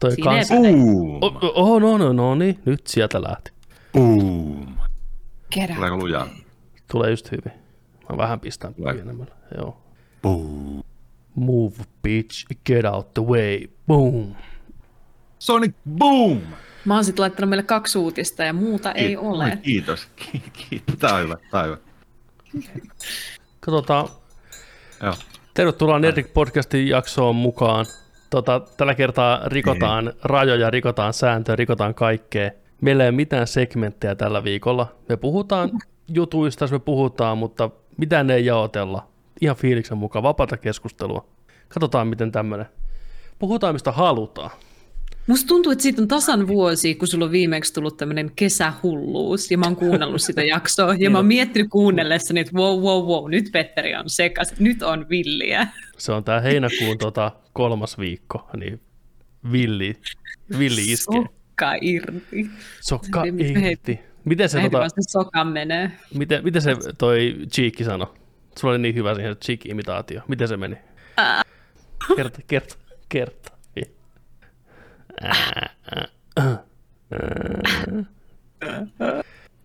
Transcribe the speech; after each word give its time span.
Toi 0.00 0.16
kans... 0.24 0.50
ei. 0.50 0.58
Boom! 0.60 1.18
Oh, 1.22 1.36
oh, 1.54 1.80
no, 1.80 1.98
no, 1.98 2.12
no, 2.12 2.34
niin, 2.34 2.58
nyt 2.64 2.86
sieltä 2.86 3.22
lähti. 3.22 3.50
Boom! 3.92 4.58
Out. 4.60 4.90
Tuleeko 5.76 5.96
lujaa? 5.96 6.28
Tulee 6.92 7.10
just 7.10 7.30
hyvin. 7.30 7.52
Mä 8.10 8.16
vähän 8.16 8.40
pistän 8.40 8.74
Tulee. 8.74 8.94
pienemmällä. 8.94 9.34
Joo. 9.58 9.80
Boom! 10.22 10.82
Move, 11.34 11.74
bitch, 12.02 12.46
get 12.66 12.84
out 12.84 13.14
the 13.14 13.22
way, 13.22 13.60
boom. 13.86 14.34
Sonic 15.38 15.72
Boom! 15.98 16.40
Mä 16.84 16.94
oon 16.94 17.04
sit 17.04 17.18
laittanut 17.18 17.48
meille 17.50 17.62
kaksi 17.62 17.98
uutista 17.98 18.44
ja 18.44 18.52
muuta 18.52 18.92
ei 18.92 19.14
Kiit- 19.14 19.18
ole. 19.18 19.58
Kiitos. 19.62 20.08
Ki- 20.16 20.42
Kiitos. 20.52 20.96
Tää 20.98 21.14
on 21.14 21.22
hyvä. 21.22 21.36
Tää 21.50 21.62
on 21.62 21.66
hyvä. 21.66 21.78
Katsotaan. 23.60 24.08
Joo. 25.02 25.14
Tervetuloa 25.54 25.98
Nerdik 25.98 26.32
podcastin 26.34 26.88
jaksoon 26.88 27.36
mukaan. 27.36 27.86
Tota, 28.30 28.60
tällä 28.76 28.94
kertaa 28.94 29.40
rikotaan 29.46 30.12
rajoja, 30.22 30.70
rikotaan 30.70 31.12
sääntöjä, 31.12 31.56
rikotaan 31.56 31.94
kaikkea. 31.94 32.50
Meillä 32.80 33.04
ei 33.04 33.08
ole 33.08 33.16
mitään 33.16 33.46
segmenttejä 33.46 34.14
tällä 34.14 34.44
viikolla. 34.44 34.86
Me 35.08 35.16
puhutaan 35.16 35.70
jutuista, 36.08 36.64
jos 36.64 36.72
me 36.72 36.78
puhutaan, 36.78 37.38
mutta 37.38 37.70
mitään 37.96 38.30
ei 38.30 38.46
jaotella. 38.46 39.08
Ihan 39.40 39.56
fiiliksen 39.56 39.98
mukaan, 39.98 40.22
vapaata 40.22 40.56
keskustelua. 40.56 41.24
Katsotaan, 41.68 42.08
miten 42.08 42.32
tämmöinen. 42.32 42.66
Puhutaan, 43.38 43.74
mistä 43.74 43.92
halutaan. 43.92 44.50
Musta 45.28 45.48
tuntuu, 45.48 45.72
että 45.72 45.82
siitä 45.82 46.02
on 46.02 46.08
tasan 46.08 46.46
vuosi, 46.46 46.94
kun 46.94 47.08
sulla 47.08 47.24
on 47.24 47.32
viimeksi 47.32 47.72
tullut 47.72 47.96
tämmöinen 47.96 48.32
kesähulluus, 48.36 49.50
ja 49.50 49.58
mä 49.58 49.66
oon 49.66 49.76
kuunnellut 49.76 50.22
sitä 50.22 50.42
jaksoa, 50.54 50.94
ja 50.94 51.10
mä 51.10 51.18
oon 51.18 51.26
miettinyt 51.26 51.68
kuunnellessani, 51.70 52.40
että 52.40 52.52
wow, 52.56 52.80
wow, 52.80 53.04
wow, 53.04 53.30
nyt 53.30 53.48
Petteri 53.52 53.96
on 53.96 54.10
sekas, 54.10 54.54
nyt 54.58 54.82
on 54.82 55.08
villiä. 55.08 55.66
Se 55.98 56.12
on 56.12 56.24
tämä 56.24 56.40
heinäkuun 56.40 56.98
tota, 56.98 57.32
kolmas 57.52 57.98
viikko, 57.98 58.50
niin 58.56 58.80
villi, 59.52 59.96
villi 60.58 60.92
iskee. 60.92 61.22
Sokka 61.22 61.74
irti. 61.80 62.50
Sokka 62.80 63.24
irti. 63.24 64.00
Miten 64.24 64.48
se, 64.48 64.60
tota, 64.60 64.86
soka 65.08 65.44
menee. 65.44 65.92
miten, 66.14 66.44
miten 66.44 66.62
se 66.62 66.76
toi 66.98 67.36
Cheekki 67.54 67.84
sanoi? 67.84 68.06
Sulla 68.58 68.72
oli 68.72 68.82
niin 68.82 68.94
hyvä 68.94 69.14
siihen 69.14 69.36
Cheek-imitaatio. 69.36 70.22
Miten 70.28 70.48
se 70.48 70.56
meni? 70.56 70.76
Kerta, 72.16 72.40
kerta, 72.46 72.76
kerta. 73.08 73.57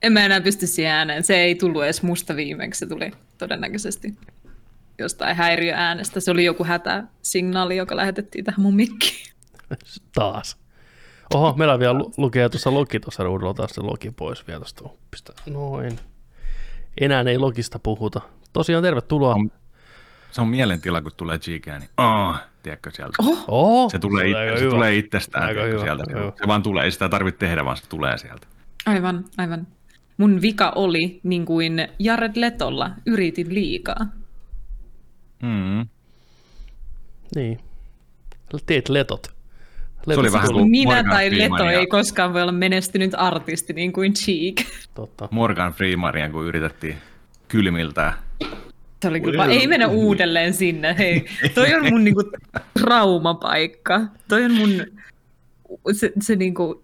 En 0.01 0.13
mä 0.13 0.25
enää 0.25 0.41
pysty 0.41 0.67
siihen 0.67 0.93
ääneen. 0.93 1.23
Se 1.23 1.35
ei 1.35 1.55
tullut 1.55 1.83
edes 1.83 2.03
musta 2.03 2.35
viimeksi, 2.35 2.79
se 2.79 2.85
tuli 2.85 3.11
todennäköisesti 3.37 4.13
jostain 4.99 5.35
häiriöäänestä. 5.35 6.19
Se 6.19 6.31
oli 6.31 6.45
joku 6.45 6.63
hätäsignaali, 6.63 7.77
joka 7.77 7.95
lähetettiin 7.95 8.45
tähän 8.45 8.61
mun 8.61 8.75
mikkiin. 8.75 9.33
Taas. 10.15 10.57
Oho, 11.33 11.53
meillä 11.57 11.79
vielä 11.79 11.93
lu- 11.93 12.13
lukee 12.17 12.49
tuossa 12.49 12.73
logi 12.73 12.99
tuossa 12.99 13.23
ruudulla 13.23 13.53
taas 13.53 13.71
se 13.71 13.81
logi 13.81 14.11
pois 14.11 14.47
vielä 14.47 14.65
tuosta. 14.75 15.33
Noin. 15.49 15.99
Enää 17.01 17.21
ei 17.21 17.37
logista 17.37 17.79
puhuta. 17.79 18.21
Tosiaan 18.53 18.83
tervetuloa. 18.83 19.35
Se 20.33 20.41
on 20.41 20.47
mielentila, 20.47 21.01
kun 21.01 21.11
tulee 21.17 21.39
G-kään, 21.39 21.81
niin 21.81 21.89
oh, 21.97 22.35
tiedätkö 22.63 22.91
sieltä? 22.91 23.15
Oho, 23.19 23.89
Se 23.89 23.99
tulee, 23.99 24.25
aika 24.25 24.43
itse, 24.43 24.55
se 24.57 24.61
hyvä. 24.61 24.71
tulee 24.71 24.95
itsestään 24.95 25.43
Aika 25.43 25.53
tiedätkö, 25.53 25.73
hyvä, 25.81 25.83
sieltä. 25.95 26.03
joo. 26.19 26.33
Se 26.41 26.47
vaan 26.47 26.63
tulee, 26.63 26.83
ei 26.85 26.91
sitä 26.91 27.09
tarvitse 27.09 27.39
tehdä, 27.39 27.65
vaan 27.65 27.77
se 27.77 27.83
tulee 27.89 28.17
sieltä. 28.17 28.47
aivan, 28.85 29.25
aivan. 29.37 29.67
Mun 30.17 30.41
vika 30.41 30.71
oli, 30.75 31.19
niin 31.23 31.45
kuin 31.45 31.87
Jared 31.99 32.31
Letolla, 32.35 32.91
yritin 33.05 33.53
liikaa. 33.53 34.05
Mm. 35.41 35.87
Niin. 37.35 37.59
Teet 38.65 38.89
letot. 38.89 39.27
Se 40.07 40.19
oli 40.19 40.31
vähän 40.31 40.53
kuin 40.53 40.69
Minä 40.71 40.95
Morgan 40.95 41.11
tai 41.11 41.29
Freeman 41.29 41.59
Leto 41.59 41.69
ei 41.79 41.87
koskaan 41.87 42.33
voi 42.33 42.41
olla 42.41 42.51
menestynyt 42.51 43.11
artisti 43.17 43.73
niin 43.73 43.93
kuin 43.93 44.13
Cheek. 44.13 44.55
Totta. 44.93 45.27
Morgan 45.31 45.73
Freemaria, 45.73 46.29
kun 46.29 46.45
yritettiin 46.45 46.97
kylmiltää. 47.47 48.13
Se 49.03 49.07
oli 49.07 49.21
kyllä, 49.21 49.45
ei 49.45 49.67
mennä 49.67 49.87
uudelleen 49.87 50.53
sinne. 50.53 50.95
Hei, 50.97 51.25
toi 51.55 51.73
on 51.73 51.85
mun 51.89 52.03
niinku 52.03 52.23
traumapaikka. 52.79 54.01
Toi 54.27 54.45
on 54.45 54.53
mun 54.53 54.69
se, 55.91 56.11
se 56.21 56.35
niinku 56.35 56.81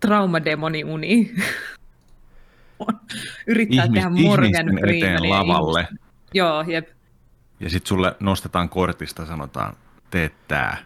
traumademoni-uni. 0.00 1.32
Yrittää 3.46 3.84
Ihmis, 3.84 3.94
tehdä 3.94 4.10
Morgan 4.10 4.66
Freemanin. 4.80 5.30
lavalle. 5.30 5.88
Joo, 6.34 6.64
jep. 6.68 6.88
Ja 7.60 7.70
sitten 7.70 7.88
sulle 7.88 8.16
nostetaan 8.20 8.68
kortista, 8.68 9.26
sanotaan, 9.26 9.76
tee 10.10 10.30
tää. 10.48 10.78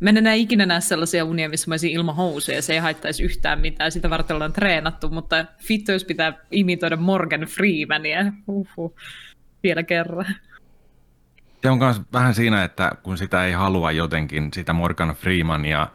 Mä 0.00 0.10
en 0.10 0.16
enää 0.16 0.32
ikinä 0.32 0.66
näe 0.66 0.80
sellaisia 0.80 1.24
unia, 1.24 1.48
missä 1.48 1.68
mä 1.68 1.72
olisin 1.72 1.90
ilman 1.90 2.16
housuja, 2.16 2.62
se 2.62 2.72
ei 2.72 2.78
haittaisi 2.78 3.22
yhtään 3.22 3.60
mitään, 3.60 3.92
sitä 3.92 4.10
varten 4.10 4.34
ollaan 4.34 4.52
treenattu, 4.52 5.08
mutta 5.08 5.44
vittu, 5.68 5.92
jos 5.92 6.04
pitää 6.04 6.32
imitoida 6.50 6.96
Morgan 6.96 7.40
Freemania, 7.40 8.32
uhu, 8.46 8.94
vielä 9.62 9.82
kerran. 9.82 10.26
Se 11.62 11.70
on 11.70 11.78
myös 11.78 12.00
vähän 12.12 12.34
siinä, 12.34 12.64
että 12.64 12.92
kun 13.02 13.18
sitä 13.18 13.44
ei 13.44 13.52
halua 13.52 13.92
jotenkin, 13.92 14.50
sitä 14.52 14.72
Morgan 14.72 15.08
Freemania, 15.08 15.88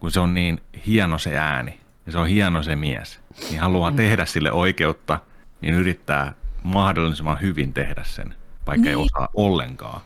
kun 0.00 0.10
se 0.10 0.20
on 0.20 0.34
niin 0.34 0.60
hieno 0.86 1.18
se 1.18 1.38
ääni, 1.38 1.80
ja 2.06 2.12
se 2.12 2.18
on 2.18 2.26
hieno 2.26 2.62
se 2.62 2.76
mies, 2.76 3.20
niin 3.50 3.60
haluaa 3.60 3.92
tehdä 3.92 4.26
sille 4.26 4.52
oikeutta, 4.52 5.18
niin 5.60 5.74
yrittää 5.74 6.32
mahdollisimman 6.62 7.40
hyvin 7.40 7.72
tehdä 7.72 8.04
sen, 8.04 8.34
vaikka 8.66 8.88
ei 8.88 8.96
Niin. 8.96 9.06
osaa 9.14 9.28
ollenkaan. 9.34 10.00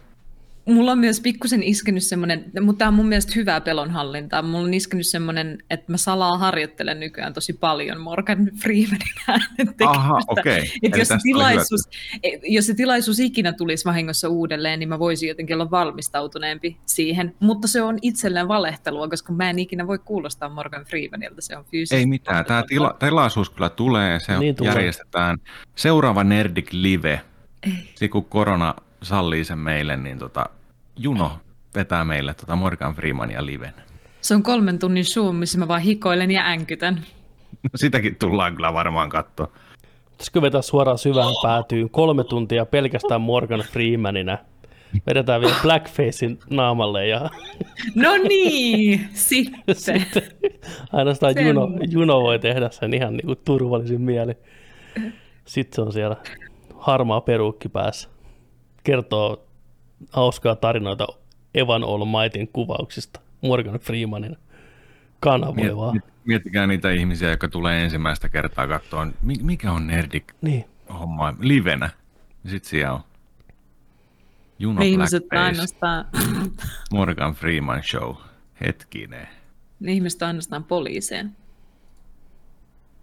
Mulla 0.66 0.92
on 0.92 0.98
myös 0.98 1.20
pikkusen 1.20 1.62
iskenyt 1.62 2.02
semmoinen, 2.02 2.44
mutta 2.60 2.78
tämä 2.78 2.88
on 2.88 2.94
mun 2.94 3.08
mielestä 3.08 3.32
hyvää 3.36 3.60
pelonhallintaa. 3.60 4.42
Mulla 4.42 4.64
on 4.64 4.74
iskenyt 4.74 5.06
semmoinen, 5.06 5.58
että 5.70 5.92
mä 5.92 5.96
salaa 5.96 6.38
harjoittelen 6.38 7.00
nykyään 7.00 7.32
tosi 7.32 7.52
paljon 7.52 8.00
Morgan 8.00 8.50
Freemanin 8.62 9.00
äänen 9.28 9.46
tekemistä. 9.56 9.88
Aha, 9.88 10.18
okei. 10.28 10.58
Et 10.82 10.92
Eli 10.94 11.00
jos, 11.00 11.08
se 11.08 11.16
tilaisuus, 11.22 11.80
et 12.22 12.40
jos 12.44 12.66
se 12.66 12.74
tilaisuus 12.74 13.20
ikinä 13.20 13.52
tulisi 13.52 13.84
vahingossa 13.84 14.28
uudelleen, 14.28 14.78
niin 14.78 14.88
mä 14.88 14.98
voisin 14.98 15.28
jotenkin 15.28 15.54
olla 15.56 15.70
valmistautuneempi 15.70 16.76
siihen. 16.86 17.34
Mutta 17.40 17.68
se 17.68 17.82
on 17.82 17.98
itselleen 18.02 18.48
valehtelua, 18.48 19.08
koska 19.08 19.32
mä 19.32 19.50
en 19.50 19.58
ikinä 19.58 19.86
voi 19.86 19.98
kuulostaa 19.98 20.48
Morgan 20.48 20.84
Freemanilta. 20.84 21.40
Se 21.40 21.56
on 21.56 21.64
fyysisesti. 21.64 22.00
Ei 22.00 22.06
mitään. 22.06 22.44
Tämä 22.44 22.64
tila, 22.68 22.96
tilaisuus 22.98 23.50
kyllä 23.50 23.68
tulee. 23.70 24.20
Se 24.20 24.38
Niin 24.38 24.54
tulee. 24.54 24.72
järjestetään. 24.72 25.38
Seuraava 25.76 26.24
Nerdik 26.24 26.72
Live. 26.72 27.20
Sitten 27.84 28.10
kun 28.10 28.24
korona 28.24 28.74
sallii 29.04 29.44
sen 29.44 29.58
meille, 29.58 29.96
niin 29.96 30.18
tota, 30.18 30.46
Juno 30.96 31.32
vetää 31.74 32.04
meille 32.04 32.34
tota 32.34 32.56
Morgan 32.56 32.94
Freemania 32.94 33.46
liven. 33.46 33.74
Se 34.20 34.34
on 34.34 34.42
kolmen 34.42 34.78
tunnin 34.78 35.04
show, 35.04 35.36
missä 35.36 35.58
mä 35.58 35.68
vaan 35.68 35.80
hikoilen 35.80 36.30
ja 36.30 36.46
änkytän. 36.46 37.02
Sitäkin 37.74 38.16
tullaan 38.16 38.54
kyllä 38.54 38.74
varmaan 38.74 39.08
katsoa. 39.08 39.48
Pitäisikö 40.10 40.42
vetää 40.42 40.62
suoraan 40.62 40.98
syvään 40.98 41.34
päätyyn 41.42 41.90
kolme 41.90 42.24
tuntia 42.24 42.66
pelkästään 42.66 43.20
Morgan 43.20 43.60
Freemanina? 43.60 44.38
Vedetään 45.06 45.40
vielä 45.40 45.54
blackfacein 45.62 46.38
naamalle 46.50 47.06
ja 47.06 47.30
No 47.94 48.10
niin, 48.28 49.08
sitten. 49.14 49.74
sitten 49.74 50.22
ainoastaan 50.92 51.34
Sen- 51.34 51.46
Juno, 51.46 51.68
Juno 51.90 52.22
voi 52.22 52.38
tehdä 52.38 52.70
sen 52.70 52.94
ihan 52.94 53.12
niin 53.12 53.26
kuin 53.26 53.38
turvallisin 53.44 54.00
mieli. 54.00 54.32
Sitten 55.44 55.76
se 55.76 55.82
on 55.82 55.92
siellä 55.92 56.16
harmaa 56.78 57.20
peruukki 57.20 57.68
päässä. 57.68 58.08
Kertoo 58.84 59.46
hauskaa 60.12 60.56
tarinoita 60.56 61.06
Evan 61.54 61.84
Olmaitin 61.84 62.48
kuvauksista 62.48 63.20
Morgan 63.40 63.80
Freemanin 63.80 64.36
kanavoi 65.20 65.76
vaan. 65.76 65.92
Miet, 65.94 66.04
miettikää 66.24 66.66
niitä 66.66 66.90
ihmisiä, 66.90 67.30
jotka 67.30 67.48
tulee 67.48 67.84
ensimmäistä 67.84 68.28
kertaa 68.28 68.66
katsoa, 68.68 69.06
mi- 69.22 69.42
mikä 69.42 69.72
on 69.72 69.86
Nerdik 69.86 70.32
Niin. 70.42 70.64
homma 71.00 71.34
livenä. 71.40 71.90
Sitten 72.46 72.70
siellä 72.70 72.92
on 72.92 73.00
Juno 74.58 74.82
ihmiset 74.82 75.24
ainoastaan, 75.32 76.04
Morgan 76.92 77.34
Freeman 77.34 77.82
Show. 77.82 78.14
Hetkinen. 78.60 79.28
ne 79.80 79.92
ihmiset 79.92 80.22
ainoastaan 80.22 80.64
poliiseja. 80.64 81.24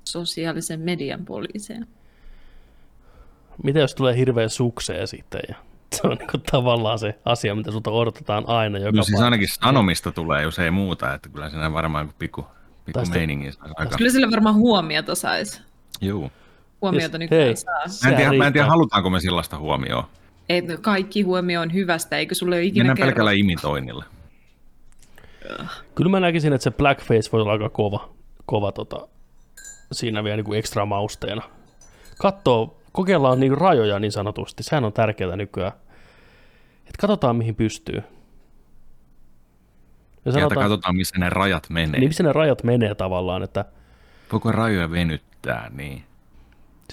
Sosiaalisen 0.03 0.79
median 0.79 1.25
poliiseja. 1.25 1.81
Mitä 3.63 3.79
jos 3.79 3.95
tulee 3.95 4.17
hirveä 4.17 4.47
sukseen 4.47 5.07
sitten? 5.07 5.41
Ja 5.49 5.55
se 5.95 6.07
on 6.07 6.17
niin 6.17 6.41
tavallaan 6.51 6.99
se 6.99 7.19
asia, 7.25 7.55
mitä 7.55 7.71
sulta 7.71 7.91
odotetaan 7.91 8.43
aina 8.47 8.77
joka 8.77 8.97
No 8.97 9.03
siis 9.03 9.11
paikassa. 9.13 9.25
ainakin 9.25 9.47
sanomista 9.49 10.11
tulee, 10.11 10.43
jos 10.43 10.59
ei 10.59 10.71
muuta, 10.71 11.13
että 11.13 11.29
kyllä 11.29 11.49
siinä 11.49 11.73
varmaan 11.73 12.05
joku 12.05 12.15
pikku, 12.19 12.41
pikku 12.85 12.99
Tästä- 12.99 13.15
meiningin 13.15 13.53
saisi 13.53 13.73
aika. 13.77 13.97
Kyllä 13.97 14.11
sillä 14.11 14.31
varmaan 14.31 14.55
huomiota 14.55 15.15
saisi. 15.15 15.61
Juu. 16.01 16.31
Huomiota 16.81 17.17
Yes, 17.17 17.19
nykyään 17.19 17.45
hei. 17.45 17.55
saa. 17.55 17.73
Mä 18.03 18.09
en, 18.09 18.15
tiedä, 18.17 18.33
mä 18.33 18.47
en 18.47 18.53
tiedä, 18.53 18.67
halutaanko 18.67 19.09
me 19.09 19.19
sellaista 19.19 19.57
huomioon. 19.57 20.03
Ei, 20.49 20.61
no 20.61 20.77
kaikki 20.81 21.21
huomio 21.21 21.61
on 21.61 21.73
hyvästä, 21.73 22.17
eikö 22.17 22.35
sulle 22.35 22.55
ole 22.55 22.63
ikinä 22.63 22.83
Mennään 22.83 22.97
kerrottu? 22.97 23.11
pelkällä 23.15 23.31
imitoinnilla. 23.31 24.05
Kyllä 25.95 26.11
mä 26.11 26.19
näkisin, 26.19 26.53
että 26.53 26.63
se 26.63 26.71
blackface 26.71 27.29
voi 27.31 27.41
olla 27.41 27.51
aika 27.51 27.69
kova, 27.69 28.09
kova 28.45 28.71
tota, 28.71 29.07
siinä 29.91 30.23
vielä 30.23 30.35
niin 30.37 30.45
kuin 30.45 30.59
ekstra 30.59 30.85
mausteena. 30.85 31.41
Katsoo, 32.19 32.80
kokeillaan 32.91 33.39
niin 33.39 33.57
rajoja 33.57 33.99
niin 33.99 34.11
sanotusti, 34.11 34.63
sehän 34.63 34.85
on 34.85 34.93
tärkeää 34.93 35.35
nykyään. 35.35 35.71
Et 36.87 36.97
katsotaan 36.99 37.35
mihin 37.35 37.55
pystyy. 37.55 38.03
Ja 40.25 40.31
sanotaan, 40.31 40.61
katsotaan, 40.61 40.95
missä 40.95 41.19
ne 41.19 41.29
rajat 41.29 41.69
menee. 41.69 41.99
Niin 41.99 42.09
missä 42.09 42.23
ne 42.23 42.33
rajat 42.33 42.63
menee 42.63 42.95
tavallaan, 42.95 43.43
että... 43.43 43.65
Voiko 44.31 44.51
rajoja 44.51 44.91
venyttää, 44.91 45.69
niin. 45.73 46.03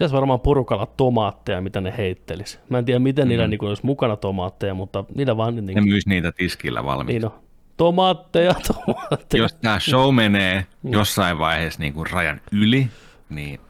Olisi 0.00 0.15
varmaan 0.15 0.41
porukalla 0.41 0.87
tomaatteja, 0.87 1.61
mitä 1.61 1.81
ne 1.81 1.95
heittelisi. 1.99 2.59
Mä 2.69 2.79
en 2.79 2.85
tiedä, 2.85 2.99
miten 2.99 3.25
mm. 3.25 3.29
niillä 3.29 3.47
niin 3.47 3.65
olisi 3.65 3.87
mukana 3.87 4.17
tomaatteja, 4.17 4.75
mutta 4.75 5.05
niillä 5.15 5.37
vaan... 5.37 5.56
Niin, 5.56 5.75
ne 5.75 5.81
myys 5.81 6.06
niitä 6.06 6.33
tiskillä 6.33 6.85
valmiiksi. 6.85 7.12
Niin 7.12 7.23
no. 7.23 7.43
Tomaatteja, 7.77 8.55
tomaatteja. 8.75 9.43
Jos 9.43 9.55
tämä 9.55 9.79
show 9.79 10.15
menee 10.15 10.67
mm. 10.83 10.93
jossain 10.93 11.39
vaiheessa 11.39 11.81
niin 11.81 11.93
kuin 11.93 12.11
rajan 12.11 12.41
yli, 12.53 12.89
niin 13.29 13.61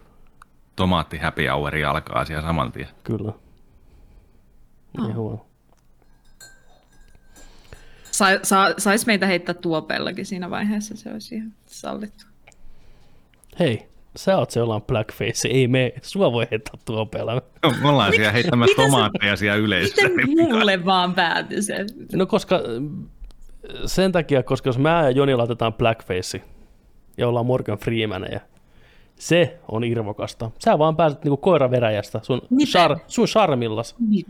tomaatti 0.78 1.18
happy 1.18 1.46
hour 1.46 1.72
alkaa 1.88 2.24
siellä 2.24 2.42
saman 2.42 2.72
tien. 2.72 2.88
Kyllä. 3.04 3.32
Niin 5.00 5.16
huono. 5.16 5.46
Sa, 8.10 8.26
sa, 8.42 8.74
sais 8.78 9.06
meitä 9.06 9.26
heittää 9.26 9.54
tuopellakin 9.54 10.26
siinä 10.26 10.50
vaiheessa, 10.50 10.96
se 10.96 11.12
olisi 11.12 11.34
ihan 11.34 11.52
sallittu. 11.66 12.24
Hei, 13.58 13.88
sä 14.16 14.38
oot 14.38 14.50
se 14.50 14.60
jollain 14.60 14.82
blackface, 14.82 15.48
ei 15.48 15.68
me, 15.68 15.92
sua 16.02 16.32
voi 16.32 16.46
heittää 16.50 16.74
tuopeella. 16.84 17.34
No, 17.34 17.72
me 17.82 17.88
ollaan 17.88 18.12
siellä 18.12 18.32
heittämässä 18.32 18.76
tomaatteja 18.76 19.36
siellä 19.36 19.56
yleisössä. 19.56 20.08
Miten 20.08 20.54
mulle 20.54 20.84
vaan 20.84 21.14
päätyi 21.14 21.62
se? 21.62 21.86
No 22.12 22.26
koska 22.26 22.60
sen 23.86 24.12
takia, 24.12 24.42
koska 24.42 24.68
jos 24.68 24.78
mä 24.78 25.02
ja 25.02 25.10
Joni 25.10 25.34
laitetaan 25.34 25.74
blackface 25.74 26.42
ja 27.16 27.28
ollaan 27.28 27.46
Morgan 27.46 27.78
Freemaneja, 27.78 28.40
se 29.18 29.58
on 29.68 29.84
irvokasta. 29.84 30.50
Sä 30.64 30.78
vaan 30.78 30.96
pääset 30.96 31.24
niinku 31.24 31.36
koiraveräjästä 31.36 32.20
sun, 32.22 32.42
char, 32.64 32.98
sun 33.06 33.26
charmillas. 33.26 33.96
Niin. 34.08 34.26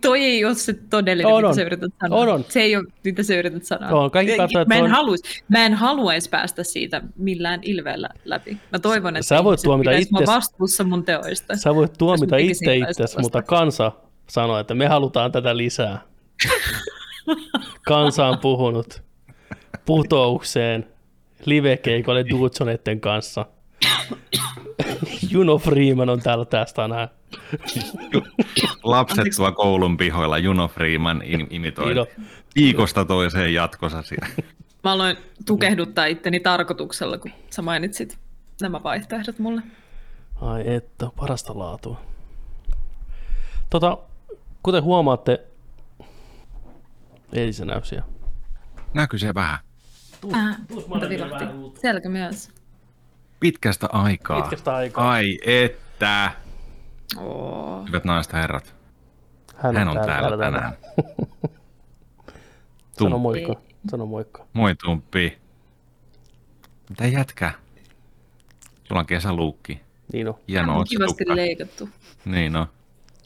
Toi 0.00 0.20
ei 0.20 0.44
ole 0.44 0.54
se 0.54 0.72
todellinen, 0.90 1.32
on, 1.32 1.36
mitä 1.36 1.48
on. 1.48 1.54
sä 1.54 1.62
yrität 1.62 1.92
sanoa. 2.00 2.18
On, 2.20 2.28
on. 2.28 2.44
Se 2.48 2.60
ei 2.60 2.76
ole, 2.76 2.84
mitä 3.04 3.22
sä 3.22 3.34
yrität 3.34 3.64
sanoa. 3.64 3.90
On, 3.90 4.10
kaikki 4.10 4.36
katsoo, 4.36 4.64
mä, 4.64 4.74
en 4.74 4.84
on... 4.84 4.90
haluais, 4.90 5.22
mä 5.48 5.66
en 5.66 5.74
haluaisi 5.74 6.30
päästä 6.30 6.62
siitä 6.64 7.02
millään 7.16 7.60
ilveellä 7.62 8.08
läpi. 8.24 8.56
Mä 8.72 8.78
toivon, 8.78 9.16
että 9.16 9.28
sä 9.28 9.44
voit 9.44 9.60
tuomita 9.62 9.90
itses... 9.90 10.26
vastuussa 10.26 10.84
mun 10.84 11.04
teoista. 11.04 11.56
Sä 11.56 11.74
voit 11.74 11.92
tuomita 11.98 12.36
itse 12.36 12.76
itsesi, 12.76 13.20
mutta 13.20 13.42
kansa 13.42 13.92
sanoo, 14.26 14.58
että 14.58 14.74
me 14.74 14.86
halutaan 14.86 15.32
tätä 15.32 15.56
lisää. 15.56 16.02
kansa 17.86 18.26
on 18.26 18.38
puhunut 18.38 19.02
putoukseen 19.86 20.86
livekeikolle 21.44 22.24
Dudsonetten 22.30 23.00
kanssa– 23.00 23.46
Juno 25.32 25.58
Freeman 25.58 26.08
on 26.08 26.20
täällä 26.20 26.44
tästä 26.44 26.82
tänään. 26.82 27.08
Lapset 28.82 29.26
tuo 29.36 29.52
koulun 29.52 29.96
pihoilla 29.96 30.38
Juno 30.38 30.68
Freeman 30.68 31.22
imitoi 31.50 31.94
viikosta 32.56 33.04
toiseen 33.04 33.54
jatkossa 33.54 34.02
siellä. 34.02 34.28
Mä 34.84 34.92
aloin 34.92 35.16
tukehduttaa 35.46 36.06
itteni 36.06 36.40
tarkoituksella, 36.40 37.18
kun 37.18 37.30
sä 37.50 37.62
mainitsit 37.62 38.18
nämä 38.60 38.82
vaihtoehdot 38.82 39.38
mulle. 39.38 39.62
Ai 40.40 40.74
että, 40.74 41.08
parasta 41.16 41.58
laatua. 41.58 42.00
Tota, 43.70 43.98
kuten 44.62 44.82
huomaatte, 44.82 45.46
ei 47.32 47.52
se 47.52 47.64
näy 47.64 47.80
siellä. 47.84 48.06
Näkyy 48.94 49.18
se 49.18 49.34
vähän. 49.34 49.58
Tuus, 50.20 50.34
äh, 50.34 50.56
tuus 50.68 50.84
Selkä 51.80 52.08
myös. 52.08 52.61
Pitkästä 53.42 53.88
aikaa. 53.92 54.40
Pitkästä 54.40 54.74
aikaa. 54.74 55.10
Ai 55.10 55.38
että. 55.46 56.32
Oh. 57.16 57.86
Hyvät 57.86 58.04
naiset 58.04 58.32
herrat. 58.32 58.74
Hän, 59.56 59.76
Hän 59.76 59.88
on, 59.88 59.94
täällä, 59.94 60.12
täällä, 60.12 60.36
täällä 60.36 60.58
tänään. 60.58 60.76
Sano 62.98 63.18
moikka. 63.18 63.54
Sano 63.90 64.06
moikka. 64.06 64.46
Moi 64.52 64.74
Tumppi. 64.74 65.38
Mitä 66.88 67.06
jätkä? 67.06 67.52
Sulla 68.84 69.00
on 69.00 69.06
kesäluukki. 69.06 69.80
Niin 70.12 70.28
on. 70.28 70.34
Hieno 70.48 70.78
on 70.78 70.86
kivasti 70.88 71.24
leikattu. 71.26 71.88
Niin 72.24 72.56
on. 72.56 72.66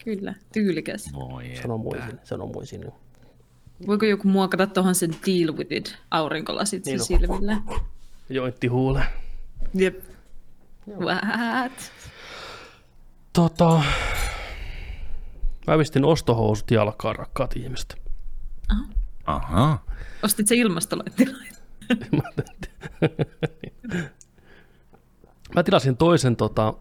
Kyllä, 0.05 0.35
tyylikäs. 0.53 1.13
Moi 1.13 1.57
Sano 1.63 1.79
moi 1.79 1.99
sinne, 2.01 2.19
sano 2.25 2.47
moi 2.47 2.67
sinne. 2.67 2.93
Voiko 3.87 4.07
joku 4.07 4.29
muokata 4.29 4.67
tuohon 4.67 4.95
sen 4.95 5.11
deal 5.27 5.57
with 5.57 5.73
it 5.73 5.99
aurinkolasit 6.11 6.87
niin 6.87 7.05
silmille? 7.05 7.57
Jointti 8.29 8.67
huule. 8.67 9.03
Jep. 9.75 10.05
What? 11.01 11.93
Tota, 13.33 13.83
mä 15.67 15.79
pistin 15.79 16.05
ostohousut 16.05 16.71
jalkaan, 16.71 17.17
rakkaat 17.17 17.57
ihmiset. 17.57 18.03
Aha. 18.69 18.85
Aha. 19.27 19.79
Ostit 20.23 20.49
se 20.49 20.55
ilmastolaittilain? 20.55 21.53
mä 25.55 25.63
tilasin 25.63 25.97
toisen 25.97 26.37
tota, 26.37 26.75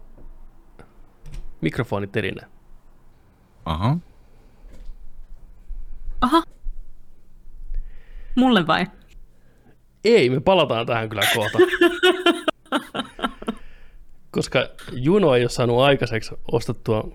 mikrofoniterineen. 1.60 2.48
Aha. 3.64 3.98
Aha. 6.20 6.42
Mulle 8.36 8.66
vai? 8.66 8.86
Ei, 10.04 10.30
me 10.30 10.40
palataan 10.40 10.86
tähän 10.86 11.08
kyllä 11.08 11.22
kohta. 11.34 11.58
Koska 14.30 14.68
Juno 14.92 15.34
ei 15.34 15.42
ole 15.42 15.48
saanut 15.50 15.80
aikaiseksi 15.80 16.34
ostettua 16.52 17.08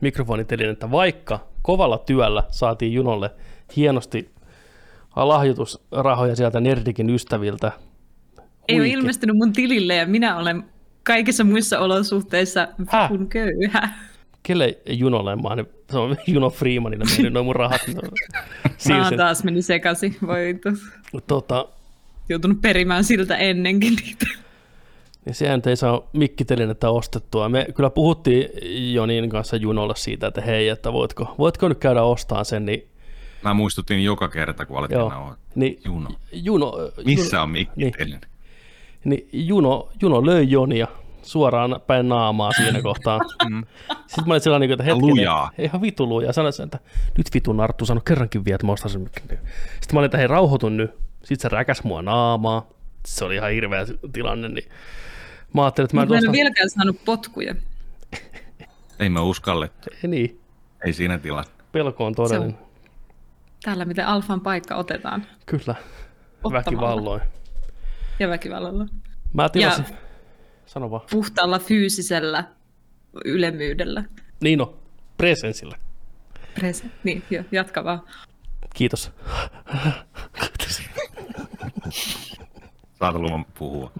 mikrofonitelinettä, 0.00 0.90
vaikka 0.90 1.46
kovalla 1.62 1.98
työllä 1.98 2.42
saatiin 2.50 2.92
Junolle 2.92 3.30
hienosti 3.76 4.30
lahjoitusrahoja 5.16 6.36
sieltä 6.36 6.60
Nerdikin 6.60 7.10
ystäviltä. 7.10 7.72
Ei 8.68 8.80
ole 8.80 8.88
ilmestynyt 8.88 9.36
mun 9.36 9.52
tilille 9.52 9.94
ja 9.94 10.06
minä 10.06 10.36
olen 10.36 10.64
kaikissa 11.02 11.44
muissa 11.44 11.78
olosuhteissa 11.78 12.68
Häh? 12.88 13.08
kun 13.08 13.28
köyhä. 13.28 13.88
Kelle 14.42 14.78
Junolle 14.86 15.36
mä 15.36 15.48
oon, 15.48 15.66
se 15.90 15.98
on 15.98 16.16
Juno 16.26 16.50
Freemanille 16.50 17.04
mennyt 17.16 17.32
noin 17.32 17.46
mun 17.46 17.56
rahat. 17.56 17.80
Mä 18.88 19.10
taas 19.16 19.44
meni 19.44 19.62
sekaisin, 19.62 20.16
voi 20.26 20.58
tota, 21.26 21.68
Joutunut 22.28 22.60
perimään 22.62 23.04
siltä 23.04 23.36
ennenkin 23.36 23.94
niitä 23.94 24.26
niin 25.24 25.34
sehän 25.34 25.62
ei 25.66 25.76
saa 25.76 26.02
mikkitelinettä 26.12 26.90
ostettua. 26.90 27.48
Me 27.48 27.66
kyllä 27.74 27.90
puhuttiin 27.90 28.48
Jonin 28.94 29.30
kanssa 29.30 29.56
Junolle 29.56 29.96
siitä, 29.96 30.26
että 30.26 30.40
hei, 30.40 30.68
että 30.68 30.92
voitko, 30.92 31.34
voitko 31.38 31.68
nyt 31.68 31.78
käydä 31.78 32.02
ostamaan 32.02 32.44
sen, 32.44 32.66
niin 32.66 32.88
Mä 33.42 33.54
muistutin 33.54 34.04
joka 34.04 34.28
kerta, 34.28 34.66
kun 34.66 34.78
alettiin 34.78 35.00
Joo, 35.00 35.34
niin, 35.54 35.80
Juno. 35.84 36.08
Juno. 36.32 36.72
Missä 37.04 37.42
on 37.42 37.50
mikkiteline? 37.50 38.20
Niin, 39.04 39.28
niin 39.32 39.48
Juno, 39.48 39.88
Juno 40.02 40.26
löi 40.26 40.50
Jonia 40.50 40.86
suoraan 41.22 41.80
päin 41.86 42.08
naamaa 42.08 42.52
siinä 42.52 42.82
kohtaa. 42.88 43.18
Mm. 43.50 43.64
Sitten 44.06 44.24
mä 44.26 44.34
olin 44.34 44.40
sellainen, 44.40 44.70
että 44.70 44.84
hetkinen, 44.84 45.16
lujaa. 45.16 45.50
ihan 45.58 45.82
vitu 45.82 46.08
lujaa. 46.08 46.32
Sanoin, 46.32 46.62
että 46.64 46.78
nyt 47.18 47.26
vitu 47.34 47.52
Narttu, 47.52 47.86
sano 47.86 48.00
kerrankin 48.00 48.44
vielä, 48.44 48.54
että 48.54 48.66
mä 48.66 48.72
ostan 48.72 48.90
sen. 48.90 49.10
Sitten 49.14 49.40
mä 49.92 49.98
olin, 49.98 50.06
että 50.06 50.18
hei 50.18 50.26
rauhoitun 50.26 50.76
nyt. 50.76 50.90
Sitten 51.24 51.40
se 51.40 51.48
räkäs 51.48 51.84
mua 51.84 52.02
naamaa. 52.02 52.66
Se 53.06 53.24
oli 53.24 53.34
ihan 53.34 53.50
hirveä 53.50 53.86
tilanne. 54.12 54.48
Niin 54.48 54.68
Mä 55.54 55.64
ajattelin, 55.64 55.86
että 55.86 55.96
mä 55.96 56.02
en, 56.02 56.08
mä 56.08 56.18
en 56.18 56.28
ole 56.28 56.32
vieläkään 56.32 56.70
saanut 56.70 57.04
potkuja. 57.04 57.54
Ei 59.00 59.08
mä 59.08 59.20
uskallettu. 59.20 59.90
Ei 60.02 60.10
niin. 60.10 60.40
Ei 60.86 60.92
siinä 60.92 61.18
tilassa. 61.18 61.52
Pelko 61.72 62.06
on 62.06 62.14
todellinen. 62.14 62.54
On 62.54 62.66
täällä, 63.62 63.84
miten 63.84 64.06
alfan 64.06 64.40
paikka 64.40 64.74
otetaan. 64.74 65.26
Kyllä. 65.46 65.74
Väkivalloin. 66.52 67.22
Ja 68.18 68.28
väkivallalla. 68.28 68.86
Mä 69.32 69.48
tilasin. 69.48 69.84
Ja 69.90 69.96
Sano 70.66 70.90
vaan. 70.90 71.02
Puhtaalla 71.10 71.58
fyysisellä 71.58 72.44
ylemmyydellä. 73.24 74.04
Niin 74.40 74.60
on. 74.60 74.74
Presensillä. 75.16 75.78
Presen. 76.54 76.92
Niin, 77.04 77.22
jo, 77.30 77.44
jatka 77.52 77.84
vaan. 77.84 78.02
Kiitos. 78.74 79.12
Saat 82.98 83.14
luvan 83.14 83.44
puhua. 83.58 83.90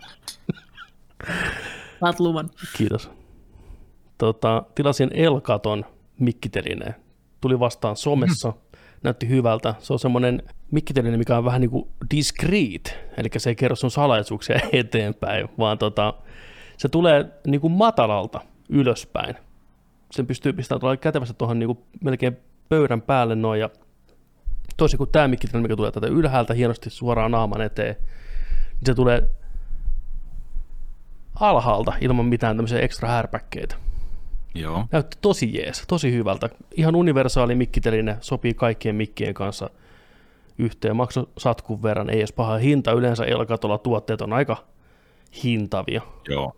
Saat 2.01 2.21
luvan. 2.21 2.51
Kiitos. 2.77 3.11
Tota, 4.19 4.63
tilasin 4.75 5.11
Elkaton 5.15 5.85
mikkitelineen. 6.19 6.95
Tuli 7.41 7.61
vastaan 7.61 7.97
somessa. 7.97 8.51
Mm. 8.51 8.79
Näytti 9.03 9.29
hyvältä. 9.29 9.75
Se 9.79 9.93
on 9.93 9.99
semmoinen 9.99 10.43
mikkiteline, 10.71 11.17
mikä 11.17 11.39
on 11.39 11.45
vähän 11.45 11.61
niin 11.61 11.71
kuin 11.71 11.89
discreet, 12.15 12.99
eli 13.17 13.29
se 13.37 13.51
ei 13.51 13.57
kerro 13.57 13.77
sun 13.77 13.91
salaisuuksia 13.91 14.61
eteenpäin, 14.73 15.49
vaan 15.59 15.79
tota, 15.79 16.15
se 16.77 16.89
tulee 16.89 17.27
niin 17.47 17.61
kuin 17.61 17.73
matalalta 17.73 18.41
ylöspäin. 18.69 19.37
Sen 20.11 20.27
pystyy 20.27 20.53
pistämään 20.53 20.81
tuolla 20.81 20.97
kätevästi 20.97 21.35
tuohon 21.39 21.59
niin 21.59 21.67
kuin 21.67 21.79
melkein 22.05 22.37
pöydän 22.69 23.03
päälle 23.03 23.35
noin, 23.35 23.61
ja 23.61 23.71
toisin 24.77 24.99
kuin 24.99 25.11
tämä 25.11 25.29
mikkiteline, 25.29 25.63
mikä 25.63 25.77
tulee 25.77 25.93
tätä 25.93 26.07
ylhäältä 26.07 26.55
hienosti 26.55 26.91
suoraan 26.91 27.31
naaman 27.31 27.61
eteen, 27.61 27.97
niin 28.73 28.87
se 28.87 28.95
tulee 28.95 29.31
alhaalta 31.41 31.93
ilman 32.01 32.27
mitään 32.27 32.57
tämmöisiä 32.57 32.79
ekstra 32.81 33.09
härpäkkeitä. 33.09 33.77
Joo. 34.55 34.85
Näytti 34.93 35.19
tosi 35.21 35.57
jees, 35.57 35.85
tosi 35.89 36.13
hyvältä. 36.13 36.49
Ihan 36.77 36.95
universaali 36.97 37.55
mikkiteline, 37.55 38.17
sopii 38.21 38.55
kaikkien 38.55 38.95
mikkien 38.95 39.35
kanssa. 39.35 39.71
yhteen 40.59 40.97
makso 40.97 41.29
satkun 41.39 41.83
verran, 41.83 42.11
ei 42.11 42.19
edes 42.19 42.33
paha 42.33 42.57
hinta. 42.57 42.93
Yleensä 42.93 43.25
Elkatolla 43.25 43.79
tuotteet 43.79 44.21
on 44.21 44.33
aika 44.33 44.57
hintavia. 45.45 46.03
Joo. 46.29 46.57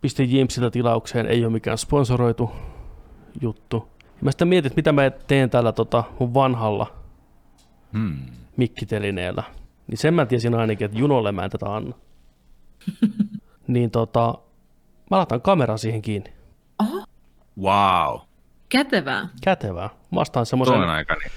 Pistin 0.00 0.32
Jimsiltä 0.32 0.70
tilaukseen, 0.70 1.26
ei 1.26 1.44
ole 1.44 1.52
mikään 1.52 1.78
sponsoroitu 1.78 2.50
juttu. 3.40 3.88
Ja 4.02 4.08
mä 4.20 4.30
sitten 4.30 4.48
mietin, 4.48 4.66
että 4.66 4.78
mitä 4.78 4.92
mä 4.92 5.10
teen 5.10 5.50
tällä 5.50 5.72
tota, 5.72 6.04
mun 6.20 6.34
vanhalla 6.34 6.86
Hmm. 7.92 8.16
mikkitelineellä. 8.56 9.42
Niin 9.86 9.98
sen 9.98 10.14
mä 10.14 10.26
tiesin 10.26 10.54
ainakin, 10.54 10.84
että 10.84 10.98
Junolle 10.98 11.32
mä 11.32 11.44
en 11.44 11.50
tätä 11.50 11.74
anna. 11.74 11.94
niin 13.66 13.90
tota, 13.90 14.34
mä 15.10 15.16
laitan 15.16 15.40
kameran 15.42 15.78
siihen 15.78 16.02
kiinni. 16.02 16.32
Oho, 16.80 17.04
Wow. 17.60 18.20
kätevää. 18.68 19.28
Kätevää. 19.44 19.90
Vastaan 20.14 20.46
semmoisen 20.46 20.74
Toinen 20.74 20.90
aika, 20.94 21.14
niin 21.14 21.32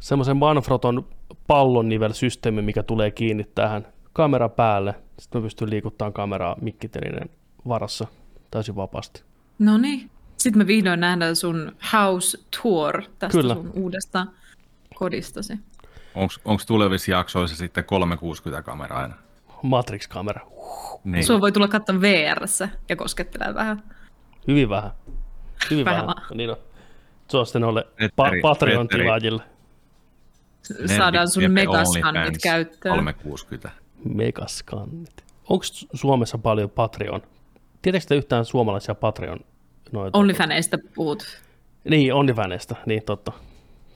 semmoisen 0.00 0.36
Manfroton 0.36 1.06
pallonnivelsysteemi, 1.46 2.62
mikä 2.62 2.82
tulee 2.82 3.10
kiinni 3.10 3.44
tähän 3.54 3.86
kamera 4.12 4.48
päälle. 4.48 4.94
Sitten 5.18 5.40
mä 5.40 5.44
pystyn 5.44 5.70
liikuttamaan 5.70 6.12
kameraa 6.12 6.56
mikkitelineen 6.60 7.30
varassa 7.68 8.06
täysin 8.50 8.76
vapaasti. 8.76 9.22
No 9.58 9.78
niin. 9.78 10.10
Sitten 10.36 10.58
me 10.58 10.66
vihdoin 10.66 11.00
nähdään 11.00 11.36
sun 11.36 11.72
house 11.92 12.38
tour 12.62 13.02
tästä 13.18 13.38
Kyllä. 13.38 13.54
sun 13.54 13.70
uudesta 13.74 14.26
kodistasi. 14.94 15.52
onko 16.44 16.62
tulevissa 16.66 17.10
jaksoissa 17.10 17.56
sitten 17.56 17.84
360 17.84 18.62
kameraa 18.62 19.00
aina? 19.02 19.14
Matrix-kamera. 19.62 20.46
Niin. 21.04 21.24
Sua 21.24 21.40
voi 21.40 21.52
tulla 21.52 21.68
katsoa 21.68 22.00
vr 22.00 22.46
ja 22.88 22.96
koskettelee 22.96 23.54
vähän. 23.54 23.82
Hyvin 24.48 24.68
vähän. 24.68 24.90
Hyvin 25.70 25.84
Vähän 25.84 26.06
vähän. 26.06 26.22
Niin 26.34 26.50
on. 26.50 26.56
Se 27.28 27.36
on 27.36 27.46
sitten 27.46 27.62
noille 27.62 27.86
pa- 28.02 28.40
Patreon 28.42 28.86
Petteri. 28.86 29.02
tilaajille. 29.04 29.42
Saadaan 30.96 31.28
sun 31.28 31.50
megaskannit 31.50 32.42
käyttöön. 32.42 32.92
360. 32.94 33.70
Megaskannit. 34.14 35.24
Onko 35.48 35.64
Suomessa 35.94 36.38
paljon 36.38 36.70
Patreon? 36.70 37.22
Tiedätkö 37.82 38.08
te 38.08 38.14
yhtään 38.16 38.44
suomalaisia 38.44 38.94
Patreon? 38.94 39.40
Noita? 39.92 40.18
Onlyfaneista 40.18 40.78
puhut. 40.94 41.42
Niin, 41.90 42.14
OnlyFaneista, 42.14 42.76
niin 42.86 43.02
totta. 43.02 43.32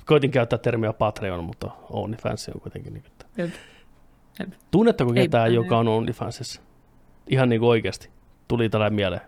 Koitin 0.05 0.31
käyttää 0.31 0.59
termiä 0.59 0.93
Patreon, 0.93 1.45
mutta 1.45 1.71
OnlyFans 1.91 2.49
on 2.55 2.61
kuitenkin. 2.61 2.95
Niin, 2.95 3.05
että... 3.07 3.27
Tunnetteko 4.71 5.13
ketään, 5.13 5.55
joka 5.55 5.79
on 5.79 5.89
OnlyFansissa? 5.89 6.61
Ihan 7.29 7.49
niin 7.49 7.61
kuin 7.61 7.69
oikeasti. 7.71 8.11
Tuli 8.49 8.69
tällä 8.69 8.91
mieleen. 8.91 9.21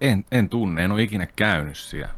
En, 0.00 0.24
en 0.32 0.48
tunne, 0.48 0.84
en 0.84 0.92
ole 0.92 1.02
ikinä 1.02 1.26
käynyt 1.36 1.76
siellä. 1.76 2.12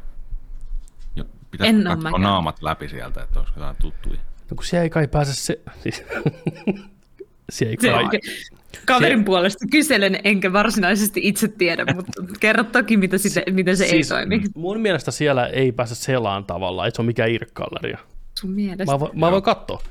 Jo, 1.15 1.23
pitäisi 1.51 1.69
En 1.69 1.83
katsoa 1.83 1.95
mäkään. 1.95 2.21
naamat 2.21 2.61
läpi 2.61 2.89
sieltä, 2.89 3.23
että 3.23 3.39
olisiko 3.39 3.59
jotain 3.59 3.75
tuttuja. 3.81 4.19
No 4.51 4.55
kun 4.55 4.63
siellä 4.65 4.83
ei 4.83 4.89
kai 4.89 5.07
pääse 5.07 5.33
se... 5.33 5.59
Siis... 5.83 6.03
siellä 7.49 7.71
ei 7.71 7.77
Se, 7.81 7.89
kai... 7.91 8.19
kaverin 8.85 9.19
Se- 9.19 9.25
puolesta 9.25 9.65
kyselen, 9.71 10.19
enkä 10.23 10.53
varsinaisesti 10.53 11.19
itse 11.23 11.47
tiedä, 11.47 11.85
mutta 11.95 12.21
kerro 12.39 12.63
toki, 12.63 12.97
mitä, 12.97 13.17
sitä, 13.17 13.41
mitä 13.51 13.75
se 13.75 13.87
siis, 13.87 14.11
ei 14.11 14.17
toimi. 14.17 14.41
Mun 14.55 14.79
mielestä 14.79 15.11
siellä 15.11 15.47
ei 15.47 15.71
pääse 15.71 15.95
selaan 15.95 16.45
tavallaan, 16.45 16.85
ei 16.85 16.91
se 16.95 17.01
ole 17.01 17.05
mikään 17.05 17.31
irkkalleria. 17.31 17.97
Sun 18.39 18.51
mielestä. 18.51 18.91
Mä, 18.93 18.99
vo, 18.99 19.11
mä 19.13 19.31
voin 19.31 19.43
katsoa. 19.43 19.81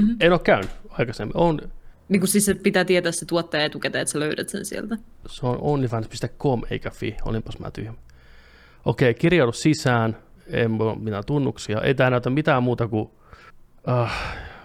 Mm-hmm. 0.00 0.16
En 0.20 0.32
ole 0.32 0.40
käynyt 0.40 0.70
aikaisemmin. 0.98 1.36
On, 1.36 1.60
Niin 2.08 2.20
kuin 2.20 2.28
siis 2.28 2.44
se 2.44 2.54
pitää 2.54 2.84
tietää 2.84 3.12
se 3.12 3.26
tuottaja 3.26 3.64
etukäteen, 3.64 4.02
että 4.02 4.12
sä 4.12 4.20
löydät 4.20 4.48
sen 4.48 4.64
sieltä. 4.64 4.96
se 5.26 5.46
on 5.46 5.58
onlyfans.com 5.60 6.62
eikä 6.70 6.90
fi. 6.90 7.16
Olinpas 7.24 7.58
mä 7.58 7.70
tyhmä. 7.70 7.96
Okei, 8.84 9.14
kirjaudu 9.14 9.52
sisään. 9.52 10.16
En 10.46 10.78
voi 10.78 10.96
mitään 10.96 11.24
tunnuksia. 11.26 11.80
Ei 11.80 11.94
tää 11.94 12.10
näytä 12.10 12.30
mitään 12.30 12.62
muuta 12.62 12.88
kuin 12.88 13.10
uh, 13.88 14.08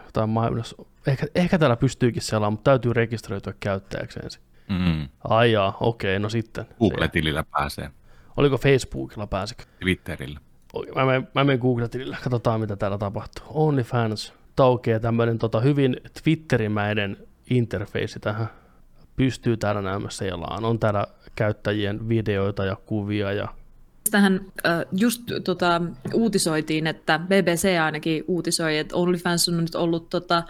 jotain 0.06 0.30
mainos. 0.30 0.76
Ehkä, 1.08 1.28
ehkä 1.36 1.58
täällä 1.58 1.76
pystyykin 1.76 2.22
selaamaan, 2.22 2.54
mutta 2.54 2.72
täytyy 2.72 2.94
rekisteröityä 2.94 3.54
käyttäjäksi 3.60 4.20
ensin. 4.24 4.42
Mm. 4.70 5.08
Ai 5.24 5.52
jaa, 5.52 5.78
okei, 5.80 6.20
no 6.20 6.30
sitten. 6.30 6.66
Google-tilillä 6.80 7.44
pääsee. 7.52 7.90
Oliko 8.38 8.58
Facebookilla 8.58 9.28
pääsikö? 9.28 9.64
Twitterillä. 9.80 10.40
Okei, 10.74 10.94
Mä 10.94 11.06
menen, 11.06 11.28
mä 11.36 11.44
menen 11.44 11.60
Google-tilille, 11.60 12.18
katsotaan 12.24 12.60
mitä 12.60 12.76
täällä 12.76 12.98
tapahtuu. 12.98 13.46
OnlyFans, 13.50 14.34
taukee 14.56 15.00
tämmöinen 15.00 15.38
tota, 15.38 15.60
hyvin 15.60 15.98
Twitterimäinen 16.24 17.18
interface 17.50 18.20
tähän. 18.20 18.48
Pystyy 19.16 19.58
täällä 19.58 19.82
näemmä 19.82 20.10
selaan. 20.10 20.66
On 20.66 20.80
täällä 20.80 21.08
käyttäjien 21.36 22.10
videoita 22.10 22.66
ja 22.66 22.76
kuvia 22.86 23.34
ja 23.34 23.48
Tähän 24.12 24.46
äh, 24.66 24.86
just 24.92 25.22
tota, 25.44 25.82
uutisoitiin, 26.14 26.88
että 26.88 27.20
BBC 27.20 27.80
ainakin 27.84 28.24
uutisoi, 28.28 28.78
että 28.78 28.96
OnlyFans 28.96 29.50
on 29.50 29.58
nyt 29.58 29.76
ollut 29.76 30.10
tota, 30.10 30.44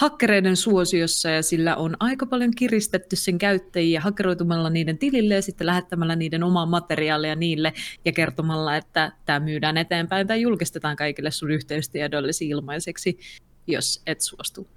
hakkereiden 0.00 0.56
suosiossa 0.56 1.30
ja 1.30 1.42
sillä 1.42 1.76
on 1.76 1.96
aika 2.00 2.26
paljon 2.26 2.50
kiristetty 2.56 3.16
sen 3.16 3.38
käyttäjiä 3.38 4.00
hakkeroitumalla 4.00 4.70
niiden 4.70 4.98
tilille 4.98 5.34
ja 5.34 5.42
sitten 5.42 5.66
lähettämällä 5.66 6.16
niiden 6.16 6.42
omaa 6.42 6.66
materiaalia 6.66 7.34
niille 7.34 7.72
ja 8.04 8.12
kertomalla, 8.12 8.76
että 8.76 9.12
tämä 9.24 9.40
myydään 9.40 9.76
eteenpäin 9.76 10.26
tai 10.26 10.40
julkistetaan 10.40 10.96
kaikille 10.96 11.30
sun 11.30 11.50
yhteystiedoillesi 11.50 12.48
ilmaiseksi, 12.48 13.18
jos 13.66 14.02
et 14.06 14.20
suostu 14.20 14.68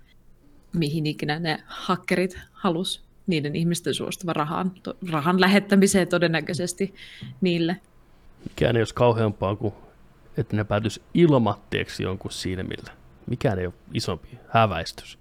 mihin 0.73 1.05
ikinä 1.05 1.39
ne 1.39 1.63
hakkerit 1.65 2.39
halus 2.51 3.03
niiden 3.27 3.55
ihmisten 3.55 3.93
suostuva 3.93 4.33
rahan, 4.33 4.71
to, 4.83 4.97
rahan 5.11 5.41
lähettämiseen 5.41 6.07
todennäköisesti 6.07 6.95
niille. 7.41 7.77
mikään 8.49 8.75
ei 8.75 8.81
olisi 8.81 8.93
kauheampaa 8.93 9.55
kuin, 9.55 9.73
että 10.37 10.55
ne 10.55 10.63
päätyisi 10.63 11.01
ilmatteeksi 11.13 12.03
jonkun 12.03 12.31
silmillä. 12.31 12.91
Mikään 13.27 13.59
ei 13.59 13.65
ole 13.65 13.73
isompi 13.93 14.27
häväistys. 14.47 15.17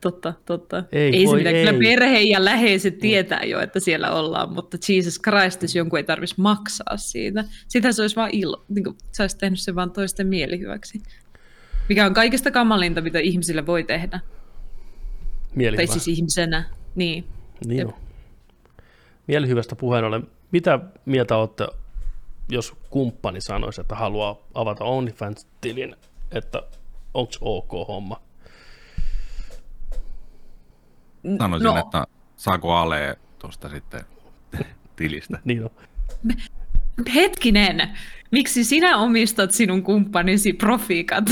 Totta, 0.00 0.34
totta. 0.44 0.84
Ei 0.92 1.16
ei 1.16 1.22
se 1.22 1.26
voi, 1.26 1.36
mitään. 1.38 1.56
ei. 1.56 1.66
Kyllä 1.66 1.78
perhe 1.78 2.20
ja 2.20 2.44
läheiset 2.44 2.98
tietää 2.98 3.44
jo, 3.44 3.60
että 3.60 3.80
siellä 3.80 4.10
ollaan, 4.10 4.52
mutta 4.52 4.76
Jesus 4.88 5.20
Christ, 5.22 5.62
jos 5.62 5.74
jonkun 5.74 5.98
ei 5.98 6.04
tarvitsisi 6.04 6.40
maksaa 6.40 6.96
siitä. 6.96 7.44
Sitä 7.68 7.92
se 7.92 8.02
olisi 8.02 8.16
vaan 8.16 8.30
ilo, 8.32 8.64
niin 8.68 8.84
kuin, 8.84 8.96
sä 9.12 9.22
olisit 9.22 9.38
tehnyt 9.38 9.60
sen 9.60 9.74
vaan 9.74 9.90
toisten 9.90 10.26
mielihyväksi. 10.26 11.02
Mikä 11.88 12.06
on 12.06 12.14
kaikista 12.14 12.50
kamalinta, 12.50 13.00
mitä 13.00 13.18
ihmisille 13.18 13.66
voi 13.66 13.84
tehdä. 13.84 14.20
Mieli 15.54 15.76
Tai 15.76 15.86
siis 15.86 16.08
ihmisenä. 16.08 16.64
Niin. 16.94 17.24
Niin 17.66 17.86
on. 17.86 17.94
Mielihyvästä 19.26 19.76
puheen 19.76 20.04
ollen, 20.04 20.26
mitä 20.50 20.78
mieltä 21.04 21.36
olette, 21.36 21.68
jos 22.48 22.72
kumppani 22.90 23.40
sanoisi, 23.40 23.80
että 23.80 23.94
haluaa 23.94 24.36
avata 24.54 24.84
OnlyFans-tilin, 24.84 25.96
että 26.32 26.62
onko 27.18 27.32
ok 27.40 27.88
homma? 27.88 28.20
Sanoisin, 31.38 31.64
No. 31.66 31.76
että 31.78 32.04
saako 32.36 32.72
Ale 32.76 33.18
tuosta 33.38 33.68
sitten 33.68 34.00
tilistä. 34.96 35.38
Niin 35.44 35.64
on. 35.64 35.70
Hetkinen, 37.14 37.88
miksi 38.30 38.64
sinä 38.64 38.96
omistat 38.96 39.50
sinun 39.50 39.82
kumppanisi 39.82 40.52
profiikat? 40.52 41.24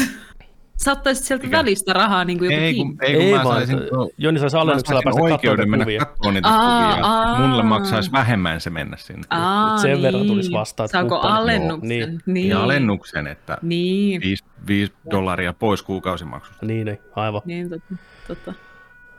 Sä 0.85 0.93
ottaisit 0.93 1.25
sieltä 1.25 1.45
Mikä? 1.45 1.59
välistä 1.59 1.93
rahaa 1.93 2.25
niin 2.25 2.39
kuin 2.39 2.51
joku 2.51 2.65
Ei, 2.65 2.75
kun, 2.75 2.97
ei, 3.03 3.15
kun 3.15 3.23
Ei 3.23 3.33
mä 3.35 3.45
vaan, 3.45 3.57
saisin, 3.57 3.77
no, 3.93 4.09
Joni 4.19 4.39
saisi 4.39 4.57
alennuksella 4.57 5.01
päästä 5.05 5.23
oikeuden 5.23 5.59
niitä 5.59 5.71
mennä 5.71 5.85
kuvia. 5.85 5.99
katsomaan 6.05 6.35
niitä 6.35 6.49
Aa, 6.49 6.93
kuvia. 6.93 7.07
aa. 7.07 7.39
Mulle 7.49 7.63
maksaisi 7.63 8.13
vähemmän 8.13 8.61
se 8.61 8.71
mennä 8.71 8.97
sinne. 8.97 9.23
Aa, 9.31 9.79
Sen 9.79 10.03
verran 10.03 10.23
niin. 10.23 10.33
tulisi 10.33 10.53
vastaan, 10.53 10.85
että 10.85 10.99
Saako 10.99 11.19
alennuksen? 11.21 11.89
Niin. 11.89 12.21
niin. 12.27 12.49
Ja 12.49 12.63
alennuksen, 12.63 13.27
että 13.27 13.59
Niin, 13.63 14.21
5, 14.21 14.45
5 14.67 14.93
dollaria 15.11 15.53
pois 15.53 15.83
kuukausimaksusta. 15.83 16.67
Niin, 16.67 16.85
niin, 16.87 16.99
aivan. 17.17 17.43
niin 17.45 17.71
totta, 17.71 17.95
totta, 18.29 18.55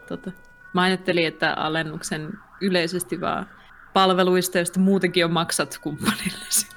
totta. 0.07 0.31
Mä 0.73 0.81
ajattelin, 0.81 1.27
että 1.27 1.53
alennuksen 1.53 2.33
yleisesti 2.61 3.21
vaan 3.21 3.49
palveluista, 3.93 4.57
joista 4.57 4.79
muutenkin 4.79 5.25
on 5.25 5.31
maksat 5.31 5.79
kumppanillesi. 5.81 6.67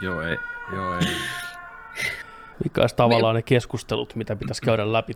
Joo, 0.00 0.22
ei. 0.22 0.36
Joo, 0.72 0.94
ei. 0.98 1.06
Mikä 2.64 2.80
olisi 2.80 2.96
tavallaan 2.96 3.34
ne 3.34 3.42
keskustelut, 3.42 4.14
mitä 4.14 4.36
pitäisi 4.36 4.62
käydä 4.62 4.92
läpi. 4.92 5.12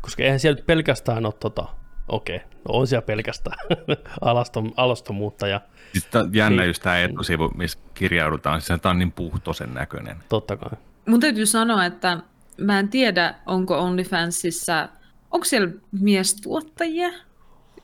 Koska 0.00 0.22
eihän 0.22 0.40
siellä 0.40 0.56
nyt 0.56 0.66
pelkästään 0.66 1.26
ole 1.26 1.34
tota, 1.40 1.68
okei, 2.08 2.38
no 2.38 2.44
on 2.66 2.86
siellä 2.86 3.06
pelkästään 3.06 3.58
alaston, 4.20 4.72
alastomuutta 4.76 5.46
ja 5.48 5.60
Siis 5.92 6.08
on 6.14 6.30
jännä 6.34 6.62
Niin. 6.62 6.68
just 6.68 6.82
tämä 6.82 6.98
etusivu, 6.98 7.50
missä 7.56 7.78
kirjaudutaan. 7.94 8.60
Siis 8.60 8.80
tämä 8.80 8.90
on 8.90 8.98
niin 8.98 9.12
puhtoisen 9.12 9.74
näköinen. 9.74 10.16
totta 10.28 10.56
kai. 10.56 10.70
Mun 11.08 11.20
täytyy 11.20 11.46
sanoa, 11.46 11.84
että 11.86 12.18
mä 12.56 12.78
en 12.78 12.88
tiedä, 12.88 13.34
onko 13.46 13.78
OnlyFansissa, 13.78 14.88
onko 15.30 15.44
siellä 15.44 15.68
miestuottajia 16.00 17.08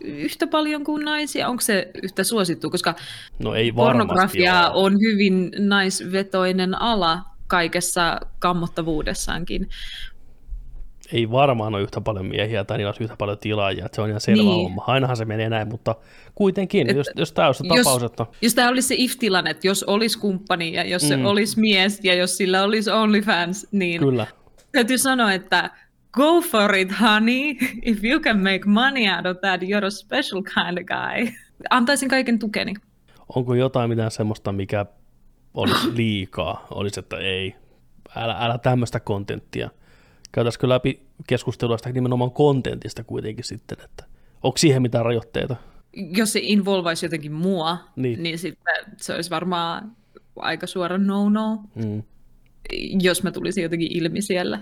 yhtä 0.00 0.46
paljon 0.46 0.84
kuin 0.84 1.04
naisia? 1.04 1.48
Onko 1.48 1.60
se 1.60 1.90
yhtä 2.02 2.24
suosittu? 2.24 2.70
Koska 2.70 2.94
No 3.38 3.54
ei 3.54 3.72
pornografia 3.72 4.70
ole. 4.70 4.84
on 4.86 5.00
hyvin 5.00 5.50
naisvetoinen 5.58 6.82
ala 6.82 7.22
kaikessa 7.46 8.20
kammottavuudessaankin. 8.38 9.68
Ei 11.12 11.30
varmaan 11.30 11.74
ole 11.74 11.82
yhtä 11.82 12.00
paljon 12.00 12.26
miehiä 12.26 12.64
tai 12.64 12.78
niillä 12.78 12.88
olisi 12.88 13.02
yhtä 13.04 13.16
paljon 13.16 13.38
tilaajia, 13.38 13.86
että 13.86 13.96
se 13.96 14.02
on 14.02 14.08
ihan 14.08 14.20
selvä 14.20 14.42
Niin. 14.42 14.62
homma. 14.62 14.84
Ainahan 14.86 15.16
se 15.16 15.24
menee 15.24 15.48
näin, 15.50 15.68
mutta 15.68 15.94
kuitenkin, 16.34 16.90
Et- 16.90 16.96
jos, 16.96 17.10
jos 17.16 17.32
tämä 17.32 17.48
olisi 17.48 17.58
se 17.68 17.74
jos- 17.74 17.84
tapaus, 17.84 18.02
että 18.02 18.26
Jos 18.42 18.54
tämä 18.54 18.68
olisi 18.68 18.88
se 18.88 18.94
if-tilanne, 18.98 19.50
että 19.50 19.66
jos 19.66 19.82
olisi 19.84 20.18
kumppani 20.18 20.72
ja 20.72 20.84
jos 20.84 21.08
se 21.08 21.16
Mm. 21.16 21.24
olisi 21.24 21.60
mies 21.60 22.00
ja 22.04 22.14
jos 22.14 22.36
sillä 22.36 22.62
olisi 22.62 22.90
OnlyFans, 22.90 23.66
niin 23.72 24.00
kyllä, 24.00 24.26
täytyy 24.72 24.98
sanoa, 24.98 25.32
että 25.32 25.70
go 26.12 26.40
for 26.40 26.74
it, 26.74 26.92
honey. 27.00 27.54
If 27.82 28.04
you 28.04 28.20
can 28.20 28.38
make 28.38 28.60
money 28.66 29.16
out 29.16 29.26
of 29.26 29.40
that, 29.40 29.60
you're 29.62 29.86
a 29.86 29.90
special 29.90 30.42
kind 30.42 30.78
of 30.78 30.84
guy. 30.86 31.32
Antaisin 31.70 32.08
kaiken 32.08 32.38
tukeni. 32.38 32.74
Onko 33.34 33.54
jotain 33.54 33.90
mitään 33.90 34.10
semmoista, 34.10 34.52
mikä 34.52 34.86
olisi 35.54 35.96
liikaa? 35.96 36.66
Olisi, 36.70 37.00
että 37.00 37.16
ei, 37.16 37.54
älä, 38.16 38.36
älä 38.40 38.58
tämmöistä 38.58 39.00
kontenttia. 39.00 39.70
Käytäisikö 40.34 40.68
läpi 40.68 41.00
keskustelua 41.26 41.76
sitä 41.76 41.92
nimenomaan 41.92 42.30
kontentista 42.30 43.04
kuitenkin 43.04 43.44
sitten, 43.44 43.78
että 43.84 44.04
onko 44.42 44.58
siihen 44.58 44.82
mitään 44.82 45.04
rajoitteita? 45.04 45.56
Jos 45.92 46.32
se 46.32 46.40
involvaisi 46.42 47.06
jotenkin 47.06 47.32
mua, 47.32 47.78
Niin. 47.96 48.22
niin, 48.22 48.38
sitten 48.38 48.74
se 48.96 49.14
olisi 49.14 49.30
varmaan 49.30 49.92
aika 50.36 50.66
suora 50.66 50.98
no-no, 50.98 51.58
Mm. 51.74 52.02
jos 53.02 53.22
mä 53.22 53.30
tulisin 53.30 53.62
jotenkin 53.62 53.96
ilmi 53.96 54.22
siellä 54.22 54.58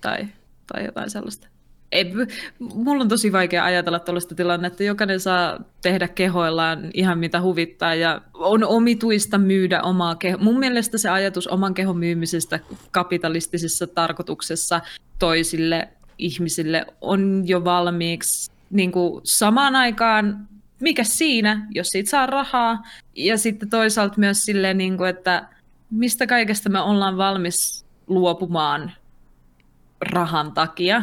tai, 0.00 0.26
tai 0.72 0.84
jotain 0.84 1.10
sellaista. 1.10 1.48
Ei, 1.92 2.12
mulla 2.58 3.02
on 3.02 3.08
tosi 3.08 3.32
vaikea 3.32 3.64
ajatella 3.64 3.98
tällaista 3.98 4.34
tilannetta. 4.34 4.82
Jokainen 4.82 5.20
saa 5.20 5.60
tehdä 5.82 6.08
kehoillaan 6.08 6.90
ihan 6.94 7.18
mitä 7.18 7.40
huvittaa 7.40 7.94
ja 7.94 8.22
on 8.34 8.64
omituista 8.64 9.38
myydä 9.38 9.82
omaa 9.82 10.14
kehoa. 10.14 10.42
Mun 10.42 10.58
mielestä 10.58 10.98
se 10.98 11.08
ajatus 11.08 11.46
oman 11.48 11.74
kehon 11.74 11.98
myymisestä 11.98 12.60
kapitalistisessa 12.90 13.86
tarkoituksessa 13.86 14.80
toisille 15.18 15.88
ihmisille 16.18 16.86
on 17.00 17.42
jo 17.46 17.64
valmiiksi 17.64 18.50
niin 18.70 18.92
kuin 18.92 19.20
samaan 19.24 19.76
aikaan, 19.76 20.48
mikä 20.80 21.04
siinä, 21.04 21.66
jos 21.70 21.88
siitä 21.88 22.10
saa 22.10 22.26
rahaa, 22.26 22.82
ja 23.16 23.38
sitten 23.38 23.70
toisaalta 23.70 24.14
myös 24.18 24.44
silleen, 24.44 24.78
niin 24.78 24.96
kuin, 24.96 25.10
että 25.10 25.48
mistä 25.90 26.26
kaikesta 26.26 26.68
me 26.70 26.80
ollaan 26.80 27.16
valmis 27.16 27.86
luopumaan 28.06 28.92
rahan 30.00 30.52
takia. 30.52 31.02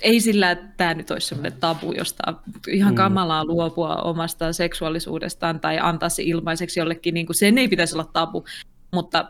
Ei 0.00 0.20
sillä, 0.20 0.50
että 0.50 0.66
tämä 0.76 0.94
nyt 0.94 1.10
olisi 1.10 1.26
sellainen 1.26 1.60
tabu, 1.60 1.92
josta 1.92 2.34
ihan 2.68 2.92
Mm. 2.92 2.96
kamalaa 2.96 3.44
luopua 3.44 3.96
omasta 3.96 4.52
seksuaalisuudestaan 4.52 5.60
tai 5.60 5.78
antaa 5.78 6.08
se 6.08 6.22
ilmaiseksi 6.22 6.80
jollekin, 6.80 7.14
niin 7.14 7.26
kuin 7.26 7.36
sen 7.36 7.58
ei 7.58 7.68
pitäisi 7.68 7.94
olla 7.94 8.10
tabu, 8.12 8.44
mutta 8.92 9.28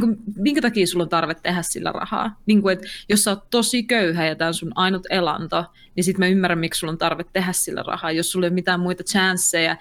niin 0.00 0.16
kuin, 0.16 0.16
minkä 0.36 0.60
takia 0.60 0.86
sulla 0.86 1.02
on 1.02 1.08
tarve 1.08 1.34
tehdä 1.34 1.62
sillä 1.62 1.92
rahaa? 1.92 2.40
Niin 2.46 2.62
kuin, 2.62 2.72
että 2.72 2.86
jos 3.08 3.24
sä 3.24 3.30
oot 3.30 3.50
tosi 3.50 3.82
köyhä 3.82 4.26
ja 4.26 4.36
tämä 4.36 4.48
on 4.48 4.54
sun 4.54 4.72
ainut 4.74 5.06
elanto, 5.10 5.64
niin 5.94 6.04
sitten 6.04 6.20
mä 6.20 6.28
ymmärrän, 6.28 6.58
miksi 6.58 6.78
sulla 6.78 6.92
on 6.92 6.98
tarve 6.98 7.24
tehdä 7.32 7.52
sillä 7.52 7.82
rahaa. 7.86 8.12
Jos 8.12 8.32
sulla 8.32 8.46
ei 8.46 8.48
ole 8.48 8.54
mitään 8.54 8.80
muita 8.80 9.04
chanceja 9.04 9.76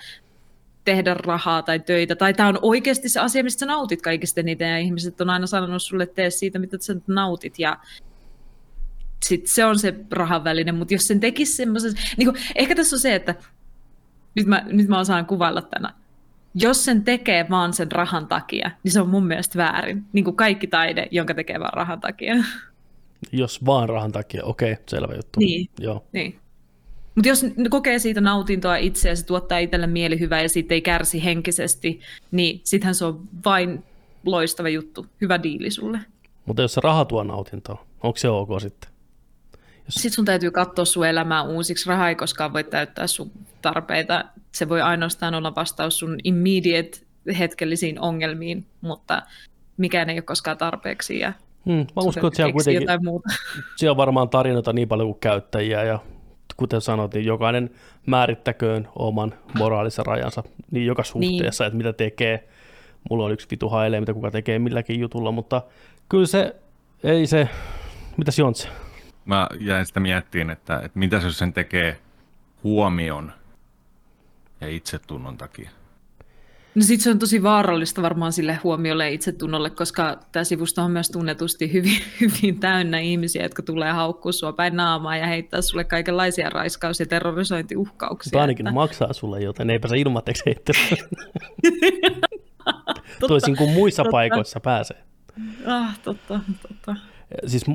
tehdä 0.85 1.13
rahaa 1.13 1.61
tai 1.61 1.79
töitä, 1.79 2.15
tai 2.15 2.33
tämä 2.33 2.49
on 2.49 2.59
oikeasti 2.61 3.09
se 3.09 3.19
asia, 3.19 3.43
mistä 3.43 3.59
sä 3.59 3.65
nautit 3.65 4.01
kaikista 4.01 4.39
eniten, 4.39 4.69
ja 4.69 4.77
ihmiset 4.77 5.21
on 5.21 5.29
aina 5.29 5.47
sanonut 5.47 5.81
sulle, 5.81 6.03
että 6.03 6.15
tee 6.15 6.29
siitä, 6.29 6.59
mitä 6.59 6.77
sä 6.79 6.95
nautit, 7.07 7.59
ja 7.59 7.79
sitten 9.25 9.49
se 9.49 9.65
on 9.65 9.79
se 9.79 9.95
rahan 10.11 10.43
väline, 10.43 10.71
mutta 10.71 10.93
jos 10.93 11.07
sen 11.07 11.19
tekisi 11.19 11.53
semmoisen, 11.53 11.93
niin 12.17 12.33
kuin, 12.33 12.43
ehkä 12.55 12.75
tässä 12.75 12.95
on 12.95 12.99
se, 12.99 13.15
että 13.15 13.35
nyt 14.35 14.45
mä, 14.45 14.65
nyt 14.67 14.87
mä 14.87 14.99
osaan 14.99 15.25
kuvailla 15.25 15.61
tänä. 15.61 15.93
Jos 16.55 16.85
sen 16.85 17.03
tekee 17.03 17.45
vaan 17.49 17.73
sen 17.73 17.91
rahan 17.91 18.27
takia, 18.27 18.71
niin 18.83 18.91
se 18.91 19.01
on 19.01 19.09
mun 19.09 19.27
mielestä 19.27 19.57
väärin. 19.57 20.05
Niin 20.13 20.25
kuin 20.25 20.35
kaikki 20.35 20.67
taide, 20.67 21.07
jonka 21.11 21.33
tekee 21.33 21.59
vaan 21.59 21.73
rahan 21.73 22.01
takia. 22.01 22.35
Jos 23.31 23.65
vaan 23.65 23.89
rahan 23.89 24.11
takia, 24.11 24.43
okei, 24.43 24.77
selvä 24.87 25.13
juttu. 25.15 25.39
Niin. 25.39 25.69
Joo. 25.79 26.05
niin. 26.11 26.39
Mutta 27.15 27.29
jos 27.29 27.45
kokee 27.69 27.99
siitä 27.99 28.21
nautintoa 28.21 28.75
itse 28.75 29.09
ja 29.09 29.15
se 29.15 29.25
tuottaa 29.25 29.57
itselle 29.57 29.87
mielihyvää 29.87 30.41
ja 30.41 30.49
siitä 30.49 30.73
ei 30.73 30.81
kärsi 30.81 31.23
henkisesti, 31.23 31.99
niin 32.31 32.61
sittenhän 32.63 32.95
se 32.95 33.05
on 33.05 33.21
vain 33.45 33.83
loistava 34.25 34.69
juttu. 34.69 35.05
Hyvä 35.21 35.43
diili 35.43 35.71
sulle. 35.71 35.99
Mutta 36.45 36.61
jos 36.61 36.73
se 36.73 36.81
raha 36.83 37.05
tuo 37.05 37.23
nautintoa, 37.23 37.85
onko 38.03 38.17
se 38.17 38.29
ok 38.29 38.61
sitten? 38.61 38.89
Sitten 39.89 40.11
sun 40.11 40.25
täytyy 40.25 40.51
katsoa 40.51 40.85
sun 40.85 41.07
elämää 41.07 41.43
uusiksi. 41.43 41.89
Raha 41.89 42.09
ei 42.09 42.15
koskaan 42.15 42.53
voi 42.53 42.63
täyttää 42.63 43.07
sun 43.07 43.31
tarpeita. 43.73 44.25
Se 44.51 44.69
voi 44.69 44.81
ainoastaan 44.81 45.35
olla 45.35 45.55
vastaus 45.55 45.99
sun 45.99 46.17
immediate 46.23 46.99
hetkellisiin 47.39 47.99
ongelmiin, 47.99 48.65
mutta 48.81 49.21
mikään 49.77 50.09
ei 50.09 50.15
ole 50.15 50.21
koskaan 50.21 50.57
tarpeeksi. 50.57 51.19
Ja 51.19 51.33
Hmm, 51.65 51.73
mä 51.95 52.01
uskon, 52.01 52.27
että 52.27 52.35
siellä, 52.35 52.53
kuitenkin, 52.53 52.81
jotain 52.81 53.03
muuta. 53.03 53.29
siellä 53.77 53.91
on 53.91 53.97
varmaan 53.97 54.29
tarinoita 54.29 54.73
niin 54.73 54.87
paljon 54.87 55.07
kuin 55.07 55.19
käyttäjiä 55.19 55.83
ja 55.83 55.99
kuten 56.57 56.81
sanoit, 56.81 57.13
niin 57.13 57.25
jokainen 57.25 57.69
määrittäköön 58.05 58.87
oman 58.95 59.33
moraalisen 59.53 60.05
rajansa 60.05 60.43
niin 60.71 60.85
joka 60.85 61.03
suhteessa, 61.03 61.63
niin. 61.63 61.67
että 61.67 61.77
mitä 61.77 61.93
tekee. 61.93 62.47
Mulla 63.09 63.25
on 63.25 63.31
yksi 63.31 63.47
vitu 63.51 63.69
hailee, 63.69 63.99
mitä 63.99 64.13
kuka 64.13 64.31
tekee 64.31 64.59
milläkin 64.59 64.99
jutulla, 64.99 65.31
mutta 65.31 65.61
kyllä 66.09 66.25
se, 66.25 66.55
ei 67.03 67.27
se, 67.27 67.49
mitäs 68.17 68.39
Jontse? 68.39 68.67
Mä 69.25 69.47
jäin 69.59 69.85
sitä 69.85 69.99
miettiin, 69.99 70.49
että, 70.49 70.79
että 70.79 70.99
mitä 70.99 71.15
jos 71.15 71.37
sen 71.37 71.53
tekee 71.53 71.97
huomion 72.63 73.33
ja 74.61 74.67
itsetunnon 74.67 75.37
takia. 75.37 75.69
No 76.75 76.81
sit 76.81 77.01
se 77.01 77.11
on 77.11 77.19
tosi 77.19 77.43
vaarallista 77.43 78.01
varmaan 78.01 78.33
sille 78.33 78.59
huomiolle 78.63 79.05
ja 79.05 79.11
itsetunnolle, 79.13 79.69
koska 79.69 80.19
tämä 80.31 80.43
sivusto 80.43 80.81
on 80.81 80.91
myös 80.91 81.09
tunnetusti 81.09 81.73
hyvin, 81.73 82.01
hyvin 82.21 82.59
täynnä 82.59 82.99
ihmisiä, 82.99 83.43
jotka 83.43 83.61
tulee 83.61 83.91
haukkua 83.91 84.31
sua 84.31 84.53
päin 84.53 84.75
naamaa 84.75 85.17
ja 85.17 85.27
heittää 85.27 85.61
sulle 85.61 85.83
kaikenlaisia 85.83 86.49
raiskaus- 86.49 86.99
ja 86.99 87.05
terrorisointiuhkauksia. 87.05 88.29
Mutta 88.29 88.41
ainakin 88.41 88.67
että- 88.67 88.73
maksaa 88.73 89.13
sulle, 89.13 89.41
joten 89.41 89.69
eipä 89.69 89.87
se 89.87 89.97
ilmatteeksi 89.97 90.43
heittele. 90.45 90.77
Toisin 93.27 93.57
kuin 93.57 93.69
muissa 93.69 94.03
totta. 94.03 94.11
paikoissa 94.11 94.59
pääsee. 94.59 94.97
Ah, 95.65 95.99
totta, 95.99 96.39
totta. 96.61 96.95
Siis 97.47 97.65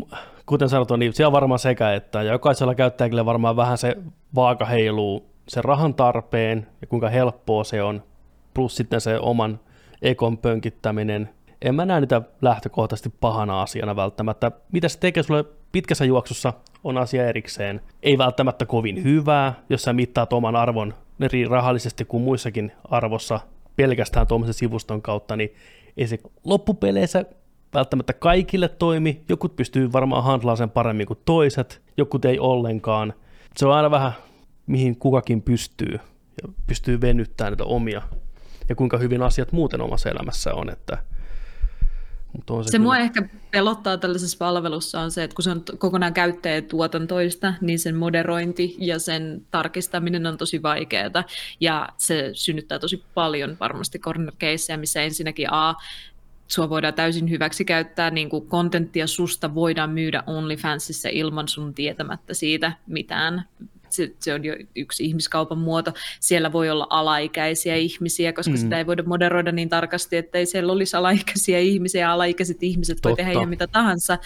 kuten 0.47 0.69
sanottu, 0.69 0.97
niin 0.97 1.13
siellä 1.13 1.29
on 1.29 1.33
varmaan 1.33 1.59
sekä 1.59 1.95
että, 1.95 2.23
ja 2.23 2.33
jokaisella 2.33 2.75
käyttäjällä 2.75 3.25
varmaan 3.25 3.57
vähän 3.57 3.79
se 3.79 3.97
vaaka 4.35 4.65
heiluu 4.65 5.30
sen 5.51 5.65
rahan 5.65 5.95
tarpeen 5.95 6.67
ja 6.81 6.87
kuinka 6.87 7.09
helppoa 7.09 7.65
se 7.65 7.83
on, 7.83 8.03
plus 8.55 8.77
sitten 8.77 9.01
se 9.01 9.19
oman 9.19 9.61
ekon 10.03 10.39
pönkittäminen. 10.39 11.31
En 11.63 11.75
mä 11.75 11.85
näe 11.85 12.01
niitä 12.01 12.23
lähtökohtaisesti 12.43 13.13
pahana 13.21 13.63
asiana 13.63 13.97
välttämättä. 13.97 14.53
Mitä 14.73 14.89
se 14.89 14.99
tekee 14.99 15.23
sulle 15.23 15.45
pitkässä 15.73 16.05
juoksussa 16.05 16.53
on 16.85 16.99
asia 16.99 17.29
erikseen. 17.29 17.81
Ei 18.03 18.19
välttämättä 18.19 18.67
kovin 18.67 19.05
hyvää, 19.05 19.55
jos 19.71 19.83
sä 19.83 19.93
mittaat 19.93 20.33
oman 20.33 20.57
arvon 20.57 20.95
eri 21.21 21.45
rahallisesti 21.45 22.05
kuin 22.05 22.23
muissakin 22.23 22.73
arvossa 22.85 23.41
pelkästään 23.77 24.27
tuommoisen 24.27 24.55
sivuston 24.55 25.03
kautta, 25.03 25.37
niin 25.37 25.55
ei 25.97 26.07
se 26.07 26.19
loppupeleissä 26.45 27.25
välttämättä 27.75 28.13
kaikille 28.13 28.69
toimi. 28.69 29.21
Jokut 29.29 29.57
pystyy 29.57 29.93
varmaan 29.93 30.25
handlaamaan 30.25 30.57
sen 30.57 30.71
paremmin 30.71 31.07
kuin 31.07 31.19
toiset, 31.25 31.83
jokut 31.97 32.25
ei 32.25 32.39
ollenkaan. 32.39 33.15
Se 33.57 33.67
on 33.67 33.75
aina 33.75 33.91
vähän 33.91 34.13
mihin 34.71 34.97
kukakin 34.97 35.43
pystyy 35.43 35.99
ja 36.43 36.49
pystyy 36.67 37.01
venyttämään 37.01 37.53
niitä 37.53 37.65
omia 37.65 38.03
ja 38.69 38.75
kuinka 38.75 38.99
hyvin 38.99 39.23
asiat 39.23 39.53
muuten 39.53 39.81
omassa 39.81 40.11
elämässä 40.11 40.55
on. 40.55 40.71
Että, 40.71 40.99
mutta 42.33 42.55
on 42.55 42.65
se, 42.65 42.71
Se 42.71 42.71
kyllä- 42.73 42.83
mua 42.85 42.99
ehkä 42.99 43.29
pelottaa 43.51 43.97
tällaisessa 43.99 44.39
palvelussa 44.39 45.01
on 45.01 45.11
se, 45.11 45.25
että 45.25 45.35
kun 45.35 45.43
se 45.43 45.51
on 45.51 45.63
kokonaan 45.79 46.15
käyttäjätuotantoista, 46.15 47.55
niin 47.61 47.79
sen 47.79 47.97
moderointi 47.97 48.77
ja 48.79 48.99
sen 48.99 49.47
tarkistaminen 49.51 50.27
on 50.27 50.39
tosi 50.39 50.63
vaikeaa. 50.63 51.25
Ja 51.61 51.89
se 51.97 52.31
synnyttää 52.33 52.79
tosi 52.79 53.05
paljon 53.15 53.57
varmasti 53.61 53.99
corner 53.99 54.35
caseja, 54.41 54.79
missä 54.79 55.03
ensinnäkin 55.03 55.53
A, 55.53 55.75
sua 56.49 56.71
voidaan 56.71 56.95
täysin 56.95 57.31
hyväksi 57.31 57.65
käyttää, 57.65 58.11
niin 58.11 58.29
kuin 58.29 58.47
kontenttia 58.47 59.07
susta 59.07 59.55
voidaan 59.55 59.91
myydä 59.91 60.23
OnlyFansissa 60.27 61.09
ilman 61.09 61.49
sun 61.49 61.75
tietämättä 61.75 62.35
siitä 62.35 62.73
mitään. 62.87 63.45
Se, 63.91 64.13
se 64.19 64.35
on 64.35 64.45
jo 64.45 64.55
yksi 64.77 65.05
ihmiskaupan 65.05 65.59
muoto. 65.59 65.93
Siellä 66.21 66.53
voi 66.53 66.71
olla 66.71 66.87
alaikäisiä 66.91 67.77
ihmisiä, 67.77 68.33
koska 68.33 68.51
Mm. 68.53 68.57
sitä 68.57 68.79
ei 68.79 68.87
voida 68.87 69.03
moderoida 69.03 69.53
niin 69.53 69.69
tarkasti, 69.69 70.17
että 70.17 70.39
ei 70.39 70.47
siellä 70.47 70.73
olisi 70.73 70.97
alaikäisiä 70.97 71.59
ihmisiä. 71.59 72.01
ja 72.01 72.13
Alaikäiset 72.13 72.63
ihmiset 72.63 72.99
voi 73.05 73.11
Totta. 73.11 73.17
tehdä 73.17 73.33
ihan 73.33 73.49
mitä 73.49 73.67
tahansa 73.67 74.19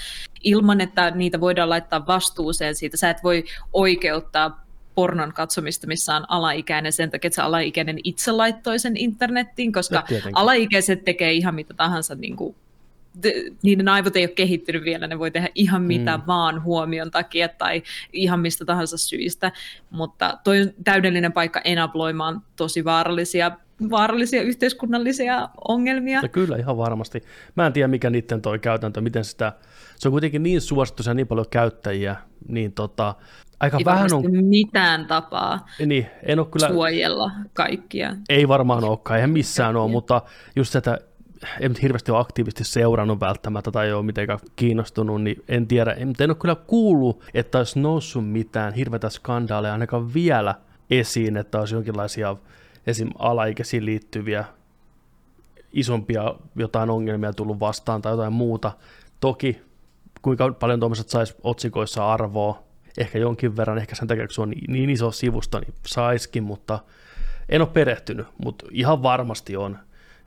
ilman, 0.43 0.81
että 0.81 1.11
niitä 1.11 1.41
voidaan 1.41 1.71
laittaa 1.71 2.07
vastuuseen 2.07 2.75
siitä. 2.75 2.97
Sä 2.97 3.11
et 3.11 3.23
voi 3.25 3.45
oikeuttaa 3.73 4.65
pornon 4.95 5.33
katsomista, 5.33 5.87
missä 5.87 6.17
on 6.17 6.25
alaikäinen 6.29 6.93
sen 6.93 7.11
takia, 7.11 7.29
että 7.29 7.35
se 7.35 7.43
alaikäinen 7.43 7.99
itse 8.05 8.33
laittoi 8.33 8.79
sen 8.79 8.97
internettiin, 8.97 9.73
koska 9.73 10.05
No, 10.11 10.31
alaikäiset 10.33 11.05
tekee 11.05 11.33
ihan 11.33 11.55
mitä 11.55 11.75
tahansa, 11.75 12.15
niin 12.15 12.37
kuin, 12.37 12.57
niiden 13.63 13.89
aivot 13.89 14.17
ei 14.17 14.25
ole 14.25 14.29
kehittynyt 14.29 14.85
vielä, 14.85 15.07
ne 15.07 15.19
voi 15.19 15.31
tehdä 15.31 15.49
ihan 15.55 15.83
mitä 15.83 16.17
Mm. 16.17 16.23
mm. 16.23 16.27
vaan 16.27 16.63
huomion 16.63 17.11
takia 17.11 17.49
tai 17.49 17.83
ihan 18.13 18.41
mistä 18.41 18.65
tahansa 18.65 18.99
syistä, 18.99 19.53
mutta 19.91 20.39
toi 20.45 20.61
on 20.61 20.71
täydellinen 20.85 21.33
paikka 21.33 21.61
enabloimaan 21.65 22.43
tosi 22.57 22.85
vaarallisia, 22.85 23.51
vaarallisia 23.91 24.43
yhteiskunnallisia 24.43 25.49
ongelmia. 25.69 26.21
Ja 26.23 26.29
kyllä, 26.29 26.57
ihan 26.57 26.77
varmasti. 26.77 27.23
Mä 27.55 27.67
en 27.67 27.73
tiedä, 27.73 27.89
mikä 27.89 28.11
niiden 28.11 28.43
toi 28.43 28.59
käytäntö, 28.59 29.01
miten 29.01 29.25
sitä, 29.25 29.53
se 29.97 30.09
on 30.09 30.13
kuitenkin 30.13 30.43
niin 30.43 30.61
suosittu, 30.61 31.03
on 31.11 31.17
niin 31.17 31.27
paljon 31.27 31.47
käyttäjiä, 31.51 32.17
niin 32.49 32.73
tota, 32.73 33.15
aika 33.61 33.79
Ei 33.79 33.85
vähän 33.85 34.15
on, 34.15 34.45
mitään 34.45 35.07
tapaa 35.07 35.67
niin, 35.87 36.07
en 36.23 36.39
ole 36.39 36.47
kyllä, 36.51 36.69
suojella 36.69 37.31
kaikkia. 37.53 38.17
ei 38.29 38.49
varmaan 38.49 38.85
olekaan, 38.85 39.19
eihän 39.19 39.31
missään 39.31 39.77
ole, 39.77 39.91
mutta 39.91 40.23
just 40.57 40.73
se, 40.73 40.79
että 40.79 40.99
en 41.61 41.71
nyt 41.71 41.83
hirveästi 41.83 42.13
ole 42.13 42.21
aktiivisesti 42.21 42.65
seurannut 42.65 43.21
välttämättä 43.21 43.71
tai 43.71 43.93
ole 43.93 44.03
mitenkään 44.03 44.39
kiinnostunut, 44.57 45.23
niin 45.23 45.43
en 45.49 45.67
tiedä, 45.67 45.93
en, 45.93 46.13
en 46.21 46.31
ole 46.31 46.37
kyllä 46.41 46.55
kuullut, 46.55 47.25
että 47.35 47.59
olisi 47.59 47.79
noussut 47.79 48.29
mitään 48.31 48.75
hirveätä 48.75 49.11
skandaaleja 49.11 49.73
ainakaan 49.73 50.15
vielä 50.15 50.55
esiin, 50.91 51.37
että 51.37 51.61
olisi 51.61 51.75
jonkinlaisia 51.75 52.37
esim. 52.87 53.11
alaikäisiin 53.19 53.85
liittyviä 53.85 54.45
isompia 55.73 56.35
jotain 56.57 56.91
ongelmia 56.91 57.33
tullut 57.33 57.61
vastaan 57.61 58.03
tai 58.03 58.13
jotain 58.13 58.33
muuta. 58.33 58.73
Toki 59.21 59.63
kuinka 60.23 60.53
paljon 60.53 60.81
tuommoiset 60.81 61.09
saisi 61.09 61.35
otsikoissa 61.43 62.13
arvoa, 62.13 62.63
ehkä 62.99 63.19
jonkin 63.19 63.57
verran, 63.57 63.79
ehkä 63.79 63.95
sen 63.95 64.09
takia, 64.09 64.27
kun 64.27 64.35
se 64.35 64.41
on 64.41 64.53
niin 64.69 64.91
iso 64.91 65.11
sivusto, 65.11 65.61
niin 65.61 65.75
saiskin, 65.87 66.43
mutta 66.43 66.79
en 67.49 67.61
ole 67.61 67.69
perehtynyt, 67.73 68.27
mutta 68.45 68.67
ihan 68.71 69.03
varmasti 69.03 69.57
on. 69.57 69.79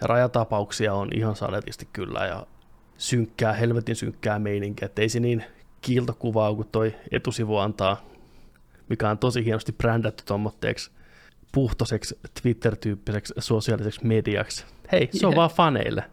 Ja 0.01 0.07
rajatapauksia 0.07 0.93
on 0.93 1.09
ihan 1.13 1.35
saletisti 1.35 1.87
kyllä 1.93 2.25
ja 2.25 2.47
synkkää, 2.97 3.53
helvetin 3.53 3.95
synkkää 3.95 4.39
meininkiä, 4.39 4.85
että 4.85 5.01
ei 5.01 5.09
se 5.09 5.19
niin 5.19 5.43
kiiltokuvaa 5.81 6.53
kuin 6.53 6.67
toi 6.71 6.95
etusivu 7.11 7.57
antaa, 7.57 8.01
mikä 8.89 9.09
on 9.09 9.17
tosi 9.17 9.45
hienosti 9.45 9.71
brändätty 9.71 10.23
tuommoitteeksi 10.25 10.91
puhtoiseksi 11.51 12.19
Twitter-tyyppiseksi 12.41 13.33
sosiaaliseksi 13.39 14.05
mediaksi. 14.05 14.65
Hei, 14.91 15.09
se 15.11 15.27
on 15.27 15.33
yeah. 15.33 15.37
vaan 15.37 15.49
faneille. 15.49 16.03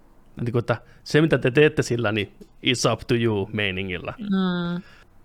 Niin 0.40 0.52
kuin, 0.52 0.60
että 0.60 0.76
se, 1.04 1.20
mitä 1.20 1.38
te 1.38 1.50
teette 1.50 1.82
sillä, 1.82 2.12
niin 2.12 2.34
it's 2.40 2.92
up 2.92 3.00
to 3.06 3.14
you 3.14 3.50
meiningillä. 3.52 4.14
Mm. 4.18 4.82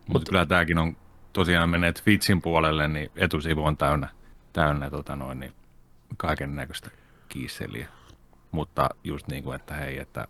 Mutta 0.08 0.13
Mut, 0.13 0.30
kyllä 0.30 0.45
tämäkin 0.45 0.78
on 0.78 0.98
tosiaan 1.34 1.69
menee 1.69 1.93
Twitchin 1.93 2.41
puolelle, 2.41 2.88
niin 2.88 3.12
etusivu 3.15 3.65
on 3.65 3.78
täynnä, 3.78 4.10
täynnä 4.54 4.89
tota 4.89 5.15
noin, 5.15 5.39
niin 5.39 5.54
kaiken 6.17 6.56
näköistä 6.56 6.89
kiisseliä. 7.30 7.88
Mutta 8.51 8.89
just 9.03 9.27
niin 9.27 9.43
kuin, 9.43 9.55
että 9.55 9.73
hei, 9.73 9.99
että 9.99 10.27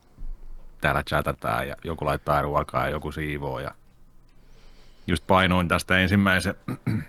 täällä 0.82 1.04
chatataan 1.04 1.68
ja 1.68 1.76
joku 1.84 2.06
laittaa 2.06 2.42
ruokaa 2.42 2.84
ja 2.84 2.90
joku 2.90 3.12
siivoo. 3.12 3.60
Ja 3.60 3.72
just 5.08 5.28
painoin 5.28 5.68
tästä 5.68 5.98
ensimmäisen, 5.98 6.56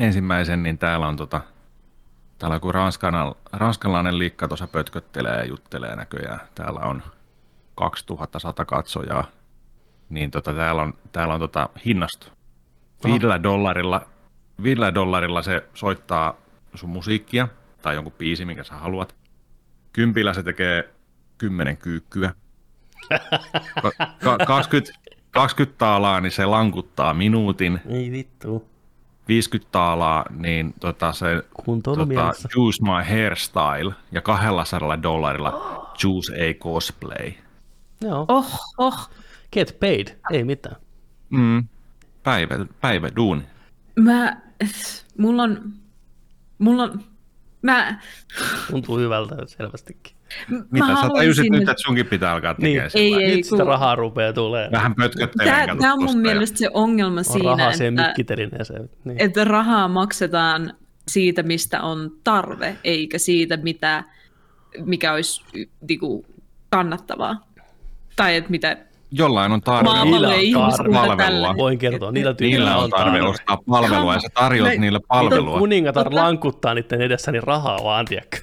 ensimmäisen 0.00 0.62
niin 0.62 0.78
täällä 0.78 1.08
on 1.08 1.16
tota, 1.16 1.40
täällä 2.38 2.60
ranskana, 2.72 3.34
ranskalainen 3.52 4.18
liikka 4.18 4.48
tuossa 4.48 4.66
pötköttelee 4.66 5.38
ja 5.38 5.44
juttelee 5.44 5.96
näköjään. 5.96 6.40
Täällä 6.54 6.80
on 6.80 7.02
2100 7.74 8.64
katsojaa. 8.64 9.24
Niin 10.08 10.30
tota, 10.30 10.54
täällä 10.54 10.82
on, 10.82 10.94
täällä 11.12 11.34
on 11.34 11.40
tota 11.40 11.68
hinnasto. 11.84 12.26
Viidellä 13.04 13.42
dollarilla, 13.42 14.06
viidellä 14.62 14.94
dollarilla 14.94 15.42
se 15.42 15.68
soittaa 15.74 16.34
sun 16.74 16.90
musiikkia 16.90 17.48
tai 17.82 17.94
jonkun 17.94 18.12
biisi, 18.12 18.44
minkä 18.44 18.64
sä 18.64 18.74
haluat. 18.74 19.14
Kympillä 19.92 20.34
se 20.34 20.42
tekee 20.42 20.90
kymmenen 21.38 21.76
kyykkyä. 21.76 22.34
20, 24.46 24.92
20 25.30 25.78
taalaa, 25.78 26.20
niin 26.20 26.32
se 26.32 26.46
lankuttaa 26.46 27.14
minuutin. 27.14 27.80
Ei 27.88 28.10
vittu. 28.10 28.72
50 29.28 29.72
taalaa, 29.72 30.24
niin 30.30 30.74
tota 30.80 31.12
se 31.12 31.42
tota, 31.82 32.32
Choose 32.48 32.82
My 32.82 33.08
Hairstyle 33.08 33.94
ja 34.12 34.22
200 34.22 35.02
dollarilla 35.02 35.52
Choose 35.98 36.32
a 36.32 36.54
Cosplay. 36.54 37.32
Joo. 38.00 38.24
Oh, 38.28 38.60
oh. 38.78 39.10
Get 39.52 39.80
paid, 39.80 40.08
ei 40.30 40.44
mitään. 40.44 40.76
Mm. 41.30 41.68
Päivä, 42.22 42.66
päivä 42.80 43.08
duuni. 43.16 43.42
Mä, 43.96 44.36
mulla 45.18 45.42
on, 45.42 45.72
mulla 46.58 46.82
on, 46.82 47.04
mä... 47.62 48.00
Tuntuu 48.70 48.98
hyvältä 48.98 49.36
selvästikin. 49.46 50.16
Mitä 50.70 50.86
sä 50.86 51.08
tajusit 51.14 51.50
nyt, 51.50 51.62
että 51.62 51.82
sunkin 51.82 52.06
pitää 52.06 52.32
alkaa 52.32 52.54
tekemään 52.54 52.90
niin. 52.94 53.16
Ei, 53.18 53.24
ei, 53.24 53.36
nyt 53.36 53.48
kun... 53.48 53.58
sitä 53.58 53.70
rahaa 53.70 53.94
rupeaa 53.94 54.32
tulee. 54.32 54.68
Vähän 54.72 54.94
pötköttelee. 54.94 55.66
Tämä, 55.66 55.76
tämä 55.80 55.92
on 55.92 56.04
mun 56.04 56.18
mielestä 56.18 56.58
se 56.58 56.70
ongelma 56.74 57.18
on 57.18 57.24
siinä, 57.24 57.50
rahaa 57.50 57.72
että, 57.72 58.14
niin. 59.04 59.16
että 59.18 59.44
rahaa 59.44 59.88
maksetaan 59.88 60.74
siitä, 61.08 61.42
mistä 61.42 61.82
on 61.82 62.10
tarve, 62.24 62.76
eikä 62.84 63.18
siitä, 63.18 63.56
mitä, 63.56 64.04
mikä 64.84 65.12
olisi 65.12 65.44
niinku, 65.88 66.26
kannattavaa. 66.70 67.48
Tai 68.16 68.36
että 68.36 68.50
mitä 68.50 68.76
jollain 69.12 69.52
on 69.52 69.60
tarve 69.60 69.88
palvelua. 70.92 71.56
Voin 71.56 71.78
kertoa, 71.78 72.12
niillä, 72.12 72.34
niillä 72.40 72.76
on 72.76 72.90
tarve, 72.90 73.22
ostaa 73.22 73.58
palvelua 73.70 74.14
ja 74.14 74.20
sä 74.20 74.28
tarjoat 74.34 74.78
niille 74.78 75.00
palvelua. 75.08 75.58
Kuningatar 75.58 76.14
lankuttaa 76.14 76.74
niiden 76.74 77.00
edessä 77.00 77.32
niin 77.32 77.42
rahaa 77.42 77.78
vaan, 77.84 78.06
tiedätkö? 78.06 78.38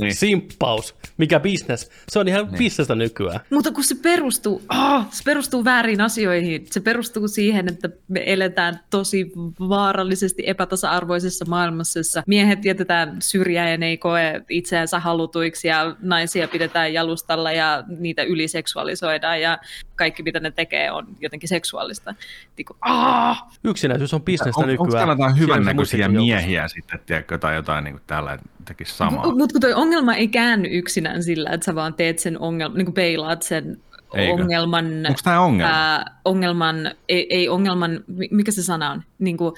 Niin. 0.00 0.14
Simppaus. 0.14 0.94
Mikä 1.16 1.40
business? 1.40 1.90
Se 2.08 2.18
on 2.18 2.28
ihan 2.28 2.46
niin. 2.46 2.58
bisnestä 2.58 2.94
nykyään. 2.94 3.40
Mutta 3.50 3.72
kun 3.72 3.84
se 3.84 3.94
perustuu, 4.02 4.62
oh, 4.74 5.04
se 5.10 5.22
perustuu 5.24 5.64
väärin 5.64 6.00
asioihin. 6.00 6.66
Se 6.70 6.80
perustuu 6.80 7.28
siihen, 7.28 7.68
että 7.68 7.90
me 8.08 8.22
eletään 8.26 8.80
tosi 8.90 9.32
vaarallisesti 9.68 10.42
epätasa-arvoisessa 10.46 11.44
maailmassa, 11.48 11.98
jossa 11.98 12.22
miehet 12.26 12.64
jätetään 12.64 13.16
syrjään 13.22 13.70
ja 13.70 13.78
ne 13.78 13.86
ei 13.86 13.98
koe 13.98 14.42
itseänsä 14.48 15.00
halutuiksi 15.00 15.68
ja 15.68 15.96
naisia 16.02 16.48
pidetään 16.48 16.92
jalustalla 16.92 17.52
ja 17.52 17.84
niitä 17.98 18.22
yliseksuaalisoidaan 18.22 19.40
ja 19.40 19.58
kaikki 20.00 20.22
mitä 20.22 20.40
ne 20.40 20.50
tekee 20.50 20.90
on 20.90 21.06
jotenkin 21.20 21.48
seksuaalista. 21.48 22.14
Tiku, 22.56 22.76
ah! 22.80 23.42
Yksinäisyys 23.64 24.14
on 24.14 24.22
bisnestä 24.22 24.60
nykyään. 24.60 24.80
Onko 24.80 24.92
täällä 24.92 25.12
jotain 25.12 25.38
hyvännäköisiä 25.38 26.08
miehiä 26.08 26.68
sitten, 26.68 27.00
tiedätkö, 27.06 27.38
tai 27.38 27.54
jotain 27.54 27.84
niin 27.84 27.94
kuin 27.94 28.02
täällä 28.06 28.38
tekisi 28.64 28.94
samaa? 28.96 29.26
Mutta 29.26 29.52
kun 29.52 29.60
toi 29.60 29.72
ongelma 29.72 30.14
ei 30.14 30.28
käänny 30.28 30.68
yksinään 30.72 31.22
sillä, 31.22 31.50
että 31.50 31.64
sä 31.64 31.74
vaan 31.74 31.94
teet 31.94 32.18
sen 32.18 32.38
ongelman, 32.38 32.78
niin 32.78 32.86
kuin 32.86 32.94
peilaat 32.94 33.42
sen 33.42 33.80
Eikö? 34.14 34.32
ongelman... 34.42 34.84
Onko 34.84 35.20
tämä 35.24 35.40
ongelma? 35.40 35.72
Ää, 35.72 36.20
ongelman, 36.24 36.76
ei, 37.08 37.26
ei 37.30 37.48
ongelman, 37.48 38.04
mikä 38.30 38.52
se 38.52 38.62
sana 38.62 38.90
on? 38.90 39.02
Niin 39.18 39.36
kuin, 39.36 39.54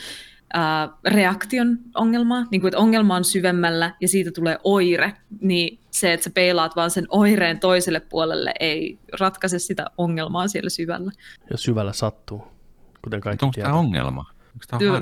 reaktion 1.06 1.78
ongelmaa, 1.94 2.46
niin 2.50 2.60
kuin, 2.60 2.68
että 2.68 2.78
ongelma 2.78 3.16
on 3.16 3.24
syvemmällä 3.24 3.94
ja 4.00 4.08
siitä 4.08 4.30
tulee 4.30 4.58
oire, 4.64 5.12
niin 5.40 5.78
se, 5.90 6.12
että 6.12 6.24
sä 6.24 6.30
peilaat 6.30 6.76
vaan 6.76 6.90
sen 6.90 7.06
oireen 7.08 7.60
toiselle 7.60 8.00
puolelle, 8.00 8.52
ei 8.60 8.98
ratkaise 9.20 9.58
sitä 9.58 9.86
ongelmaa 9.98 10.48
siellä 10.48 10.70
syvällä. 10.70 11.12
Ja 11.50 11.56
syvällä 11.56 11.92
sattuu, 11.92 12.44
kuten 13.04 13.20
kaikki 13.20 13.44
Onko 13.44 13.54
tämä 13.60 13.74
ongelma? 13.74 14.24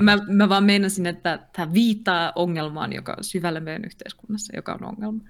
Mä, 0.03 0.19
mä 0.29 0.49
vaan 0.49 0.65
meinasin, 0.65 1.07
että 1.07 1.39
tämä 1.53 1.73
viittaa 1.73 2.33
ongelmaan, 2.35 2.93
joka 2.93 3.15
on 3.19 3.25
syvällä 3.25 3.61
meidän 3.61 3.85
yhteiskunnassa, 3.85 4.57
joka 4.57 4.73
on 4.73 4.85
ongelma. 4.85 5.21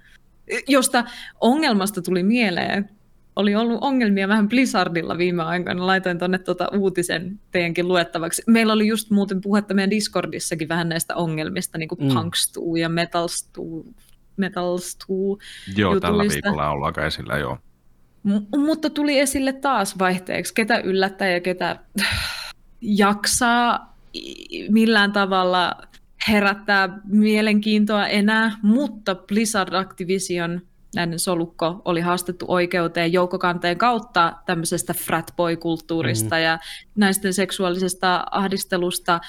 Josta 0.67 1.03
ongelmasta 1.41 2.01
tuli 2.01 2.23
mieleen, 2.23 2.89
oli 3.35 3.55
ollut 3.55 3.77
ongelmia 3.81 4.27
vähän 4.27 4.49
Blizzardilla 4.49 5.17
viime 5.17 5.43
aikoina. 5.43 5.87
Laitoin 5.87 6.19
tuonne 6.19 6.37
tuota 6.37 6.67
uutisen 6.73 7.39
teidänkin 7.51 7.87
luettavaksi. 7.87 8.43
Meillä 8.47 8.73
oli 8.73 8.87
just 8.87 9.09
muuten 9.09 9.41
puhetta 9.41 9.73
meidän 9.73 9.89
Discordissakin 9.89 10.69
vähän 10.69 10.89
näistä 10.89 11.15
ongelmista, 11.15 11.77
niin 11.77 11.89
kuin 11.89 12.03
mm. 12.03 12.13
Punkstuu 12.13 12.75
ja 12.75 12.89
Metalstuu. 12.89 13.93
Metalstuu 14.37 15.39
joo, 15.75 15.93
jutuista. 15.93 16.07
tällä 16.07 16.23
viikolla 16.23 16.69
on 16.69 16.83
aika 16.83 17.05
esillä, 17.05 17.37
joo. 17.37 17.57
M- 18.23 18.59
mutta 18.59 18.89
tuli 18.89 19.19
esille 19.19 19.53
taas 19.53 19.99
vaihteeksi, 19.99 20.53
ketä 20.53 20.77
yllättää 20.77 21.29
ja 21.29 21.41
ketä 21.41 21.79
jaksaa 22.81 23.97
millään 24.69 25.11
tavalla 25.11 25.75
herättää 26.27 26.99
mielenkiintoa 27.05 28.07
enää, 28.07 28.57
mutta 28.61 29.15
Blizzard 29.15 29.73
Activision 29.73 30.61
näiden 30.95 31.19
solukko 31.19 31.81
oli 31.85 32.01
haastettu 32.01 32.45
oikeuteen 32.47 33.13
joukkokanteen 33.13 33.77
kautta 33.77 34.33
tämmöisestä 34.45 34.93
fratboy-kulttuurista 34.93 36.35
mm. 36.35 36.41
ja 36.41 36.59
naisten 36.95 37.33
seksuaalisesta 37.33 38.23
ahdistelusta. 38.31 39.19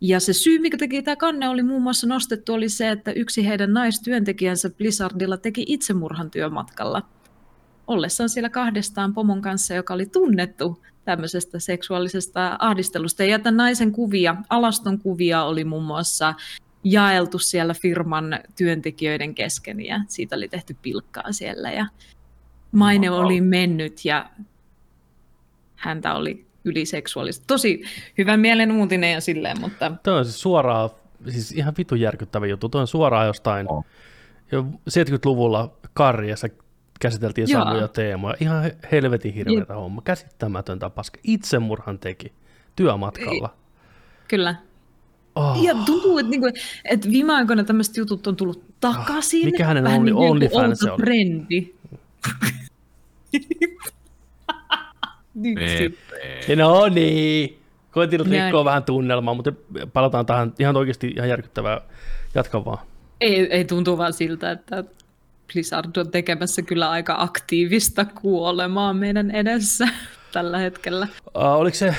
Ja 0.00 0.20
se 0.20 0.32
syy, 0.32 0.58
mikä 0.58 0.76
teki 0.76 1.02
tämä 1.02 1.16
kanne, 1.16 1.48
oli 1.48 1.62
muun 1.62 1.82
muassa 1.82 2.06
nostettu, 2.06 2.52
oli 2.52 2.68
se, 2.68 2.88
että 2.88 3.12
yksi 3.12 3.46
heidän 3.46 3.72
naistyöntekijänsä 3.72 4.70
Blizzardilla 4.70 5.36
teki 5.36 5.64
itsemurhan 5.68 6.30
työmatkalla. 6.30 7.02
Ollessaan 7.86 8.28
siellä 8.28 8.48
kahdestaan 8.48 9.14
pomon 9.14 9.42
kanssa, 9.42 9.74
joka 9.74 9.94
oli 9.94 10.06
tunnettu 10.06 10.82
tämmöisestä 11.04 11.58
seksuaalisesta 11.58 12.56
ahdistelusta. 12.58 13.24
Ja 13.24 13.38
tämän 13.38 13.56
naisen 13.56 13.92
kuvia, 13.92 14.36
alaston 14.48 14.98
kuvia 14.98 15.44
oli 15.44 15.64
muun 15.64 15.84
muassa 15.84 16.34
jaeltu 16.84 17.38
siellä 17.38 17.74
firman 17.74 18.40
työntekijöiden 18.56 19.34
kesken 19.34 19.84
ja 19.84 20.00
siitä 20.08 20.36
oli 20.36 20.48
tehty 20.48 20.76
pilkkaa 20.82 21.32
siellä 21.32 21.70
ja 21.70 21.86
maine 22.72 23.10
oli 23.10 23.40
mennyt 23.40 24.04
ja 24.04 24.30
häntä 25.76 26.14
oli 26.14 26.46
yliseksuaalista. 26.64 27.44
Tosi 27.46 27.82
hyvän 28.18 28.40
mielen 28.40 28.72
uutinen 28.72 29.12
ja 29.12 29.20
silleen, 29.20 29.60
mutta... 29.60 29.92
Tuo 30.02 30.14
on 30.14 30.24
siis 30.24 30.40
suoraan, 30.40 30.90
siis 31.28 31.52
ihan 31.52 31.74
vitu 31.78 31.94
järkyttävä 31.94 32.46
juttu. 32.46 32.68
Tuo 32.68 32.80
on 32.80 32.86
suoraan 32.86 33.26
jostain 33.26 33.72
oh. 33.72 33.84
jo 34.52 34.62
70-luvulla 34.90 35.72
Karjassa 35.94 36.48
käsiteltiin 37.00 37.46
Joo. 37.50 37.64
samoja 37.64 37.88
teemoja. 37.88 38.36
Ihan 38.40 38.70
helvetin 38.92 39.34
hirveätä 39.34 39.74
homma. 39.74 40.02
Käsittämätöntä 40.02 40.90
paska. 40.90 41.20
Itsemurhan 41.24 41.98
teki 41.98 42.32
työmatkalla. 42.76 43.56
Kyllä. 44.28 44.54
Oh. 45.34 45.62
Ja 45.62 45.74
tuntuu, 45.86 46.18
että, 46.18 46.30
niinku, 46.30 46.46
että 46.84 47.08
viime 47.10 47.34
aikoina 47.34 47.64
tämmöiset 47.64 47.96
jutut 47.96 48.26
on 48.26 48.36
tullut 48.36 48.64
takaisin. 48.80 49.44
Mikä 49.44 49.66
hänen 49.66 49.84
Vähän 49.84 49.98
only, 49.98 50.10
niin 50.10 50.16
OnlyFans 50.30 50.82
on? 50.82 51.00
trendi. 51.00 51.74
No 56.56 56.88
niin. 56.88 57.58
Koitin 57.90 58.18
nyt 58.18 58.28
rikkoa 58.28 58.64
vähän 58.64 58.84
tunnelmaa, 58.84 59.34
mutta 59.34 59.52
palataan 59.92 60.26
tähän 60.26 60.52
ihan 60.58 60.76
oikeasti 60.76 61.12
ihan 61.16 61.28
järkyttävää. 61.28 61.80
Jatka 62.34 62.64
vaan. 62.64 62.78
Ei, 63.20 63.52
ei 63.52 63.64
tuntuu 63.64 63.98
vaan 63.98 64.12
siltä, 64.12 64.50
että 64.50 64.84
Blizzard 65.52 65.96
on 65.96 66.10
tekemässä 66.10 66.62
kyllä 66.62 66.90
aika 66.90 67.16
aktiivista 67.18 68.04
kuolemaa 68.04 68.92
meidän 68.92 69.30
edessä 69.30 69.88
tällä 70.32 70.58
hetkellä. 70.58 71.08
Uh, 71.36 71.42
oliko 71.42 71.76
se, 71.76 71.94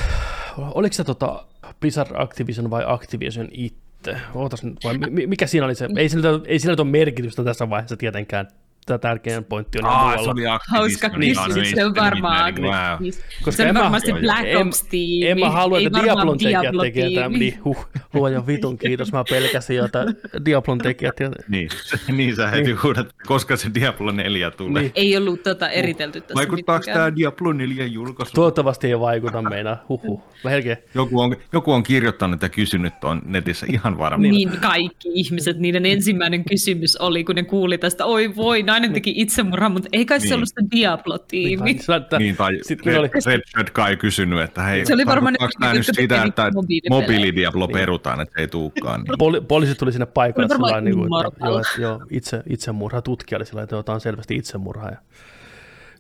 oliko 0.58 0.94
se 0.94 1.04
tota 1.04 1.46
Blizzard 1.82 2.12
Activision 2.14 2.70
vai 2.70 2.84
Activision 2.88 3.48
itse? 3.52 4.18
Ootas 4.36 4.64
nyt, 4.64 4.78
vai 4.84 4.98
mi- 4.98 5.28
mikä 5.28 5.48
siinä 5.48 5.66
oli 5.66 5.76
se? 5.76 5.90
Ei 5.98 6.10
sillä, 6.10 6.30
ei 6.46 6.60
sillä 6.60 6.76
ole 6.80 6.92
merkitystä 6.92 7.44
tässä 7.44 7.70
vaiheessa 7.70 7.98
tietenkään. 7.98 8.48
Tämä 8.86 8.98
tärkein 8.98 9.44
pointti 9.44 9.80
on 9.80 9.86
ihan 9.86 9.98
Aa, 9.98 10.12
se 10.12 10.18
muualla. 10.18 10.32
oli 10.32 10.60
Hauska 10.70 11.08
Activision, 11.08 11.46
kysymys, 11.48 11.68
niin, 11.68 11.76
se 11.76 11.86
on 11.86 11.92
niin, 11.94 12.04
varmaan 12.04 12.56
niin. 12.56 12.74
Activision. 12.74 13.24
Koska 13.44 13.52
Se 13.52 13.64
on 13.64 13.70
en 13.70 13.76
varmasti 13.76 14.14
Black 14.14 14.48
en- 14.48 14.58
Ops-tiimi. 14.58 15.28
En 15.32 15.40
mä 15.40 15.50
halua, 15.50 15.80
että 15.80 16.04
Diablon 16.04 16.38
tekijät 16.38 16.76
tekee 16.82 17.12
tämän, 17.12 17.32
niin 17.32 17.60
huh, 17.66 17.88
luojan 18.14 18.48
vitun 18.48 18.78
kiitos, 18.78 19.12
mä 19.12 19.24
pelkäsin 19.30 19.76
jo, 19.76 19.86
että 19.86 20.06
Diablon 20.46 20.78
tekijät. 20.78 21.20
Ja, 21.20 21.30
Niin, 21.50 21.70
niin 22.18 22.36
sä 22.36 22.48
heti 22.48 22.72
huudat, 22.72 23.08
koska 23.26 23.56
se 23.56 23.72
Diablo 23.74 24.12
4 24.12 24.52
tulee. 24.52 24.82
Niin. 24.82 24.92
Ei 24.96 25.18
ollut 25.18 25.44
tota 25.44 25.70
eritelty 25.70 26.22
tässä 26.22 26.36
Vaikuttaako 26.36 26.80
mitenkään. 26.80 27.04
tämä 27.06 27.16
Diablo 27.16 27.54
4 27.54 27.86
julkaisu? 27.86 28.32
toivottavasti 28.34 28.88
ei 28.88 29.00
vaikuta 29.00 29.42
meinaa, 29.42 29.78
huhu. 29.90 30.24
Melkein. 30.44 30.78
Joku 30.96 31.20
on, 31.20 31.36
joku 31.54 31.72
on 31.72 31.84
kirjoittanut 31.84 32.42
ja 32.42 32.50
kysynyt 32.50 32.94
on 33.04 33.22
netissä 33.26 33.66
ihan 33.70 33.98
varmaan. 33.98 34.22
Niin 34.32 34.50
kaikki 34.62 35.10
ihmiset, 35.14 35.58
niiden 35.58 35.86
ensimmäinen 35.86 36.44
kysymys 36.46 36.96
oli, 36.98 37.24
kun 37.24 37.36
ne 37.36 37.44
kuuli 37.44 37.78
tästä, 37.78 38.06
oi 38.06 38.36
voi, 38.36 38.64
nainen 38.82 38.94
teki 38.94 39.14
itsemurhan, 39.16 39.72
mutta 39.72 39.90
ei 39.92 40.06
kai 40.06 40.20
se 40.20 40.26
Niin. 40.26 40.34
ollut 40.34 40.50
se 40.50 40.66
Diablo-tiimi. 40.72 41.64
Niin, 41.64 41.82
sillä, 41.82 41.96
että, 41.96 42.18
Niin, 42.18 42.36
tai 42.36 42.60
sit 42.62 42.82
kun 42.82 42.92
Red, 42.92 42.96
se 42.96 43.00
oli, 43.00 43.38
Red 43.38 43.42
Shirt 43.50 43.70
Kai 43.70 43.98
kysynyt, 43.98 44.42
että 44.42 44.62
hei, 44.62 44.86
Se 44.86 44.94
oli 44.94 45.06
varmaan 45.06 45.34
nyt 45.34 45.42
jotka 45.42 45.94
sitä, 45.94 46.24
että 46.24 46.52
mobiilidiablo 46.90 47.68
perutaan, 47.68 48.22
että 48.22 48.34
se 48.34 48.42
ei 48.42 48.48
tuukaan. 48.48 49.02
Niin. 49.02 49.18
poli, 49.18 49.42
poliisit 49.42 49.78
tuli 49.78 49.92
sinne 49.92 50.06
paikalle, 50.06 50.48
sillä 50.48 50.82
niin 50.82 50.96
kuin, 50.96 51.28
että, 51.28 51.46
joo, 51.46 51.60
että, 51.60 51.82
joo, 51.82 52.02
itse, 52.10 52.44
itsemurha, 52.50 53.02
tutkija 53.02 53.38
oli 53.38 53.46
sillä 53.46 53.64
että 53.64 53.84
tämä 53.84 53.94
on 53.94 54.02
selvästi 54.02 54.36
itsemurha. 54.36 54.90
Ja 54.90 54.98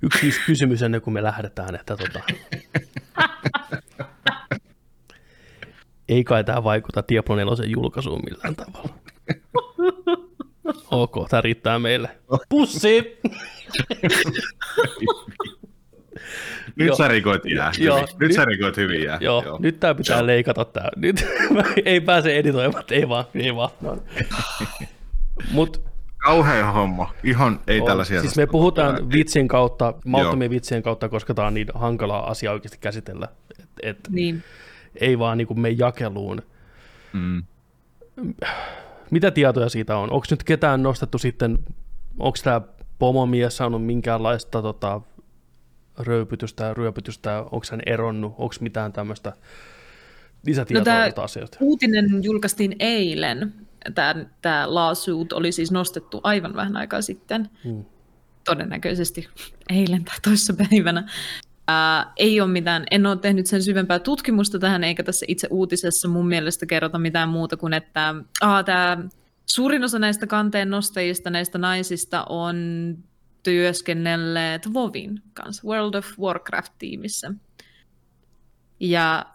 yksi 0.02 0.28
yksi 0.28 0.41
kysymys 0.46 0.82
ennen 0.82 1.02
kuin 1.02 1.13
me 1.13 1.24
lähdetään, 1.24 1.76
että 1.76 1.98
tota, 1.98 2.20
ei 6.10 6.24
kai 6.24 6.44
tämä 6.44 6.63
vaikuta 6.63 7.04
Diablo 7.10 7.36
4 7.36 7.65
julkaisuun 7.65 8.22
millään 8.30 8.56
tavalla. 8.56 9.02
Ok, 10.92 11.30
tämä 11.30 11.42
riittää 11.42 11.80
meille. 11.80 12.10
Pussi! 12.50 13.20
Nyt 16.76 16.88
Joo. 16.88 16.96
sä 16.96 17.08
rikoit 17.08 17.42
jää. 17.46 17.72
Joo, 17.80 17.96
hyvin. 17.98 18.08
Nyt, 18.10 18.20
nyt- 18.20 18.34
sä 18.36 18.46
rikoit 18.46 18.78
hyvin 18.78 19.04
jää. 19.04 19.18
Joo, 19.22 19.44
Joo, 19.46 19.58
nyt 19.62 19.80
tämä 19.80 19.96
pitää 19.96 20.18
Joo. 20.18 20.28
leikata 20.28 20.66
tämä. 20.66 20.90
Nyt 20.96 21.26
ei 21.86 22.02
pääse 22.02 22.38
editoimaan, 22.38 22.84
ei 22.92 23.10
vaan, 23.10 23.26
ei 23.36 23.56
vaan. 23.56 23.70
No. 23.82 23.98
Mut 25.52 25.82
Kauhea 26.18 26.72
homma. 26.72 27.14
Ihan 27.24 27.60
ei 27.68 27.80
on, 27.82 27.88
tällaisia. 27.88 28.22
siis 28.22 28.36
me 28.38 28.46
puhutaan 28.48 29.12
vitsin 29.12 29.48
kautta, 29.48 29.94
mauttomien 30.06 30.52
vitsien 30.52 30.84
kautta, 30.84 31.10
koska 31.10 31.34
tämä 31.34 31.48
on 31.48 31.54
niin 31.54 31.68
hankalaa 31.74 32.30
asiaa 32.30 32.54
oikeasti 32.54 32.78
käsitellä. 32.82 33.28
Et, 33.60 33.70
et, 33.84 33.98
Niin. 34.10 34.44
ei 34.96 35.20
vaan 35.20 35.38
niin 35.38 35.48
kuin 35.48 35.60
me 35.60 35.70
jakeluun. 35.70 36.42
Mm. 37.14 37.44
Mitä 39.12 39.32
tietoja 39.32 39.69
siitä 39.69 39.97
on? 39.97 40.12
Onko 40.12 40.26
nyt 40.32 40.43
ketään 40.43 40.84
nostettu 40.84 41.17
sitten, 41.17 41.60
onko 42.19 42.38
tämä 42.43 42.62
pomomies 43.00 43.58
saanut 43.58 43.86
minkäänlaista 43.86 44.62
tota, 44.62 45.02
röypytystä 46.00 46.74
ryöpytystä, 46.74 47.41
onko 47.41 47.65
hän 47.71 47.82
eronnut, 47.86 48.34
onko 48.38 48.56
mitään 48.60 48.93
tämmöistä 48.93 49.34
lisätietoa 50.45 50.93
No 50.93 51.00
näistä 51.00 51.21
asioista? 51.24 51.58
Uutinen 51.62 52.24
julkaistiin 52.24 52.76
eilen. 52.80 53.54
Tämä, 53.95 54.15
tämä 54.41 54.76
lawsuit 54.76 55.34
oli 55.34 55.52
siis 55.52 55.71
nostettu 55.71 56.21
aivan 56.24 56.56
vähän 56.56 56.78
aikaa 56.78 57.02
sitten. 57.02 57.50
Hmm. 57.63 57.86
Todennäköisesti 58.45 59.28
eilen 59.69 60.06
tai 60.06 60.15
toissa 60.21 60.54
päivänä. 60.54 61.10
Ää, 61.72 62.14
ei 62.18 62.42
ole 62.42 62.52
mitään, 62.52 62.84
en 62.92 63.06
ole 63.06 63.18
tehnyt 63.18 63.46
sen 63.46 63.64
syvempää 63.64 64.00
tutkimusta 64.00 64.60
tähän, 64.60 64.84
eikä 64.84 65.04
tässä 65.04 65.26
itse 65.30 65.48
uutisessa 65.52 66.08
mun 66.08 66.28
mielestä 66.28 66.66
kerrota 66.66 67.00
mitään 67.00 67.30
muuta 67.30 67.58
kuin, 67.58 67.74
että 67.74 68.16
aa, 68.42 68.64
tämä, 68.64 68.98
suurin 69.46 69.84
osa 69.84 70.00
näistä 70.00 70.28
kanteen 70.28 70.70
nostajista, 70.70 71.30
näistä 71.30 71.58
naisista 71.58 72.26
on 72.30 72.56
työskennelleet 73.44 74.68
WoWin 74.68 75.22
kanssa, 75.34 75.68
World 75.68 75.94
of 75.94 76.06
Warcraft-tiimissä. 76.20 77.34
Ja 78.80 79.26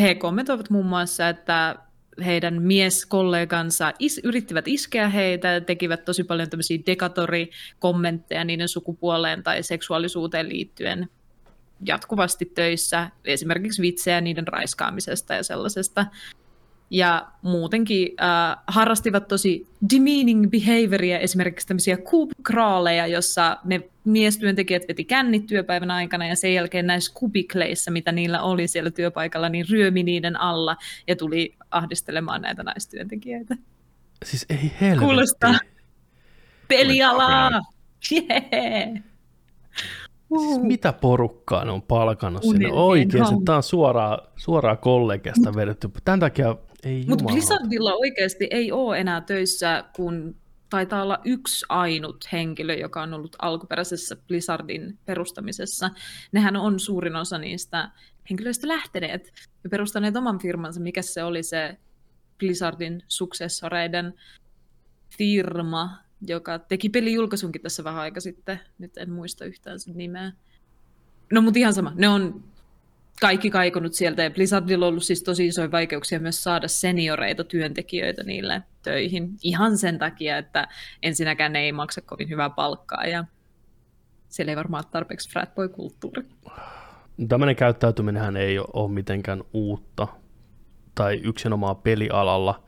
he 0.00 0.14
kommentoivat 0.14 0.70
muun 0.70 0.86
muassa, 0.86 1.28
että 1.28 1.76
heidän 2.24 2.62
mieskollegansa 2.62 3.92
is, 3.98 4.20
yrittivät 4.24 4.68
iskeä 4.68 5.08
heitä, 5.08 5.60
tekivät 5.60 6.04
tosi 6.04 6.24
paljon 6.24 6.50
tämmöisiä 6.50 6.78
dekatori-kommentteja 6.86 8.44
niiden 8.44 8.68
sukupuoleen 8.68 9.42
tai 9.42 9.62
seksuaalisuuteen 9.62 10.48
liittyen 10.48 11.08
jatkuvasti 11.86 12.44
töissä, 12.54 13.10
esimerkiksi 13.24 13.82
vitsejä 13.82 14.20
niiden 14.20 14.48
raiskaamisesta 14.48 15.34
ja 15.34 15.42
sellaisesta. 15.42 16.06
Ja 16.90 17.26
muutenkin 17.42 18.08
äh, 18.20 18.56
harrastivat 18.66 19.28
tosi 19.28 19.66
demeaning 19.92 20.50
behavioria, 20.50 21.18
esimerkiksi 21.18 21.66
tämmöisiä 21.66 21.96
kubkraaleja, 21.96 23.06
jossa 23.06 23.56
ne 23.64 23.80
miestyöntekijät 24.04 24.82
veti 24.88 25.04
kännit 25.04 25.46
työpäivän 25.46 25.90
aikana 25.90 26.26
ja 26.26 26.36
sen 26.36 26.54
jälkeen 26.54 26.86
näissä 26.86 27.12
kubikleissa, 27.14 27.90
mitä 27.90 28.12
niillä 28.12 28.42
oli 28.42 28.68
siellä 28.68 28.90
työpaikalla, 28.90 29.48
niin 29.48 29.66
ryömi 29.70 30.02
niiden 30.02 30.40
alla 30.40 30.76
ja 31.06 31.16
tuli 31.16 31.54
ahdistelemaan 31.70 32.42
näitä 32.42 32.62
naistyöntekijöitä. 32.62 33.56
Siis 34.24 34.46
ei 34.50 34.72
helvetti. 34.80 35.04
Kuulostaa 35.04 35.58
pelialaa! 36.68 37.60
Yeah. 38.12 39.02
Siis 40.40 40.62
mitä 40.62 40.92
porukkaa 40.92 41.64
ne 41.64 41.70
on 41.70 41.82
palkannut 41.82 42.42
sinne? 42.42 42.68
Homma. 42.68 43.42
tämä 43.44 43.56
on 43.56 43.62
suoraa, 43.62 44.18
suoraa 44.36 44.76
kollegiasta 44.76 45.54
vedetty. 45.56 45.90
Tämän 46.04 46.20
takia 46.20 46.56
ei 46.84 47.04
Mutta. 47.08 47.24
Blizzardilla 47.24 47.94
oikeasti 47.94 48.48
ei 48.50 48.72
ole 48.72 48.98
enää 48.98 49.20
töissä, 49.20 49.84
kun 49.96 50.36
taitaa 50.70 51.02
olla 51.02 51.18
yksi 51.24 51.66
ainut 51.68 52.24
henkilö, 52.32 52.74
joka 52.74 53.02
on 53.02 53.14
ollut 53.14 53.36
alkuperäisessä 53.42 54.16
Blizzardin 54.16 54.98
perustamisessa. 55.04 55.90
Nehän 56.32 56.56
on 56.56 56.80
suurin 56.80 57.16
osa 57.16 57.38
niistä 57.38 57.90
henkilöistä 58.30 58.68
lähteneet 58.68 59.32
ja 59.64 59.70
perustaneet 59.70 60.16
oman 60.16 60.38
firmansa, 60.38 60.80
mikä 60.80 61.02
se 61.02 61.24
oli 61.24 61.42
se 61.42 61.76
Blizzardin 62.38 63.02
suksessoreiden 63.08 64.14
firma, 65.18 66.03
joka 66.28 66.58
teki 66.58 66.88
pelijulkaisunkin 66.88 67.62
tässä 67.62 67.84
vähän 67.84 68.00
aika 68.00 68.20
sitten. 68.20 68.60
Nyt 68.78 68.98
en 68.98 69.10
muista 69.10 69.44
yhtään 69.44 69.80
sen 69.80 69.96
nimeä. 69.96 70.32
No 71.32 71.42
mutta 71.42 71.58
ihan 71.58 71.74
sama. 71.74 71.92
Ne 71.94 72.08
on 72.08 72.44
kaikki 73.20 73.50
kaikonut 73.50 73.94
sieltä 73.94 74.22
ja 74.22 74.30
Blizzardilla 74.30 74.86
on 74.86 74.88
ollut 74.88 75.04
siis 75.04 75.22
tosi 75.22 75.46
isoja 75.46 75.70
vaikeuksia 75.70 76.20
myös 76.20 76.42
saada 76.42 76.68
senioreita 76.68 77.44
työntekijöitä 77.44 78.22
niille 78.22 78.62
töihin. 78.82 79.30
Ihan 79.42 79.78
sen 79.78 79.98
takia, 79.98 80.38
että 80.38 80.68
ensinnäkään 81.02 81.52
ne 81.52 81.60
ei 81.60 81.72
maksa 81.72 82.00
kovin 82.00 82.28
hyvää 82.28 82.50
palkkaa 82.50 83.04
ja 83.04 83.24
siellä 84.28 84.52
ei 84.52 84.56
varmaan 84.56 84.84
ole 84.84 84.90
tarpeeksi 84.90 85.30
fratboy-kulttuuri. 85.30 86.22
Tämmöinen 87.28 87.56
käyttäytyminenhän 87.56 88.36
ei 88.36 88.58
ole 88.58 88.90
mitenkään 88.92 89.44
uutta 89.52 90.08
tai 90.94 91.20
yksinomaan 91.24 91.76
pelialalla, 91.76 92.62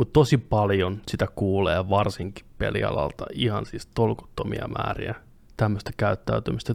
mutta 0.00 0.12
tosi 0.12 0.38
paljon 0.38 1.00
sitä 1.08 1.26
kuulee 1.34 1.88
varsinkin 1.88 2.46
pelialalta 2.58 3.24
ihan 3.32 3.66
siis 3.66 3.86
tolkuttomia 3.86 4.68
määriä 4.68 5.14
tämmöistä 5.56 5.90
käyttäytymistä. 5.96 6.74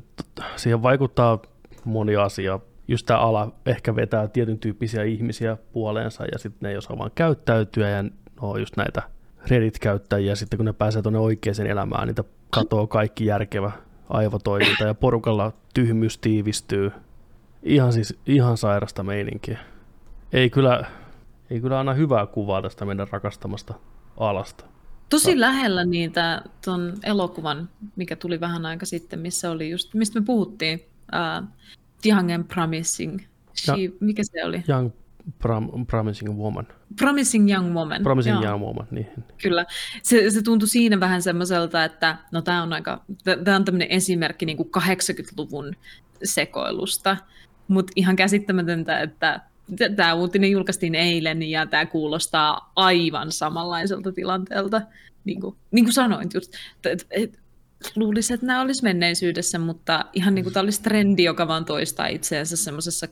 Siihen 0.55 0.83
vaikuttaa 0.83 1.39
moni 1.85 2.15
asia. 2.15 2.59
Just 2.87 3.05
tämä 3.05 3.19
ala 3.19 3.51
ehkä 3.65 3.95
vetää 3.95 4.27
tietyn 4.27 4.59
tyyppisiä 4.59 5.03
ihmisiä 5.03 5.57
puoleensa 5.73 6.25
ja 6.31 6.39
sitten 6.39 6.59
ne 6.61 6.69
ei 6.69 6.77
osaa 6.77 6.97
vaan 6.97 7.11
käyttäytyä 7.15 7.89
ja 7.89 8.03
no 8.41 8.57
just 8.57 8.77
näitä 8.77 9.01
Reddit-käyttäjiä 9.47 10.35
sitten 10.35 10.57
kun 10.57 10.65
ne 10.65 10.73
pääsee 10.73 11.01
tuonne 11.01 11.19
oikeaan 11.19 11.67
elämään, 11.67 12.07
niitä 12.07 12.23
katoo 12.49 12.87
kaikki 12.87 13.25
järkevä 13.25 13.71
aivotoiminta 14.09 14.83
ja 14.83 14.93
porukalla 14.93 15.53
tyhmyys 15.73 16.17
tiivistyy. 16.17 16.91
Ihan 17.63 17.93
siis 17.93 18.19
ihan 18.25 18.57
sairasta 18.57 19.03
meininkiä. 19.03 19.59
Ei 20.33 20.49
kyllä, 20.49 20.85
ei 21.49 21.61
kyllä 21.61 21.79
anna 21.79 21.93
hyvää 21.93 22.25
kuvaa 22.25 22.61
tästä 22.61 22.85
meidän 22.85 23.07
rakastamasta 23.11 23.73
alasta. 24.17 24.65
Tosi 25.09 25.39
lähellä 25.39 25.85
niitä 25.85 26.41
ton 26.65 26.93
elokuvan, 27.03 27.69
mikä 27.95 28.15
tuli 28.15 28.39
vähän 28.39 28.65
aika 28.65 28.85
sitten, 28.85 29.19
missä 29.19 29.51
oli 29.51 29.69
just, 29.69 29.93
mistä 29.93 30.19
me 30.19 30.25
puhuttiin, 30.25 30.85
uh, 31.41 31.47
Young 32.05 32.33
and 32.33 32.43
Promising. 32.43 33.19
She, 33.55 33.71
Ja- 33.71 33.91
mikä 33.99 34.23
se 34.23 34.45
oli? 34.45 34.63
Young, 34.69 34.91
Prom- 35.43 35.85
Promising 35.87 36.37
Woman. 36.37 36.67
Promising 36.95 37.51
Young 37.51 37.73
Woman. 37.73 38.03
Promising 38.03 38.35
joo. 38.35 38.43
Young 38.51 38.63
Woman, 38.65 38.87
niin. 38.91 39.07
Kyllä. 39.43 39.65
Se, 40.03 40.29
se 40.29 40.41
tuntui 40.41 40.67
siinä 40.67 40.99
vähän 40.99 41.21
semmoiselta, 41.21 41.83
että 41.83 42.17
no 42.31 42.41
tämä 42.41 42.63
on 42.63 42.73
aika, 42.73 43.03
tämä 43.43 43.55
on 43.57 43.65
tämmöinen 43.65 43.91
esimerkki 43.91 44.45
niin 44.45 44.57
kuin 44.57 44.69
80-luvun 44.77 45.73
sekoilusta, 46.23 47.17
mutta 47.67 47.93
ihan 47.95 48.15
käsittämätöntä, 48.15 48.99
että 48.99 49.41
tämä 49.95 50.13
uutinen 50.13 50.51
julkaistiin 50.51 50.95
eilen 50.95 51.43
ja 51.43 51.65
tämä 51.65 51.85
kuulostaa 51.85 52.71
aivan 52.75 53.31
samanlaiselta 53.31 54.11
tilanteelta, 54.11 54.81
niin 55.25 55.41
kuin, 55.41 55.55
niin 55.71 55.85
kuin 55.85 55.93
sanoin 55.93 56.29
just, 56.33 56.53
et, 56.85 57.07
et, 57.11 57.39
luulisin, 57.95 58.33
että 58.33 58.45
nämä 58.45 58.61
olisi 58.61 58.83
menneisyydessä, 58.83 59.59
mutta 59.59 60.05
ihan 60.13 60.35
niin 60.35 60.45
kuin 60.45 60.53
tämä 60.53 60.63
olisi 60.63 60.81
trendi, 60.81 61.23
joka 61.23 61.47
vaan 61.47 61.65
toistaa 61.65 62.07
itseensä 62.07 62.57
semmoisessa 62.57 63.07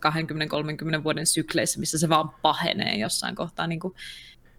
20-30 1.00 1.04
vuoden 1.04 1.28
sykleissä, 1.28 1.80
missä 1.80 1.98
se 1.98 2.10
vaan 2.10 2.30
pahenee 2.42 2.96
jossain 2.96 3.36
kohtaa. 3.36 3.68
Niin 3.68 3.80
kuin 3.80 3.94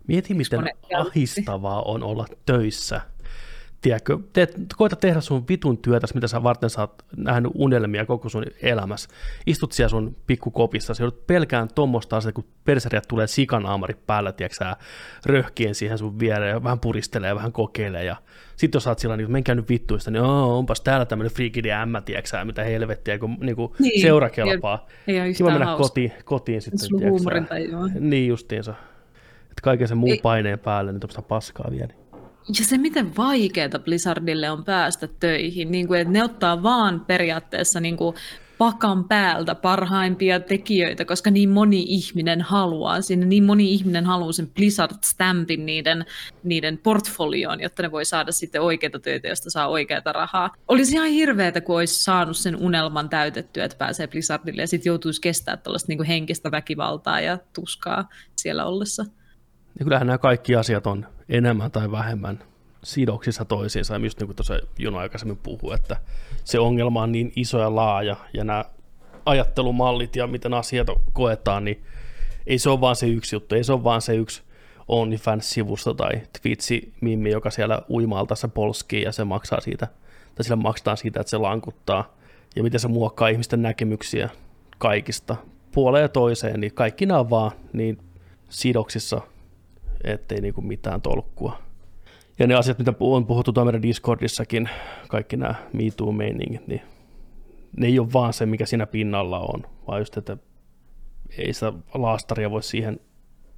Mieti, 0.07 0.35
miten 0.35 0.71
ahistavaa 0.97 1.83
on 1.83 2.03
olla 2.03 2.27
töissä. 2.47 3.01
Tiedätkö, 3.85 4.19
teet, 4.33 4.57
koita 4.77 4.97
tehdä 4.97 5.21
sun 5.21 5.45
vitun 5.49 5.79
työtä, 5.79 6.07
mitä 6.15 6.29
sä 6.29 6.43
varten 6.43 6.71
sä 6.71 6.81
oot 6.81 7.03
nähnyt 7.17 7.53
unelmia 7.55 8.07
koko 8.07 8.29
sun 8.29 8.45
elämässä. 8.63 9.09
Istut 9.47 9.73
siellä 9.73 9.89
sun 9.89 10.17
pikkukopissa, 10.27 10.95
sä 10.95 11.03
joudut 11.03 11.27
pelkään 11.27 11.69
tuommoista 11.75 12.17
asiaa, 12.17 12.33
kun 12.33 12.45
perseriat 12.65 13.05
tulee 13.09 13.27
sikanaamarit 13.27 14.07
päällä, 14.07 14.33
tiedätkö 14.33 14.65
röhkien 15.27 15.75
siihen 15.75 15.99
sun 15.99 16.19
viereen, 16.19 16.51
ja 16.51 16.65
vähän 16.65 16.81
puristelee 16.81 17.29
ja 17.29 17.35
vähän 17.37 17.53
kokeilee. 17.53 18.05
Ja 18.05 18.17
sitten 18.57 18.77
jos 18.77 18.85
sä 18.85 18.91
oot 18.91 18.99
sillä 18.99 19.17
niin, 19.17 19.33
menkää 19.33 19.55
nyt 19.55 19.69
vittuista, 19.69 20.11
niin 20.11 20.23
Oo, 20.23 20.59
onpas 20.59 20.81
täällä 20.81 21.07
tämmöinen 21.07 21.33
friikidi 21.35 21.73
ämmä, 21.73 22.01
tiedätkö 22.01 22.45
mitä 22.45 22.65
helvettiä, 22.65 23.19
kun 23.19 23.37
niin 23.41 23.57
kuin 23.57 23.73
Niin, 23.79 24.03
seura 24.03 24.31
kelpaa. 24.31 24.87
ei 25.07 25.21
ole 25.21 25.33
Kiva 25.33 25.51
mennä 25.51 25.67
hauska. 25.67 25.83
kotiin, 25.83 26.13
kotiin 26.25 26.63
sitten. 26.63 26.89
Tiedätkö. 26.99 28.01
Niin 28.01 28.29
justiinsa. 28.29 28.75
Että 29.43 29.63
kaiken 29.63 29.89
sen 29.89 29.97
muun 29.99 30.13
Ei- 30.13 30.21
paineen 30.23 30.59
päälle, 30.59 30.93
niin 30.93 31.01
tuommoista 31.01 31.23
paskaa 31.23 31.71
vielä. 31.71 32.04
Ja 32.49 32.65
se, 32.65 32.79
miten 32.79 33.17
vaikeaa 33.17 33.79
Blizzardille 33.85 34.51
on 34.51 34.65
päästä 34.65 35.09
töihin, 35.21 35.71
niin 35.71 35.87
kuin, 35.87 36.01
että 36.01 36.13
ne 36.13 36.25
ottaa 36.25 36.63
vaan 36.63 37.01
periaatteessa 37.01 37.81
niin 37.81 37.97
kuin 37.97 38.17
pakan 38.59 39.05
päältä 39.05 39.55
parhaimpia 39.55 40.41
tekijöitä, 40.41 41.05
koska 41.05 41.31
niin 41.31 41.51
moni 41.51 41.85
ihminen 41.89 42.41
haluaa 42.41 43.01
sinne, 43.01 43.27
niin 43.27 43.45
moni 43.45 43.73
ihminen 43.73 44.05
haluaa 44.05 44.33
sen 44.33 44.51
Blizzard-stampin 44.55 45.67
niiden, 45.67 46.05
niiden 46.45 46.79
portfolioon, 46.79 47.61
jotta 47.61 47.83
ne 47.83 47.91
voi 47.91 48.05
saada 48.05 48.33
sitten 48.33 48.63
oikeita 48.63 48.99
töitä, 48.99 49.29
josta 49.29 49.51
saa 49.51 49.69
oikeata 49.69 50.13
rahaa. 50.13 50.55
Olisi 50.69 50.95
ihan 50.95 51.09
hirveätä, 51.09 51.61
kun 51.61 51.77
olisi 51.77 52.03
saanut 52.03 52.37
sen 52.37 52.57
unelman 52.57 53.09
täytettyä, 53.09 53.65
että 53.65 53.79
pääsee 53.79 54.07
Blizzardille 54.07 54.63
ja 54.63 54.69
sitten 54.69 54.91
joutuisi 54.91 55.21
kestää 55.21 55.57
tällaista 55.57 55.89
niin 55.89 55.99
kuin 55.99 56.09
henkistä 56.09 56.51
väkivaltaa 56.51 57.21
ja 57.21 57.39
tuskaa 57.55 58.09
siellä 58.37 58.65
ollessa. 58.65 59.05
Ja 59.79 59.85
kyllähän 59.85 60.07
nämä 60.07 60.19
kaikki 60.19 60.57
asiat 60.57 60.87
on 60.87 61.07
enemmän 61.29 61.71
tai 61.71 61.91
vähemmän 61.91 62.43
sidoksissa 62.85 63.45
toisiinsa, 63.45 63.95
ja 63.95 64.01
just 64.01 64.21
niin 64.21 64.29
kuin 64.29 64.37
tuossa 64.37 64.59
Juno 64.79 64.99
aikaisemmin 64.99 65.39
puhui, 65.43 65.75
että 65.75 65.97
se 66.45 66.59
ongelma 66.59 67.03
on 67.03 67.13
niin 67.13 67.33
iso 67.37 67.59
ja 67.59 67.75
laaja, 67.75 68.17
ja 68.35 68.45
nämä 68.45 68.65
ajattelumallit 69.27 70.17
ja 70.17 70.27
miten 70.27 70.55
asiat 70.55 70.87
koetaan, 71.13 71.65
niin 71.65 71.85
ei 72.47 72.59
se 72.59 72.71
ole 72.71 72.81
vaan 72.81 72.97
se 72.97 73.07
yksi 73.07 73.37
juttu, 73.37 73.55
ei 73.55 73.65
se 73.65 73.73
ole 73.73 73.85
vaan 73.85 74.03
se 74.03 74.15
yksi 74.17 74.43
OnlyFans-sivusto 74.89 75.95
tai 75.95 76.13
Twitchi-mimmi, 76.43 77.31
joka 77.31 77.51
siellä 77.51 77.83
uimaltassa 77.91 78.49
polskii 78.49 79.03
ja 79.03 79.13
se 79.13 79.25
maksaa 79.25 79.61
siitä, 79.61 79.87
tai 80.35 80.45
sillä 80.45 80.57
maksetaan 80.57 80.97
siitä, 80.97 81.21
että 81.21 81.31
se 81.31 81.39
lankuttaa, 81.39 82.17
ja 82.57 82.63
miten 82.63 82.81
se 82.81 82.89
muokkaa 82.89 83.29
ihmisten 83.29 83.63
näkemyksiä 83.63 84.29
kaikista 84.79 85.37
puoleen 85.73 86.03
ja 86.03 86.09
toiseen, 86.09 86.61
niin 86.61 86.75
kaikki 86.75 87.07
nämä 87.07 87.21
on 87.21 87.31
vaan 87.31 87.53
niin 87.73 87.99
sidoksissa, 88.49 89.21
ettei 90.05 90.41
niinku 90.41 90.61
mitään 90.61 91.03
tolkkua. 91.03 91.59
Ja 92.39 92.47
ne 92.47 92.55
asiat, 92.55 92.79
mitä 92.79 92.93
on 93.01 93.27
puhuttu 93.27 93.53
tuolla 93.53 93.65
meidän 93.65 93.83
Discordissakin, 93.83 94.69
kaikki 95.09 95.37
nämä 95.37 95.55
Me 95.73 95.83
Too-meiningit, 95.83 96.67
niin 96.67 96.83
ne 97.77 97.87
ei 97.87 97.99
ole 97.99 98.13
vaan 98.13 98.33
se, 98.33 98.47
mikä 98.47 98.67
siinä 98.67 98.87
pinnalla 98.87 99.39
on, 99.39 99.67
vaan 99.87 100.01
just, 100.01 100.17
että 100.17 100.37
ei 101.39 101.53
sitä 101.53 101.73
laastaria 101.95 102.51
voi 102.51 102.63
siihen 102.63 103.01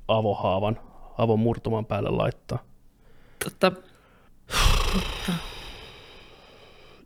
avohaavan, 0.09 0.81
avon 1.19 1.39
murtuman 1.39 1.87
päälle 1.87 2.11
laittaa. 2.11 2.65
Totta. 3.45 3.73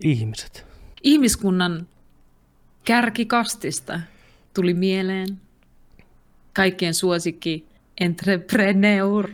Ihmiset. 0.05 0.66
ihmiskunnan 1.03 1.87
kärkikastista 2.85 4.00
tuli 4.55 4.74
mieleen 4.74 5.40
kaikkien 6.53 6.94
suosikki 6.94 7.69
entrepreneur 8.00 9.28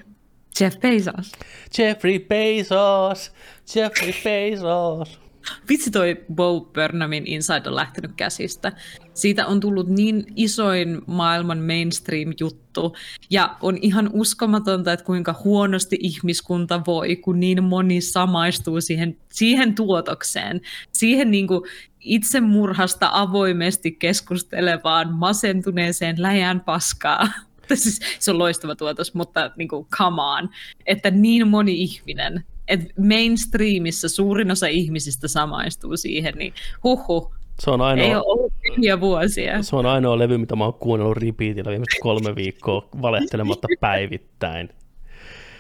Jeff 0.60 0.80
Bezos. 0.80 1.32
Jeffrey 1.78 2.18
Bezos, 2.18 3.32
Jeffrey 3.74 4.12
Bezos. 4.24 5.20
Vitsi 5.68 5.90
toi 5.90 6.24
Bo 6.34 6.60
Burnhamin 6.60 7.26
Inside 7.26 7.62
on 7.66 7.76
lähtenyt 7.76 8.10
käsistä. 8.16 8.72
Siitä 9.14 9.46
on 9.46 9.60
tullut 9.60 9.88
niin 9.88 10.24
isoin 10.36 11.02
maailman 11.06 11.58
mainstream-juttu, 11.58 12.96
ja 13.30 13.56
on 13.62 13.78
ihan 13.82 14.10
uskomatonta, 14.12 14.92
että 14.92 15.04
kuinka 15.04 15.40
huonosti 15.44 15.96
ihmiskunta 16.00 16.82
voi, 16.86 17.16
kun 17.16 17.40
niin 17.40 17.64
moni 17.64 18.00
samaistuu 18.00 18.80
siihen, 18.80 19.16
siihen 19.32 19.74
tuotokseen, 19.74 20.60
siihen 20.92 21.30
niin 21.30 21.46
kuin 21.46 21.62
itsemurhasta 22.00 23.10
avoimesti 23.12 23.92
keskustelevaan, 23.92 25.14
masentuneeseen 25.14 26.22
läjän 26.22 26.60
paskaa. 26.60 27.28
Siis, 27.74 28.00
se 28.18 28.30
on 28.30 28.38
loistava 28.38 28.74
tuotos, 28.74 29.14
mutta 29.14 29.50
niin 29.56 29.68
kuin, 29.68 29.86
come 29.98 30.22
on, 30.22 30.48
että 30.86 31.10
niin 31.10 31.48
moni 31.48 31.82
ihminen, 31.82 32.44
että 32.68 32.86
mainstreamissa 33.02 34.08
suurin 34.08 34.50
osa 34.50 34.66
ihmisistä 34.66 35.28
samaistuu 35.28 35.96
siihen, 35.96 36.34
niin 36.38 36.54
huhu, 36.84 37.34
Se 37.60 37.70
on 37.70 37.80
ei 37.80 37.86
ainoa, 37.86 38.06
ole 38.22 38.24
ollut 38.26 38.52
vuosia. 39.00 39.62
se 39.62 39.76
on 39.76 39.86
ainoa 39.86 40.18
levy, 40.18 40.38
mitä 40.38 40.56
mä 40.56 40.64
oon 40.64 40.74
kuunnellut 40.74 41.16
repeatillä 41.16 41.70
viimeiset 41.70 42.00
kolme 42.00 42.36
viikkoa 42.36 42.88
valehtelematta 43.02 43.68
päivittäin. 43.80 44.68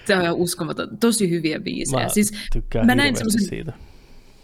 Se 0.06 0.16
on 0.16 0.32
uskomaton. 0.36 0.98
Tosi 0.98 1.30
hyviä 1.30 1.60
biisejä. 1.60 2.02
Mä 2.02 2.08
siis 2.08 2.32
tykkään 2.52 2.86
mä 2.86 2.94
näin 2.94 3.16
semmoisen 3.16 3.48
siitä. 3.48 3.72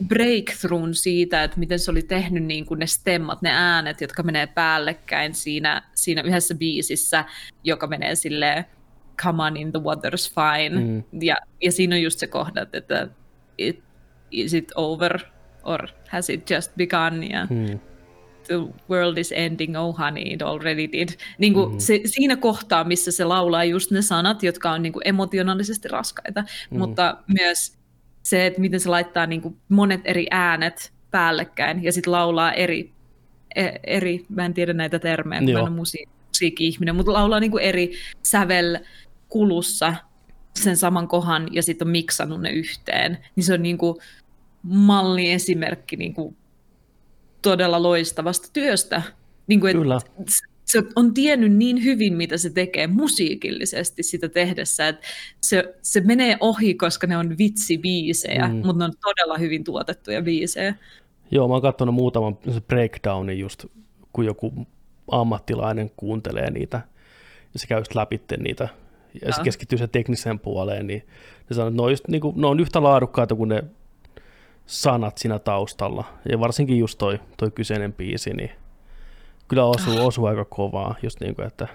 Breakthroughin 0.09 0.95
siitä, 0.95 1.45
että 1.45 1.61
miten 1.61 1.79
se 1.79 1.91
oli 1.91 2.03
tehnyt 2.03 2.45
niin 2.45 2.67
kuin 2.67 2.79
ne 2.79 2.87
stemmat, 2.87 3.43
ne 3.43 3.51
äänet, 3.53 4.01
jotka 4.01 4.23
menee 4.23 4.47
päällekkäin 4.47 5.35
siinä, 5.35 5.83
siinä 5.95 6.23
yhdessä 6.23 6.55
biisissä, 6.55 7.25
joka 7.65 7.87
menee 7.87 8.15
silleen 8.15 8.65
come 9.23 9.43
on 9.43 9.57
in 9.57 9.73
the 9.73 9.81
water's 9.81 10.35
fine. 10.35 10.81
Mm. 10.81 11.03
Ja, 11.23 11.37
ja 11.63 11.73
siinä 11.73 11.97
on 11.97 12.03
just 12.03 12.19
se 12.19 12.27
kohdat, 12.27 12.75
että 12.75 13.09
it, 13.59 13.83
is 14.31 14.55
it 14.55 14.73
over 14.75 15.21
or 15.63 15.89
has 16.09 16.31
it 16.31 16.51
just 16.51 16.73
begun? 16.77 17.31
Ja 17.31 17.47
Hmm. 17.47 17.79
the 18.47 18.55
world 18.91 19.19
is 19.19 19.33
ending, 19.33 19.77
oh 19.77 19.99
honey, 19.99 20.23
it 20.23 20.43
already 20.43 20.93
did. 20.93 21.09
Niin 21.39 21.55
kuin 21.55 21.73
mm. 21.73 21.79
se, 21.79 22.01
siinä 22.05 22.37
kohtaa, 22.37 22.85
missä 22.85 23.13
se 23.13 23.25
laulaa 23.25 23.65
just 23.65 23.91
ne 23.91 24.03
sanat, 24.03 24.43
jotka 24.43 24.71
on 24.71 24.83
niin 24.83 24.93
kuin 24.93 25.09
emotionaalisesti 25.09 25.89
raskaita, 25.89 26.45
mm. 26.71 26.79
mutta 26.79 27.17
myös 27.41 27.82
se, 28.23 28.47
että 28.47 28.61
miten 28.61 28.81
se 28.81 28.89
laittaa 28.89 29.27
niin 29.27 29.41
kuin 29.41 29.57
monet 29.69 30.01
eri 30.05 30.27
äänet 30.31 30.93
päällekkäin 31.11 31.85
ja 31.85 31.93
sitten 31.93 32.13
laulaa 32.13 32.53
eri, 32.53 32.93
e- 33.55 33.79
eri, 33.85 34.25
mä 34.29 34.45
en 34.45 34.55
tiedä 34.55 34.73
näitä 34.73 34.99
termejä, 34.99 35.41
kun 35.41 35.45
mä 35.45 35.51
en 35.51 35.55
Joo. 35.55 35.63
ole 35.63 35.71
musi- 35.71 36.09
musiikki-ihminen, 36.29 36.97
mutta 36.97 37.13
laulaa 37.13 37.41
niin 37.41 37.51
kuin 37.51 37.65
eri 37.65 37.93
sävelkulussa 38.23 39.95
sen 40.55 40.77
saman 40.77 41.09
kohan 41.09 41.49
ja 41.51 41.63
sitten 41.63 41.89
on 41.89 41.93
miksannut 41.93 42.41
ne 42.41 42.51
yhteen, 42.51 43.19
niin 43.37 43.45
se 43.45 43.55
on 43.55 43.63
niin 43.63 43.79
kuin 43.79 43.97
malliesimerkki 44.63 45.97
niin 45.97 46.15
kuin 46.15 46.37
todella 47.43 47.83
loistavasta 47.83 48.49
työstä. 48.53 49.03
Niin 49.47 49.61
kuin, 49.61 49.77
Kyllä. 49.77 50.01
Se 50.73 50.83
on 50.97 51.15
tiennyt 51.15 51.53
niin 51.53 51.85
hyvin, 51.85 52.15
mitä 52.17 52.37
se 52.37 52.51
tekee 52.51 52.87
musiikillisesti 52.87 54.03
sitä 54.03 54.29
tehdessä, 54.29 54.89
että 54.89 55.07
se, 55.41 55.75
se 55.83 56.01
menee 56.01 56.37
ohi, 56.41 56.75
koska 56.75 57.07
ne 57.07 57.17
on 57.17 57.39
vitsibiisejä, 57.39 58.49
Mm. 58.49 58.55
mutta 58.55 58.73
ne 58.79 58.85
on 58.85 58.93
todella 59.01 59.39
hyvin 59.39 59.65
tuotettuja 59.65 60.23
biisejä. 60.23 60.75
Joo, 61.31 61.49
mä 61.49 61.55
oon 61.55 61.63
katsonut 61.63 61.95
muutaman 61.95 62.39
breakdownin 62.69 63.39
just, 63.39 63.67
kun 64.13 64.25
joku 64.25 64.67
ammattilainen 65.11 65.91
kuuntelee 65.97 66.51
niitä, 66.51 66.81
ja 67.55 67.59
se 67.61 67.67
käy 67.67 67.81
just 67.81 67.95
läpi 67.95 68.21
niitä, 68.39 68.69
ja 69.15 69.33
se 69.33 69.39
Joo. 69.41 69.45
keskittyy 69.45 69.79
sen 69.79 69.91
tekniseen 69.91 70.39
puoleen, 70.39 70.87
niin 70.87 71.03
ne 71.51 71.57
sanoo, 71.57 71.69
että 71.69 71.77
ne 71.77 71.83
on, 71.83 71.91
just, 71.91 72.09
niin 72.09 72.21
kuin, 72.21 72.41
ne 72.41 72.47
on 72.47 72.61
yhtä 72.61 72.83
laadukkaita 72.83 73.35
kuin 73.35 73.49
ne 73.49 73.65
sanat 74.67 75.19
siinä 75.19 75.39
taustalla, 75.39 76.05
ja 76.31 76.41
varsinkin 76.41 76.79
just 76.79 76.99
toi, 76.99 77.19
toi 77.37 77.51
kyseinen 77.51 77.93
biisi, 77.93 78.31
niin 78.31 78.51
kyllä 79.49 79.65
osuu, 79.65 80.07
osuu 80.07 80.27
aika 80.27 80.45
kovaa, 80.45 80.95
just 81.03 81.21
niin 81.21 81.35
kuin, 81.35 81.47
että 81.47 81.69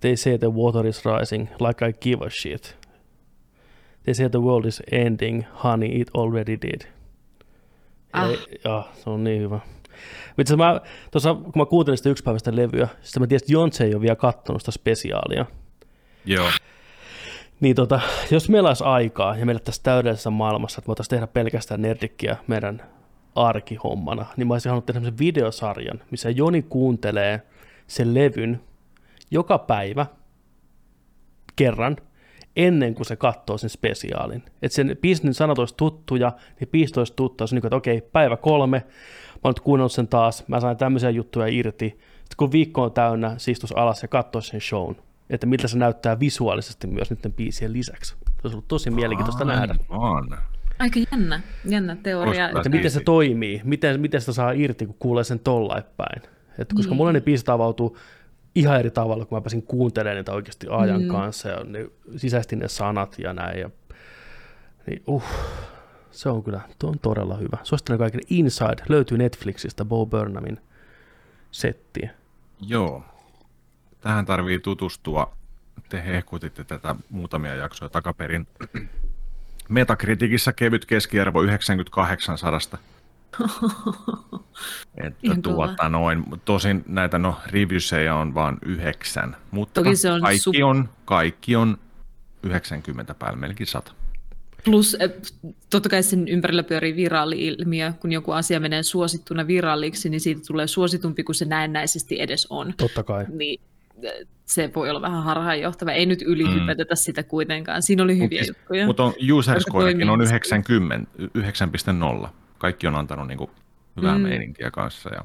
they 0.00 0.16
say 0.16 0.38
the 0.38 0.52
water 0.52 0.86
is 0.86 1.04
rising 1.04 1.48
like 1.60 1.88
I 1.88 1.92
give 1.92 2.26
a 2.26 2.30
shit. 2.42 2.76
They 4.04 4.14
say 4.14 4.28
the 4.28 4.42
world 4.42 4.64
is 4.64 4.82
ending, 4.92 5.44
honey, 5.64 6.00
it 6.00 6.10
already 6.14 6.56
did. 6.62 6.80
Ah. 8.12 8.30
Ja, 8.30 8.36
ja, 8.64 8.84
se 8.94 9.10
on 9.10 9.24
niin 9.24 9.42
hyvä. 9.42 9.60
Itse 10.38 10.56
mä, 10.56 10.80
tuossa, 11.10 11.34
kun 11.34 11.52
mä 11.56 11.66
kuuntelin 11.66 11.98
sitä 11.98 12.08
yksipäiväistä 12.08 12.56
levyä, 12.56 12.88
sitten 13.02 13.22
mä 13.22 13.26
tiesin, 13.26 13.44
että 13.44 13.52
Jonse 13.52 13.84
ei 13.84 13.94
ole 13.94 14.02
vielä 14.02 14.16
kattonut 14.16 14.62
sitä 14.62 14.70
spesiaalia. 14.70 15.46
Joo. 16.24 16.48
Niin 17.60 17.76
tota, 17.76 18.00
jos 18.30 18.48
meillä 18.48 18.68
olisi 18.68 18.84
aikaa 18.84 19.36
ja 19.36 19.46
meillä 19.46 19.60
tässä 19.60 19.82
täydellisessä 19.82 20.30
maailmassa, 20.30 20.78
että 20.78 20.86
me 20.86 20.88
voitaisiin 20.88 21.10
tehdä 21.10 21.26
pelkästään 21.26 21.82
nerdikkiä 21.82 22.36
meidän 22.46 22.82
arkihommana, 23.36 24.26
niin 24.36 24.48
mä 24.48 24.54
olisin 24.54 24.70
halunnut 24.70 24.86
tehdä 24.86 25.00
sellaisen 25.00 25.18
videosarjan, 25.18 26.02
missä 26.10 26.30
Joni 26.30 26.62
kuuntelee 26.62 27.42
sen 27.86 28.14
levyn 28.14 28.60
joka 29.30 29.58
päivä 29.58 30.06
kerran 31.56 31.96
ennen 32.56 32.94
kuin 32.94 33.06
se 33.06 33.16
katsoo 33.16 33.58
sen 33.58 33.70
spesiaalin. 33.70 34.42
Että 34.62 34.76
sen 34.76 34.96
biisin 35.00 35.34
sanat 35.34 35.58
olisi 35.58 35.74
tuttuja, 35.76 36.32
niin 36.60 36.68
biisit 36.68 36.96
olisi 36.96 37.12
tuttuja. 37.16 37.46
Se 37.46 37.54
on 37.54 37.56
niin 37.56 37.62
kuin, 37.62 37.68
että 37.68 37.76
okei, 37.76 38.00
päivä 38.00 38.36
kolme, 38.36 38.78
mä 38.78 39.40
oon 39.44 39.50
nyt 39.50 39.60
kuunnellut 39.60 39.92
sen 39.92 40.08
taas, 40.08 40.44
mä 40.48 40.60
sain 40.60 40.76
tämmöisiä 40.76 41.10
juttuja 41.10 41.46
irti. 41.46 41.88
Sitten 41.88 42.36
kun 42.36 42.52
viikko 42.52 42.82
on 42.82 42.92
täynnä, 42.92 43.34
siistus 43.38 43.72
alas 43.72 44.02
ja 44.02 44.08
katsoo 44.08 44.40
sen 44.40 44.60
shown. 44.60 44.96
Että 45.30 45.46
miltä 45.46 45.68
se 45.68 45.78
näyttää 45.78 46.20
visuaalisesti 46.20 46.86
myös 46.86 47.10
niiden 47.10 47.32
biisien 47.32 47.72
lisäksi. 47.72 48.10
Se 48.10 48.40
olisi 48.44 48.54
ollut 48.54 48.68
tosi 48.68 48.90
mielenkiintoista 48.90 49.44
nähdä. 49.44 49.74
Aika 50.78 51.00
jännä, 51.12 51.40
jännä 51.64 51.96
teoria. 52.02 52.48
Että 52.48 52.68
miten 52.68 52.90
se 52.90 53.00
toimii, 53.00 53.60
miten, 53.64 54.00
miten 54.00 54.20
sitä 54.20 54.32
saa 54.32 54.52
irti, 54.52 54.86
kun 54.86 54.96
kuulee 54.98 55.24
sen 55.24 55.38
tollain 55.40 55.84
päin. 55.96 56.22
Että 56.58 56.74
koska 56.74 56.90
Niin. 56.90 56.96
mulle 56.96 57.12
ne 57.12 57.20
biisit 57.20 57.48
avautuu 57.48 57.98
ihan 58.54 58.78
eri 58.80 58.90
tavalla, 58.90 59.24
kun 59.24 59.38
mä 59.38 59.42
pääsin 59.42 59.62
kuuntelemaan 59.62 60.16
niitä 60.16 60.32
oikeasti 60.32 60.66
ajan 60.70 61.02
Mm. 61.02 61.08
kanssa 61.08 61.48
ja 61.48 61.64
ne, 61.64 61.86
sisäisesti 62.16 62.56
ne 62.56 62.68
sanat 62.68 63.18
ja 63.18 63.32
näin. 63.32 63.60
Ja, 63.60 63.70
niin, 64.86 65.02
uh, 65.06 65.24
se 66.10 66.28
on 66.28 66.42
kyllä, 66.42 66.60
tuo 66.78 66.90
on 66.90 66.98
todella 66.98 67.36
hyvä. 67.36 67.56
Suosittelen 67.62 67.98
kaikille 67.98 68.22
Inside, 68.30 68.82
löytyy 68.88 69.18
Netflixistä 69.18 69.84
Bo 69.84 70.06
Burnhamin 70.06 70.58
settiä. 71.50 72.10
Joo. 72.68 73.02
Tähän 74.00 74.26
tarvii 74.26 74.58
tutustua. 74.58 75.36
Te 75.88 76.04
hehkutitte 76.06 76.64
tätä 76.64 76.94
muutamia 77.10 77.54
jaksoja 77.54 77.88
takaperin. 77.88 78.46
Metakritikissä 79.68 80.52
kevyt 80.52 80.84
keskiarvo 80.84 81.42
98 81.42 82.38
sadasta. 82.38 82.78
Että 85.04 85.18
Ihan 85.22 85.42
kova. 85.42 85.66
tuota 85.66 85.88
noin, 85.88 86.24
tosin 86.44 86.84
näitä 86.86 87.18
no 87.18 87.36
reviewseja 87.46 88.14
on 88.14 88.34
vain 88.34 88.56
yhdeksän, 88.62 89.36
mutta 89.50 89.82
Toki 89.82 89.96
se 89.96 90.10
on 90.10 90.20
kaikki, 90.20 90.58
sup- 90.60 90.64
on, 90.64 90.88
kaikki 91.04 91.56
on 91.56 91.78
90 92.42 93.14
päällä, 93.14 93.38
melkein 93.38 93.66
100. 93.66 93.92
Plus 94.64 94.96
eh, 95.00 95.10
totta 95.70 95.88
kai 95.88 96.02
sen 96.02 96.28
ympärillä 96.28 96.62
pyörii 96.62 96.96
viraali-ilmiö, 96.96 97.92
kun 98.00 98.12
joku 98.12 98.32
asia 98.32 98.60
menee 98.60 98.82
suosittuna 98.82 99.46
viralliksi, 99.46 100.08
niin 100.08 100.20
siitä 100.20 100.40
tulee 100.46 100.66
suositumpi 100.66 101.24
kuin 101.24 101.36
se 101.36 101.44
näennäisesti 101.44 102.20
edes 102.20 102.46
on. 102.50 102.74
Totta 102.76 103.02
kai. 103.02 103.26
Niin 103.28 103.60
se 104.44 104.70
voi 104.74 104.90
olla 104.90 105.02
vähän 105.02 105.22
harhaanjohtava. 105.22 105.92
Ei 105.92 106.06
nyt 106.06 106.22
ylihypätetä 106.22 106.94
mm. 106.94 106.96
sitä 106.96 107.22
kuitenkaan. 107.22 107.82
Siinä 107.82 108.02
oli 108.02 108.18
hyviä 108.18 108.42
Mut- 108.42 108.48
juttuja. 108.48 108.86
Mutta 108.86 109.04
on 109.04 109.12
user 109.32 109.60
scorekin 109.60 110.10
on 110.10 110.18
toimii. 110.18 110.26
90, 110.26 111.10
9.0. 112.24 112.28
Kaikki 112.58 112.86
on 112.86 112.94
antanut 112.94 113.26
niinku 113.26 113.50
hyvää 113.96 114.14
Mm. 114.18 114.20
meininkiä 114.22 114.70
kanssa 114.70 115.10
ja 115.14 115.20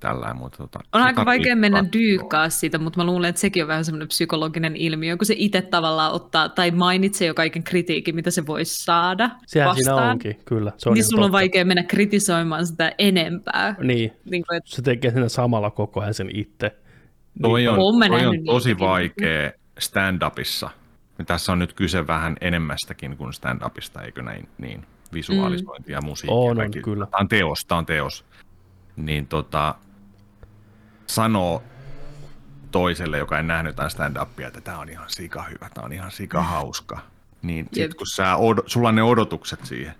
tällä 0.00 0.34
mutta 0.34 0.58
tota, 0.58 0.78
On 0.92 1.02
aika 1.02 1.24
vaikea 1.24 1.56
mennä 1.56 1.84
dyykkaa 1.92 2.48
siitä, 2.50 2.78
mutta 2.78 3.00
mä 3.00 3.06
luulen, 3.06 3.28
että 3.28 3.40
sekin 3.40 3.62
on 3.64 3.68
vähän 3.68 3.84
semmoinen 3.84 4.08
psykologinen 4.08 4.76
ilmiö, 4.76 5.16
kun 5.16 5.26
se 5.26 5.34
itse 5.38 5.62
tavallaan 5.62 6.12
ottaa 6.12 6.48
tai 6.48 6.70
mainitsee 6.70 7.28
jo 7.28 7.34
kaiken 7.34 7.62
kritiikin, 7.62 8.14
mitä 8.14 8.30
se 8.30 8.46
voisi 8.46 8.84
saada 8.84 9.30
Sehän 9.46 9.68
vastaan. 9.68 9.84
siinä 9.98 10.10
onkin, 10.10 10.36
kyllä. 10.44 10.72
Se 10.76 10.88
on 10.88 10.94
niin 10.94 11.04
sulla 11.04 11.24
on 11.24 11.32
vaikea 11.32 11.64
mennä 11.64 11.82
kritisoimaan 11.82 12.66
sitä 12.66 12.92
enempää. 12.98 13.74
Niin, 13.82 14.12
Niin 14.30 14.44
kuin, 14.48 14.56
että 14.56 14.70
se 14.70 14.82
tekee 14.82 15.10
siinä 15.10 15.28
samalla 15.28 15.70
koko 15.70 16.00
ajan 16.00 16.14
sen 16.14 16.30
itse. 16.34 16.76
Toi 17.42 17.60
Niin, 17.60 17.70
on, 17.70 17.78
Oon 17.78 17.98
mä 17.98 18.08
toi 18.08 18.26
on 18.26 18.44
tosi 18.44 18.78
vaikea 18.78 19.50
stand-upissa. 19.80 20.70
Ja 21.18 21.24
Tässä 21.24 21.52
on 21.52 21.58
nyt 21.58 21.72
kyse 21.72 22.06
vähän 22.06 22.36
enemmästäkin 22.40 23.16
kuin 23.16 23.32
stand-upista, 23.32 24.02
eikö 24.04 24.22
näin? 24.22 24.48
Niin, 24.58 24.86
visualisointia, 25.12 26.00
mm. 26.00 26.06
musiikkia. 26.06 26.34
On, 26.36 26.50
on, 26.50 26.56
kaikki. 26.56 26.82
kyllä. 26.82 27.06
Tämä 27.06 27.20
on 27.20 27.28
teos, 27.28 27.64
tämä 27.64 27.78
on 27.78 27.86
teos. 27.86 28.24
Niin 28.96 29.26
tota, 29.26 29.74
sanoo 31.06 31.62
toiselle, 32.70 33.18
joka 33.18 33.36
ei 33.36 33.42
nähnyt 33.42 33.70
jotain 33.70 33.90
stand-upia, 33.90 34.46
että 34.46 34.60
tämä 34.60 34.78
on 34.78 34.88
ihan 34.88 35.10
sika 35.10 35.42
hyvä, 35.42 35.70
tämä 35.74 35.84
on 35.84 35.92
ihan 35.92 36.10
sika 36.10 36.42
hauska. 36.42 36.98
Niin 37.42 37.68
Jep. 37.76 37.90
sit 37.90 37.94
kun 37.98 38.06
sä 38.06 38.34
od- 38.34 38.62
sulla 38.66 38.88
on 38.88 38.94
ne 38.94 39.02
odotukset 39.02 39.64
siihen, 39.64 39.94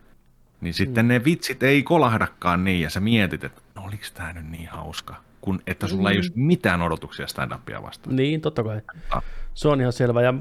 niin 0.61 0.75
sitten 0.75 1.09
ne 1.09 1.25
vitsit 1.25 1.63
ei 1.63 1.83
kolahdakaan 1.83 2.65
niin, 2.65 2.81
ja 2.81 2.91
sä 2.91 3.01
mietit, 3.01 3.45
että 3.45 3.61
no 3.75 3.85
oliks 3.85 4.13
tää 4.13 4.33
nyt 4.33 4.51
niin 4.51 4.69
hauska, 4.69 5.15
kun 5.45 5.63
että 5.67 5.87
sulla 5.87 6.11
ei 6.11 6.17
Mm. 6.17 6.19
olisi 6.19 6.33
mitään 6.35 6.83
odotuksia 6.83 7.27
stand-upia 7.27 7.83
vastaan. 7.83 8.17
Niin, 8.17 8.41
totta 8.41 8.65
kai. 8.65 8.81
Ah. 9.11 9.23
Se 9.55 9.69
on 9.69 9.81
ihan 9.81 9.93
selvä. 9.93 10.23
Ja 10.23 10.35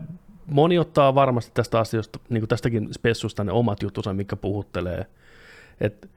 moni 0.48 0.80
ottaa 0.80 1.16
varmasti 1.16 1.52
tästä 1.54 1.80
asiasta, 1.80 2.20
niin 2.30 2.42
kuin 2.42 2.50
tästäkin 2.50 2.94
spessusta 2.94 3.44
ne 3.44 3.52
omat 3.52 3.82
juttunsa, 3.84 4.14
mikä 4.14 4.36
puhuttelee. 4.36 5.06
Et, 5.82 6.10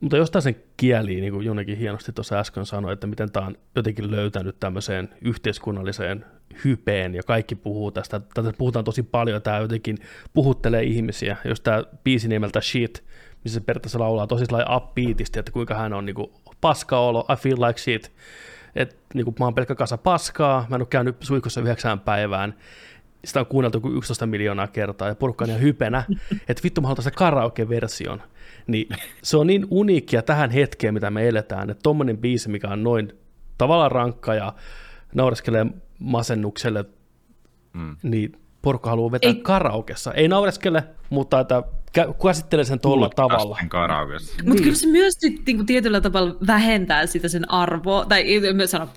mutta 0.00 0.16
jostain 0.16 0.42
sen 0.42 0.56
kieli, 0.76 1.20
niin 1.20 1.32
kuin 1.32 1.46
Junekin 1.46 1.78
hienosti 1.78 2.12
tuossa 2.12 2.38
äsken 2.38 2.66
sanoi, 2.66 2.92
että 2.92 3.06
miten 3.06 3.32
tämä 3.32 3.46
on 3.46 3.56
jotenkin 3.74 4.10
löytänyt 4.10 4.60
tämmöiseen 4.60 5.08
yhteiskunnalliseen 5.22 6.24
hypeen, 6.64 7.14
ja 7.14 7.22
kaikki 7.22 7.54
puhuu 7.54 7.90
tästä, 7.90 8.20
tästä 8.34 8.52
puhutaan 8.58 8.84
tosi 8.84 9.02
paljon, 9.02 9.42
tämä 9.42 9.58
jotenkin 9.58 9.98
puhuttelee 10.34 10.82
ihmisiä, 10.82 11.36
jos 11.44 11.60
tämä 11.60 11.84
biisi 12.04 12.28
nimeltä 12.28 12.60
Shit, 12.60 13.04
missä 13.44 13.60
se 13.60 13.64
periaatteessa 13.64 13.98
laulaa 13.98 14.26
tosi 14.26 14.46
sellainen 14.46 14.76
upbeatisti, 14.76 15.38
että 15.38 15.52
kuinka 15.52 15.74
hän 15.74 15.92
on 15.92 16.06
niin 16.06 16.14
kuin, 16.14 16.30
paska 16.60 16.98
olo, 17.00 17.26
I 17.32 17.36
feel 17.36 17.60
like 17.62 17.80
shit, 17.80 18.12
että 18.76 18.96
niin 19.14 19.26
mä 19.38 19.44
oon 19.44 19.54
pelkkä 19.54 19.74
kasa 19.74 19.98
paskaa, 19.98 20.66
mä 20.68 20.76
en 20.76 20.82
ole 20.82 20.86
käynyt 20.90 21.16
suihkussa 21.20 21.60
yhdeksään 21.60 22.00
päivään, 22.00 22.54
sitä 23.24 23.40
on 23.40 23.46
kuunneltu 23.46 23.80
kuin 23.80 23.96
11 23.96 24.26
miljoonaa 24.26 24.66
kertaa 24.66 25.08
ja 25.08 25.14
porukka 25.14 25.44
on 25.44 25.48
ihan 25.50 25.62
hypenä, 25.62 26.04
että 26.48 26.62
vittu 26.64 26.80
mä 26.80 26.88
haluan 26.88 27.12
karaoke-version. 27.14 28.22
Niin 28.66 28.88
se 29.22 29.36
on 29.36 29.46
niin 29.46 29.66
uniikkia 29.70 30.22
tähän 30.22 30.50
hetkeen, 30.50 30.94
mitä 30.94 31.10
me 31.10 31.28
eletään, 31.28 31.70
että 31.70 31.82
tommonen 31.82 32.18
biisi, 32.18 32.48
mikä 32.48 32.68
on 32.68 32.82
noin 32.82 33.12
tavallaan 33.58 33.92
rankka 33.92 34.34
ja 34.34 34.52
naureskelee 35.14 35.66
masennukselle, 35.98 36.84
Mm. 37.72 37.96
niin 38.02 38.32
porukka 38.62 38.90
haluaa 38.90 39.12
vetää 39.12 39.30
Ei- 39.30 39.36
Ei. 39.36 39.42
karaokessa. 39.42 40.12
Ei 40.12 40.28
naureskele, 40.28 40.84
mutta 41.10 41.40
että 41.40 41.62
käsittelee 42.22 42.64
sen 42.64 42.80
tuolla 42.80 43.08
tavalla. 43.08 43.58
Mutta 44.36 44.52
Niin. 44.52 44.62
kyllä 44.62 44.76
se 44.76 44.86
myös 44.86 45.14
sit, 45.18 45.46
niin 45.46 45.56
kuin 45.56 45.66
tietyllä 45.66 46.00
tavalla 46.00 46.36
vähentää 46.46 47.06
sitä 47.06 47.28
sen 47.28 47.50
arvoa, 47.50 48.04
tai 48.04 48.24
mä 48.54 48.66
sano, 48.66 48.88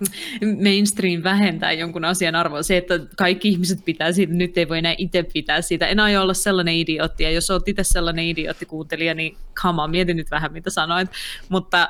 mainstream 0.63 1.23
vähentää 1.23 1.71
jonkun 1.71 2.05
asian 2.05 2.35
arvoa. 2.35 2.63
Se, 2.63 2.77
että 2.77 2.99
kaikki 3.17 3.49
ihmiset 3.49 3.79
pitää 3.85 4.11
siitä, 4.11 4.33
nyt 4.33 4.57
ei 4.57 4.69
voi 4.69 4.77
enää 4.77 4.95
itse 4.97 5.23
pitää 5.33 5.61
siitä. 5.61 5.87
En 5.87 5.99
aio 5.99 6.21
olla 6.21 6.33
sellainen 6.33 6.75
idiootti, 6.75 7.23
ja 7.23 7.31
jos 7.31 7.51
olet 7.51 7.67
itse 7.67 7.83
sellainen 7.83 8.25
idiootikuuntelija, 8.25 9.13
niin 9.13 9.37
come 9.61 9.81
on, 9.81 9.91
mieti 9.91 10.13
nyt 10.13 10.31
vähän 10.31 10.53
mitä 10.53 10.69
sanoit. 10.69 11.09
Mutta 11.49 11.89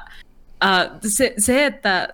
äh, 0.63 0.91
se, 1.07 1.33
se, 1.37 1.65
että 1.65 2.07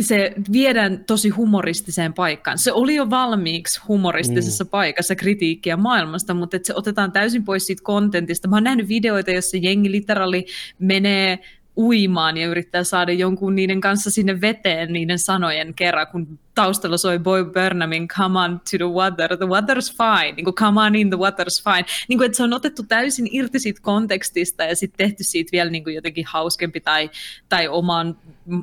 se 0.00 0.32
viedään 0.52 1.04
tosi 1.04 1.28
humoristiseen 1.28 2.14
paikkaan. 2.14 2.58
Se 2.58 2.72
oli 2.72 2.94
jo 2.94 3.10
valmiiksi 3.10 3.80
humoristisessa 3.88 4.64
mm. 4.64 4.70
paikassa 4.70 5.16
kritiikkiä 5.16 5.76
maailmasta, 5.76 6.34
mutta 6.34 6.58
se 6.62 6.74
otetaan 6.74 7.12
täysin 7.12 7.44
pois 7.44 7.66
siitä 7.66 7.82
kontentista. 7.84 8.48
Mä 8.48 8.56
oon 8.56 8.64
nähnyt 8.64 8.88
videoita, 8.88 9.30
jossa 9.30 9.56
jengi 9.56 9.90
literaali 9.90 10.46
menee 10.78 11.38
uimaan 11.76 12.36
ja 12.36 12.46
yrittää 12.46 12.84
saada 12.84 13.12
jonkun 13.12 13.54
niiden 13.54 13.80
kanssa 13.80 14.10
sinne 14.10 14.40
veteen 14.40 14.92
niiden 14.92 15.18
sanojen 15.18 15.74
kerran, 15.74 16.06
kun 16.06 16.38
taustalla 16.54 16.96
soi 16.96 17.18
Boy 17.18 17.44
Burnhamin 17.44 18.08
Come 18.08 18.38
on 18.38 18.60
to 18.60 18.76
the 18.76 18.88
water, 18.94 19.36
the 19.36 19.46
water's 19.46 19.96
fine, 19.96 20.32
niin 20.32 20.44
kuin 20.44 20.54
Come 20.54 20.80
on 20.80 20.94
in, 20.94 21.10
the 21.10 21.16
water's 21.16 21.64
fine. 21.64 21.84
Niin 22.08 22.18
kuin, 22.18 22.26
että 22.26 22.36
se 22.36 22.42
on 22.42 22.52
otettu 22.52 22.82
täysin 22.82 23.28
irti 23.30 23.58
siitä 23.58 23.80
kontekstista 23.82 24.64
ja 24.64 24.76
sitten 24.76 25.08
tehty 25.08 25.24
siitä 25.24 25.52
vielä 25.52 25.70
niin 25.70 25.84
kuin 25.84 25.94
jotenkin 25.94 26.24
hauskempi 26.26 26.80
tai, 26.80 27.10
tai 27.48 27.68
omaan 27.68 28.18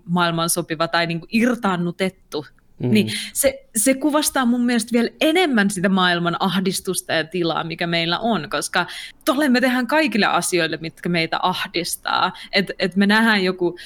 maailmaan 0.06 0.50
sopiva 0.50 0.88
tai 0.88 1.08
niin 1.08 1.20
kuin 1.20 1.30
irtaannutettu. 1.32 2.46
Mm. 2.82 2.88
Mm. 2.88 2.94
Niin 2.94 3.08
se, 3.34 3.66
se 3.76 3.94
kuvastaa 3.94 4.46
mun 4.46 4.66
mielestä 4.66 4.94
vielä 4.94 5.10
enemmän 5.22 5.70
sitä 5.70 5.90
maailman 5.90 6.38
ahdistusta 6.40 7.14
ja 7.14 7.24
tilaa, 7.24 7.64
mikä 7.64 7.88
meillä 7.88 8.20
on, 8.20 8.50
koska 8.50 8.86
tolle 9.26 9.50
me 9.50 9.62
tehdään 9.62 9.88
kaikille 9.88 10.26
asioille, 10.26 10.78
mitkä 10.82 11.10
meitä 11.10 11.40
ahdistaa. 11.42 12.34
Että 12.52 12.74
et 12.80 12.96
me 12.96 13.08
nähdään 13.08 13.44
joku 13.44 13.78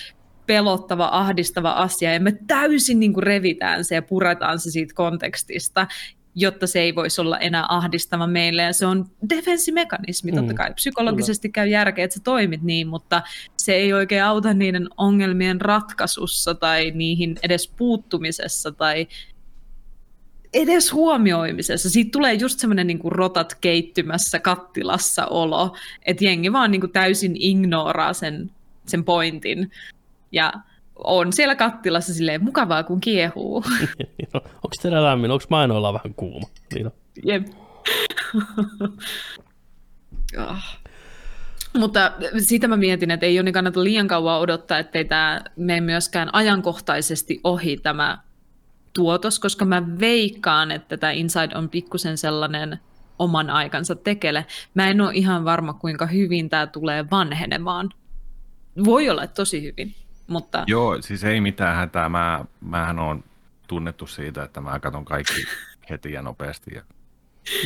pelottava, 0.45 1.09
ahdistava 1.11 1.71
asia 1.71 2.13
ja 2.13 2.19
me 2.19 2.37
täysin 2.47 2.99
niin 2.99 3.13
kuin 3.13 3.23
revitään 3.23 3.85
se 3.85 3.95
ja 3.95 4.01
puretaan 4.01 4.59
se 4.59 4.71
siitä 4.71 4.93
kontekstista, 4.93 5.87
jotta 6.35 6.67
se 6.67 6.79
ei 6.79 6.95
voisi 6.95 7.21
olla 7.21 7.39
enää 7.39 7.65
ahdistava 7.69 8.27
meille. 8.27 8.61
Ja 8.61 8.73
se 8.73 8.85
on 8.85 9.05
defenssimekanismi, 9.29 10.31
totta 10.31 10.53
Mm, 10.53 10.57
kai. 10.57 10.73
Psykologisesti 10.73 11.49
käy 11.49 11.67
järkeä, 11.67 12.05
että 12.05 12.13
sä 12.13 12.21
toimit 12.23 12.61
niin, 12.61 12.87
mutta 12.87 13.21
se 13.57 13.73
ei 13.73 13.93
oikein 13.93 14.23
auta 14.23 14.53
niiden 14.53 14.87
ongelmien 14.97 15.61
ratkaisussa 15.61 16.55
tai 16.55 16.91
niihin 16.91 17.35
edes 17.43 17.73
puuttumisessa 17.77 18.71
tai 18.71 19.07
edes 20.53 20.93
huomioimisessa. 20.93 21.89
Siitä 21.89 22.09
tulee 22.11 22.33
just 22.33 22.59
semmoinen 22.59 22.87
niin 22.87 22.99
rotat 23.03 23.55
keittymässä 23.61 24.39
kattilassa 24.39 25.25
olo, 25.25 25.75
että 26.05 26.25
jengi 26.25 26.51
vaan 26.51 26.71
niin 26.71 26.81
kuin 26.81 26.91
täysin 26.91 27.35
ignoraa 27.35 28.13
sen 28.13 28.51
sen 28.85 29.03
pointin. 29.03 29.71
Ja 30.31 30.53
on 30.95 31.33
siellä 31.33 31.55
kattilassa 31.55 32.13
silleen 32.13 32.43
mukavaa, 32.43 32.83
kun 32.83 33.01
kiehuu. 33.01 33.63
no, 34.33 34.41
onko 34.43 34.75
teillä 34.81 35.03
lämmin? 35.03 35.31
Onko 35.31 35.45
mainoilla 35.49 35.93
vähän 35.93 36.13
kuuma? 36.15 36.47
Niin. 36.73 36.91
Jep. 37.23 37.47
oh. 40.37 40.85
Mutta 41.77 42.11
siitä 42.37 42.67
mä 42.67 42.77
mietin, 42.77 43.11
että 43.11 43.25
ei 43.25 43.37
ole 43.37 43.43
niin 43.43 43.53
kannata 43.53 43.83
liian 43.83 44.07
kauan 44.07 44.39
odottaa, 44.39 44.79
ettei 44.79 45.05
tämä 45.05 45.41
mene 45.55 45.81
myöskään 45.81 46.29
ajankohtaisesti 46.33 47.39
ohi 47.43 47.77
tämä 47.77 48.17
tuotos, 48.93 49.39
koska 49.39 49.65
mä 49.65 49.83
veikkaan, 49.99 50.71
että 50.71 50.97
tämä 50.97 51.11
Inside 51.11 51.55
on 51.55 51.69
pikkusen 51.69 52.17
sellainen 52.17 52.79
oman 53.19 53.49
aikansa 53.49 53.95
tekele. 53.95 54.45
Mä 54.73 54.89
en 54.89 55.01
ole 55.01 55.11
ihan 55.13 55.45
varma, 55.45 55.73
kuinka 55.73 56.05
hyvin 56.05 56.49
tämä 56.49 56.67
tulee 56.67 57.09
vanhenemaan. 57.11 57.89
Voi 58.85 59.09
olla 59.09 59.27
tosi 59.27 59.61
hyvin, 59.61 59.95
mutta... 60.27 60.63
Joo, 60.67 61.01
siis 61.01 61.23
ei 61.23 61.41
mitään 61.41 61.75
hätää. 61.75 62.09
Mä, 62.09 62.45
mähän 62.61 62.99
on 62.99 63.23
tunnettu 63.67 64.07
siitä, 64.07 64.43
että 64.43 64.61
mä 64.61 64.79
katson 64.79 65.05
kaikki 65.05 65.43
heti 65.89 66.11
ja 66.11 66.21
nopeasti. 66.21 66.75
Ja... 66.75 66.81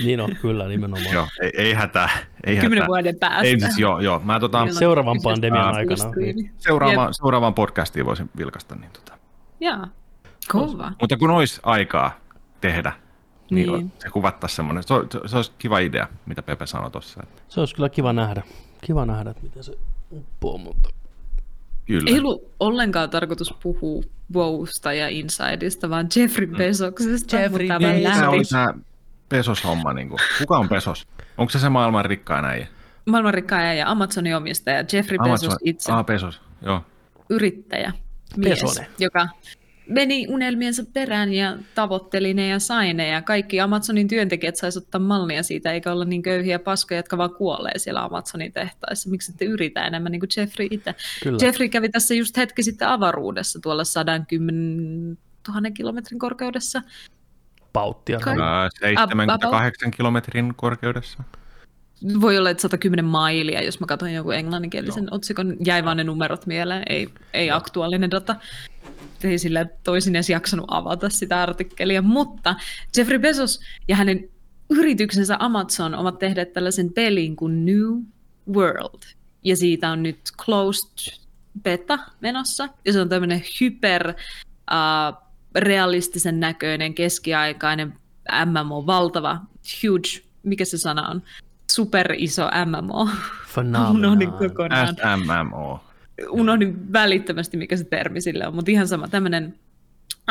Niin 0.05 0.21
on, 0.21 0.35
kyllä 0.41 0.67
nimenomaan. 0.67 1.13
joo, 1.13 1.27
ei, 1.41 1.51
ei 1.57 1.73
hätää. 1.73 2.09
Ei 2.43 2.55
Kymmenen 2.55 2.77
hätää. 2.77 2.87
vuoden 2.87 3.15
päästä. 3.19 3.43
Ei, 3.43 3.59
siis, 3.59 3.79
joo, 3.79 3.99
joo. 3.99 4.21
Mä 4.23 4.39
tota, 4.39 4.67
Seuraavan 4.71 5.17
pandemian 5.23 5.75
aikana. 5.75 6.11
Niin. 6.15 6.51
seuraava, 6.57 7.11
seuraavan 7.11 7.53
podcastiin 7.53 8.05
voisin 8.05 8.29
vilkaista. 8.37 8.75
Niin 8.75 8.91
tota. 8.91 9.17
Joo, 9.59 9.87
kova. 10.51 10.91
Mutta 11.01 11.17
kun 11.17 11.29
olisi 11.31 11.59
aikaa 11.63 12.19
tehdä, 12.61 12.91
niin, 13.51 13.67
Niin. 13.71 13.79
niin. 13.79 13.91
se 13.99 14.09
kuvattaisiin 14.09 14.55
semmoinen. 14.55 14.83
Se, 14.83 14.93
se, 15.11 15.19
se 15.27 15.35
olisi 15.35 15.51
kiva 15.57 15.79
idea, 15.79 16.07
mitä 16.25 16.43
Pepe 16.43 16.65
sanoi 16.65 16.91
tuossa. 16.91 17.23
Se 17.47 17.59
olisi 17.59 17.75
kyllä 17.75 17.89
kiva 17.89 18.13
nähdä. 18.13 18.41
Kiva 18.81 19.05
nähdä, 19.05 19.29
että 19.29 19.43
miten 19.43 19.63
se 19.63 19.77
uppoo, 20.11 20.57
mutta 20.57 20.89
Kyllä. 21.89 22.09
Ei 22.11 22.19
ollut 22.19 22.51
ollenkaan 22.59 23.09
tarkoitus 23.09 23.53
puhua 23.63 24.03
Wowsta 24.35 24.93
ja 24.93 25.07
Insideista, 25.09 25.89
vaan 25.89 26.07
Jeffrey 26.15 26.47
Bezoksesta. 26.47 27.35
Jeffrey 27.37 27.67
mutta 27.67 27.79
Bezos. 27.79 28.03
Tämä 28.03 28.21
lähti. 28.21 28.35
oli 28.35 28.43
tämä 28.45 28.73
Pesos-homma. 29.29 29.93
Niin 29.93 30.09
kuin. 30.09 30.19
Kuka 30.39 30.57
on 30.57 30.69
Pesos? 30.69 31.07
Onko 31.37 31.49
se 31.49 31.59
se 31.59 31.69
maailman 31.69 32.05
rikkain 32.05 32.45
äijä? 32.45 32.67
Maailman 33.05 33.33
rikkaaja 33.33 33.73
ja 33.73 33.89
Amazonin 33.91 34.35
omistaja 34.35 34.83
Jeffrey 34.93 35.17
Bezos 35.23 35.55
itse, 35.63 35.91
Ah, 35.91 36.05
Pesos. 36.05 36.41
Joo. 36.61 36.81
yrittäjä, 37.29 37.93
mies, 38.37 38.81
joka 38.99 39.27
meni 39.89 40.25
unelmiensa 40.29 40.83
perään 40.93 41.33
ja 41.33 41.57
tavoitteli 41.75 42.33
ne 42.33 42.47
ja 42.47 42.59
sai 42.59 42.93
ne. 42.93 43.07
Ja 43.07 43.21
kaikki 43.21 43.59
Amazonin 43.61 44.07
työntekijät 44.07 44.55
saisi 44.55 44.79
ottaa 44.79 45.01
mallia 45.01 45.43
siitä, 45.43 45.71
eikä 45.71 45.91
olla 45.91 46.05
niin 46.05 46.21
köyhiä 46.21 46.59
paskoja, 46.59 46.99
jotka 46.99 47.17
vaan 47.17 47.35
kuolee 47.35 47.77
siellä 47.77 48.03
Amazonin 48.03 48.53
tehtaissa. 48.53 49.09
Miksi 49.09 49.31
ette 49.31 49.45
yritä 49.45 49.87
enemmän 49.87 50.11
niin 50.11 50.19
kuin 50.19 50.29
Jeffrey 50.37 50.67
itse? 50.71 50.95
kyllä. 51.23 51.37
Jeffrey 51.41 51.69
kävi 51.69 51.89
tässä 51.89 52.13
just 52.13 52.37
hetki 52.37 52.63
sitten 52.63 52.87
avaruudessa 52.87 53.59
tuolla 53.61 53.83
110 53.83 55.17
000 55.47 55.71
kilometrin 55.71 56.19
korkeudessa. 56.19 56.81
pauttia. 57.73 58.19
Kai- 58.19 58.37
Ää, 58.41 58.69
78 58.79 59.91
kilometrin 59.91 60.53
korkeudessa. 60.55 61.23
Voi 62.21 62.37
olla, 62.37 62.49
että 62.49 62.61
110 62.61 63.05
mailia, 63.05 63.63
jos 63.63 63.79
mä 63.79 63.85
katson 63.87 64.13
jonkun 64.13 64.35
englanninkielisen 64.35 65.03
Joo. 65.03 65.15
otsikon. 65.15 65.57
Jäi 65.65 65.85
vaan 65.85 65.97
ne 65.97 66.03
numerot 66.03 66.45
mieleen, 66.45 66.83
ei, 66.89 67.09
ei 67.33 67.51
aktuaalinen 67.51 68.11
data. 68.11 68.35
Ei 69.23 69.39
sillä 69.39 69.65
toisin 69.83 70.15
edes 70.15 70.29
jaksanut 70.29 70.65
avata 70.67 71.09
sitä 71.09 71.41
artikkelia. 71.41 72.01
Mutta 72.01 72.55
Jeffrey 72.97 73.19
Bezos 73.19 73.59
ja 73.87 73.95
hänen 73.95 74.29
yrityksensä 74.69 75.35
Amazon 75.39 75.95
ovat 75.95 76.19
tehneet 76.19 76.53
tällaisen 76.53 76.93
pelin 76.93 77.35
kuin 77.35 77.65
New 77.65 78.01
World. 78.53 79.01
Ja 79.43 79.55
siitä 79.55 79.91
on 79.91 80.03
nyt 80.03 80.19
closed 80.37 81.19
beta 81.63 81.99
menossa. 82.21 82.69
Ja 82.85 82.93
se 82.93 83.01
on 83.01 83.09
tämmöinen 83.09 83.43
hyper 83.61 84.07
uh, 84.09 85.29
realistisen 85.55 86.39
näköinen, 86.39 86.93
keskiaikainen 86.93 87.93
MMO, 88.45 88.85
valtava, 88.85 89.39
huge, 89.83 90.25
mikä 90.43 90.65
se 90.65 90.77
sana 90.77 91.09
on? 91.09 91.21
Super 91.71 92.13
iso 92.17 92.49
MMO. 92.65 93.09
Phenomenal. 93.53 94.31
kokonaan. 94.47 94.95
SMMO. 94.95 95.88
Unohdin 96.29 96.93
välittömästi, 96.93 97.57
mikä 97.57 97.77
se 97.77 97.83
termi 97.83 98.21
sille 98.21 98.47
on, 98.47 98.55
mutta 98.55 98.71
ihan 98.71 98.87
sama, 98.87 99.07
tämmöinen 99.07 99.55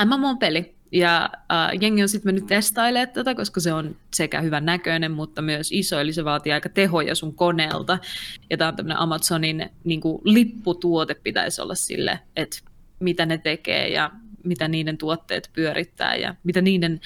MMO-peli. 0.04 0.74
Ja 0.92 1.30
äh, 1.52 1.70
jengi 1.80 2.02
on 2.02 2.08
sitten 2.08 2.28
mennyt 2.28 2.46
testailemaan 2.46 3.08
tätä, 3.08 3.34
koska 3.34 3.60
se 3.60 3.72
on 3.72 3.96
sekä 4.14 4.40
hyvän 4.40 4.64
näköinen, 4.64 5.12
mutta 5.12 5.42
myös 5.42 5.72
iso, 5.72 6.00
eli 6.00 6.12
se 6.12 6.24
vaatii 6.24 6.52
aika 6.52 6.68
tehoja 6.68 7.14
sun 7.14 7.34
koneelta. 7.34 7.98
Ja 8.50 8.56
tämä 8.56 8.68
on 8.68 8.76
tämmöinen 8.76 9.00
Amazonin 9.00 9.70
niin 9.84 10.00
kuin, 10.00 10.22
lipputuote 10.24 11.14
pitäisi 11.14 11.60
olla 11.60 11.74
sille, 11.74 12.18
että 12.36 12.58
mitä 13.00 13.26
ne 13.26 13.38
tekee 13.38 13.88
ja 13.88 14.10
mitä 14.44 14.68
niiden 14.68 14.98
tuotteet 14.98 15.50
pyörittää 15.52 16.16
ja 16.16 16.34
mitä 16.44 16.60
niiden 16.60 17.00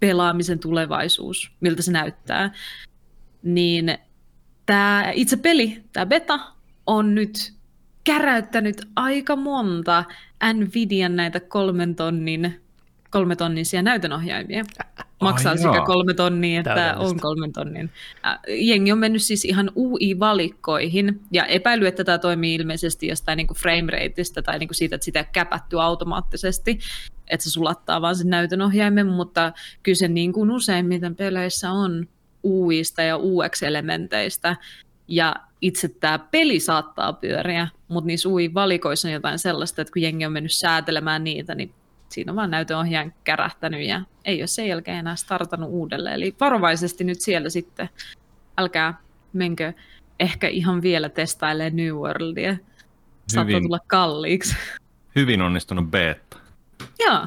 pelaamisen 0.00 0.58
tulevaisuus, 0.58 1.52
miltä 1.60 1.82
se 1.82 1.92
näyttää. 1.92 2.52
Niin 3.42 3.98
tämä 4.66 5.10
itse 5.14 5.36
peli, 5.36 5.82
tämä 5.92 6.06
beta, 6.06 6.40
on 6.86 7.14
nyt 7.14 7.53
käräyttänyt 8.04 8.82
aika 8.96 9.36
monta 9.36 10.04
Nvidian 10.54 11.16
näitä 11.16 11.40
kolmen 11.40 11.94
tonnin, 11.94 12.60
kolme 13.10 13.36
tonnisia 13.36 13.82
näytönohjaimia. 13.82 14.64
Maksaa 15.20 15.52
Ai 15.52 15.58
sekä 15.58 15.82
kolme 15.86 16.14
tonnia, 16.14 16.60
että 16.60 16.94
on 16.98 17.20
kolmen 17.20 17.52
tonnin. 17.52 17.90
Jengi 18.48 18.92
on 18.92 18.98
mennyt 18.98 19.22
siis 19.22 19.44
ihan 19.44 19.70
UI-valikkoihin 19.76 21.20
ja 21.32 21.46
epäily, 21.46 21.86
että 21.86 22.04
tämä 22.04 22.18
toimii 22.18 22.54
ilmeisesti 22.54 23.06
jostain 23.06 23.36
niin 23.36 23.46
framerateista 23.56 24.42
tai 24.42 24.58
niin 24.58 24.68
siitä, 24.72 24.94
että 24.94 25.04
sitä 25.04 25.18
ei 25.18 25.26
käpätty 25.32 25.80
automaattisesti, 25.80 26.78
että 27.28 27.44
se 27.44 27.50
sulattaa 27.50 28.00
vaan 28.00 28.16
sen 28.16 28.30
näytönohjaimen, 28.30 29.06
mutta 29.06 29.52
kyllä 29.82 29.96
se 29.96 30.08
niin 30.08 30.32
kuin 30.32 30.50
useimmiten 30.50 31.16
peleissä 31.16 31.70
on 31.70 32.06
UIsta 32.44 33.02
ja 33.02 33.16
UX-elementeistä, 33.16 34.56
ja 35.08 35.36
itse 35.60 35.88
tämä 35.88 36.18
peli 36.18 36.60
saattaa 36.60 37.12
pyöriä, 37.12 37.68
mutta 37.88 38.06
niissä 38.06 38.28
UI-valikoissa 38.28 39.08
on 39.08 39.12
jotain 39.12 39.38
sellaista, 39.38 39.82
että 39.82 39.92
kun 39.92 40.02
jengi 40.02 40.26
on 40.26 40.32
mennyt 40.32 40.52
säätelemään 40.52 41.24
niitä, 41.24 41.54
niin 41.54 41.74
siinä 42.08 42.32
on 42.32 42.36
vaan 42.36 42.50
näytönohjaajan 42.50 43.14
kärähtänyt 43.24 43.86
ja 43.86 44.02
ei 44.24 44.40
ole 44.40 44.46
sen 44.46 44.68
jälkeen 44.68 44.98
enää 44.98 45.16
startannut 45.16 45.70
uudelleen. 45.70 46.14
Eli 46.14 46.36
varovaisesti 46.40 47.04
nyt 47.04 47.20
siellä 47.20 47.50
sitten, 47.50 47.88
älkää 48.58 48.94
menkö 49.32 49.72
ehkä 50.20 50.48
ihan 50.48 50.82
vielä 50.82 51.08
testailee 51.08 51.70
New 51.70 51.94
Worldia. 51.94 52.56
Saattaa 53.28 53.44
Hyvin. 53.44 53.62
tulla 53.62 53.80
kalliiksi. 53.86 54.56
Hyvin 55.16 55.42
onnistunut 55.42 55.90
beta. 55.90 56.38
Joo, 56.98 57.26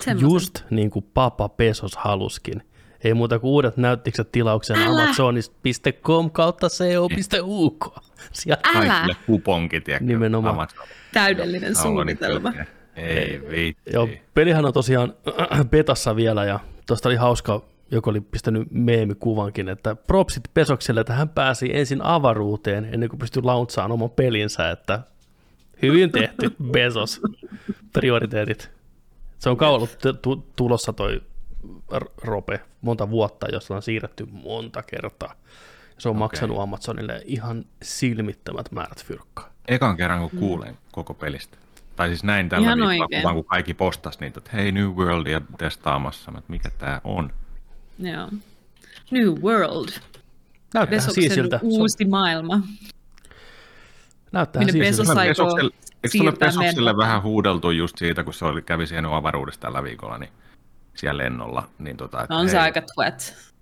semmoisen. 0.00 0.30
Just 0.30 0.64
niin 0.70 0.90
kuin 0.90 1.06
Papa 1.14 1.48
Pesos 1.48 1.96
haluskin. 1.96 2.62
Ei 3.06 3.14
muuta 3.14 3.38
kuin 3.38 3.50
uudet 3.50 3.76
näyttikset 3.76 4.32
tilaukseen 4.32 4.80
Älä! 4.80 5.02
amazonista.com 5.02 6.30
kautta 6.30 6.68
co.uk. 6.68 7.98
Sieltä 8.32 8.68
Älä! 8.74 8.86
Kaikille 8.88 9.16
kuponki, 9.26 9.80
tiedätkö? 9.80 10.06
Nimenomaan. 10.06 10.54
Amazon. 10.54 10.86
Täydellinen 11.12 11.76
suunnitelma. 11.76 12.52
Ei 12.96 13.40
viitti. 13.50 13.92
Joo, 13.92 14.08
pelihän 14.34 14.64
on 14.64 14.72
tosiaan 14.72 15.14
betassa 15.70 16.16
vielä 16.16 16.44
ja 16.44 16.60
tuosta 16.86 17.08
oli 17.08 17.16
hauska, 17.16 17.62
joku 17.90 18.10
oli 18.10 18.20
pistänyt 18.20 18.68
meemikuvankin, 18.70 19.68
että 19.68 19.94
propsit 19.94 20.42
Pesokselle, 20.54 21.00
että 21.00 21.12
hän 21.12 21.28
pääsi 21.28 21.76
ensin 21.76 22.02
avaruuteen 22.02 22.88
ennen 22.92 23.08
kuin 23.08 23.18
pystyi 23.18 23.42
launchaamaan 23.42 23.92
oman 23.92 24.10
pelinsä, 24.10 24.70
että 24.70 25.00
hyvin 25.82 26.12
tehty 26.12 26.50
Bezos, 26.72 27.20
prioriteetit. 27.92 28.70
Se 29.38 29.50
on 29.50 29.56
kauan 29.56 29.74
ollut 29.74 29.98
t- 29.98 30.22
tu- 30.22 30.46
tulossa 30.56 30.92
toi 30.92 31.20
rope 32.22 32.60
monta 32.80 33.10
vuotta, 33.10 33.46
josta 33.52 33.74
on 33.74 33.82
siirretty 33.82 34.26
monta 34.30 34.82
kertaa. 34.82 35.34
Se 35.98 36.08
on 36.08 36.16
okay. 36.16 36.18
maksanut 36.18 36.60
Amazonille 36.60 37.22
ihan 37.24 37.64
silmittömät 37.82 38.72
määrät 38.72 39.04
fyrkkaa. 39.04 39.48
Ekan 39.68 39.96
kerran, 39.96 40.20
kun 40.30 40.40
kuulen 40.40 40.78
koko 40.92 41.14
pelistä. 41.14 41.56
Tai 41.96 42.08
siis 42.08 42.24
näin 42.24 42.48
tällä 42.48 42.64
Ihan 42.66 42.78
viikolla, 42.78 43.04
oikein. 43.04 43.34
kun 43.34 43.44
kaikki 43.44 43.74
postas 43.74 44.20
niitä, 44.20 44.38
että 44.38 44.50
hei 44.52 44.72
New 44.72 44.88
Worldia 44.88 45.40
testaamassa, 45.58 46.30
Mä, 46.30 46.38
että 46.38 46.50
mikä 46.52 46.70
tää 46.78 47.00
on. 47.04 47.32
Joo. 47.98 48.28
New 49.10 49.28
World. 49.42 49.88
Näyttää 50.74 51.00
siisiltä. 51.00 51.58
Se 51.58 51.66
on- 51.66 51.72
uusi 51.72 52.04
maailma. 52.04 52.60
Näyttää 54.32 54.60
Minne 54.60 54.72
siisiltä. 54.72 55.02
Bezos 55.02 55.16
aikoo 55.16 55.58
eikö 56.04 56.32
Pesokselle 56.38 56.92
meidän- 56.92 56.96
vähän 56.96 57.22
huudeltu 57.22 57.70
just 57.70 57.98
siitä, 57.98 58.24
kun 58.24 58.34
se 58.34 58.44
oli, 58.44 58.62
kävi 58.62 58.86
siihen 58.86 59.06
avaruudessa 59.06 59.60
tällä 59.60 59.82
viikolla, 59.82 60.18
niin 60.18 60.30
siellä 60.96 61.24
lennolla. 61.24 61.68
Niin 61.78 61.96
tota, 61.96 62.22
että 62.22 62.34
No 62.34 62.40
on 62.40 62.48
se 62.48 62.56
hei, 62.56 62.62
aika. 62.62 62.82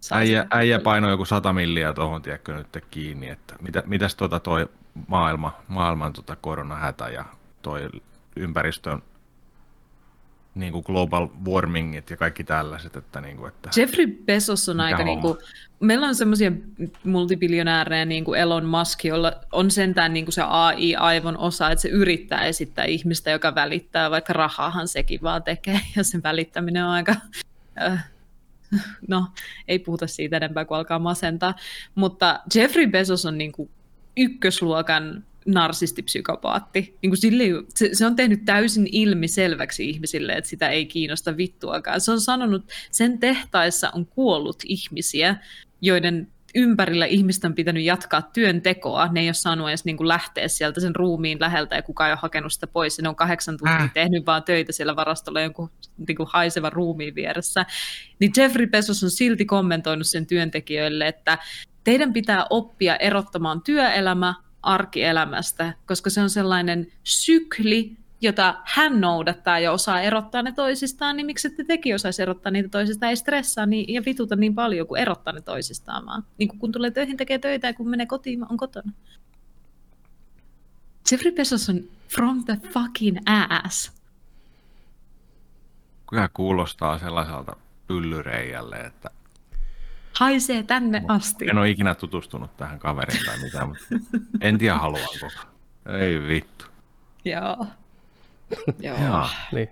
Saa 0.00 0.18
Äijä, 0.18 0.46
äijä 0.50 0.78
painoi 0.78 1.10
joku 1.10 1.24
100 1.24 1.52
milliä 1.52 1.92
tuohon, 1.92 2.22
tiedätkö, 2.22 2.54
nyt 2.54 2.84
kiinni, 2.90 3.28
että 3.28 3.54
mitä, 3.60 3.82
mitäs 3.86 4.14
tota 4.14 4.40
toi 4.40 4.68
maailma, 5.08 5.56
maailman 5.68 6.12
tota 6.12 6.36
koronahätä 6.36 7.08
ja 7.08 7.24
toi 7.62 7.88
ympäristön 8.36 9.02
niin 10.54 10.72
kuin 10.72 10.84
global 10.86 11.28
warmingit 11.44 12.10
ja 12.10 12.16
kaikki 12.16 12.44
tällaiset. 12.44 12.96
Että, 12.96 13.20
niin 13.20 13.36
kuin, 13.36 13.48
että 13.48 13.70
Jeffrey 13.76 14.06
Bezos 14.06 14.68
on 14.68 14.80
aika, 14.80 15.04
niin 15.04 15.20
kuin, 15.20 15.38
meillä 15.80 16.06
on 16.06 16.14
semmoisia 16.14 16.52
multibiljonäärejä 17.04 18.04
niin 18.04 18.24
kuin 18.24 18.40
Elon 18.40 18.64
Musk, 18.64 19.04
jolla 19.04 19.32
on 19.52 19.70
sentään 19.70 20.12
niin 20.12 20.24
kuin 20.24 20.32
se 20.32 20.42
AI-aivon 20.42 21.38
osa, 21.38 21.70
että 21.70 21.82
se 21.82 21.88
yrittää 21.88 22.44
esittää 22.44 22.84
ihmistä, 22.84 23.30
joka 23.30 23.54
välittää, 23.54 24.10
vaikka 24.10 24.32
rahaahan 24.32 24.88
sekin 24.88 25.22
vaan 25.22 25.42
tekee, 25.42 25.80
ja 25.96 26.04
sen 26.04 26.22
välittäminen 26.22 26.84
on 26.84 26.90
aika... 26.90 27.14
Äh, 27.82 28.10
no, 29.08 29.26
ei 29.68 29.78
puhuta 29.78 30.06
siitä 30.06 30.36
enempää, 30.36 30.64
kun 30.64 30.76
alkaa 30.76 30.98
masentaa, 30.98 31.54
mutta 31.94 32.40
Jeffrey 32.54 32.86
Bezos 32.86 33.26
on 33.26 33.38
niin 33.38 33.52
kuin 33.52 33.70
ykkösluokan 34.16 35.24
narsistipsykopaatti. 35.46 36.98
Niin 37.02 37.10
kuin 37.10 37.20
sille, 37.20 37.44
se, 37.74 37.90
se 37.92 38.06
on 38.06 38.16
tehnyt 38.16 38.44
täysin 38.44 38.88
ilmiselväksi 38.92 39.90
ihmisille, 39.90 40.32
että 40.32 40.50
sitä 40.50 40.68
ei 40.68 40.86
kiinnosta 40.86 41.36
vittuakaan. 41.36 42.00
Se 42.00 42.12
on 42.12 42.20
sanonut, 42.20 42.70
sen 42.90 43.18
tehtaissa 43.18 43.90
on 43.90 44.06
kuollut 44.06 44.62
ihmisiä, 44.64 45.36
joiden 45.80 46.28
ympärillä 46.54 47.06
ihmistä 47.06 47.48
on 47.48 47.54
pitänyt 47.54 47.84
jatkaa 47.84 48.22
työntekoa. 48.22 49.08
Ne 49.12 49.20
ei 49.20 49.28
ole 49.28 49.34
saanut 49.34 49.68
edes 49.68 49.84
niin 49.84 49.96
kuin 49.96 50.08
lähteä 50.08 50.48
sieltä 50.48 50.80
sen 50.80 50.96
ruumiin 50.96 51.40
läheltä 51.40 51.76
ja 51.76 51.82
kukaan 51.82 52.08
ei 52.08 52.12
ole 52.12 52.18
hakenut 52.22 52.52
sitä 52.52 52.66
pois. 52.66 52.98
Ja 52.98 53.02
ne 53.02 53.08
on 53.08 53.16
kahdeksan 53.16 53.56
tuntia 53.58 53.76
Äh. 53.76 53.92
tehnyt 53.92 54.26
vaan 54.26 54.42
töitä 54.42 54.72
siellä 54.72 54.96
varastolla 54.96 55.40
jonkun 55.40 55.70
niin 56.08 56.16
kuin 56.16 56.28
haisevan 56.32 56.72
ruumiin 56.72 57.14
vieressä. 57.14 57.66
Niin 58.18 58.32
Jeffrey 58.36 58.66
Bezos 58.66 59.04
on 59.04 59.10
silti 59.10 59.44
kommentoinut 59.44 60.06
sen 60.06 60.26
työntekijöille, 60.26 61.08
että 61.08 61.38
teidän 61.84 62.12
pitää 62.12 62.46
oppia 62.50 62.96
erottamaan 62.96 63.62
työelämä 63.62 64.34
arkielämästä, 64.64 65.72
koska 65.86 66.10
se 66.10 66.20
on 66.20 66.30
sellainen 66.30 66.86
sykli, 67.04 67.96
jota 68.20 68.54
hän 68.64 69.00
noudattaa 69.00 69.58
ja 69.58 69.72
osaa 69.72 70.00
erottaa 70.00 70.42
ne 70.42 70.52
toisistaan, 70.52 71.16
niin 71.16 71.26
miksi 71.26 71.48
ette 71.48 71.64
tekin 71.64 71.94
osaisi 71.94 72.22
erottaa 72.22 72.52
niitä 72.52 72.68
toisistaan, 72.68 73.10
ei 73.10 73.16
stressaa 73.16 73.66
niin, 73.66 73.94
ja 73.94 74.02
vituta 74.06 74.36
niin 74.36 74.54
paljon 74.54 74.86
kuin 74.86 75.00
erottaa 75.00 75.32
ne 75.32 75.40
toisistaan 75.40 76.06
vaan. 76.06 76.24
Niin 76.38 76.58
kun 76.58 76.72
tulee 76.72 76.90
töihin, 76.90 77.16
tekee 77.16 77.38
töitä 77.38 77.66
ja 77.66 77.74
kun 77.74 77.88
menee 77.88 78.06
kotiin, 78.06 78.50
on 78.50 78.56
kotona. 78.56 78.92
Jeffrey 81.10 81.32
Bezos 81.32 81.68
on 81.68 81.80
from 82.08 82.44
the 82.44 82.56
fucking 82.68 83.18
ass. 83.64 83.92
kyllä 86.10 86.28
kuulostaa 86.34 86.98
sellaiselta 86.98 87.56
pyllyreijälle, 87.86 88.76
että 88.76 89.10
Haisee 90.18 90.62
tänne 90.62 91.02
asti. 91.08 91.48
en 91.50 91.58
ole 91.58 91.70
ikinä 91.70 91.94
tutustunut 91.94 92.56
tähän 92.56 92.78
kaveriin 92.78 93.24
tai 93.26 93.38
mitään, 93.38 93.68
mutta 93.68 93.84
en 94.40 94.58
tiedä 94.58 94.74
haluanko. 94.78 95.28
Ei 96.00 96.28
vittu. 96.28 96.64
Joo. 97.24 97.66
Joo. 98.80 99.26
Niin. 99.52 99.68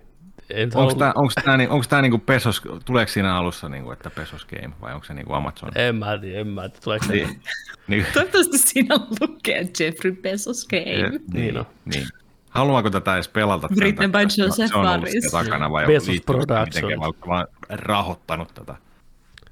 Onko 0.75 0.93
tämä, 0.95 1.13
onko 1.15 1.33
tämä, 1.43 1.57
onko 1.69 1.85
tämä 1.89 2.01
niinku 2.01 2.17
Pesos, 2.17 2.61
tuleeko 2.85 3.11
siinä 3.11 3.35
alussa, 3.35 3.69
niinku, 3.69 3.91
että 3.91 4.09
Pesos 4.09 4.45
Game 4.45 4.73
vai 4.81 4.93
onko 4.93 5.05
se 5.05 5.13
niinku 5.13 5.33
Amazon? 5.33 5.71
En 5.75 5.95
mä 5.95 6.17
tiedä, 6.17 6.39
en 6.39 6.47
mä 6.47 6.61
tiedä. 6.69 6.79
Tuleeko 6.83 7.05
se... 7.05 7.13
Niin, 7.13 7.41
niin, 7.87 8.05
Toivottavasti 8.13 8.57
siinä 8.57 8.95
lukee 9.21 9.67
Jeffrey 9.79 10.11
Bezos 10.21 10.67
game. 10.67 11.09
niin, 11.09 11.21
Niin 11.33 11.57
on. 11.57 11.65
niin. 11.85 12.07
Haluaako 12.49 12.89
tätä 12.89 13.13
edes 13.15 13.27
pelata? 13.27 13.67
sen 13.67 13.77
Written 13.77 14.11
by 14.11 14.17
Joseph 14.37 14.69
Se 14.71 14.77
on 14.77 14.87
ollut 14.87 15.09
takana 15.31 15.71
vai 15.71 15.85
sitä 16.01 16.25
Productions. 16.25 16.93
onko 16.99 17.27
vaan 17.27 17.47
rahoittanut 17.69 18.53
tätä 18.53 18.75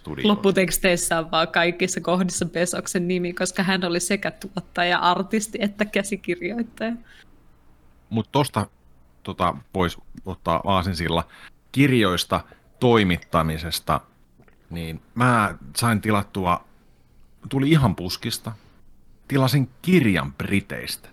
studioa? 0.01 0.27
Lopputeksteissä 0.27 1.19
on 1.19 1.31
vaan 1.31 1.47
kaikissa 1.47 2.01
kohdissa 2.01 2.45
Besoksen 2.45 3.07
nimi, 3.07 3.33
koska 3.33 3.63
hän 3.63 3.83
oli 3.83 3.99
sekä 3.99 4.31
tuottaja, 4.31 4.99
artisti 4.99 5.57
että 5.61 5.85
käsikirjoittaja. 5.85 6.93
Mutta 8.09 8.31
tosta 8.31 8.67
tota, 9.23 9.55
voisi 9.73 9.97
ottaa 10.25 10.61
aasinsilla 10.65 11.27
kirjoista 11.71 12.41
toimittamisesta, 12.79 14.01
niin 14.69 15.01
mä 15.15 15.55
sain 15.77 16.01
tilattua, 16.01 16.63
tuli 17.49 17.71
ihan 17.71 17.95
puskista, 17.95 18.51
tilasin 19.27 19.69
kirjan 19.81 20.33
Briteistä. 20.33 21.09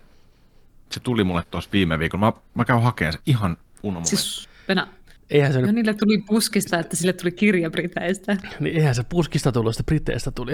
Se 0.91 0.99
tuli 0.99 1.23
mulle 1.23 1.43
tuossa 1.51 1.69
viime 1.73 1.99
viikolla. 1.99 2.25
Mä, 2.25 2.33
mä 2.53 2.65
käyn 2.65 2.81
hakemaan 2.81 3.13
se 3.13 3.19
ihan 3.25 3.57
unomulle. 3.83 4.09
Siis... 4.09 4.35
Siis 4.35 4.49
Venä, 4.67 4.87
Eihän 5.29 5.53
se, 5.53 5.61
nyt, 5.61 5.75
niille 5.75 5.93
tuli 5.93 6.17
puskista, 6.17 6.79
että 6.79 6.95
sille 6.95 7.13
tuli 7.13 7.31
kirja 7.31 7.69
Briteistä. 7.69 8.37
niin 8.59 8.75
eihän 8.75 8.95
se 8.95 9.03
puskista 9.03 9.51
tullut, 9.51 9.73
sitä 9.75 9.83
Briteistä 9.83 10.31
tuli. 10.31 10.51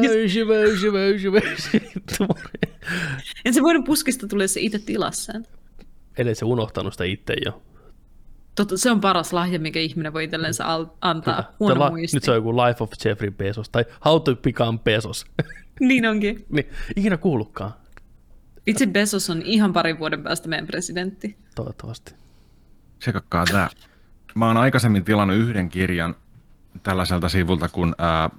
Hyvä. 0.00 1.40
En 3.44 3.54
se 3.54 3.62
voinut 3.62 3.84
puskista 3.84 4.26
tulee 4.28 4.48
se 4.48 4.60
itse 4.60 4.78
tilasi 4.78 5.24
sen. 5.24 5.46
Eli 6.18 6.34
se 6.34 6.44
unohtanut 6.44 6.92
sitä 6.94 7.04
itse 7.04 7.34
jo. 7.44 7.62
Totta, 8.54 8.78
se 8.78 8.90
on 8.90 9.00
paras 9.00 9.32
lahja, 9.32 9.58
mikä 9.58 9.80
ihminen 9.80 10.12
voi 10.12 10.24
itsellensä 10.24 10.64
al- 10.64 10.86
antaa. 11.00 11.42
Kyllä. 11.42 11.54
Huono 11.60 11.74
Tällä- 11.74 11.90
muisti. 11.90 12.16
Nyt 12.16 12.24
se 12.24 12.30
on 12.30 12.36
joku 12.36 12.56
Life 12.56 12.84
of 12.84 12.90
Jeffrey 13.04 13.30
Bezos 13.30 13.68
tai 13.68 13.84
How 14.04 14.22
to 14.22 14.36
Become 14.36 14.78
Bezos. 14.84 15.26
Niin 15.80 16.06
onkin. 16.06 16.46
niin, 16.48 16.66
ikinä 16.96 17.16
kuullutkaan, 17.16 17.72
Itse 18.66 18.86
Bezos 18.86 19.30
on 19.30 19.42
ihan 19.42 19.72
parin 19.72 19.98
vuoden 19.98 20.22
päästä 20.22 20.48
meidän 20.48 20.66
presidentti. 20.66 21.36
toivottavasti. 21.54 22.14
Tsekakkaa 22.98 23.44
tää. 23.44 23.68
Mä 24.36 24.46
oon 24.46 24.56
aikaisemmin 24.56 25.04
tilannut 25.04 25.36
yhden 25.36 25.68
kirjan 25.68 26.14
tällaiselta 26.82 27.28
sivulta 27.28 27.68
kuin 27.68 27.94
ää, 27.98 28.30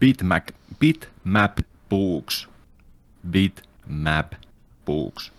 Bitmap, 0.00 0.48
Bitmap 0.78 1.58
Books. 1.88 2.48
Bitmap 3.30 4.32
Books. 4.86 5.32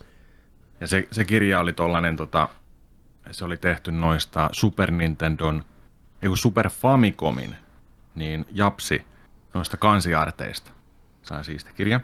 Ja 0.80 0.88
se, 0.88 1.08
se 1.12 1.26
kirja 1.26 1.60
oli 1.60 1.74
tollanen, 1.74 2.16
tota, 2.16 2.50
se 3.32 3.46
oli 3.46 3.58
tehty 3.58 3.92
noista 3.92 4.50
Super 4.52 4.92
Nintendon, 4.92 5.64
ei 6.22 6.38
Super 6.38 6.70
Famicomin, 6.70 7.56
niin 8.16 8.46
japsi 8.52 9.06
noista 9.54 9.78
kansiarteista. 9.78 10.72
Sain 11.24 11.44
siisti 11.44 11.74
kirja. 11.74 12.00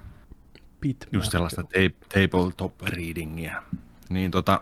Bitmap. 0.81 1.13
Just 1.13 1.31
sellaista 1.31 1.63
ta- 1.63 2.07
tabletop 2.13 2.81
readingia. 2.81 3.63
Niin 4.09 4.31
tota, 4.31 4.61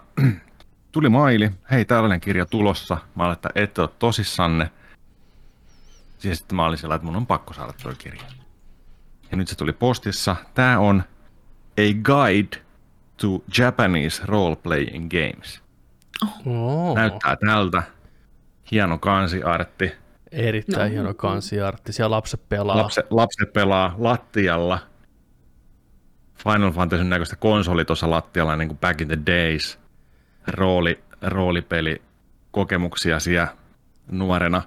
tuli 0.94 1.10
maili, 1.10 1.52
hei 1.72 1.86
tällainen 1.86 2.20
kirja 2.22 2.46
tulossa. 2.46 2.98
Mä 3.16 3.24
olin, 3.24 3.34
että 3.34 3.50
ette 3.56 3.82
ole 3.82 3.90
tosissanne. 4.00 4.72
Siis 6.18 6.38
sitten 6.38 6.56
mä 6.56 6.66
olin 6.66 6.78
sillä, 6.78 6.96
että 6.96 7.06
mun 7.06 7.16
on 7.16 7.28
pakko 7.28 7.54
saada 7.54 7.74
tuo 7.84 7.92
kirja. 7.98 8.22
Ja 9.32 9.38
nyt 9.38 9.48
se 9.48 9.56
tuli 9.56 9.74
postissa. 9.74 10.36
Tää 10.54 10.80
on 10.80 11.04
A 11.78 12.02
Guide 12.04 12.58
to 13.18 13.44
Japanese 13.58 14.22
Role 14.26 14.56
Playing 14.56 15.10
Games. 15.10 15.62
Oh, 16.46 16.96
Näyttää 16.96 17.36
tältä. 17.36 17.84
Hieno 18.72 18.98
kansiartti. 18.98 19.92
erittäin 20.32 20.90
No. 20.90 20.94
hieno 20.94 21.14
kansiartti. 21.14 21.94
Siellä 21.94 22.16
lapset 22.16 22.50
pelaa. 22.50 22.78
Lapse, 22.78 23.04
lapset 23.10 23.54
pelaa 23.54 23.96
lattialla. 23.98 24.80
Final 26.44 26.72
Fantasyn 26.72 27.10
näköistä 27.10 27.36
konsoli 27.36 27.86
tuossa 27.86 28.10
lattialla 28.10 28.56
niin 28.56 28.68
kuin 28.68 28.78
back 28.78 29.02
in 29.02 29.08
the 29.08 29.18
days. 29.26 29.83
Rooli, 30.48 31.04
roolipeli 31.22 32.02
kokemuksia 32.52 33.20
siellä 33.20 33.48
nuorena. 34.12 34.62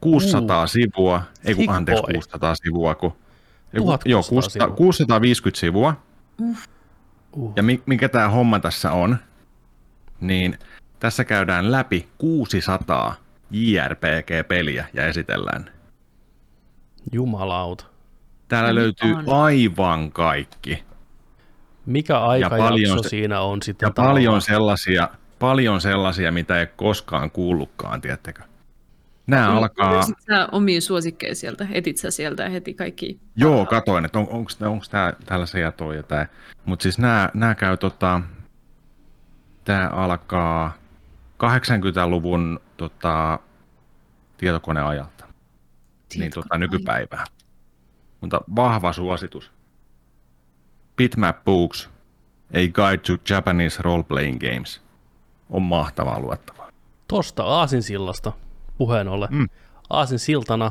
600 0.00 0.62
Uh. 0.62 0.68
sivua, 0.68 1.22
ei 1.44 1.54
kun 1.54 1.70
anteeksi 1.70 2.02
boy. 2.02 2.14
600 2.14 2.54
sivua, 2.54 2.94
kun, 2.94 3.10
ei, 3.74 3.80
kun- 3.80 3.86
1600 3.98 4.10
joo, 4.10 4.22
600, 4.22 4.66
sivua. 4.66 4.76
650 4.76 5.60
sivua. 5.60 5.94
Uh. 6.40 7.52
Ja 7.56 7.62
mi, 7.62 7.82
mikä 7.86 8.08
tämä 8.08 8.28
homma 8.28 8.60
tässä 8.60 8.92
on, 8.92 9.16
niin 10.20 10.58
tässä 10.98 11.24
käydään 11.24 11.72
läpi 11.72 12.08
600 12.18 13.14
JRPG-peliä 13.50 14.84
ja 14.94 15.06
esitellään. 15.06 15.70
Jumalauta. 17.12 17.84
Täällä 18.48 18.70
Ja 18.70 18.74
löytyy 18.74 19.14
on. 19.14 19.24
aivan 19.28 20.12
kaikki. 20.12 20.84
Mikä 21.90 22.18
aikajakso 22.18 22.56
paljon 22.58 23.02
se- 23.02 23.08
siinä 23.08 23.40
on 23.40 23.62
sitten? 23.62 23.86
Ja 23.86 23.90
paljon 23.90 24.42
sellaisia, 24.42 25.08
paljon 25.38 25.80
sellaisia, 25.80 26.32
mitä 26.32 26.60
ei 26.60 26.66
koskaan 26.66 27.30
kuullutkaan, 27.30 28.00
tiettekö? 28.00 28.42
Nämä 29.26 29.50
alkaa, 29.58 29.92
Löysit 29.92 30.16
sä 30.26 30.48
omia 30.52 30.80
suosikkeja 30.80 31.34
sieltä? 31.34 31.66
Etit 31.72 31.96
sä 31.96 32.10
sieltä 32.10 32.48
heti 32.48 32.74
kaikki? 32.74 33.20
joo, 33.36 33.66
katoin, 33.66 34.04
että 34.04 34.18
on, 34.18 34.28
onko, 34.60 34.84
tämä 34.90 35.12
tällaisia 35.26 35.60
ja 35.60 35.72
toi 35.72 35.96
ja 35.96 36.02
tämä. 36.02 36.26
Mutta 36.64 36.82
siis 36.82 36.98
nämä, 36.98 37.30
nämä 37.34 37.54
käy 37.54 37.76
tota, 37.76 38.20
tämä 39.64 39.88
alkaa 39.88 40.74
80-luvun 41.42 42.60
tota, 42.76 43.38
tietokoneajalta. 44.36 45.24
niin 46.14 46.30
tota, 46.30 46.58
nykypäivää. 46.58 47.24
Mutta 48.20 48.40
vahva 48.56 48.92
suositus. 48.92 49.52
Bitmap 51.00 51.44
Books, 51.44 51.90
A 52.52 52.58
Guide 52.72 52.98
to 52.98 53.12
Japanese 53.30 53.82
Role-Playing 53.82 54.38
Games. 54.40 54.80
On 55.50 55.62
mahtavaa 55.62 56.20
luettavaa. 56.20 56.68
Tosta 57.08 57.42
Aasinsillasta 57.44 58.32
puheen 58.78 59.08
ollen. 59.08 59.28
Mm. 59.32 59.48
Aasinsiltana 59.90 60.70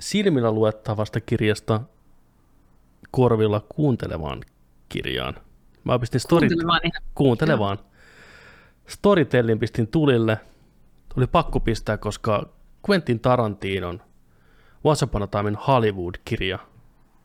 silmillä 0.00 0.52
luettavasta 0.52 1.20
kirjasta 1.20 1.80
korvilla 3.10 3.60
kuuntelevaan 3.68 4.40
kirjaan. 4.88 5.34
Mä 5.84 5.98
pistin 5.98 6.20
story, 6.20 6.48
Kuuntelemaan 6.48 6.80
ihan. 6.84 7.02
kuuntelevaan 7.14 7.78
Storytellin 8.86 9.58
pistin 9.58 9.86
tulille. 9.88 10.40
Oli 11.16 11.26
pakko 11.26 11.60
pistää, 11.60 11.96
koska 11.96 12.48
Quentin 12.88 13.20
Tarantinon 13.20 14.02
Once 14.84 15.04
Upon 15.04 15.22
a 15.22 15.26
Time 15.26 15.48
in 15.48 15.56
Hollywood-kirja 15.56 16.58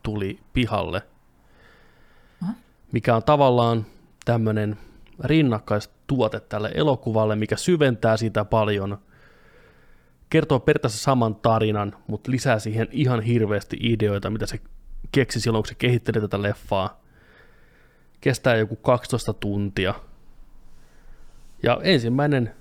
tuli 0.04 0.40
pihalle, 0.54 1.02
mikä 2.96 3.16
on 3.16 3.24
tavallaan 3.24 3.86
tämmöinen 4.26 4.78
rinnakkaistuote 5.24 6.40
tälle 6.40 6.72
elokuvalle, 6.76 7.36
mikä 7.36 7.58
syventää 7.58 8.18
sitä 8.18 8.46
paljon, 8.46 8.98
kertoo 10.30 10.60
periaatteessa 10.60 11.04
saman 11.04 11.36
tarinan, 11.36 11.96
mutta 12.08 12.32
lisää 12.32 12.60
siihen 12.60 12.88
ihan 12.92 13.22
hirveästi 13.22 13.78
ideoita, 13.80 14.30
mitä 14.30 14.46
se 14.46 14.60
keksi 15.12 15.40
silloin, 15.40 15.64
kun 15.64 15.68
se 15.68 15.76
kehitteli 15.76 16.22
tätä 16.22 16.42
leffaa. 16.42 17.02
Kestää 18.22 18.56
joku 18.56 18.76
12 18.76 19.34
tuntia. 19.34 19.94
Ja 21.64 21.80
ensimmäinen 21.84 22.54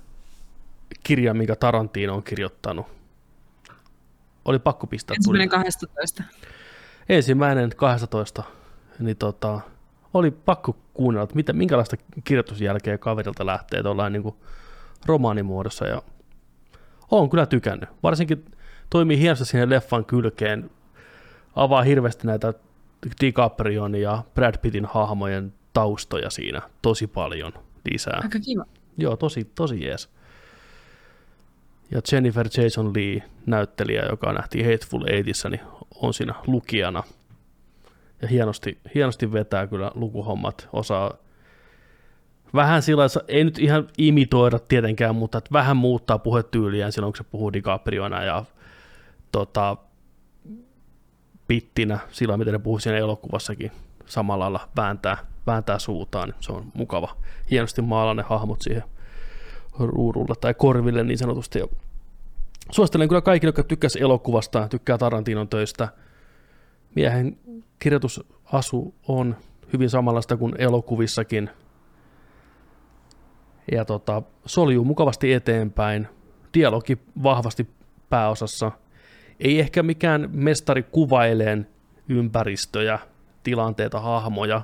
kirja, 1.03 1.33
minkä 1.33 1.55
Tarantino 1.55 2.15
on 2.15 2.23
kirjoittanut, 2.23 2.85
oli 4.45 4.59
pakko 4.59 4.87
pistää 4.87 5.15
Ensimmäinen 5.15 5.49
tulille. 5.49 5.63
12. 5.63 6.23
Ensimmäinen 7.09 7.69
12, 7.75 8.43
niin 8.99 9.17
tota, 9.17 9.61
oli 10.15 10.31
pakko 10.31 10.75
kuunnella, 10.93 11.23
että 11.23 11.35
mitä, 11.35 11.53
minkälaista 11.53 11.97
kirjoitusjälkeä 12.23 12.97
kaverilta 12.97 13.45
lähtee 13.45 13.83
tuollain 13.83 14.13
niin 14.13 14.23
kuin 14.23 14.35
romaanimuodossa. 15.05 15.87
Ja 15.87 16.01
olen 17.11 17.29
kyllä 17.29 17.45
tykännyt. 17.45 17.89
Varsinkin 18.03 18.45
toimii 18.89 19.19
hienosti 19.19 19.45
sinne 19.45 19.69
leffan 19.69 20.05
kylkeen, 20.05 20.69
avaa 21.55 21.81
hirveästi 21.83 22.27
näitä 22.27 22.53
DiCaprion 23.21 23.95
ja 23.95 24.23
Brad 24.33 24.57
Pittin 24.57 24.85
hahmojen 24.85 25.53
taustoja 25.73 26.29
siinä 26.29 26.61
tosi 26.81 27.07
paljon 27.07 27.53
lisää. 27.91 28.19
Aika 28.23 28.39
kiva. 28.39 28.65
Joo, 28.97 29.17
tosi, 29.17 29.51
tosi 29.55 29.85
jees. 29.85 30.09
Ja 31.91 32.01
Jennifer 32.11 32.47
Jason 32.57 32.93
Lee, 32.95 33.23
näyttelijä, 33.45 34.05
joka 34.09 34.33
nähtiin 34.33 34.65
Hateful 34.65 35.03
Eightissa, 35.07 35.49
niin 35.49 35.61
on 35.95 36.13
siinä 36.13 36.33
lukijana. 36.47 37.03
Ja 38.21 38.27
hienosti, 38.27 38.77
hienosti 38.95 39.31
vetää 39.31 39.67
kyllä 39.67 39.91
lukuhommat, 39.95 40.69
osaa 40.73 41.13
vähän 42.55 42.81
sillä 42.81 43.03
ei 43.27 43.43
nyt 43.43 43.59
ihan 43.59 43.87
imitoida 43.97 44.59
tietenkään, 44.59 45.15
mutta 45.15 45.37
että 45.37 45.49
vähän 45.53 45.77
muuttaa 45.77 46.19
puhetyyliään 46.19 46.91
silloin, 46.91 47.13
kun 47.13 47.17
se 47.17 47.29
puhuu 47.31 47.53
DiCapriona 47.53 48.23
ja 48.23 48.45
tota, 49.31 49.77
pittinä, 51.47 51.99
sillä 52.11 52.37
miten 52.37 52.53
ne 52.53 52.59
puhuu 52.59 52.79
siinä 52.79 52.97
elokuvassakin 52.97 53.71
samalla 54.05 54.43
lailla 54.43 54.69
vääntää, 54.77 55.17
vääntää 55.47 55.79
suutaan, 55.79 56.33
se 56.39 56.51
on 56.51 56.65
mukava. 56.73 57.15
Hienosti 57.51 57.81
maalainen 57.81 58.25
hahmot 58.25 58.61
siihen 58.61 58.83
ruudulle 59.79 60.35
tai 60.41 60.53
korville 60.53 61.03
niin 61.03 61.17
sanotusti. 61.17 61.59
Suosittelen 62.71 63.07
kyllä 63.07 63.21
kaikille, 63.21 63.49
jotka 63.49 63.63
tykkäsivät 63.63 64.03
elokuvasta 64.03 64.67
tykkää 64.67 64.97
Tarantinon 64.97 65.47
töistä. 65.47 65.89
Miehen 66.95 67.37
kirjoitusasu 67.79 68.95
on 69.07 69.35
hyvin 69.73 69.89
samanlaista 69.89 70.37
kuin 70.37 70.55
elokuvissakin. 70.57 71.49
Ja 73.71 73.85
tota, 73.85 74.21
soljuu 74.45 74.85
mukavasti 74.85 75.33
eteenpäin. 75.33 76.07
Dialogi 76.53 76.97
vahvasti 77.23 77.67
pääosassa. 78.09 78.71
Ei 79.39 79.59
ehkä 79.59 79.83
mikään 79.83 80.29
mestari 80.33 80.83
kuvaileen 80.83 81.67
ympäristöjä, 82.09 82.99
tilanteita, 83.43 83.99
hahmoja. 83.99 84.61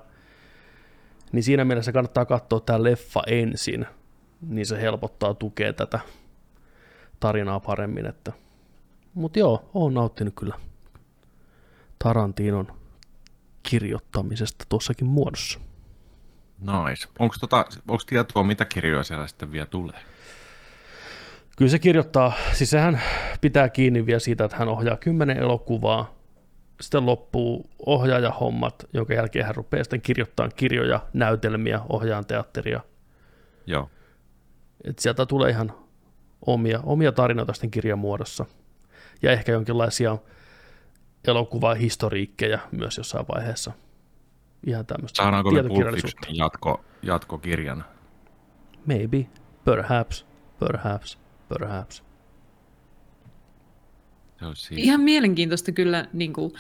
Niin 1.32 1.44
siinä 1.44 1.66
mielessä 1.66 1.92
kannattaa 1.92 2.26
katsoa 2.26 2.60
tämä 2.60 2.84
leffa 2.84 3.24
ensin– 3.28 3.86
niin 4.42 4.66
se 4.66 4.82
helpottaa 4.82 5.34
tukea 5.34 5.74
tätä 5.74 6.00
tarinaa 7.20 7.60
paremmin. 7.60 8.06
Että. 8.06 8.32
Mutta 9.14 9.40
joo, 9.40 9.70
oon 9.74 9.94
nauttinut 9.94 10.34
kyllä 10.40 10.56
Tarantinon 12.04 12.68
kirjoittamisesta 13.64 14.66
tuossakin 14.70 15.08
muodossa. 15.08 15.60
Nice. 16.60 17.08
Onko 17.20 17.36
tota, 17.40 17.66
onko 17.88 18.04
tietoa, 18.08 18.44
mitä 18.44 18.66
kirjoja 18.66 19.04
siellä 19.04 19.28
sitten 19.28 19.52
vielä 19.52 19.66
tulee? 19.66 20.00
Kyllä 21.58 21.72
se 21.72 21.80
kirjoittaa, 21.80 22.34
siis 22.54 22.70
sehän 22.70 23.02
pitää 23.42 23.70
kiinni 23.70 24.06
vielä 24.06 24.20
siitä, 24.20 24.46
että 24.46 24.58
hän 24.58 24.68
ohjaa 24.68 24.98
kymmenen 24.98 25.38
elokuvaa, 25.38 26.14
sitten 26.82 27.06
loppuu 27.06 27.70
ohjaajahommat, 27.86 28.86
jonka 28.94 29.14
jälkeen 29.14 29.46
hän 29.46 29.56
rupeaa 29.56 29.84
sitten 29.84 30.02
kirjoittamaan 30.02 30.52
kirjoja, 30.56 31.00
näytelmiä, 31.14 31.82
ohjaan 31.90 32.26
teatteria. 32.26 32.82
Joo. 33.66 33.90
Et 34.84 35.00
sieltä 35.00 35.26
tulee 35.26 35.50
ihan 35.50 35.74
omia, 36.46 36.80
omia 36.84 37.12
tarinoita 37.12 37.54
sitten 37.54 37.72
kirjan 37.72 38.00
muodossa. 38.00 38.46
Ja 39.22 39.32
ehkä 39.32 39.52
jonkinlaisia 39.52 40.18
elokuvahistoriikkeja 41.28 42.60
myös 42.72 42.98
jossain 42.98 43.26
vaiheessa. 43.36 43.72
Ihan 44.68 44.86
tämmöistä 44.86 45.24
Saadaanko 45.24 45.52
me 45.52 45.64
Pulp 45.64 45.96
Fiction 45.96 46.36
jatko, 46.36 46.84
jatkokirjana? 47.02 47.84
Maybe, 48.86 49.28
perhaps, 49.66 50.26
perhaps, 50.60 51.20
perhaps. 51.50 52.04
Ihan 54.78 55.02
mielenkiintoista 55.02 55.72
kyllä 55.72 56.08
niin 56.14 56.34
kuin, 56.34 56.54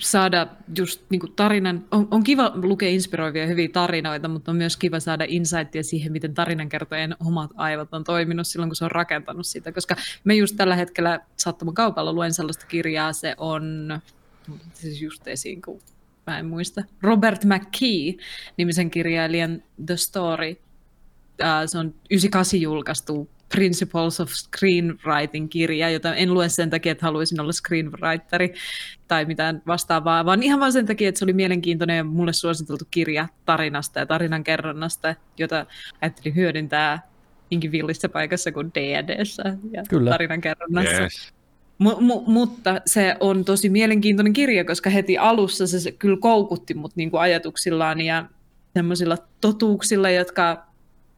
saada 0.00 0.46
just 0.78 1.02
niin 1.10 1.20
kuin, 1.20 1.32
tarinan, 1.32 1.84
on, 1.90 2.08
on 2.10 2.24
kiva 2.24 2.52
lukea 2.54 2.88
inspiroivia 2.88 3.46
hyviä 3.46 3.68
tarinoita, 3.68 4.28
mutta 4.28 4.50
on 4.50 4.56
myös 4.56 4.76
kiva 4.76 5.00
saada 5.00 5.24
insightia 5.28 5.82
siihen, 5.82 6.12
miten 6.12 6.34
tarinankertojen 6.34 7.16
omat 7.26 7.50
aivot 7.54 7.94
on 7.94 8.04
toiminut 8.04 8.46
silloin, 8.46 8.70
kun 8.70 8.76
se 8.76 8.84
on 8.84 8.90
rakentanut 8.90 9.46
sitä, 9.46 9.72
koska 9.72 9.96
me 10.24 10.34
just 10.34 10.56
tällä 10.56 10.76
hetkellä 10.76 11.20
sattuman 11.36 11.74
kaupalla 11.74 12.12
luen 12.12 12.34
sellaista 12.34 12.66
kirjaa, 12.66 13.12
se 13.12 13.34
on 13.38 13.98
siis 14.74 15.02
just 15.02 15.28
esiin, 15.28 15.62
kun 15.62 15.80
mä 16.26 16.38
en 16.38 16.46
muista, 16.46 16.82
Robert 17.02 17.44
McKee 17.44 18.14
nimisen 18.56 18.90
kirjailijan 18.90 19.62
The 19.86 19.96
Story, 19.96 20.56
se 21.66 21.78
on 21.78 21.94
98 22.10 22.60
julkaistu 22.60 23.30
Principles 23.48 24.20
of 24.20 24.30
Screenwriting-kirja, 24.30 25.90
jota 25.90 26.14
en 26.14 26.34
lue 26.34 26.48
sen 26.48 26.70
takia, 26.70 26.92
että 26.92 27.06
haluaisin 27.06 27.40
olla 27.40 27.52
screenwriteri 27.52 28.54
tai 29.08 29.24
mitään 29.24 29.62
vastaavaa, 29.66 30.24
vaan 30.24 30.42
ihan 30.42 30.60
vain 30.60 30.72
sen 30.72 30.86
takia, 30.86 31.08
että 31.08 31.18
se 31.18 31.24
oli 31.24 31.32
mielenkiintoinen 31.32 31.96
ja 31.96 32.04
mulle 32.04 32.32
suositeltu 32.32 32.84
kirja 32.90 33.28
tarinasta 33.44 33.98
ja 33.98 34.06
tarinan 34.06 34.44
kerronnasta, 34.44 35.14
jota 35.38 35.66
ajattelin 36.00 36.34
hyödyntää 36.34 37.08
inkin 37.50 37.72
villissä 37.72 38.08
paikassa 38.08 38.52
kuin 38.52 38.70
D&Dssä 38.74 39.56
ja 39.72 39.82
Kyllä. 39.88 40.10
tarinan 40.10 40.40
kerronnassa. 40.40 41.02
Yes. 41.02 41.34
M- 41.78 41.88
m- 41.88 42.32
mutta 42.32 42.80
se 42.86 43.16
on 43.20 43.44
tosi 43.44 43.68
mielenkiintoinen 43.68 44.32
kirja, 44.32 44.64
koska 44.64 44.90
heti 44.90 45.18
alussa 45.18 45.66
se, 45.66 45.80
se 45.80 45.92
kyllä 45.92 46.16
koukutti 46.20 46.74
mut 46.74 46.96
niinku 46.96 47.16
ajatuksillaan 47.16 48.00
ja 48.00 48.24
semmoisilla 48.74 49.18
totuuksilla, 49.40 50.10
jotka 50.10 50.66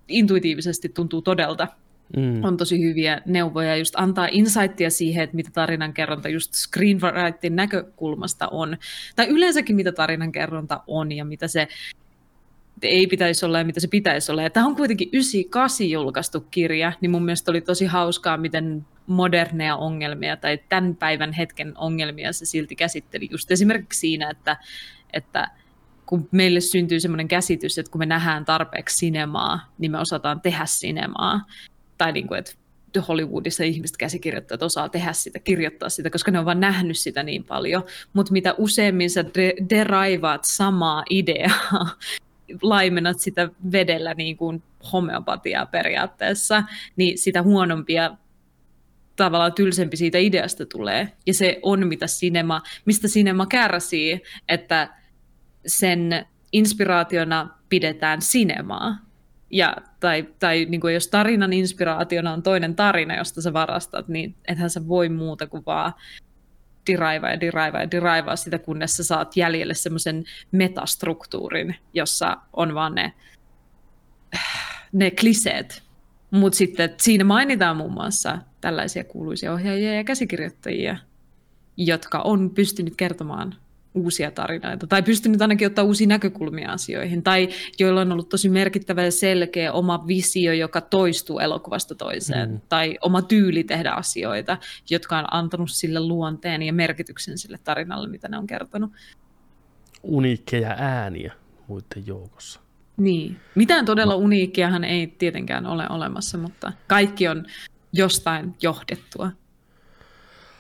intuitiivisesti 0.09 0.89
tuntuu 0.89 1.23
todelta 1.23 1.69
mm. 2.17 2.45
on 2.45 2.57
tosi 2.57 2.83
hyviä 2.83 3.23
neuvoja, 3.27 3.77
just 3.77 3.95
antaa 3.97 4.29
insightia 4.31 4.91
siihen, 4.91 5.25
että 5.25 5.37
mitä 5.37 5.51
tarinankerronta 5.53 6.29
just 6.29 6.55
screenwriting 6.55 7.55
näkökulmasta 7.55 8.49
on, 8.49 8.77
tai 9.17 9.29
yleensäkin 9.29 9.77
mitä 9.77 9.93
tarinankerronta 9.93 10.81
on 10.87 11.13
ja 11.13 11.25
mitä 11.25 11.49
se 11.49 11.69
ei 12.83 13.07
pitäisi 13.07 13.47
olla 13.47 13.59
ja 13.59 13.65
mitä 13.65 13.81
se 13.81 13.89
pitäisi 13.89 14.33
olla. 14.33 14.43
Ja 14.43 14.51
tämä 14.51 14.67
on 14.67 14.77
kuitenkin 14.77 15.09
98 15.13 15.91
julkaistu 15.91 16.41
kirja, 16.41 16.93
niin 17.01 17.11
mun 17.11 17.25
mielestä 17.25 17.51
oli 17.51 17.61
tosi 17.61 17.87
hauskaa, 17.87 18.37
miten 18.37 18.87
moderneja 19.07 19.77
ongelmia 19.77 20.37
tai 20.37 20.59
tämän 20.69 20.97
päivän 20.97 21.33
hetken 21.33 21.73
ongelmia 21.79 22.33
se 22.33 22.47
silti 22.47 22.77
käsitteli. 22.77 23.29
Just 23.31 23.51
esimerkiksi 23.51 24.01
siinä, 24.01 24.31
että, 24.31 24.57
että 25.13 25.49
kun 26.07 26.29
meille 26.31 26.61
syntyy 26.61 27.01
semmoinen 27.01 27.29
käsitys, 27.29 27.79
että 27.79 27.93
kun 27.93 27.99
me 27.99 28.07
nähdään 28.07 28.45
tarpeeksi 28.45 28.97
sinemaa, 28.97 29.73
niin 29.79 29.91
me 29.91 29.99
osataan 29.99 30.41
tehdä 30.41 30.67
sinemaa 30.67 31.41
tai 31.99 32.13
niin 32.13 32.27
kuin, 32.27 32.39
että 32.39 32.53
Hollywoodissa 33.09 33.65
ihmiset 33.65 33.97
käsikirjoittajat 33.97 34.63
osaa 34.63 34.89
tehdä 34.89 35.13
sitä, 35.13 35.39
kirjoittaa 35.39 35.89
sitä, 35.89 36.11
koska 36.11 36.31
ne 36.31 36.39
on 36.39 36.45
vaan 36.45 36.61
nähnyt 36.61 36.99
sitä 36.99 37.23
niin 37.23 37.45
paljon. 37.45 37.85
Mutta 38.13 38.33
mitä 38.33 38.55
useammin 38.59 39.11
sä 39.11 39.25
de- 39.35 39.55
deraivaat 39.71 40.45
samaa 40.45 41.05
ideaa, 41.11 41.97
laimennat 42.63 43.21
sitä 43.21 43.49
vedellä 43.73 44.15
niin 44.15 44.37
kuin 44.37 44.63
homeopatiaa 44.93 45.67
periaatteessa, 45.67 46.63
niin 46.97 47.19
sitä 47.19 47.43
huonompia 47.43 48.17
tavallaan 49.17 49.53
tylsempi 49.53 49.97
siitä 49.97 50.19
ideasta 50.19 50.67
tulee. 50.67 51.13
Ja 51.27 51.35
se 51.35 51.59
on, 51.63 51.87
mitä 51.87 52.07
sinema, 52.07 52.63
mistä 52.85 53.09
sinema 53.09 53.47
kärsii, 53.47 54.23
että 54.49 54.97
sen 55.67 56.27
inspiraationa 56.53 57.51
pidetään 57.69 58.23
sinemaa. 58.23 59.06
Ja, 59.51 59.77
tai 60.01 60.29
tai 60.39 60.67
niin 60.69 60.81
kuin 60.81 60.95
jos 60.95 61.09
tarinan 61.09 61.53
inspiraationa 61.53 62.33
on 62.33 62.43
toinen 62.43 62.77
tarina, 62.77 63.17
josta 63.17 63.43
sä 63.43 63.53
varastat, 63.53 64.09
niin 64.09 64.35
ethän 64.49 64.71
sä 64.71 64.89
voi 64.89 65.09
muuta 65.09 65.47
kuin 65.47 65.63
vaan 65.67 65.93
diraivaa 66.87 67.31
ja 67.31 67.41
diraivaa 67.41 67.81
ja 67.81 67.91
diraivaa 67.91 68.37
sitä, 68.37 68.59
kunnes 68.59 68.97
sä 68.97 69.05
saat 69.05 69.37
jäljelle 69.37 69.75
semmoisen 69.75 70.25
metastruktuurin, 70.53 71.77
jossa 71.95 72.37
on 72.53 72.75
vaan 72.75 72.95
ne, 72.95 73.13
ne 74.93 75.11
kliseet. 75.11 75.83
Mutta 76.31 76.57
sitten 76.57 76.95
siinä 77.01 77.25
mainitaan 77.25 77.77
muun 77.77 77.93
muassa 77.93 78.39
tällaisia 78.61 79.05
kuuluisia 79.05 79.53
ohjaajia 79.53 79.95
ja 79.95 80.05
käsikirjoittajia, 80.05 80.97
jotka 81.77 82.19
on 82.19 82.51
pystynyt 82.51 82.95
kertomaan 82.97 83.55
uusia 83.97 84.31
tarinoita, 84.31 84.87
tai 84.87 85.03
pystynyt 85.03 85.43
ainakin 85.43 85.67
ottaa 85.67 85.85
uusia 85.85 86.07
näkökulmia 86.07 86.73
asioihin, 86.73 87.23
tai 87.23 87.49
joilla 87.79 88.01
on 88.01 88.13
ollut 88.13 88.29
tosi 88.29 88.49
merkittävä 88.49 89.05
ja 89.05 89.13
selkeä 89.13 89.73
oma 89.73 90.07
visio, 90.07 90.53
joka 90.53 90.81
toistuu 90.81 91.39
elokuvasta 91.39 91.95
toiseen, 91.95 92.51
mm. 92.51 92.61
tai 92.69 92.99
oma 93.01 93.23
tyyli 93.23 93.65
tehdä 93.65 93.91
asioita, 93.91 94.59
jotka 94.91 95.19
on 95.19 95.25
antanut 95.31 95.71
sille 95.71 96.01
luonteen 96.01 96.63
ja 96.63 96.73
merkityksen 96.73 97.39
sille 97.39 97.59
tarinalle, 97.65 98.09
mitä 98.09 98.29
ne 98.29 98.39
on 98.39 98.47
kertonut. 98.47 98.93
Uniikkeja 100.03 100.75
ääniä 100.79 101.33
muiden 101.69 102.07
joukossa. 102.07 102.61
Niin. 102.97 103.37
Mitään 103.55 103.85
todella 103.85 104.13
no. 104.13 104.19
uniikkiahan 104.19 104.85
ei 104.85 105.07
tietenkään 105.07 105.67
ole 105.67 105.87
olemassa, 105.91 106.39
mutta 106.39 106.73
kaikki 106.87 107.29
on 107.29 107.47
jostain 107.93 108.55
johdettua. 108.63 109.31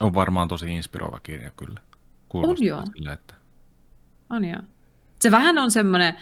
On 0.00 0.14
varmaan 0.14 0.48
tosi 0.48 0.74
inspiroiva 0.76 1.20
kirja 1.22 1.50
kyllä. 1.56 1.80
Kuulostaa 2.40 2.64
on 2.64 2.66
joo. 2.66 2.82
Sille, 2.96 3.12
että... 3.12 3.34
On 4.30 4.44
joo. 4.44 4.60
Se 5.20 5.30
vähän 5.30 5.58
on 5.58 5.70
semmoinen, 5.70 6.14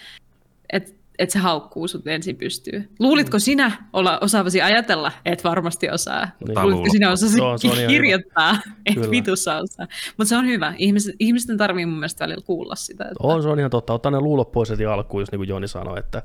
että 0.73 1.05
että 1.19 1.33
se 1.33 1.39
haukkuu 1.39 1.89
sut 1.89 2.07
ensin 2.07 2.37
pystyy. 2.37 2.89
Luulitko 2.99 3.37
mm. 3.37 3.41
sinä 3.41 3.73
olla 3.93 4.19
osaavasi 4.19 4.63
ajatella? 4.63 5.13
Et 5.25 5.45
varmasti 5.45 5.91
osaa. 5.91 6.29
Niin. 6.47 6.63
Luulitko 6.63 6.89
sinä 6.93 7.11
osasi 7.11 7.39
no, 7.39 7.57
kirjoittaa? 7.89 8.59
Et 8.87 9.11
vitussa 9.11 9.57
osaa. 9.57 9.87
Mutta 10.17 10.29
se 10.29 10.37
on 10.37 10.47
hyvä. 10.47 10.75
Ihmiset, 10.79 11.15
ihmisten 11.19 11.57
tarvii 11.57 11.87
mun 11.87 11.99
mielestä 11.99 12.25
välillä 12.25 12.45
kuulla 12.47 12.75
sitä. 12.75 13.05
Että... 13.05 13.15
On, 13.21 13.43
se 13.43 13.49
on 13.49 13.59
ihan 13.59 13.71
totta. 13.71 13.93
Ottaa 13.93 14.13
ne 14.13 14.21
luulot 14.21 14.53
pois 14.53 14.71
heti 14.71 14.87
alkuun, 14.87 15.23
jos 15.23 15.33
niin 15.33 15.39
kuin 15.39 15.49
Joni 15.49 15.69
sanoi, 15.69 15.99
että 15.99 16.23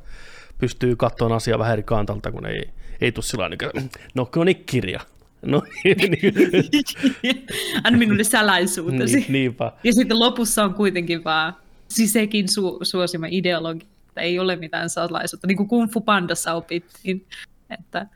pystyy 0.58 0.96
katsomaan 0.96 1.38
asiaa 1.38 1.60
vähän 1.60 1.74
eri 1.74 1.84
kantalta, 1.84 2.32
kun 2.32 2.46
ei, 2.46 2.70
ei 3.02 3.12
tule 3.12 3.26
sillä 3.26 3.50
niin 3.50 3.90
no 4.16 4.30
niin 4.46 4.64
kirja. 4.66 5.00
No, 5.42 5.62
niin. 5.84 7.48
Anna 7.84 8.00
minulle 8.00 8.24
salaisuutesi. 8.24 9.16
Niin, 9.16 9.32
niinpä. 9.32 9.72
Ja 9.84 9.94
sitten 9.94 10.20
lopussa 10.20 10.64
on 10.64 10.74
kuitenkin 10.74 11.24
vaan 11.24 11.56
sisekin 11.88 12.46
su- 12.46 12.80
suosima 12.84 13.26
ideologi, 13.30 13.88
että 14.08 14.22
ei 14.22 14.40
ole 14.40 14.56
mitään 14.56 14.90
salaisuutta. 14.90 15.48
Niin 15.48 15.58
kuin 15.58 15.70
Kung 15.70 15.92
Fu 15.92 16.02
Pandassa 16.02 16.54
opittiin, 16.54 17.28
että 17.70 18.08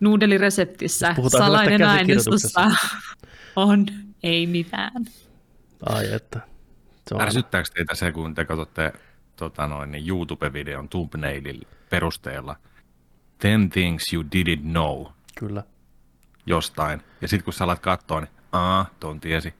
nuudelireseptissä 0.00 1.14
salainen 1.28 1.82
aineistossa 1.82 2.70
on 3.56 3.86
ei 4.22 4.46
mitään. 4.46 5.04
Ai 5.86 6.12
että. 6.12 6.40
Se 7.08 7.14
on... 7.14 7.20
Ärsyttääkö 7.20 7.68
teitä 7.74 7.94
se, 7.94 8.12
kun 8.12 8.34
te 8.34 8.44
katsotte 8.44 8.92
tota 9.36 9.66
noin, 9.66 9.90
niin 9.90 10.08
YouTube-videon 10.08 10.88
thumbnailin 10.88 11.60
perusteella 11.90 12.56
10 13.38 13.70
things 13.70 14.12
you 14.12 14.22
didn't 14.22 14.62
know. 14.62 15.06
Kyllä 15.38 15.62
jostain. 16.48 17.02
Ja 17.20 17.28
sitten 17.28 17.44
kun 17.44 17.52
sä 17.52 17.64
alat 17.64 17.78
katsoa, 17.78 18.20
niin 18.20 18.30
aa, 18.52 18.86
ton 19.00 19.20
tiesi. 19.20 19.54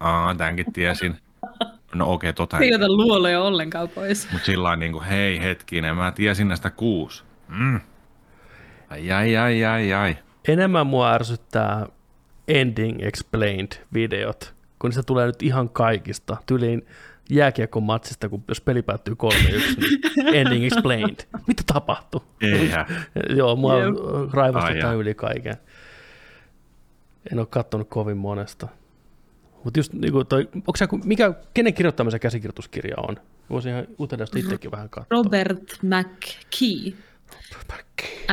Aa, 0.00 0.34
tämänkin 0.34 0.72
tiesin. 0.72 1.16
No 1.94 2.12
okei, 2.12 2.30
okay, 2.30 2.32
tota 2.32 2.58
ei. 2.58 2.74
ota 2.74 2.88
luoloja 2.88 3.42
ollenkaan 3.42 3.88
pois. 3.88 4.28
Mutta 4.32 4.46
sillä 4.46 4.76
niin 4.76 4.92
kuin, 4.92 5.04
hei 5.04 5.42
hetkinen, 5.42 5.96
mä 5.96 6.12
tiesin 6.12 6.48
näistä 6.48 6.70
kuusi. 6.70 7.24
Mm. 7.48 7.80
Ai, 8.90 9.12
ai, 9.12 9.36
ai, 9.36 9.64
ai, 9.64 9.92
ai. 9.92 10.16
Enemmän 10.48 10.86
mua 10.86 11.12
ärsyttää 11.12 11.86
Ending 12.48 12.98
Explained-videot, 13.02 14.54
kun 14.78 14.92
se 14.92 15.02
tulee 15.02 15.26
nyt 15.26 15.42
ihan 15.42 15.68
kaikista. 15.68 16.36
Tyliin 16.46 16.86
jääkiekon 17.30 17.82
matsista, 17.82 18.28
kun 18.28 18.44
jos 18.48 18.60
peli 18.60 18.82
päättyy 18.82 19.14
3-1, 19.22 19.26
niin 19.80 20.34
Ending 20.36 20.64
Explained. 20.64 21.16
Mitä 21.46 21.62
tapahtui? 21.66 22.20
Eihän. 22.40 22.86
Joo, 23.38 23.56
mua 23.56 23.74
raivostuttaa 24.32 24.92
yli 24.92 25.14
kaiken. 25.14 25.56
En 27.32 27.38
ole 27.38 27.46
katsonut 27.46 27.88
kovin 27.88 28.16
monesta. 28.16 28.68
Mutta 29.64 29.78
just 29.78 29.92
niin 29.92 30.12
kuin 30.12 30.26
toi, 30.26 30.48
onko 30.54 30.72
se, 30.76 30.88
mikä, 31.04 31.34
kenen 31.54 31.74
kirjoittamisen 31.74 32.20
käsikirjoituskirja 32.20 32.96
on? 33.08 33.16
Voisin 33.50 33.72
ihan 33.72 33.86
uteliaasti 34.00 34.40
itsekin 34.40 34.70
vähän 34.70 34.90
katsoa. 34.90 35.22
Robert 35.22 35.78
McKee. 35.82 36.92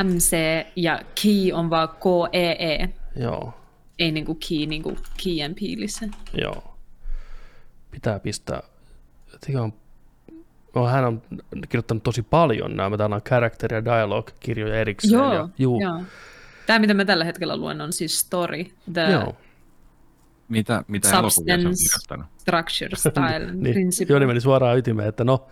MC 0.04 0.36
ja 0.76 1.00
Key 1.22 1.52
on 1.52 1.70
vaan 1.70 1.88
K-E-E. 1.88 2.74
E. 2.74 2.88
Joo. 3.16 3.54
Ei 3.98 4.12
niin 4.12 4.26
kuin 4.26 4.38
Key, 4.48 4.66
niin 4.66 4.82
kuin 4.82 4.98
Key 5.24 5.44
and 5.44 5.54
Peelissä. 5.60 6.08
Joo. 6.34 6.76
Pitää 7.90 8.20
pistää. 8.20 8.62
On, 9.60 9.72
no, 10.74 10.86
hän 10.86 11.04
on 11.04 11.22
kirjoittanut 11.68 12.02
tosi 12.02 12.22
paljon 12.22 12.76
nämä, 12.76 12.96
täällä 12.96 13.16
on 13.16 13.22
character- 13.22 13.74
ja 13.74 13.84
dialogue-kirjoja 13.84 14.80
erikseen. 14.80 15.12
Joo, 15.12 15.34
ja, 15.34 15.48
juu. 15.58 15.80
joo. 15.80 16.02
Tämä, 16.68 16.78
mitä 16.78 16.94
mä 16.94 17.04
tällä 17.04 17.24
hetkellä 17.24 17.56
luen, 17.56 17.80
on 17.80 17.92
siis 17.92 18.20
story. 18.20 18.64
The 18.92 19.00
Joo. 19.10 19.36
Mitä, 20.48 20.84
mitä 20.88 21.10
Substance, 21.10 21.98
structure, 22.38 22.96
style, 23.10 23.52
niin. 23.52 23.74
principle. 23.74 24.14
Joni 24.14 24.26
meni 24.26 24.40
suoraan 24.40 24.78
ytimeen, 24.78 25.08
että 25.08 25.24
no, 25.24 25.46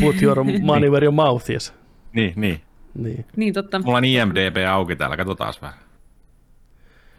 put 0.00 0.22
your 0.22 0.44
money 0.62 0.90
where 0.90 1.04
your 1.04 1.14
mouth 1.14 1.50
is. 1.50 1.74
Niin, 2.12 2.32
niin. 2.36 2.60
Niin, 2.94 3.24
niin 3.36 3.54
totta. 3.54 3.78
Mulla 3.78 3.98
on 3.98 4.04
IMDB 4.04 4.56
auki 4.70 4.96
täällä, 4.96 5.16
katsotaan 5.16 5.54
vähän. 5.62 5.78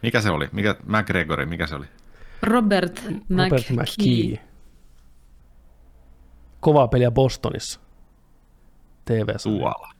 Mikä 0.02 0.20
se 0.20 0.30
oli? 0.30 0.48
Mikä, 0.52 0.76
McGregory, 0.86 1.46
mikä 1.46 1.66
se 1.66 1.74
oli? 1.74 1.86
Robert, 2.42 3.04
Robert 3.30 3.70
McKee. 3.70 4.44
Kovaa 6.60 6.88
peliä 6.88 7.10
Bostonissa. 7.10 7.80
tv 9.04 9.28
Tuolla. 9.42 9.97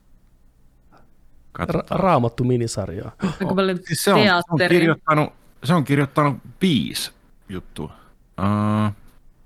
Ra- 1.58 1.84
raamattu 1.90 2.44
minisarjaa. 2.44 3.12
Aika 3.40 3.54
paljon 3.54 3.78
siis 3.86 4.04
se, 4.04 4.12
on, 4.12 4.20
se, 4.22 4.32
on 4.50 4.58
kirjoittanut, 4.68 5.32
se 5.64 5.74
on 5.74 5.84
kirjoittanut 5.84 6.36
viisi 6.62 7.10
juttua. 7.48 7.92
Uh, 8.40 8.92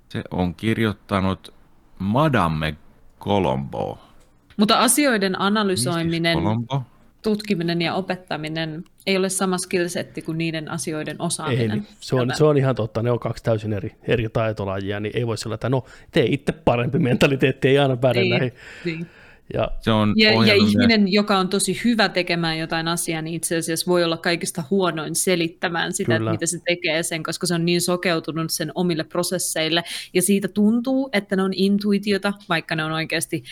se 0.09 0.23
on 0.31 0.55
kirjoittanut 0.55 1.53
Madame 1.99 2.75
Colombo. 3.19 3.99
Mutta 4.57 4.79
asioiden 4.79 5.41
analysoiminen, 5.41 6.37
tutkiminen 7.23 7.81
ja 7.81 7.93
opettaminen 7.93 8.83
ei 9.07 9.17
ole 9.17 9.29
sama 9.29 9.57
skillsetti 9.57 10.21
kuin 10.21 10.37
niiden 10.37 10.71
asioiden 10.71 11.21
osaaminen. 11.21 11.71
Ei, 11.71 11.77
niin. 11.77 11.87
se, 11.99 12.15
on, 12.15 12.31
se 12.35 12.43
on 12.43 12.57
ihan 12.57 12.75
totta, 12.75 13.03
ne 13.03 13.11
on 13.11 13.19
kaksi 13.19 13.43
täysin 13.43 13.73
eri, 13.73 13.95
eri 14.07 14.29
taitolajia, 14.29 14.99
niin 14.99 15.17
ei 15.17 15.27
voi 15.27 15.37
sillä, 15.37 15.53
että 15.53 15.69
no 15.69 15.83
tee 16.11 16.25
itse 16.25 16.51
parempi 16.51 16.99
mentaliteetti, 16.99 17.67
ei 17.67 17.79
aina 17.79 17.97
päde 17.97 18.19
niin, 18.19 18.29
näihin. 18.29 18.53
Niin. 18.85 19.07
Ja, 19.53 19.71
se 19.81 19.91
on 19.91 20.13
ja, 20.17 20.31
ja 20.31 20.53
ihminen, 20.53 21.11
joka 21.11 21.37
on 21.37 21.49
tosi 21.49 21.81
hyvä 21.83 22.09
tekemään 22.09 22.59
jotain 22.59 22.87
asiaa, 22.87 23.21
niin 23.21 23.35
itse 23.35 23.57
asiassa 23.57 23.91
voi 23.91 24.03
olla 24.03 24.17
kaikista 24.17 24.63
huonoin 24.69 25.15
selittämään 25.15 25.93
sitä, 25.93 26.15
että 26.15 26.31
mitä 26.31 26.45
se 26.45 26.59
tekee 26.65 27.03
sen, 27.03 27.23
koska 27.23 27.47
se 27.47 27.53
on 27.53 27.65
niin 27.65 27.81
sokeutunut 27.81 28.51
sen 28.51 28.71
omille 28.75 29.03
prosesseille. 29.03 29.83
Ja 30.13 30.21
siitä 30.21 30.47
tuntuu, 30.47 31.09
että 31.13 31.35
ne 31.35 31.43
on 31.43 31.53
intuitiota, 31.55 32.33
vaikka 32.49 32.75
ne 32.75 32.83
on 32.83 32.91
oikeasti 32.91 33.43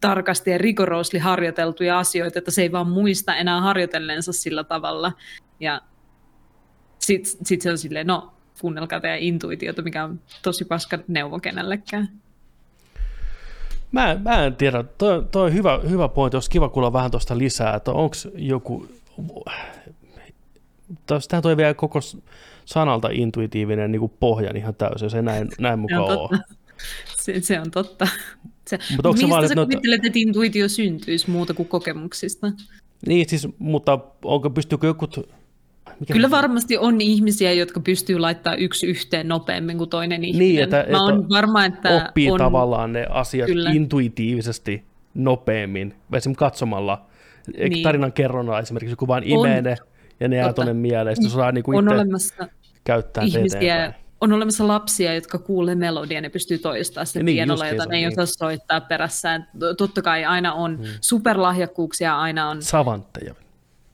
tarkasti 0.00 0.50
ja 0.50 0.58
rigorously 0.58 1.18
harjoiteltuja 1.18 1.98
asioita, 1.98 2.38
että 2.38 2.50
se 2.50 2.62
ei 2.62 2.72
vaan 2.72 2.88
muista 2.88 3.36
enää 3.36 3.60
harjoitelleensa 3.60 4.32
sillä 4.32 4.64
tavalla. 4.64 5.12
Ja 5.60 5.80
sitten 6.98 7.32
sit 7.44 7.62
se 7.62 7.70
on 7.70 7.78
silleen, 7.78 8.06
no 8.06 8.34
kuunnelkaa 8.60 9.00
teidän 9.00 9.18
intuitiota, 9.18 9.82
mikä 9.82 10.04
on 10.04 10.20
tosi 10.42 10.64
paska 10.64 10.98
neuvo 11.08 11.40
kenellekään. 11.40 12.23
Mä, 13.94 14.20
mä 14.24 14.44
en 14.44 14.56
tiedä, 14.56 14.82
toi, 14.98 15.24
toi 15.30 15.46
on 15.46 15.54
hyvä, 15.54 15.80
hyvä 15.88 16.08
pointti, 16.08 16.36
olisi 16.36 16.50
kiva 16.50 16.68
kuulla 16.68 16.92
vähän 16.92 17.10
tuosta 17.10 17.38
lisää, 17.38 17.74
että 17.74 17.90
onko 17.90 18.16
joku, 18.34 18.86
tähän 21.08 21.42
toi 21.42 21.56
vielä 21.56 21.74
koko 21.74 21.98
sanalta 22.64 23.08
intuitiivinen 23.12 23.92
niin 23.92 24.12
pohjan 24.20 24.56
ihan 24.56 24.74
täysin, 24.74 25.10
se 25.10 25.22
näin, 25.22 25.48
näin 25.58 25.78
mukaan 25.78 26.18
ole. 26.18 26.38
Se, 27.16 27.40
se 27.40 27.60
on 27.60 27.70
totta. 27.70 28.08
Se, 28.66 28.78
mutta 28.96 29.12
mistä 29.12 29.28
vaan, 29.28 29.48
sä 29.48 29.54
kuvittelet, 29.54 30.04
että 30.04 30.18
intuitio 30.18 30.68
syntyisi 30.68 31.30
muuta 31.30 31.54
kuin 31.54 31.68
kokemuksista? 31.68 32.52
Niin 33.06 33.28
siis, 33.28 33.48
mutta 33.58 33.98
onko, 34.24 34.50
pystyykö 34.50 34.86
joku 34.86 35.06
mikä 36.00 36.12
Kyllä 36.12 36.30
varmasti 36.30 36.78
on 36.78 37.00
ihmisiä, 37.00 37.52
jotka 37.52 37.80
pystyy 37.80 38.18
laittamaan 38.18 38.60
yksi 38.60 38.86
yhteen 38.86 39.28
nopeammin 39.28 39.78
kuin 39.78 39.90
toinen 39.90 40.20
niin, 40.20 40.34
ihminen. 40.34 40.48
Niin, 40.48 40.62
että, 40.62 40.76
Mä 40.76 40.82
että 40.82 41.28
varma, 41.28 41.64
että 41.64 41.96
oppii 41.96 42.30
on... 42.30 42.38
tavallaan 42.38 42.92
ne 42.92 43.06
asiat 43.10 43.46
Kyllä. 43.46 43.70
intuitiivisesti 43.70 44.84
nopeammin, 45.14 45.94
esimerkiksi 46.12 46.38
katsomalla 46.38 47.06
niin. 47.58 47.82
tarinan 47.82 48.12
kerronnalla 48.12 48.60
esimerkiksi, 48.60 48.96
kun 48.96 49.08
vain 49.08 49.24
imee 49.26 49.62
ne 49.62 49.76
ja 50.20 50.28
ne 50.28 50.36
jää 50.36 50.52
tuonne 50.52 50.72
mieleen, 50.72 51.16
sitten 51.16 51.30
saa 51.30 51.52
niinku 51.52 51.76
on 51.76 51.88
olemassa 51.88 52.48
käyttää 52.84 53.24
ihmisiä, 53.24 53.92
on 54.20 54.32
olemassa 54.32 54.68
lapsia, 54.68 55.14
jotka 55.14 55.38
kuulee 55.38 55.74
melodian 55.74 56.16
ja 56.16 56.20
ne 56.20 56.28
pystyy 56.28 56.58
toistamaan 56.58 57.06
sen 57.06 57.24
niin, 57.24 57.36
pienolla, 57.36 57.68
jota 57.68 57.86
ne 57.86 57.96
ei 57.96 58.02
niin. 58.02 58.20
osaa 58.20 58.26
soittaa 58.26 58.80
perässään. 58.80 59.48
Totta 59.78 60.02
kai 60.02 60.24
aina 60.24 60.54
on 60.54 60.76
hmm. 60.78 60.86
superlahjakkuuksia, 61.00 62.18
aina 62.18 62.48
on 62.48 62.62
savantteja 62.62 63.34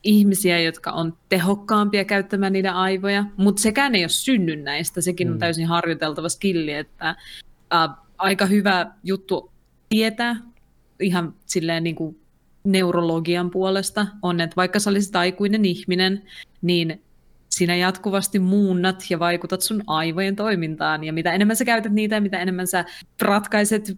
ihmisiä, 0.03 0.59
jotka 0.59 0.91
on 0.91 1.17
tehokkaampia 1.29 2.05
käyttämään 2.05 2.53
niiden 2.53 2.73
aivoja, 2.73 3.25
mutta 3.37 3.61
sekään 3.61 3.95
ei 3.95 4.03
ole 4.03 4.09
synny 4.09 4.55
näistä, 4.55 5.01
sekin 5.01 5.27
mm. 5.27 5.33
on 5.33 5.39
täysin 5.39 5.67
harjoiteltava 5.67 6.29
skilli, 6.29 6.73
että 6.73 7.09
äh, 7.73 7.89
aika 8.17 8.45
hyvä 8.45 8.91
juttu 9.03 9.51
tietää 9.89 10.35
ihan 10.99 11.33
silleen 11.45 11.83
niin 11.83 11.95
kuin 11.95 12.21
neurologian 12.63 13.51
puolesta 13.51 14.07
on, 14.21 14.41
että 14.41 14.55
vaikka 14.55 14.79
sä 14.79 14.89
olisit 14.89 15.15
aikuinen 15.15 15.65
ihminen, 15.65 16.23
niin 16.61 17.01
sinä 17.49 17.75
jatkuvasti 17.75 18.39
muunnat 18.39 19.05
ja 19.09 19.19
vaikutat 19.19 19.61
sun 19.61 19.83
aivojen 19.87 20.35
toimintaan. 20.35 21.03
Ja 21.03 21.13
mitä 21.13 21.33
enemmän 21.33 21.55
sä 21.55 21.65
käytät 21.65 21.91
niitä 21.91 22.15
ja 22.15 22.21
mitä 22.21 22.39
enemmän 22.39 22.67
sä 22.67 22.85
ratkaiset 23.21 23.97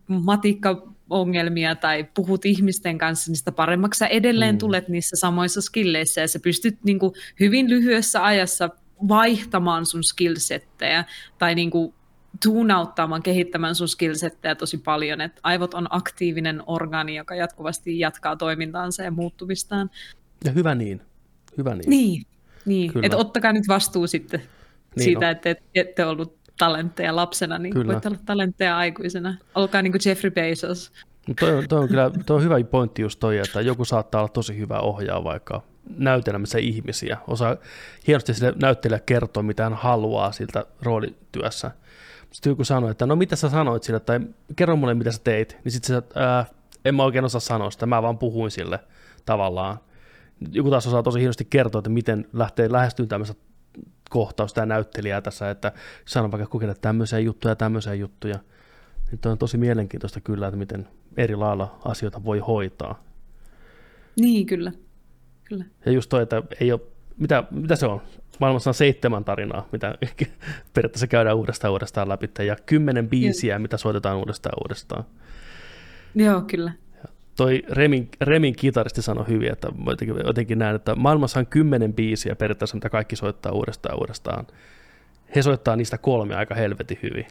matikkaongelmia 1.09 1.75
tai 1.75 2.05
puhut 2.13 2.45
ihmisten 2.45 2.97
kanssa, 2.97 3.31
niin 3.31 3.37
sitä 3.37 3.51
paremmaksi 3.51 3.97
sä 3.97 4.07
edelleen 4.07 4.55
mm. 4.55 4.59
tulet 4.59 4.87
niissä 4.87 5.15
samoissa 5.15 5.61
skilleissä. 5.61 6.21
Ja 6.21 6.27
sä 6.27 6.39
pystyt 6.39 6.77
niin 6.83 6.99
kuin, 6.99 7.13
hyvin 7.39 7.69
lyhyessä 7.69 8.25
ajassa 8.25 8.69
vaihtamaan 9.07 9.85
sun 9.85 10.03
skillsettejä 10.03 11.05
tai 11.37 11.55
niin 11.55 11.71
kuin, 11.71 11.93
tuunauttamaan, 12.43 13.23
kehittämään 13.23 13.75
sun 13.75 13.87
skillsettejä 13.87 14.55
tosi 14.55 14.77
paljon. 14.77 15.21
Et 15.21 15.39
aivot 15.43 15.73
on 15.73 15.87
aktiivinen 15.89 16.63
organi, 16.67 17.15
joka 17.15 17.35
jatkuvasti 17.35 17.99
jatkaa 17.99 18.35
toimintaansa 18.35 19.03
ja 19.03 19.11
muuttumistaan. 19.11 19.89
Ja 20.45 20.51
hyvä 20.51 20.75
niin. 20.75 21.01
Hyvä 21.57 21.75
niin. 21.75 21.89
Niin, 21.89 22.25
niin. 22.65 22.91
että 23.05 23.17
ottakaa 23.17 23.53
nyt 23.53 23.67
vastuu 23.67 24.07
sitten 24.07 24.39
niin 24.95 25.03
siitä, 25.03 25.25
no. 25.25 25.31
että 25.31 25.49
et, 25.49 25.63
ette 25.75 26.05
ollut 26.05 26.42
talentteja 26.63 27.15
lapsena, 27.15 27.59
niin 27.59 27.73
kyllä. 27.73 27.93
voitte 27.93 28.07
olla 28.07 28.19
talentteja 28.25 28.77
aikuisena. 28.77 29.35
Olkaa 29.55 29.81
niin 29.81 29.91
kuin 29.91 30.01
Jeffrey 30.05 30.31
Bezos. 30.31 30.91
No 31.27 31.33
toi, 31.39 31.55
on, 31.55 31.67
toi, 31.67 31.79
on 31.79 31.87
kyllä, 31.87 32.11
toi 32.25 32.35
on 32.37 32.43
hyvä 32.43 32.55
pointti 32.71 33.01
just 33.01 33.19
toi, 33.19 33.37
että 33.37 33.61
joku 33.61 33.85
saattaa 33.85 34.21
olla 34.21 34.29
tosi 34.29 34.57
hyvä 34.57 34.79
ohjaa 34.79 35.23
vaikka 35.23 35.61
näytelmässä 35.97 36.57
ihmisiä. 36.57 37.17
Osaa 37.27 37.55
hienosti 38.07 38.33
sille 38.33 38.53
näyttelijä 38.61 38.99
kertoa, 38.99 39.43
mitä 39.43 39.63
hän 39.63 39.73
haluaa 39.73 40.31
siltä 40.31 40.65
roolityössä. 40.81 41.71
Sitten 42.31 42.51
joku 42.51 42.63
sanoi, 42.63 42.91
että 42.91 43.05
no 43.05 43.15
mitä 43.15 43.35
sä 43.35 43.49
sanoit 43.49 43.83
sille, 43.83 43.99
tai 43.99 44.19
kerro 44.55 44.75
mulle 44.75 44.93
mitä 44.93 45.11
sä 45.11 45.21
teit, 45.23 45.57
niin 45.63 45.71
sitten 45.71 45.95
sä, 45.95 46.03
ää, 46.15 46.45
en 46.85 46.95
mä 46.95 47.03
oikein 47.03 47.25
osaa 47.25 47.41
sanoa 47.41 47.71
sitä, 47.71 47.85
mä 47.85 48.01
vaan 48.01 48.17
puhuin 48.17 48.51
sille 48.51 48.79
tavallaan. 49.25 49.77
Joku 50.51 50.69
taas 50.69 50.87
osaa 50.87 51.03
tosi 51.03 51.19
hienosti 51.19 51.45
kertoa, 51.45 51.79
että 51.79 51.89
miten 51.89 52.27
lähtee 52.33 52.71
lähestyyn 52.71 53.09
tämmöistä 53.09 53.35
kohtausta 54.13 54.59
ja 54.59 54.65
näyttelijää 54.65 55.21
tässä, 55.21 55.49
että 55.49 55.71
sanon 56.05 56.31
vaikka 56.31 56.47
kokeilla 56.47 56.75
tämmöisiä 56.75 57.19
juttuja 57.19 57.51
ja 57.51 57.55
tämmöisiä 57.55 57.93
juttuja. 57.93 58.39
Niin 59.11 59.31
on 59.31 59.37
tosi 59.37 59.57
mielenkiintoista 59.57 60.21
kyllä, 60.21 60.47
että 60.47 60.57
miten 60.57 60.87
eri 61.17 61.35
lailla 61.35 61.79
asioita 61.85 62.23
voi 62.23 62.39
hoitaa. 62.39 63.03
Niin, 64.19 64.45
kyllä. 64.45 64.71
kyllä. 65.43 65.65
Ja 65.85 65.91
just 65.91 66.09
toi, 66.09 66.23
että 66.23 66.43
ei 66.59 66.71
ole, 66.71 66.81
mitä, 67.17 67.43
mitä 67.51 67.75
se 67.75 67.85
on? 67.85 68.01
Maailmassa 68.39 68.69
on 68.69 68.73
seitsemän 68.73 69.23
tarinaa, 69.25 69.67
mitä 69.71 69.95
periaatteessa 70.73 71.07
käydään 71.07 71.35
uudestaan 71.35 71.71
uudestaan 71.71 72.09
läpi, 72.09 72.29
ja 72.45 72.55
kymmenen 72.65 73.09
biisiä, 73.09 73.53
Joo. 73.53 73.59
mitä 73.59 73.77
soitetaan 73.77 74.17
uudestaan 74.17 74.55
uudestaan. 74.63 75.03
Joo, 76.15 76.41
kyllä 76.41 76.71
toi 77.35 77.63
Remin, 77.69 78.09
Remin 78.21 78.55
kitaristi 78.55 79.01
sanoi 79.01 79.27
hyvin, 79.27 79.51
että 79.51 79.67
jotenkin, 79.85 80.15
jotenkin 80.25 80.59
näen, 80.59 80.75
että 80.75 80.95
maailmassa 80.95 81.39
on 81.39 81.47
kymmenen 81.47 81.93
biisiä 81.93 82.35
periaatteessa, 82.35 82.77
mitä 82.77 82.89
kaikki 82.89 83.15
soittaa 83.15 83.51
uudestaan 83.51 83.99
uudestaan. 83.99 84.47
He 85.35 85.41
soittaa 85.41 85.75
niistä 85.75 85.97
kolme 85.97 86.35
aika 86.35 86.55
helvetin 86.55 86.99
hyvin. 87.03 87.27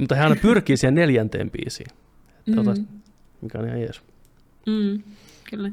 Mutta 0.00 0.14
hän 0.14 0.36
pyrkii 0.42 0.76
siihen 0.76 0.94
neljänteen 0.94 1.50
biisiin. 1.50 1.90
Että 2.38 2.52
mm. 2.52 2.58
otas, 2.58 2.82
mikä 3.40 3.58
on 3.58 3.66
ihan 3.66 3.80
jees. 3.80 4.02
Mm, 4.66 5.02
kyllä. 5.50 5.70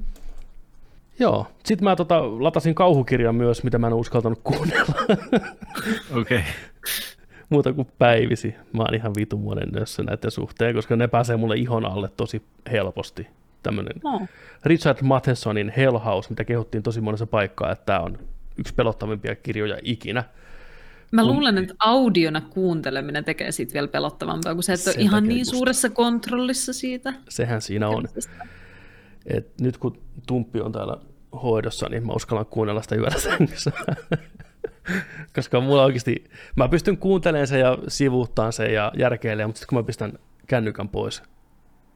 Joo, 1.19 1.47
sitten 1.63 1.83
mä 1.83 1.95
tota, 1.95 2.43
latasin 2.43 2.75
kauhukirjan 2.75 3.35
myös, 3.35 3.63
mitä 3.63 3.77
mä 3.77 3.87
en 3.87 3.93
uskaltanut 3.93 4.39
kuunnella. 4.43 4.95
Okei. 6.21 6.37
Okay. 6.37 6.41
Muuta 7.49 7.73
kuin 7.73 7.87
päivisi. 7.97 8.55
Mä 8.73 8.83
oon 8.83 8.95
ihan 8.95 9.15
vitun 9.15 9.41
monen 9.41 9.69
nössä 9.69 10.03
näiden 10.03 10.31
suhteen, 10.31 10.75
koska 10.75 10.95
ne 10.95 11.07
pääsee 11.07 11.37
mulle 11.37 11.55
ihon 11.55 11.85
alle 11.85 12.09
tosi 12.17 12.41
helposti 12.71 13.27
tämmöinen 13.63 13.93
no. 14.03 14.27
Richard 14.63 14.97
Mathessonin 15.01 15.73
Hell 15.77 15.97
House, 15.97 16.29
mitä 16.29 16.43
kehuttiin 16.43 16.83
tosi 16.83 17.01
monessa 17.01 17.27
paikkaa, 17.27 17.71
että 17.71 17.85
tämä 17.85 17.99
on 17.99 18.19
yksi 18.57 18.73
pelottavimpia 18.73 19.35
kirjoja 19.35 19.77
ikinä. 19.83 20.23
Mä 21.11 21.25
luulen, 21.25 21.57
että 21.57 21.73
audiona 21.79 22.41
kuunteleminen 22.41 23.25
tekee 23.25 23.51
siitä 23.51 23.73
vielä 23.73 23.87
pelottavampaa, 23.87 24.53
kun 24.53 24.63
sä 24.63 24.73
et 24.73 24.87
ole 24.87 24.95
ihan 24.97 25.23
niin 25.23 25.39
musta. 25.39 25.55
suuressa 25.55 25.89
kontrollissa 25.89 26.73
siitä. 26.73 27.13
Sehän 27.29 27.61
siinä 27.61 27.87
on. 27.87 28.05
Et 29.25 29.47
nyt 29.61 29.77
kun 29.77 30.01
Tumppi 30.27 30.61
on 30.61 30.71
täällä 30.71 30.97
hoidossa, 31.43 31.89
niin 31.89 32.07
mä 32.07 32.13
uskallan 32.13 32.45
kuunnella 32.45 32.81
sitä 32.81 32.95
yöllä 32.95 33.19
sängyssä. 33.19 33.71
Koska 35.35 35.61
mulla 35.61 35.83
oikeasti, 35.83 36.23
mä 36.55 36.69
pystyn 36.69 36.97
kuuntelemaan 36.97 37.47
sen 37.47 37.59
ja 37.59 37.77
sivuuttaan 37.87 38.53
sen 38.53 38.73
ja 38.73 38.91
järkeilemään, 38.97 39.49
mutta 39.49 39.59
sitten 39.59 39.69
kun 39.69 39.77
mä 39.77 39.83
pistän 39.83 40.13
kännykän 40.47 40.89
pois, 40.89 41.23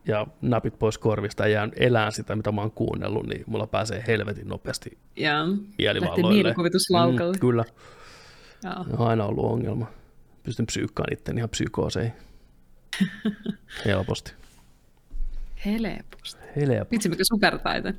ja 0.07 0.27
napit 0.41 0.79
pois 0.79 0.97
korvista 0.97 1.43
ja 1.43 1.53
jään 1.53 1.71
elään 1.75 2.11
sitä, 2.11 2.35
mitä 2.35 2.51
mä 2.51 2.61
oon 2.61 2.71
kuunnellut, 2.71 3.27
niin 3.27 3.43
mulla 3.47 3.67
pääsee 3.67 4.03
helvetin 4.07 4.47
nopeasti 4.47 4.97
ja, 5.15 5.45
mielivalloille. 5.77 6.33
mielikuvituslaukalle. 6.33 7.33
Mm, 7.33 7.39
kyllä. 7.39 7.65
Ja. 8.63 8.75
On 8.97 9.07
aina 9.07 9.25
ollut 9.25 9.45
ongelma. 9.45 9.87
Pystyn 10.43 10.65
psyykkaan 10.65 11.13
itse 11.13 11.33
ihan 11.37 11.49
psykooseihin. 11.49 12.13
Helposti. 13.85 14.33
Helposti. 15.65 16.41
Helposti. 16.55 16.91
Vitsi, 16.91 17.09
mikä 17.09 17.23
supertaito. 17.23 17.89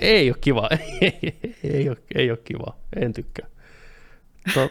Ei 0.00 0.30
ole 0.30 0.38
kiva. 0.40 0.68
ei, 1.00 1.38
ei, 1.64 1.88
ole, 1.88 1.96
ei 2.14 2.30
ole 2.30 2.38
kiva. 2.44 2.76
En 2.96 3.12
tykkää. 3.12 3.46
To, 4.54 4.60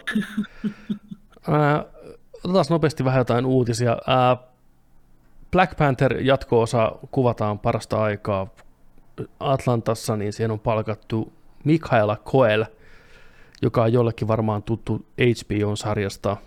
otetaan 2.44 2.66
nopeasti 2.70 3.06
vähän 3.06 3.20
jotain 3.20 3.46
uutisia. 3.46 3.98
Ää, 4.08 4.38
Black 5.52 5.78
Panther 5.78 6.22
jatko-osa 6.22 6.92
kuvataan 7.12 7.60
parasta 7.60 8.04
aikaa 8.04 8.48
Atlantassa, 9.40 10.18
niin 10.18 10.34
siihen 10.34 10.52
on 10.52 10.60
palkattu 10.60 11.34
Mikaela 11.64 12.18
Coel, 12.26 12.66
joka 13.62 13.84
on 13.84 13.94
jollekin 13.94 14.28
varmaan 14.28 14.64
tuttu 14.64 15.06
HBO-sarjasta 15.18 16.38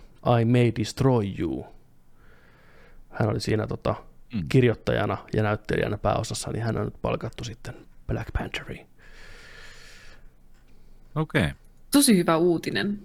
I 0.41 0.45
May 0.45 0.71
Destroy 0.79 1.23
You. 1.39 1.65
Hän 3.09 3.29
oli 3.29 3.39
siinä 3.39 3.67
tota, 3.67 3.95
mm. 4.33 4.43
kirjoittajana 4.49 5.17
ja 5.33 5.43
näyttelijänä 5.43 5.97
pääosassa, 5.97 6.51
niin 6.51 6.63
hän 6.63 6.77
on 6.77 6.85
nyt 6.85 7.01
palkattu 7.01 7.43
sitten 7.43 7.75
Black 8.07 8.27
Pantheriin. 8.37 8.87
Okei. 11.15 11.41
Okay. 11.41 11.53
Tosi 11.91 12.17
hyvä 12.17 12.37
uutinen. 12.37 12.99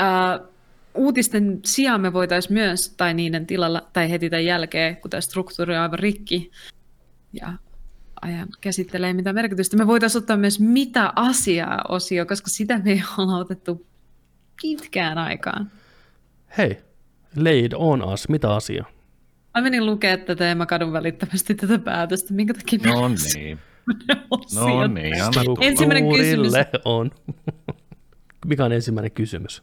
Uh, 0.00 0.48
uutisten 0.94 1.60
sijaan 1.64 2.00
me 2.00 2.12
voitaisiin 2.12 2.52
myös, 2.52 2.94
tai 2.96 3.14
niiden 3.14 3.46
tilalla, 3.46 3.88
tai 3.92 4.10
heti 4.10 4.30
tämän 4.30 4.44
jälkeen, 4.44 4.96
kun 4.96 5.10
tämä 5.10 5.20
struktuuri 5.20 5.76
on 5.76 5.82
aivan 5.82 5.98
rikki, 5.98 6.50
ja 7.32 7.52
ajan 8.22 8.48
käsittelee 8.60 9.12
mitä 9.12 9.32
merkitystä, 9.32 9.76
me 9.76 9.86
voitaisiin 9.86 10.22
ottaa 10.22 10.36
myös 10.36 10.60
mitä 10.60 11.12
asiaa 11.16 11.84
osio, 11.88 12.26
koska 12.26 12.50
sitä 12.50 12.80
me 12.84 12.90
ei 12.90 13.02
olla 13.18 13.36
otettu 13.36 13.86
pitkään 14.62 15.18
aikaan. 15.18 15.70
Hei, 16.58 16.78
laid 17.36 17.72
on 17.74 18.04
us, 18.04 18.28
mitä 18.28 18.54
asiaa? 18.54 18.86
Mä 19.54 19.62
menin 19.62 19.86
lukea 19.86 20.16
tätä 20.18 20.44
ja 20.44 20.54
mä 20.54 20.66
kadun 20.66 20.92
välittömästi 20.92 21.54
tätä 21.54 21.78
päätöstä, 21.78 22.34
minkä 22.34 22.54
takia 22.54 22.78
No 22.84 23.08
niin. 23.08 23.58
No 24.54 24.86
niin, 24.86 25.22
anna 25.22 25.42
Ensimmäinen 25.60 26.10
kysymys. 26.12 26.52
on. 26.84 27.10
Mikä 28.46 28.64
on 28.64 28.72
ensimmäinen 28.72 29.10
kysymys? 29.10 29.62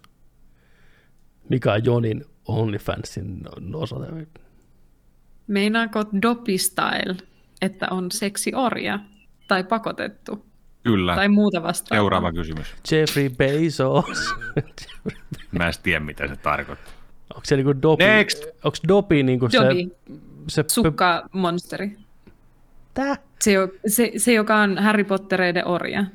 Mikä 1.50 1.74
on 1.74 1.86
Jonin 1.86 2.26
OnlyFansin 2.46 3.42
osoite? 3.74 4.28
Meinaako 5.48 6.06
dopistyle, 6.22 7.16
että 7.62 7.88
on 7.92 8.12
seksiorja 8.12 9.00
tai 9.48 9.64
pakotettu? 9.64 10.46
Kyllä. 10.84 11.16
Tai 11.16 11.30
muuta 11.30 11.64
vastaavaa. 11.64 12.02
Seuraava 12.02 12.32
kysymys. 12.32 12.76
Jeffrey 12.92 13.30
Bezos. 13.30 14.36
Mä 15.52 15.68
en 15.68 15.74
tiedä, 15.84 16.00
mitä 16.00 16.28
se 16.28 16.36
tarkoittaa. 16.36 16.94
Onko 17.36 17.46
se 17.46 17.56
niinku 17.56 17.82
dopi? 17.82 18.04
Next! 18.04 18.44
Onko 18.64 18.78
dopi 18.88 19.24
niinku 19.24 19.50
se... 19.50 19.58
se 20.48 20.64
Sukka-monsteri. 20.68 21.98
Tää? 22.94 23.16
Se, 23.40 23.54
se, 23.88 24.12
se, 24.18 24.34
joka 24.34 24.56
on 24.56 24.78
Harry 24.78 25.04
Pottereiden 25.04 25.68
orja. 25.68 26.06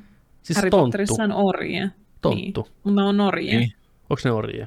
Siis 0.42 0.56
Harry 0.56 0.70
tonttu. 0.70 0.84
Potterissa 0.84 1.22
on 1.22 1.32
orja. 1.32 1.88
Tonttu. 2.20 2.62
Niin. 2.62 2.74
Mutta 2.84 3.02
on 3.02 3.20
orjia. 3.20 3.58
Niin. 3.58 3.72
Onko 4.10 4.20
ne 4.24 4.30
orjia? 4.30 4.66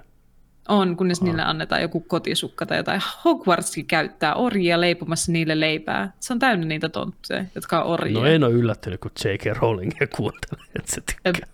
On, 0.70 0.98
kunnes 0.98 1.22
niille 1.22 1.42
annetaan 1.42 1.82
joku 1.82 2.00
kotisukka 2.00 2.66
tai 2.66 2.78
jotain. 2.78 3.02
Hogwartskin 3.26 3.86
käyttää 3.86 4.36
orjia 4.36 4.82
leipomassa 4.82 5.32
niille 5.32 5.60
leipää. 5.60 6.14
Se 6.20 6.34
on 6.34 6.40
täynnä 6.40 6.66
niitä 6.66 6.90
tonttuja, 6.90 7.46
jotka 7.56 7.82
on 7.82 7.92
orjia. 7.92 8.20
No 8.20 8.26
en 8.26 8.44
ole 8.44 8.54
yllättynyt, 8.54 9.02
kun 9.02 9.12
J.K. 9.26 9.58
Rowlingia 9.58 10.08
kuuntelee, 10.16 10.66
että 10.80 10.92
se 10.96 11.02
tykkää. 11.02 11.50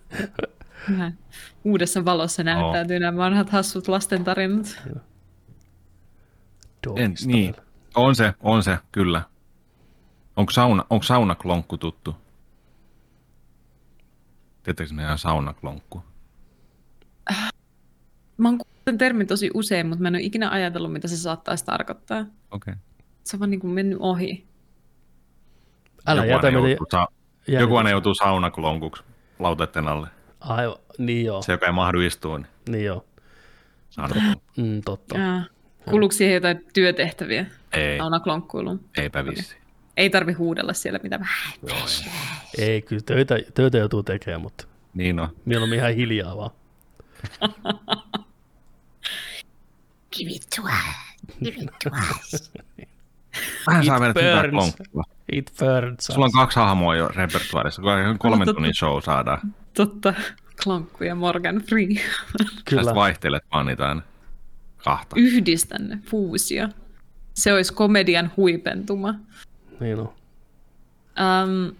Vähän 0.90 1.18
uudessa 1.64 2.04
valossa 2.04 2.42
näyttäytyy 2.42 2.96
oh. 2.96 3.00
nämä 3.00 3.18
vanhat 3.18 3.50
hassut 3.50 3.88
lastentarinat. 3.88 4.82
En, 6.96 7.14
niin, 7.24 7.54
on 7.94 8.14
se, 8.14 8.34
on 8.40 8.62
se, 8.62 8.78
kyllä. 8.92 9.22
Onko 10.36 10.52
sauna, 10.52 10.84
onko 10.90 11.02
saunaklonkku 11.02 11.78
tuttu? 11.78 12.16
Tiedättekö 14.62 14.94
meidän 14.94 15.18
saunaklonkku? 15.18 16.02
Kuullut 18.84 18.98
termin 18.98 19.26
tosi 19.26 19.50
usein, 19.54 19.86
mutta 19.86 20.02
mä 20.02 20.08
en 20.08 20.14
ole 20.14 20.22
ikinä 20.22 20.50
ajatellut, 20.50 20.92
mitä 20.92 21.08
se 21.08 21.16
saattaisi 21.16 21.64
tarkoittaa. 21.64 22.20
Okei. 22.20 22.28
Okay. 22.50 22.74
Se 23.24 23.36
on 23.36 23.40
vaan 23.40 23.50
niin 23.50 23.60
kuin 23.60 23.70
mennyt 23.72 23.98
ohi. 24.00 24.46
Älä 26.06 26.20
joku 26.20 26.30
jätä 26.30 26.46
aina 26.46 26.58
joutuu, 26.68 26.86
sa- 26.90 27.08
joku 27.48 27.76
aina 27.76 27.90
joutuu 27.90 28.14
saunaklonkuksi 28.14 29.02
lauteiden 29.38 29.88
alle. 29.88 30.08
Aivan, 30.40 30.76
niin 30.98 31.24
joo, 31.26 31.42
Se, 31.42 31.52
joka 31.52 31.66
ei 31.66 31.72
mahdu 31.72 32.00
istua, 32.00 32.38
niin 32.38 32.46
niin 32.68 32.84
joo. 32.84 33.04
Mm, 34.56 34.82
totta. 34.84 35.18
Jaa. 35.18 35.42
Kuuluuko 35.90 36.12
siihen 36.12 36.34
jotain 36.34 36.66
työtehtäviä 36.74 37.46
Ei, 37.72 37.98
saunaklonkkuiluun? 37.98 38.80
eipä 38.96 39.26
vissi. 39.26 39.56
Ei 39.96 40.10
tarvi 40.10 40.32
huudella 40.32 40.72
siellä 40.72 41.00
mitään. 41.02 41.28
Ei, 42.58 42.82
kyllä 42.82 43.02
töitä, 43.06 43.34
töitä 43.54 43.78
joutuu 43.78 44.02
tekemään, 44.02 44.40
mutta 44.40 44.64
Niin 44.94 45.20
on. 45.20 45.28
mieluummin 45.44 45.78
ihan 45.78 45.94
hiljaa 45.94 46.36
vaan. 46.36 46.50
Give 50.18 50.30
it 50.30 50.42
to 50.56 50.62
us. 50.62 51.28
Give 51.44 51.62
it 51.62 51.70
to 51.84 51.90
us. 51.90 52.52
Vähän 53.66 53.84
saa 53.86 54.00
vedät 54.00 54.16
hyvää 54.16 54.42
burns. 54.42 54.52
klonkkua. 54.52 55.04
It 55.32 55.52
burns. 55.60 56.04
Sulla 56.04 56.24
on 56.24 56.32
kaksi 56.32 56.60
hahmoa 56.60 56.96
jo 56.96 57.08
repertuaarissa. 57.08 57.82
Kolmen 58.18 58.46
totta. 58.46 58.54
tunnin 58.54 58.74
show 58.74 59.02
saadaan. 59.02 59.40
Totta. 59.74 60.14
Klonkku 60.64 61.04
ja 61.04 61.14
Morgan 61.14 61.56
Free. 61.56 61.86
Kyllä. 61.86 62.50
Kyllä. 62.64 62.94
vaihtelet 62.94 63.42
vaan 63.52 63.66
niitä 63.66 63.88
aina 63.88 64.02
kahta. 64.84 65.16
Yhdistän 65.18 65.88
ne, 65.88 65.98
fuusio. 66.10 66.68
Se 67.34 67.52
olisi 67.52 67.72
komedian 67.72 68.32
huipentuma. 68.36 69.14
Niin 69.80 69.98
on. 69.98 70.08
Um, 70.08 71.76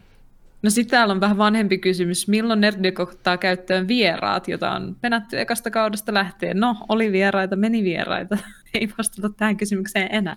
no 0.62 0.70
sitten 0.70 0.90
täällä 0.90 1.12
on 1.12 1.20
vähän 1.20 1.38
vanhempi 1.38 1.78
kysymys. 1.78 2.28
Milloin 2.28 2.60
Nerdik 2.60 3.00
ottaa 3.00 3.36
käyttöön 3.36 3.88
vieraat, 3.88 4.48
jota 4.48 4.70
on 4.70 4.96
penätty 5.00 5.40
ekasta 5.40 5.70
kaudesta 5.70 6.14
lähtien? 6.14 6.60
No, 6.60 6.76
oli 6.88 7.12
vieraita, 7.12 7.56
meni 7.56 7.84
vieraita. 7.84 8.38
Ei 8.74 8.88
vastata 8.98 9.30
tähän 9.30 9.56
kysymykseen 9.56 10.08
enää. 10.14 10.36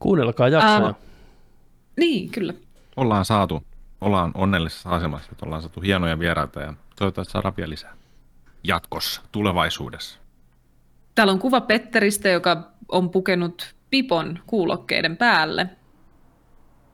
Kuunnelkaa 0.00 0.48
jaksoja. 0.48 0.86
Ää, 0.86 0.94
Niin, 1.96 2.30
kyllä. 2.30 2.54
Ollaan 2.96 3.24
saatu, 3.24 3.62
ollaan 4.00 4.30
onnellisessa 4.34 4.90
asemassa, 4.90 5.28
että 5.32 5.46
ollaan 5.46 5.62
saatu 5.62 5.80
hienoja 5.80 6.18
vieraita 6.18 6.60
ja 6.60 6.74
toivottavasti 6.96 7.32
saadaan 7.32 7.54
vielä 7.56 7.70
lisää. 7.70 7.94
Jatkossa, 8.64 9.22
tulevaisuudessa. 9.32 10.18
Täällä 11.14 11.32
on 11.32 11.38
kuva 11.38 11.60
Petteristä, 11.60 12.28
joka 12.28 12.72
on 12.88 13.10
pukenut 13.10 13.74
pipon 13.90 14.38
kuulokkeiden 14.46 15.16
päälle. 15.16 15.70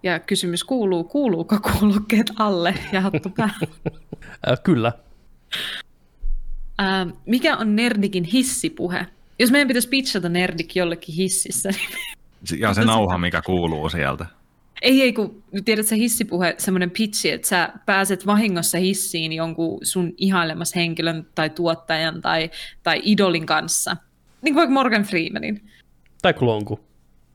Ja 0.03 0.19
kysymys 0.19 0.65
kuuluu, 0.65 1.05
kuuluuko 1.05 1.59
kuulokkeet 1.61 2.33
alle 2.39 2.75
ja 2.93 3.01
hattu 3.01 3.31
päälle? 3.37 3.69
Ää, 4.47 4.57
kyllä. 4.57 4.93
Mikä 7.27 7.57
on 7.57 7.77
Nerdikin 7.77 8.25
hissipuhe? 8.25 9.07
Jos 9.39 9.51
meidän 9.51 9.69
pitäisi 9.69 9.89
pitchata 9.89 10.29
Nerdik 10.29 10.77
jollekin 10.77 11.15
hississä, 11.15 11.71
niin 11.71 12.61
Ja 12.61 12.75
se 12.75 12.85
nauha, 12.85 13.19
mikä 13.19 13.43
kuuluu 13.43 13.89
sieltä. 13.89 14.27
Ei, 14.83 15.03
ei, 15.03 15.13
kun 15.13 15.43
tiedät 15.65 15.87
sä 15.87 15.95
hissipuhe, 15.95 16.55
semmoinen 16.59 16.91
pitchi, 16.91 17.31
että 17.31 17.49
sä 17.49 17.73
pääset 17.87 18.27
vahingossa 18.27 18.79
hissiin 18.79 19.33
jonkun 19.33 19.79
sun 19.83 20.13
ihailemas 20.17 20.75
henkilön 20.75 21.27
tai 21.35 21.51
tuottajan 21.51 22.23
tai, 22.23 22.51
tai 22.83 23.01
idolin 23.05 23.47
kanssa. 23.47 23.97
Niin 24.43 24.55
kuin 24.55 24.57
vaikka 24.57 24.73
Morgan 24.73 25.03
Freemanin 25.03 25.71
Tai 26.23 26.35
klonku. 26.35 26.88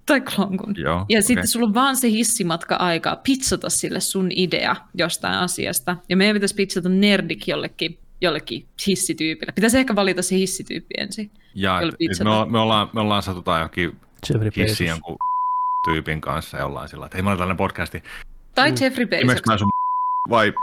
Tai 0.05 0.21
Klonkun. 0.21 0.73
Joo, 0.77 0.95
ja 0.95 1.01
okei. 1.01 1.21
sitten 1.21 1.47
sulla 1.47 1.67
on 1.67 1.73
vaan 1.73 1.95
se 1.95 2.09
hissimatka 2.09 2.75
aikaa 2.75 3.15
pitsata 3.15 3.69
sille 3.69 3.99
sun 3.99 4.29
idea 4.35 4.75
jostain 4.93 5.35
asiasta. 5.35 5.97
Ja 6.09 6.17
meidän 6.17 6.35
pitäisi 6.35 6.55
pitsata 6.55 6.89
nerdik 6.89 7.47
jollekin, 7.47 7.97
jollekin 8.21 8.65
hissityypille. 8.87 9.51
Pitäisi 9.55 9.77
ehkä 9.77 9.95
valita 9.95 10.21
se 10.21 10.35
hissityyppi 10.35 10.93
ensin. 10.97 11.31
Ja 11.55 11.81
et, 11.81 11.95
pizzata. 11.97 12.45
me, 12.45 12.51
me, 12.51 12.59
ollaan, 12.59 12.89
me 12.93 13.01
ollaan 13.01 13.23
satutaan 13.23 13.59
johonkin 13.59 13.97
Jeffrey 14.29 14.51
Bezos. 14.51 14.69
hissiin 14.69 14.89
jonkun 14.89 15.17
tyypin 15.89 16.21
kanssa 16.21 16.57
ja 16.57 16.65
ollaan 16.65 16.89
sillä, 16.89 17.05
että 17.05 17.17
hei, 17.17 17.21
mä 17.21 17.29
olen 17.29 17.37
tällainen 17.37 17.57
podcasti. 17.57 18.03
Tai 18.55 18.71
mm. 18.71 18.77
Jeffrey 18.81 19.05
Bezos. 19.05 19.41
mä 19.47 19.57
sun 19.57 19.69
vai 20.29 20.53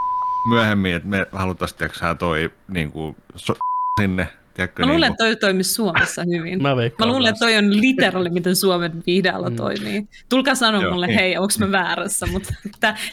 myöhemmin, 0.48 0.94
että 0.94 1.08
me 1.08 1.26
haluttaisiin, 1.32 1.78
tiedätkö 1.78 1.98
sä, 1.98 2.14
toi 2.14 2.50
niin 2.68 2.92
kuin, 2.92 3.16
so, 3.36 3.54
sinne, 4.00 4.28
tiedätkö, 4.60 4.82
Mä 4.82 4.86
luulen, 4.92 5.00
niin 5.00 5.12
että 5.12 5.24
toi 5.24 5.36
toimisi 5.36 5.74
Suomessa 5.74 6.22
hyvin. 6.22 6.62
Mä 6.62 6.68
Mä 6.98 7.06
luulen, 7.06 7.28
että 7.30 7.38
toi 7.38 7.56
on 7.56 7.80
literally, 7.80 8.28
miten 8.30 8.56
Suomen 8.56 9.02
viihdeala 9.06 9.50
Mm. 9.50 9.56
toimii. 9.56 10.08
Tulkaa 10.28 10.54
sanoa 10.54 10.82
Joo, 10.82 10.92
mulle, 10.92 11.06
niin. 11.06 11.18
hei, 11.18 11.36
onko 11.36 11.52
mä 11.58 11.72
väärässä, 11.72 12.26
mutta 12.26 12.54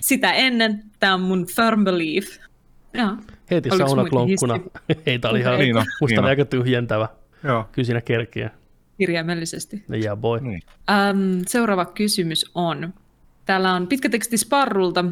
sitä 0.02 0.32
ennen 0.32 0.84
tämä 1.00 1.14
on 1.14 1.22
mun 1.22 1.45
firm 1.56 1.84
belief. 1.84 2.26
Joo. 2.93 3.10
Heti 3.52 3.70
Oliko 3.72 3.88
saunakloukkuna. 3.88 4.54
muitakin 4.58 4.98
Ei, 5.06 5.20
tää 5.20 5.32
oli 5.32 5.39
ihan, 5.39 5.60
Niin 5.60 5.78
on, 5.78 5.86
musta 6.02 6.12
niin 6.12 6.20
on. 6.20 6.26
aika 6.26 6.45
tyhjentävä. 6.45 7.08
Joo. 7.43 7.66
Kyllä 7.72 7.86
siinä 7.86 8.02
kerkiä. 8.02 8.50
kirjaimellisesti. 8.98 9.84
Yeah 10.04 10.18
boy. 10.18 10.39
Niin. 10.41 10.62
Ähm, 10.89 11.39
seuraava 11.48 11.86
kysymys 11.86 12.45
on, 12.56 12.93
täällä 13.45 13.74
on 13.74 13.88
pitkä 13.88 14.10
teksti 14.10 14.38
Sparrulta, 14.38 15.06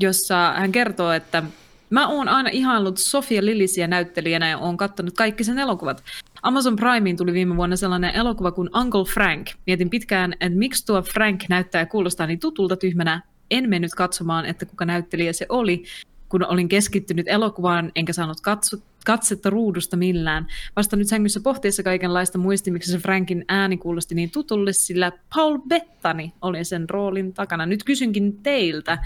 jossa 0.00 0.52
hän 0.56 0.72
kertoo, 0.72 1.12
että 1.12 1.42
mä 1.90 2.08
oon 2.08 2.28
aina 2.28 2.50
ihaillut 2.52 2.98
Sofia 2.98 3.44
Lilisiä 3.44 3.86
näyttelijänä 3.86 4.48
ja 4.48 4.58
oon 4.58 4.76
kattonut 4.76 5.14
kaikki 5.14 5.44
sen 5.44 5.58
elokuvat. 5.58 6.04
Amazon 6.42 6.76
Primeen 6.76 7.16
tuli 7.16 7.32
viime 7.32 7.56
vuonna 7.56 7.76
sellainen 7.76 8.14
elokuva 8.14 8.52
kuin 8.52 8.70
Uncle 8.76 9.04
Frank. 9.04 9.46
Mietin 9.66 9.90
pitkään, 9.90 10.32
että 10.32 10.58
miksi 10.58 10.86
tuo 10.86 11.02
Frank 11.02 11.44
näyttää 11.48 11.82
ja 11.82 11.86
kuulostaa 11.86 12.26
niin 12.26 12.40
tutulta 12.40 12.76
tyhmänä. 12.76 13.22
En 13.50 13.68
mennyt 13.68 13.94
katsomaan, 13.94 14.46
että 14.46 14.66
kuka 14.66 14.84
näyttelijä 14.84 15.32
se 15.32 15.46
oli, 15.48 15.84
kun 16.28 16.46
olin 16.46 16.68
keskittynyt 16.68 17.28
elokuvaan, 17.28 17.92
enkä 17.94 18.12
saanut 18.12 18.40
katso, 18.40 18.76
katsetta 19.06 19.50
ruudusta 19.50 19.96
millään. 19.96 20.46
Vasta 20.76 20.96
nyt 20.96 21.08
sängyssä 21.08 21.40
pohtiessa 21.40 21.82
kaikenlaista 21.82 22.38
muisti, 22.38 22.70
miksi 22.70 22.92
se 22.92 22.98
Frankin 22.98 23.44
ääni 23.48 23.76
kuulosti 23.76 24.14
niin 24.14 24.30
tutulle, 24.30 24.72
sillä 24.72 25.12
Paul 25.34 25.58
Bettany 25.68 26.30
oli 26.42 26.64
sen 26.64 26.90
roolin 26.90 27.32
takana. 27.32 27.66
Nyt 27.66 27.84
kysynkin 27.84 28.42
teiltä, 28.42 28.98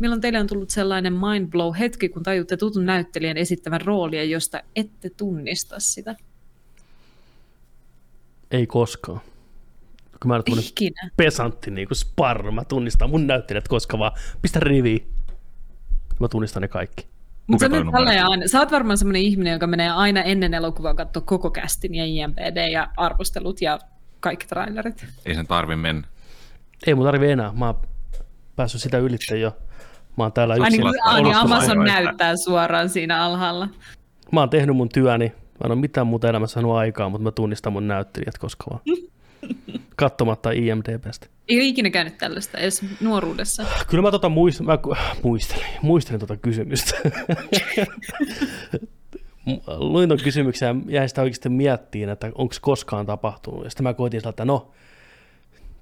milloin 0.00 0.20
teille 0.20 0.40
on 0.40 0.46
tullut 0.46 0.70
sellainen 0.70 1.12
mind 1.12 1.50
blow 1.50 1.74
hetki, 1.78 2.08
kun 2.08 2.22
tajutte 2.22 2.56
tutun 2.56 2.86
näyttelijän 2.86 3.36
esittävän 3.36 3.80
roolia, 3.80 4.24
josta 4.24 4.60
ette 4.76 5.10
tunnista 5.10 5.80
sitä? 5.80 6.16
Ei 8.50 8.66
koskaan. 8.66 9.20
Kun 10.22 10.28
mä 10.28 10.42
tämmönen 10.42 10.68
ikinä. 10.68 11.10
pesantti 11.16 11.70
niin 11.70 11.88
kuin 11.88 11.96
Sparro, 11.96 12.52
mä 12.52 12.64
tunnistan 12.64 13.10
mun 13.10 13.26
näyttelijät 13.26 13.68
koska 13.68 13.98
vaan. 13.98 14.12
Pistä 14.42 14.60
riviin. 14.60 15.06
Mä 16.20 16.28
tunnistan 16.28 16.62
ne 16.62 16.68
kaikki. 16.68 17.06
Mutta 17.46 17.66
sä, 17.68 18.26
aina, 18.28 18.48
sä 18.48 18.58
oot 18.58 18.70
varmaan 18.70 18.98
sellainen 18.98 19.22
ihminen, 19.22 19.52
joka 19.52 19.66
menee 19.66 19.90
aina 19.90 20.22
ennen 20.22 20.54
elokuvaa 20.54 20.94
katsoa 20.94 21.22
koko 21.22 21.50
kästin 21.50 21.94
ja 21.94 22.04
IMPD 22.04 22.70
ja 22.72 22.88
arvostelut 22.96 23.62
ja 23.62 23.78
kaikki 24.20 24.46
trailerit. 24.46 25.06
Ei 25.26 25.34
sen 25.34 25.46
tarvi 25.46 25.76
mennä. 25.76 26.08
Ei 26.86 26.94
mun 26.94 27.04
tarvi 27.04 27.30
enää. 27.30 27.52
Mä 27.52 27.66
oon 27.66 27.80
päässyt 28.56 28.82
sitä 28.82 28.98
ylitse 28.98 29.38
jo. 29.38 29.56
Mä 30.20 30.24
oon 30.24 30.32
täällä 30.32 30.54
yksin. 30.54 30.82
ai, 31.04 31.22
niin 31.22 31.36
Amazon 31.36 31.78
näyttää 31.78 32.34
suoraan 32.44 32.88
siinä 32.88 33.24
alhaalla. 33.24 33.68
Mä 34.32 34.40
oon 34.40 34.50
tehnyt 34.50 34.76
mun 34.76 34.88
työni. 34.88 35.26
Mä 35.28 35.64
en 35.64 35.70
ole 35.72 35.80
mitään 35.80 36.06
muuta 36.06 36.28
elämässä 36.28 36.54
saanut 36.54 36.76
aikaa, 36.76 37.08
mutta 37.08 37.22
mä 37.22 37.30
tunnistan 37.30 37.72
mun 37.72 37.88
näyttelijät 37.88 38.38
koska 38.38 38.64
vaan. 38.70 38.82
Kattomatta 39.96 40.50
IMDBstä. 40.50 41.26
Ei 41.48 41.56
ole 41.56 41.64
ikinä 41.64 41.90
käynyt 41.90 42.18
tällaista 42.18 42.58
edes 42.58 42.82
nuoruudessa. 43.00 43.64
Kyllä 43.88 44.02
mä 44.02 44.10
tota 44.10 44.28
muist, 44.28 44.60
mä 44.60 44.76
ku- 44.76 44.96
muistelin, 45.22 45.66
muistelin 45.82 46.20
tota 46.20 46.36
kysymystä. 46.36 46.96
Luin 49.78 50.08
ton 50.08 50.18
kysymyksen 50.24 50.66
ja 50.86 50.92
jäin 50.92 51.08
sitä 51.08 51.22
oikeasti 51.22 51.48
miettiin, 51.48 52.08
että 52.08 52.32
onko 52.34 52.54
koskaan 52.60 53.06
tapahtunut. 53.06 53.64
Ja 53.64 53.70
sitten 53.70 53.84
mä 53.84 53.94
koitin 53.94 54.20
sillä, 54.20 54.30
että 54.30 54.44
no, 54.44 54.70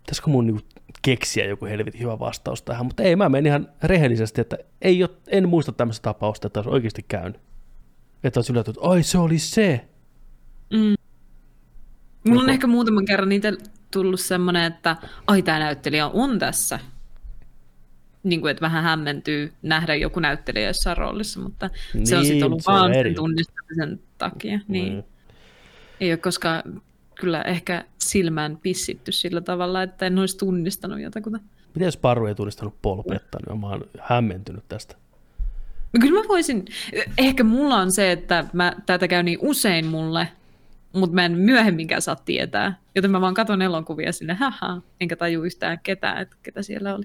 pitäisikö 0.09 0.31
mun 0.31 0.47
niinku 0.47 0.63
keksiä 1.03 1.45
joku 1.45 1.65
helvetin 1.65 2.01
hyvä 2.01 2.19
vastaus 2.19 2.63
tähän, 2.63 2.87
mutta 2.87 3.03
ei, 3.03 3.17
mä 3.17 3.29
menin 3.29 3.51
ihan 3.51 3.69
rehellisesti, 3.83 4.41
että 4.41 4.59
ei 4.83 5.03
ole, 5.03 5.11
en 5.27 5.49
muista 5.49 5.73
tämmöistä 5.73 6.03
tapausta, 6.03 6.47
että 6.47 6.61
olisi 6.61 6.71
oikeasti 6.71 7.05
käynyt. 7.09 7.41
Että 8.25 8.39
olisi 8.41 8.53
yllätty, 8.53 8.71
että 8.71 8.81
ai 8.83 9.03
se 9.03 9.19
oli 9.19 9.39
se. 9.39 9.89
Mulla 12.29 12.43
on 12.43 12.51
ehkä 12.51 12.67
muutaman 12.67 13.05
kerran 13.05 13.29
niitä 13.29 13.53
tullut 13.91 14.21
semmoinen, 14.21 14.65
että 14.65 14.97
ai 15.27 15.43
tämä 15.43 15.59
näyttelijä 15.59 16.07
on 16.09 16.39
tässä. 16.39 16.79
Niin 18.23 18.41
kuin, 18.41 18.51
että 18.51 18.61
vähän 18.61 18.85
hämmentyy 18.85 19.53
nähdä 19.63 19.95
joku 19.95 20.21
näyttelijä 20.21 20.67
jossain 20.67 20.97
roolissa, 20.97 21.41
mutta 21.41 21.71
se 22.05 22.17
on 22.17 22.23
Niin, 22.23 22.29
sitten 22.33 22.47
ollut 22.47 22.63
se 22.63 22.71
on 22.71 22.77
vaan 22.77 22.93
eri 22.93 23.01
sen 23.03 23.11
juttu. 23.11 23.23
tunnistamisen 23.23 24.01
takia. 24.19 24.61
Niin. 24.69 24.95
Mm. 24.95 25.03
Ei 26.01 26.11
ole 26.13 26.17
koskaan 26.19 26.83
kyllä 27.21 27.43
ehkä 27.43 27.85
silmään 27.99 28.59
pissitty 28.63 29.13
sillä 29.13 29.41
tavalla, 29.41 29.83
että 29.83 30.07
en 30.07 30.19
olisi 30.19 30.39
tunnistanut 30.39 31.01
jotakuta. 31.01 31.39
Miten 31.75 31.87
jos 31.87 31.97
Paru 31.97 32.27
ei 32.27 32.35
tunnistanut 32.35 32.83
Paul 32.83 33.03
Bettany? 33.03 33.61
Mä 33.61 33.67
oon 33.67 33.85
hämmentynyt 34.01 34.65
tästä. 34.69 34.97
No 35.93 36.01
kyllä 36.01 36.23
mä 36.23 36.29
voisin, 36.29 36.65
ehkä 37.19 37.45
mulla 37.45 37.77
on 37.77 37.93
se, 37.93 38.13
että 38.13 38.45
mä, 38.53 38.73
tätä 38.87 39.09
käy 39.09 39.23
niin 39.23 39.39
usein 39.43 39.87
mulle, 39.87 40.29
mutta 40.93 41.15
mä 41.15 41.25
en 41.25 41.33
myöhemminkään 41.33 42.03
saa 42.03 42.17
tietää. 42.17 42.79
Joten 42.95 43.11
mä 43.11 43.21
vaan 43.21 43.35
katon 43.35 43.63
elokuvia 43.63 44.13
sinne, 44.13 44.35
haha, 44.35 44.83
enkä 45.01 45.17
taju 45.17 45.43
yhtään 45.43 45.79
ketään, 45.83 46.23
että 46.23 46.37
ketä 46.43 46.63
siellä 46.63 46.95
oli. 46.95 47.05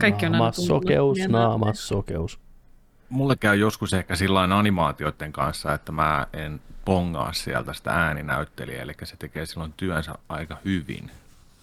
Kaikki 0.00 0.26
on 0.26 0.32
aina 0.32 0.38
Naamassokeus, 0.38 1.18
hienolta. 1.18 1.48
naamassokeus. 1.48 2.38
Mulle 3.08 3.36
käy 3.36 3.56
joskus 3.56 3.94
ehkä 3.94 4.16
sillain 4.16 4.52
animaatioiden 4.52 5.32
kanssa, 5.32 5.74
että 5.74 5.92
mä 5.92 6.26
en 6.32 6.60
pongaa 6.84 7.32
sieltä 7.32 7.72
sitä 7.72 7.90
ääninäyttelijää, 7.90 8.82
eli 8.82 8.94
se 9.04 9.16
tekee 9.16 9.46
silloin 9.46 9.72
työnsä 9.76 10.14
aika 10.28 10.58
hyvin. 10.64 11.10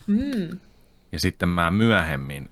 Mm. 0.07 0.59
Ja 1.11 1.19
sitten 1.19 1.49
mä 1.49 1.71
myöhemmin 1.71 2.49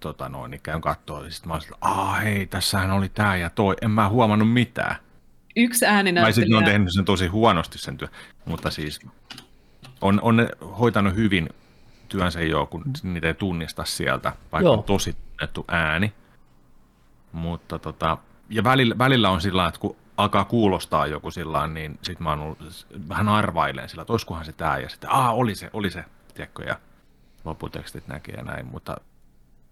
tota 0.00 0.28
noin, 0.28 0.50
niin 0.50 0.60
käyn 0.62 0.80
katsoa, 0.80 1.24
ja 1.24 1.30
sitten 1.30 1.48
mä 1.48 1.54
olin, 1.54 1.64
että 1.64 1.76
aa 1.80 2.14
hei, 2.14 2.46
tässähän 2.46 2.90
oli 2.90 3.08
tää 3.08 3.36
ja 3.36 3.50
toi, 3.50 3.76
en 3.82 3.90
mä 3.90 4.08
huomannut 4.08 4.52
mitään. 4.52 4.96
Yksi 5.56 5.80
Tai 5.80 5.94
sitten 6.02 6.20
ne 6.20 6.56
on 6.56 6.62
ääninäyttelijä. 6.62 6.64
tehnyt 6.64 6.88
sen 6.94 7.04
tosi 7.04 7.26
huonosti 7.26 7.78
sen 7.78 7.96
työ, 7.96 8.08
mutta 8.44 8.70
siis 8.70 9.00
on, 10.00 10.20
on 10.22 10.36
ne 10.36 10.48
hoitanut 10.78 11.14
hyvin 11.14 11.48
työnsä 12.08 12.42
jo, 12.42 12.66
kun 12.66 12.84
niitä 13.02 13.26
ei 13.26 13.34
tunnista 13.34 13.84
sieltä, 13.84 14.32
vaikka 14.52 14.66
Joo. 14.66 14.72
on 14.72 14.84
tosi 14.84 15.12
tunnettu 15.12 15.64
ääni. 15.68 16.12
Mutta 17.32 17.78
tota, 17.78 18.18
ja 18.48 18.64
välillä, 18.64 18.98
välillä 18.98 19.30
on 19.30 19.40
sillä 19.40 19.68
että 19.68 19.80
kun 19.80 19.96
alkaa 20.22 20.44
kuulostaa 20.44 21.06
joku 21.06 21.30
sillä 21.30 21.66
niin 21.66 21.98
sit 22.02 22.20
mä 22.20 22.30
oon 22.30 22.40
ollut, 22.40 22.86
vähän 23.08 23.28
arvailen 23.28 23.88
sillä, 23.88 24.02
että 24.02 24.12
olisikohan 24.12 24.44
se 24.44 24.52
tää, 24.52 24.78
ja 24.78 24.88
sitten, 24.88 25.10
aa, 25.10 25.32
oli 25.32 25.54
se, 25.54 25.70
oli 25.72 25.90
se, 25.90 26.04
tiedätkö, 26.34 26.64
ja 26.64 26.76
loputekstit 27.44 28.08
näkee 28.08 28.34
ja 28.34 28.42
näin, 28.42 28.66
mutta 28.66 28.96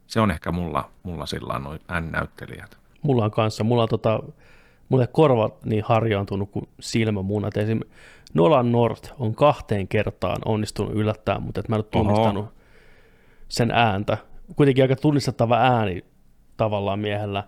se 0.07 0.21
on 0.21 0.31
ehkä 0.31 0.53
mulla, 0.53 0.91
mulla 1.03 1.27
sillä 1.27 1.59
noin 1.59 1.81
ääninäyttelijät. 1.89 2.79
Mulla 3.03 3.25
on 3.25 3.31
kanssa, 3.31 3.65
mulla 3.65 3.83
on 3.83 3.89
tota, 3.89 4.23
mulle 4.89 5.07
korvat 5.07 5.65
niin 5.65 5.85
harjaantunut 5.87 6.51
kuin 6.51 6.69
silmämunat. 6.81 7.57
Esim. 7.57 7.81
Nolan 8.35 8.73
North 8.73 9.13
on 9.19 9.35
kahteen 9.35 9.89
kertaan 9.89 10.39
onnistunut 10.45 10.93
yllättämään, 10.93 11.43
mutta 11.43 11.61
et 11.61 11.69
mä 11.69 11.77
en 11.77 11.79
ole 11.79 11.85
tunnistanut 11.91 12.47
sen 13.49 13.71
ääntä. 13.71 14.19
Kuitenkin 14.57 14.85
aika 14.85 14.97
tunnistettava 14.97 15.57
ääni 15.57 16.05
tavallaan 16.57 16.99
miehellä. 16.99 17.45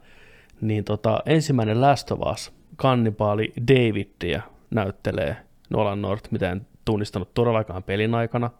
Niin 0.60 0.84
tota, 0.84 1.22
ensimmäinen 1.26 1.80
Last 1.80 2.10
of 2.10 2.20
Us, 2.32 2.52
kannibaali 2.80 3.52
Davidia 3.68 4.42
näyttelee 4.70 5.36
Nolan 5.70 6.02
North, 6.02 6.32
mitä 6.32 6.50
en 6.50 6.66
tunnistanut 6.84 7.34
todellakaan 7.34 7.82
pelin 7.82 8.14
aikana. 8.14 8.50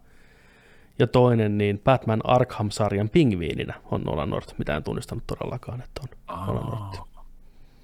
Ja 0.99 1.07
toinen, 1.07 1.57
niin 1.57 1.79
Batman 1.79 2.21
Arkham-sarjan 2.23 3.09
pingviininä 3.09 3.73
on 3.91 4.01
Nolan 4.01 4.29
North, 4.29 4.53
mitä 4.57 4.75
en 4.75 4.83
tunnistanut 4.83 5.23
todellakaan, 5.27 5.81
että 5.81 6.01
on 6.03 6.47
Nolan 6.47 6.65
North. 6.65 7.01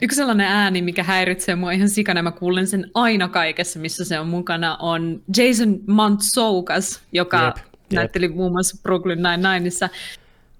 Yksi 0.01 0.15
sellainen 0.15 0.47
ääni, 0.47 0.81
mikä 0.81 1.03
häiritsee 1.03 1.55
mua 1.55 1.71
ihan 1.71 1.89
sikana, 1.89 2.23
mä 2.23 2.31
kuulen 2.31 2.67
sen 2.67 2.91
aina 2.93 3.27
kaikessa, 3.27 3.79
missä 3.79 4.05
se 4.05 4.19
on 4.19 4.27
mukana, 4.27 4.77
on 4.77 5.21
Jason 5.37 5.79
Mantzoukas, 5.87 7.01
joka 7.11 7.45
Jep, 7.45 7.57
jep. 7.57 7.65
näytteli 7.93 8.27
muun 8.27 8.51
muassa 8.51 8.77
Brooklyn 8.83 9.19
Nine-Nineissa. 9.19 9.89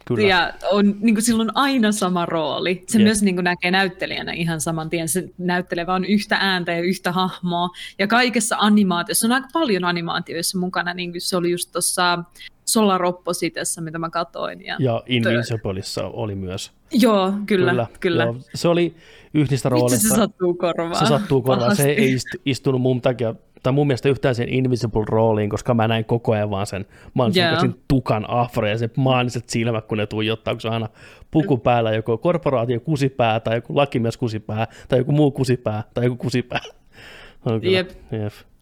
Kyllä. 0.08 0.28
Ja 0.28 0.54
on, 0.72 0.96
niin 1.00 1.16
kuin, 1.16 1.24
sillä 1.24 1.42
on 1.42 1.52
aina 1.58 1.92
sama 1.92 2.26
rooli. 2.26 2.84
Se 2.88 2.98
Jep. 2.98 3.04
myös 3.04 3.22
niin 3.22 3.36
kuin, 3.36 3.44
näkee 3.44 3.72
näyttelijänä 3.72 4.32
ihan 4.32 4.62
saman 4.62 4.90
tien. 4.90 5.10
Se 5.10 5.30
näyttelee 5.38 5.88
vaan 5.88 6.06
yhtä 6.06 6.38
ääntä 6.40 6.72
ja 6.72 6.82
yhtä 6.82 7.12
hahmoa. 7.12 7.70
Ja 8.00 8.08
kaikessa 8.08 8.56
animaatiossa 8.60 9.28
on 9.28 9.32
aika 9.32 9.48
paljon 9.54 9.84
animaatioissa 9.84 10.58
mukana. 10.60 10.94
Niin 10.94 11.12
kuin 11.12 11.22
se 11.22 11.38
oli 11.38 11.52
just 11.52 11.72
tuossa 11.72 12.24
Solar 12.66 13.06
Oppositessa, 13.06 13.82
mitä 13.82 14.00
mä 14.00 14.10
katoin. 14.10 14.66
Ja, 14.66 14.76
Ja 14.80 15.04
Invincibleissa 15.06 16.06
oli 16.06 16.36
myös. 16.36 16.72
Joo, 16.92 17.34
kyllä, 17.46 17.72
kyllä. 17.72 17.88
kyllä. 18.00 18.24
Joo, 18.24 18.36
se 18.56 18.68
oli 18.68 18.96
Vitsi, 19.34 19.70
rooleista. 19.70 20.08
se 20.10 20.16
sattuu 20.16 20.54
korvaan. 20.54 20.96
se 20.96 21.06
sattuu 21.06 21.42
korvaan. 21.42 21.76
Se 21.76 21.90
ei 21.90 22.14
istu, 22.14 22.38
istunut 22.46 22.82
mun 22.82 23.02
takia, 23.02 23.36
tai 23.68 23.74
mun 23.74 23.88
mielestä 23.88 24.10
yhtään 24.10 24.36
sen 24.36 24.50
Invisible 24.50 25.04
rooliin, 25.08 25.50
koska 25.50 25.74
mä 25.74 25.88
näin 25.88 26.06
koko 26.06 26.32
ajan 26.32 26.50
vaan 26.50 26.68
sen 26.68 26.86
Mansukasin 27.14 27.70
Joo. 27.70 27.80
tukan 27.88 28.26
afro 28.30 28.68
ja 28.68 28.78
se 28.78 28.90
maaniset 28.98 29.50
silmät, 29.50 29.86
kun 29.86 29.98
ne 29.98 30.06
tuijottaa, 30.06 30.54
kun 30.54 30.62
se 30.62 30.68
on 30.68 30.74
aina 30.74 30.90
puku 31.32 31.58
päällä, 31.58 31.92
joko 31.92 32.18
korporaatio 32.18 32.80
kusipää, 32.80 33.40
tai 33.40 33.56
joku 33.56 33.76
lakimies 33.76 34.18
kusipää, 34.18 34.68
tai 34.90 35.00
joku 35.00 35.12
muu 35.12 35.32
kusipää, 35.32 35.84
tai 35.94 36.06
joku 36.06 36.16
kusipää. 36.16 36.60
On 37.46 37.62
kyllä. 37.62 37.78
Jep. 37.78 37.90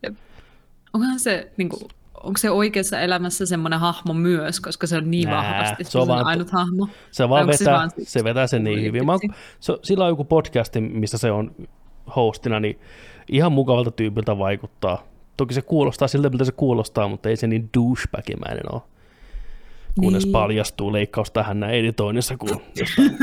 Jep. 0.04 0.16
Onkohan 0.94 1.20
se, 1.20 1.52
niin 1.58 1.70
kuin, 1.70 1.82
onko 2.24 2.38
se 2.38 2.50
oikeassa 2.50 3.00
elämässä 3.00 3.46
semmoinen 3.46 3.80
hahmo 3.80 4.14
myös, 4.14 4.60
koska 4.60 4.88
se 4.88 4.98
on 4.98 5.12
niin 5.12 5.30
Nää, 5.30 5.38
vahvasti 5.38 5.84
se 5.84 5.88
on 5.88 5.92
se 5.92 6.00
on 6.00 6.08
vaan- 6.08 6.26
ainut 6.26 6.50
hahmo? 6.52 6.88
Se 7.12 7.30
vaan 7.30 7.42
onko 7.42 7.54
se 7.54 7.60
vetää, 7.66 7.74
vaan 7.74 7.92
se 8.04 8.24
vetää 8.24 8.48
sen 8.48 8.64
niin 8.64 8.82
hyvin. 8.82 9.06
Mä, 9.06 9.14
se, 9.60 9.74
sillä 9.84 10.04
on 10.04 10.10
joku 10.10 10.24
podcasti, 10.26 10.82
missä 10.82 11.18
se 11.18 11.32
on 11.32 11.56
hostina, 12.16 12.60
niin 12.60 12.80
ihan 13.30 13.52
mukavalta 13.52 13.92
tyypiltä 13.92 14.38
vaikuttaa. 14.38 15.04
Toki 15.38 15.54
se 15.54 15.62
kuulostaa 15.62 16.08
siltä, 16.08 16.30
miltä 16.30 16.46
se 16.46 16.52
kuulostaa, 16.52 17.08
mutta 17.08 17.30
ei 17.30 17.36
se 17.36 17.48
niin 17.48 17.70
douchebagimäinen 17.78 18.74
ole. 18.74 18.82
Kunnes 20.00 20.24
Niin. 20.24 20.32
paljastuu 20.32 20.94
leikkaus 20.94 21.32
tähän 21.32 21.60
näin 21.60 21.74
editoinnissa, 21.76 22.38
kun 22.38 22.50
jostain 22.76 23.18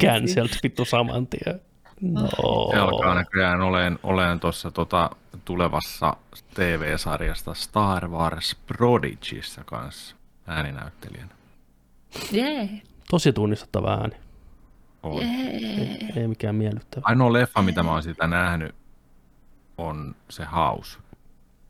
cancelled 0.00 0.50
vittu 0.62 0.84
saman 0.84 1.26
tien. 1.26 1.60
No. 2.00 2.28
Se 2.70 2.78
alkaa 2.78 3.14
näköjään 3.14 3.60
olen, 3.60 3.98
olen 4.02 4.40
tuossa 4.40 4.70
tota, 4.70 5.10
tulevassa 5.44 6.16
TV-sarjasta 6.54 7.54
Star 7.54 8.08
Wars 8.08 8.56
Prodigyssä 8.66 9.62
kanssa 9.64 10.16
ääninäyttelijänä. 10.46 11.30
Jee. 12.32 12.68
Tosi 13.10 13.32
tunnistettava 13.32 13.90
ääni. 13.90 14.14
On. 15.02 15.22
Ei, 15.22 15.98
ei 16.16 16.28
mikään 16.28 16.54
miellyttävä. 16.54 17.02
Ainoa 17.04 17.32
leffa, 17.32 17.62
mitä 17.62 17.82
mä 17.82 17.90
oon 17.90 18.02
sitä 18.02 18.26
nähnyt, 18.26 18.74
on 19.78 20.14
se 20.28 20.44
House. 20.44 20.98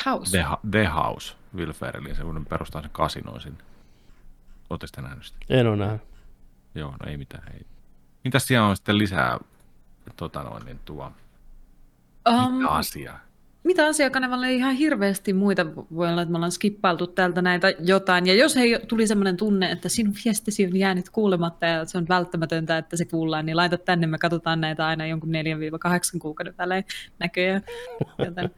House. 0.06 0.30
The, 0.38 0.44
The 0.70 0.86
House. 0.86 1.34
Will 1.56 1.72
Ferrellin, 1.72 2.16
se 2.16 2.22
kun 2.22 2.46
perustaa 2.48 2.82
sen 2.82 2.90
kasinoin 2.90 3.40
sinne. 3.40 3.64
Ootte 4.70 4.86
sitä 4.86 5.02
nähnyt 5.02 5.24
sitä? 5.24 5.38
En 5.48 5.66
ole 5.66 5.76
nähnyt. 5.76 6.02
Joo, 6.74 6.90
no 6.90 7.10
ei 7.10 7.16
mitään. 7.16 7.52
Ei. 7.54 7.66
Mitäs 8.24 8.46
siellä 8.46 8.66
on 8.66 8.76
sitten 8.76 8.98
lisää 8.98 9.38
tota 10.16 10.42
noin, 10.42 10.64
niin 10.64 10.80
tuo, 10.84 11.12
Um, 12.28 12.52
mitä 12.54 12.68
asiaa? 12.70 13.18
Mitä 13.64 13.86
asiakanavalla 13.86 14.46
ei 14.46 14.56
ihan 14.56 14.74
hirveästi 14.74 15.32
muita. 15.32 15.66
Voi 15.94 16.08
olla, 16.08 16.22
että 16.22 16.32
me 16.32 16.36
ollaan 16.36 16.52
skippailtu 16.52 17.06
täältä 17.06 17.42
näitä 17.42 17.72
jotain. 17.80 18.26
Ja 18.26 18.34
jos 18.34 18.56
hei, 18.56 18.78
tuli 18.88 19.06
sellainen 19.06 19.36
tunne, 19.36 19.70
että 19.70 19.88
sinun 19.88 20.14
viestisi 20.24 20.66
on 20.66 20.76
jäänyt 20.76 21.10
kuulematta 21.10 21.66
ja 21.66 21.84
se 21.84 21.98
on 21.98 22.08
välttämätöntä, 22.08 22.78
että 22.78 22.96
se 22.96 23.04
kuullaan, 23.04 23.46
niin 23.46 23.56
laita 23.56 23.78
tänne. 23.78 24.06
Me 24.06 24.18
katsotaan 24.18 24.60
näitä 24.60 24.86
aina 24.86 25.06
jonkun 25.06 25.30
4-8 26.14 26.18
kuukauden 26.18 26.54
välein 26.58 26.84
näköjään. 27.18 27.62
Joten 28.26 28.50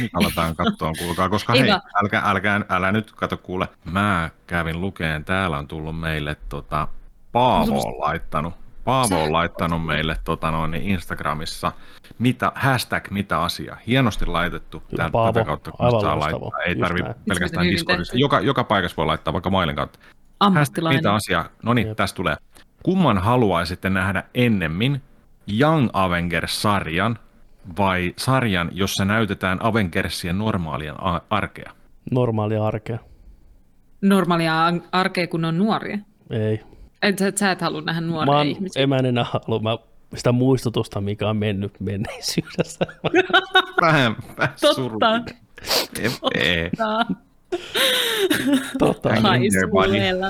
Nyt 0.00 0.10
aletaan 0.14 0.56
katsoa, 0.56 0.92
kuulkaa, 0.98 1.28
koska 1.28 1.52
Ei 1.52 1.60
hei, 1.60 1.70
älkää, 2.02 2.22
älkää, 2.24 2.60
älä 2.68 2.92
nyt 2.92 3.12
kato 3.12 3.36
kuule. 3.36 3.68
Mä 3.84 4.30
kävin 4.46 4.80
lukeen, 4.80 5.24
täällä 5.24 5.58
on 5.58 5.68
tullut 5.68 6.00
meille 6.00 6.36
tota, 6.48 6.88
Paavo 7.32 7.80
on 7.80 8.00
laittanut. 8.00 8.63
Paavo 8.84 9.22
on 9.22 9.32
laittanut 9.32 9.86
meille 9.86 10.16
tota, 10.24 10.50
noin, 10.50 10.74
Instagramissa 10.74 11.72
mitä, 12.18 12.52
hashtag 12.54 13.10
mitä 13.10 13.40
asia. 13.42 13.76
Hienosti 13.86 14.26
laitettu. 14.26 14.82
Tää, 14.96 15.10
Paavo, 15.10 15.32
tätä 15.32 15.44
kautta 15.46 15.70
kun 15.70 15.86
aivan 15.86 16.00
saa 16.00 16.18
laittaa. 16.20 16.50
Ei 16.66 16.72
Just 16.72 16.80
tarvi 16.80 17.00
näin. 17.02 17.14
pelkästään 17.28 17.66
Discordissa. 17.66 18.16
Joka, 18.16 18.40
joka 18.40 18.64
paikassa 18.64 18.96
voi 18.96 19.06
laittaa 19.06 19.32
vaikka 19.32 19.50
mailin 19.50 19.76
kautta. 19.76 19.98
Hashtag 20.54 20.84
mitä 20.88 21.14
asia. 21.14 21.44
No 21.62 21.74
niin, 21.74 21.96
tässä 21.96 22.16
tulee. 22.16 22.36
Kumman 22.82 23.18
haluaisitte 23.18 23.90
nähdä 23.90 24.22
ennemmin? 24.34 25.02
Young 25.60 25.88
Avengers-sarjan 25.92 27.18
vai 27.78 28.14
sarjan, 28.16 28.68
jossa 28.72 29.04
näytetään 29.04 29.58
Avengersien 29.62 30.38
normaalien 30.38 30.94
a- 30.98 31.20
arkea? 31.30 31.72
Normaalia 32.10 32.66
arkea. 32.66 32.98
Normaalia 34.02 34.54
arkea, 34.92 35.26
kun 35.26 35.44
on 35.44 35.58
nuoria. 35.58 35.98
Ei. 36.30 36.60
Et, 37.08 37.18
sä, 37.18 37.32
sä 37.36 37.50
et 37.50 37.60
halua 37.60 37.80
nähdä 37.80 38.00
nuoria 38.00 38.32
Mä, 38.32 38.38
oon, 38.38 38.46
ihmisiä. 38.46 38.82
en 38.82 38.88
mä 38.88 38.96
en 38.96 39.06
enää 39.06 39.24
halua. 39.24 39.60
Mä 39.60 39.78
sitä 40.16 40.32
muistutusta, 40.32 41.00
mikä 41.00 41.28
on 41.28 41.36
mennyt 41.36 41.80
menneisyydessä. 41.80 42.86
Vähän, 43.80 44.16
vähän 44.38 44.54
Totta. 48.78 49.08
buddy. 49.10 49.60
suojella 49.70 50.26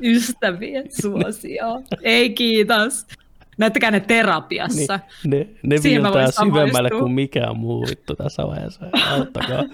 ystävien 0.00 0.84
suosio. 1.02 1.82
Ei 2.02 2.30
kiitos. 2.30 3.06
Näyttäkää 3.58 3.90
ne 3.90 4.00
terapiassa. 4.00 5.00
niin, 5.24 5.58
ne, 5.62 5.76
ne 5.76 5.82
viiltää 5.82 6.30
syvemmälle 6.30 6.90
kuin 6.90 7.12
mikään 7.12 7.56
muu 7.56 7.86
vittu 7.90 8.16
tässä 8.16 8.42
vaiheessa. 8.46 8.86
Auttakaa. 9.10 9.64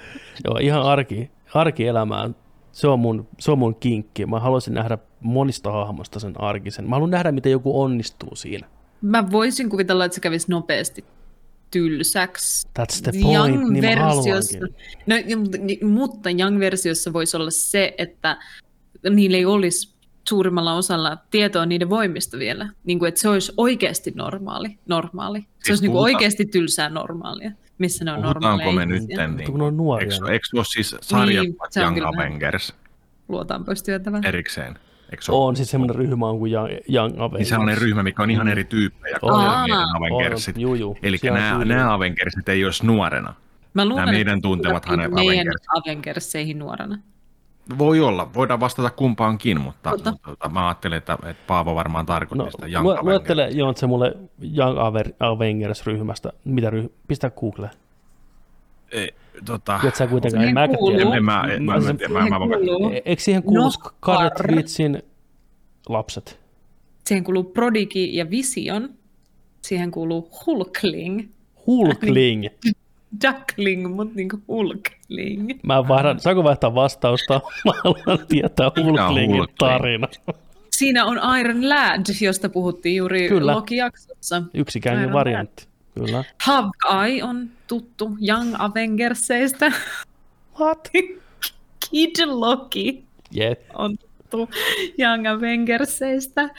Joo, 0.44 0.58
ihan 0.60 0.82
arki, 0.82 1.30
arkielämään. 1.54 2.36
Se 2.72 2.88
on, 2.88 2.98
mun, 3.00 3.28
se 3.38 3.50
on 3.50 3.58
mun 3.58 3.74
kinkki. 3.74 4.26
Mä 4.26 4.40
haluaisin 4.40 4.74
nähdä 4.74 4.98
monista 5.20 5.72
hahmoista 5.72 6.20
sen 6.20 6.40
arkisen. 6.40 6.88
Mä 6.88 6.96
haluan 6.96 7.10
nähdä, 7.10 7.32
miten 7.32 7.52
joku 7.52 7.82
onnistuu 7.82 8.36
siinä. 8.36 8.66
Mä 9.02 9.30
voisin 9.30 9.70
kuvitella, 9.70 10.04
että 10.04 10.14
se 10.14 10.20
kävisi 10.20 10.50
nopeasti 10.50 11.04
tylsäksi. 11.70 12.68
That's 12.78 13.02
the 13.02 13.12
point, 13.22 13.70
niin 13.70 13.84
mä 13.84 14.04
haluankin. 14.04 14.60
no, 15.06 15.16
mutta- 15.88 16.30
Young-versiossa 16.30 17.12
voisi 17.12 17.36
olla 17.36 17.50
se, 17.50 17.94
että 17.98 18.36
niillä 19.10 19.36
ei 19.36 19.44
olisi 19.44 19.92
suurimmalla 20.28 20.74
osalla 20.74 21.16
tietoa 21.30 21.66
niiden 21.66 21.90
voimista 21.90 22.38
vielä. 22.38 22.68
Niin 22.84 22.98
kuin, 22.98 23.08
että 23.08 23.20
se 23.20 23.28
olisi 23.28 23.52
oikeasti 23.56 24.12
normaali. 24.16 24.78
normaali. 24.86 25.40
Se 25.40 25.46
Siis 25.46 25.70
olisi 25.70 25.82
niin 25.82 25.92
kuin 25.92 26.02
oikeasti 26.02 26.44
tylsää 26.44 26.88
normaalia, 26.88 27.50
missä 27.82 28.04
ne 28.04 28.12
on 28.12 28.22
Puhutaanko 28.22 28.48
normaaleja 28.48 28.76
me 28.76 28.86
nyt 28.86 29.02
ihmisiä. 29.02 29.26
niin, 29.28 29.50
kun 29.50 29.58
ne 29.60 29.64
on 29.66 29.76
nuoria. 29.76 30.08
Eikö, 30.14 30.32
eikö 30.32 30.46
ole 30.54 30.64
siis 30.64 30.96
sarjat 31.00 31.44
Niin, 31.44 31.56
se 31.70 31.84
on 31.86 31.96
Young 31.98 32.14
Avengers 32.14 32.74
Luotaan 33.28 33.64
pois 33.64 33.82
työtävä. 33.82 34.20
erikseen? 34.24 34.78
Eikö 35.12 35.24
ole? 35.28 35.46
On 35.46 35.56
siis 35.56 35.70
semmoinen 35.70 35.96
ryhmä 35.96 36.26
on 36.26 36.38
kuin 36.38 36.52
Young, 36.52 36.70
Young 36.94 37.12
Avengers. 37.14 37.38
Niin 37.38 37.46
sellainen 37.46 37.78
ryhmä, 37.78 38.02
mikä 38.02 38.22
on 38.22 38.30
ihan 38.30 38.48
eri 38.48 38.64
tyyppejä 38.64 39.18
kuin 39.20 39.32
On. 39.32 39.44
meidän. 39.60 39.88
Avengersit. 39.96 40.56
On. 40.56 40.96
Eli 41.02 41.18
on 41.30 41.34
nämä, 41.34 41.64
nämä 41.64 41.94
Avengersit 41.94 42.48
ei 42.48 42.64
olisi 42.64 42.86
nuorena. 42.86 43.34
Mä 43.74 43.84
luulen, 43.84 44.04
Nämä 44.04 44.12
meidän 44.12 44.42
tuntemat 44.42 44.84
hänen. 44.86 45.10
Avengerseihin 45.76 46.58
nuorena. 46.58 46.98
Voi 47.78 48.00
olla, 48.00 48.34
voidaan 48.34 48.60
vastata 48.60 48.90
kumpaankin, 48.90 49.60
mutta, 49.60 49.90
mutta, 49.90 50.14
mutta 50.26 50.48
mä 50.48 50.66
ajattelin, 50.68 50.98
että, 50.98 51.12
että 51.14 51.42
Paavo 51.46 51.74
varmaan 51.74 52.06
tarkoitti 52.06 52.44
No, 52.44 52.50
sitä 52.50 52.66
Young 52.66 52.84
lu- 52.84 52.90
Avengers. 52.90 53.04
luettele 53.04 53.48
Jontse 53.50 53.86
mulle 53.86 54.14
Young 54.56 54.78
Avengers-ryhmästä. 55.20 56.32
Mitä 56.44 56.70
ryh... 56.70 56.90
Pistä 57.08 57.30
Google. 57.30 57.70
Ei, 58.92 59.14
tota, 59.46 59.80
Et 59.88 59.96
sä 59.96 60.06
kuitenkaan, 60.06 60.42
en 60.42 60.46
Siihen 60.48 60.54
mäkään 60.54 60.78
tiedä. 60.96 61.16
en, 61.16 61.24
mä, 61.24 61.44
en, 61.50 61.62
mä, 61.64 61.80
mä, 61.80 61.90
en 61.90 61.96
tiedä, 61.98 62.12
mä, 62.12 62.20
mä, 62.20 62.38
mä, 62.38 62.44
E- 62.94 63.02
Eikö 63.04 63.22
siihen 63.22 63.42
kuulu 63.42 63.70
Witchin 64.56 65.02
lapset? 65.88 66.40
siihen 67.04 67.24
kuuluu 67.24 67.44
Prodigy 67.44 68.04
ja 68.04 68.30
Vision. 68.30 68.88
Siihen 69.62 69.90
kuuluu 69.90 70.30
Hulkling. 70.46 71.28
Hulkling. 71.66 72.46
Duckling, 73.26 73.94
mutta 73.96 74.14
niinku 74.16 74.42
Hulkling. 74.48 75.50
Mä 75.62 75.88
vaihdan, 75.88 76.20
saanko 76.20 76.44
vaihtaa 76.44 76.74
vastausta? 76.74 77.34
Mä 77.64 77.72
haluan 77.84 78.26
tietää 78.28 78.70
Hulklingin 78.76 79.36
Hulkling? 79.36 79.56
tarina. 79.58 80.08
Siinä 80.70 81.04
on 81.04 81.20
Iron 81.40 81.68
Lad, 81.68 82.00
josta 82.20 82.48
puhuttiin 82.48 82.96
juuri 82.96 83.28
Kyllä. 83.28 83.52
Loki-jaksossa. 83.52 84.42
Yksikäinen 84.54 85.02
Iron 85.02 85.12
variantti. 85.12 85.66
Kyllä. 85.94 86.24
Hawkeye 86.44 87.24
on 87.24 87.50
tuttu 87.66 88.10
Young 88.28 88.54
Avengersseistä. 88.58 89.72
What? 90.60 90.88
Kid 91.90 92.16
Loki 92.26 93.04
Yeah. 93.36 93.56
on 93.74 93.96
tuttu 93.98 94.48
Young 94.98 95.26
Avengersseistä. 95.28 96.50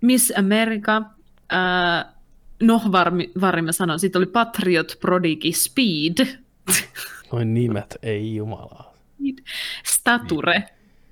Miss 0.00 0.32
America, 0.38 1.02
äh, 1.52 2.04
no 2.62 2.80
varmi, 2.92 3.30
varmi 3.40 3.62
mä 3.62 3.72
sanon, 3.72 4.00
sitten 4.00 4.18
oli 4.18 4.26
Patriot 4.26 4.96
Prodigy 5.00 5.52
Speed, 5.52 6.42
Noin 7.32 7.54
nimet, 7.54 7.98
ei 8.02 8.36
jumalaa. 8.36 8.94
Stature, 9.84 10.62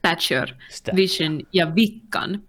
Thatcher, 0.02 0.48
Sitä. 0.68 0.92
Vision 0.96 1.40
ja 1.52 1.74
Vickan. 1.74 2.42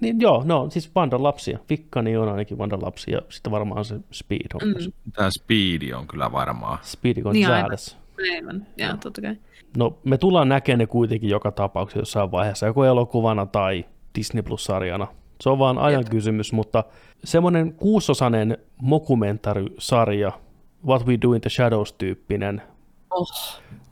Niin 0.00 0.20
joo, 0.20 0.42
no 0.44 0.70
siis 0.70 0.94
Vandan 0.94 1.22
lapsia. 1.22 1.58
Vikkani 1.70 2.16
on 2.16 2.28
ainakin 2.28 2.58
Vandan 2.58 2.82
lapsia, 2.82 3.16
ja 3.16 3.22
sitten 3.28 3.52
varmaan 3.52 3.84
se 3.84 4.00
Speed 4.10 4.46
on. 4.54 4.68
Mm. 4.68 4.92
Tämä 5.12 5.30
Speedi 5.30 5.92
on 5.92 6.06
kyllä 6.06 6.32
varmaa. 6.32 6.78
Speed 6.82 7.16
Niin 7.32 7.50
aivan. 7.50 7.78
Aivan, 8.32 8.66
joo, 8.76 8.96
totta 8.96 9.20
kai. 9.20 9.36
No 9.76 9.98
me 10.04 10.18
tullaan 10.18 10.48
näkemään 10.48 10.78
ne 10.78 10.86
kuitenkin 10.86 11.30
joka 11.30 11.50
tapauksessa 11.50 11.98
jossain 11.98 12.30
vaiheessa, 12.30 12.66
joko 12.66 12.84
elokuvana 12.84 13.46
tai 13.46 13.84
Disney 14.18 14.42
Plus-sarjana. 14.42 15.06
Se 15.44 15.50
on 15.50 15.58
vaan 15.58 15.78
ajan 15.78 16.04
kysymys, 16.10 16.52
mutta 16.52 16.84
semmoinen 17.24 17.72
kuusosainen 17.72 18.58
mokumentarisarja, 18.82 20.32
What 20.86 21.06
We 21.06 21.18
Do 21.22 21.32
in 21.32 21.40
the 21.40 21.50
Shadows-tyyppinen, 21.50 22.62
Oh, 23.10 23.28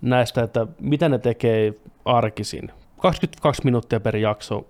näistä, 0.01 0.43
että 0.43 0.67
mitä 0.81 1.09
ne 1.09 1.19
tekee 1.19 1.75
arkisin. 2.05 2.71
22 3.01 3.65
minuuttia 3.65 4.01
per 4.01 4.17
jakso. 4.17 4.67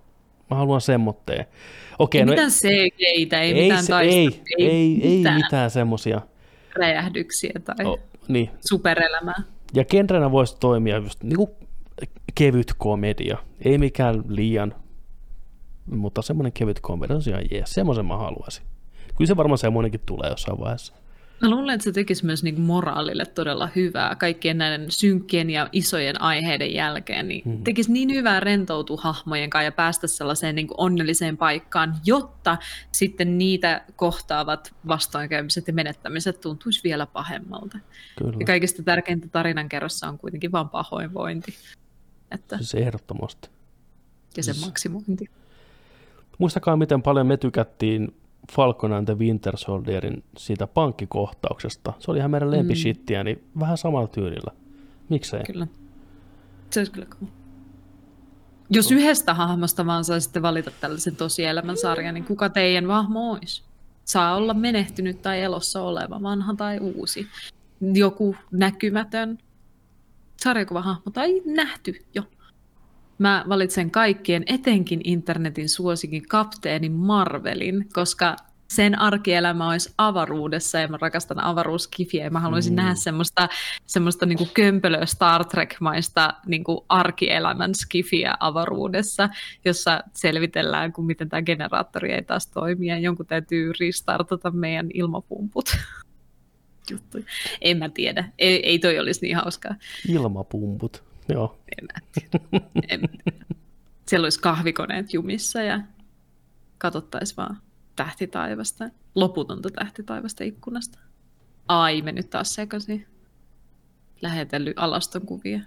Mä 0.50 0.56
haluan 0.56 0.80
semmoitteen. 0.80 1.46
Okei, 1.98 2.20
ei 2.20 2.24
no 2.24 2.30
mitään 2.30 2.50
ei, 2.64 2.92
ei, 3.00 3.62
mitään 3.62 3.82
se, 3.84 3.88
taistelua, 3.92 4.00
ei, 4.00 4.42
ei, 4.58 5.00
ei 5.02 5.16
mitään 5.16 5.36
mitään 5.36 5.70
semmosia. 5.70 6.20
räjähdyksiä 6.76 7.52
tai 7.64 7.86
Oh, 7.86 7.98
niin. 8.28 8.50
superelämää. 8.68 9.42
Ja 9.74 9.84
genrenä 9.84 10.30
voisi 10.30 10.56
toimia 10.60 10.96
just 10.96 11.22
niinku 11.22 11.56
kevyt 12.34 12.74
komedia. 12.78 13.38
Ei 13.64 13.78
mikään 13.78 14.22
liian, 14.28 14.74
mutta 15.86 16.22
semmoinen 16.22 16.52
kevyt 16.52 16.80
komedia 16.80 17.16
on 17.16 17.22
ihan 17.28 17.44
jees. 17.50 17.74
Semmoisen 17.74 18.06
mä 18.06 18.16
haluaisin. 18.16 18.64
Kyllä 19.16 19.28
se 19.28 19.36
varmaan 19.36 19.58
semmoinenkin 19.58 20.00
tulee 20.06 20.30
jossain 20.30 20.60
vaiheessa. 20.60 20.94
Mä 21.42 21.50
luulen, 21.50 21.74
että 21.74 21.84
se 21.84 21.92
tekisi 21.92 22.24
myös 22.26 22.42
niin 22.42 22.60
moraalille 22.60 23.26
todella 23.26 23.68
hyvää 23.76 24.16
kaikkien 24.16 24.58
näiden 24.58 24.86
synkkien 24.90 25.50
ja 25.50 25.68
isojen 25.72 26.20
aiheiden 26.20 26.74
jälkeen. 26.74 27.28
Niin 27.28 27.42
Mhm. 27.44 27.62
Tekisi 27.62 27.92
niin 27.92 28.14
hyvää 28.14 28.40
rentoutua 28.40 29.00
hahmojen 29.00 29.50
kanssa 29.50 29.64
ja 29.64 29.72
päästä 29.72 30.06
sellaiseen 30.06 30.54
niin 30.54 30.68
onnelliseen 30.76 31.36
paikkaan, 31.36 31.94
jotta 32.06 32.58
sitten 32.92 33.38
niitä 33.38 33.84
kohtaavat 33.96 34.74
vastoinkäymiset 34.88 35.66
ja 35.66 35.72
menettämiset 35.72 36.40
tuntuisi 36.40 36.80
vielä 36.84 37.06
pahemmalta. 37.06 37.78
Kyllä. 38.18 38.36
Ja 38.40 38.46
kaikista 38.46 38.82
tärkeintä 38.82 39.28
tarinankerrossa 39.28 40.08
on 40.08 40.18
kuitenkin 40.18 40.52
vain 40.52 40.68
pahoinvointi 40.68 41.54
että, 42.30 42.56
Siis 42.56 42.74
ehdottomasti. 42.74 43.48
ja 44.36 44.42
sen 44.42 44.54
maksimointi. 44.60 45.30
Muistakaa, 46.38 46.76
miten 46.76 47.02
paljon 47.02 47.26
me 47.26 47.36
tykättiin 47.36 48.14
Falcon 48.52 48.92
and 48.92 49.06
the 49.06 49.18
Winter 49.18 49.56
Soldierin 49.56 50.24
siitä 50.36 50.66
pankkikohtauksesta. 50.66 51.92
Se 51.98 52.10
oli 52.10 52.18
ihan 52.18 52.30
meidän 52.30 52.50
lempishittiä, 52.50 53.24
niin 53.24 53.44
vähän 53.60 53.78
samalla 53.78 54.08
tyylillä. 54.08 54.52
Miksei? 55.08 55.44
Kyllä. 55.44 55.66
Se 56.70 56.80
olisi 56.80 56.92
kyllä 56.92 57.06
cool. 57.06 57.30
Jos 58.70 58.90
yhdestä 58.90 59.34
hahmosta 59.34 59.86
vaan 59.86 60.04
saisitte 60.04 60.42
valita 60.42 60.70
tällaisen 60.80 61.16
tosielämän 61.16 61.76
sarjan, 61.76 62.14
niin 62.14 62.24
kuka 62.24 62.48
teidän 62.48 62.86
hahmo 62.86 63.32
olisi? 63.32 63.62
Saa 64.04 64.36
olla 64.36 64.54
menehtynyt 64.54 65.22
tai 65.22 65.42
elossa 65.42 65.82
oleva, 65.82 66.22
vanha 66.22 66.54
tai 66.54 66.78
uusi. 66.78 67.26
Joku 67.80 68.36
näkymätön 68.50 69.38
sarjakuvahahmo 70.36 71.10
tai 71.12 71.42
nähty 71.44 71.94
jo. 72.14 72.22
Mä 73.22 73.44
valitsen 73.48 73.90
kaikkien, 73.90 74.42
etenkin 74.46 75.00
internetin 75.04 75.68
suosikin 75.68 76.28
kapteeni 76.28 76.88
Marvelin, 76.88 77.88
koska 77.92 78.36
sen 78.68 78.98
arkielämä 78.98 79.68
olisi 79.68 79.94
avaruudessa 79.98 80.78
ja 80.78 80.88
mä 80.88 80.98
rakastan 81.00 81.44
avaruuskifiä 81.44 82.24
ja 82.24 82.30
mä 82.30 82.40
haluaisin 82.40 82.72
mm. 82.72 82.76
nähdä 82.76 82.94
semmoista, 82.94 83.48
semmoista 83.86 84.26
niin 84.26 84.50
kömpelöä 84.54 85.06
Star 85.06 85.44
Trek-maista 85.44 86.34
niin 86.46 86.64
arkielämän 86.88 87.74
skifiä 87.74 88.34
avaruudessa, 88.40 89.28
jossa 89.64 90.02
selvitellään, 90.14 90.92
kun 90.92 91.06
miten 91.06 91.28
tämä 91.28 91.42
generaattori 91.42 92.12
ei 92.12 92.22
taas 92.22 92.46
toimi 92.46 92.86
ja 92.86 92.98
jonkun 92.98 93.26
täytyy 93.26 93.72
restartata 93.80 94.50
meidän 94.50 94.88
ilmapumput. 94.94 95.76
Juttu. 96.90 97.18
En 97.60 97.78
mä 97.78 97.88
tiedä. 97.88 98.24
Ei, 98.38 98.66
ei 98.66 98.78
toi 98.78 98.98
olisi 98.98 99.20
niin 99.22 99.36
hauskaa. 99.36 99.74
Ilmapumput. 100.08 101.11
Joo. 101.32 101.58
En 101.80 101.86
mä 101.94 102.06
tiedä. 102.12 102.64
En. 102.88 103.00
Siellä 104.08 104.26
olisi 104.26 104.40
kahvikoneet 104.40 105.14
jumissa 105.14 105.62
ja 105.62 105.80
katsottaisiin 106.78 107.36
vaan 107.36 107.56
tähtitaivasta, 107.96 108.84
loputonta 109.14 109.68
tähtitaivasta 109.70 110.44
ikkunasta. 110.44 110.98
Ai, 111.68 112.02
mennyt 112.02 112.30
taas 112.30 112.54
sekaisin. 112.54 113.06
Lähetellyt 114.22 114.78
alaston 114.78 115.22
kuvia 115.26 115.60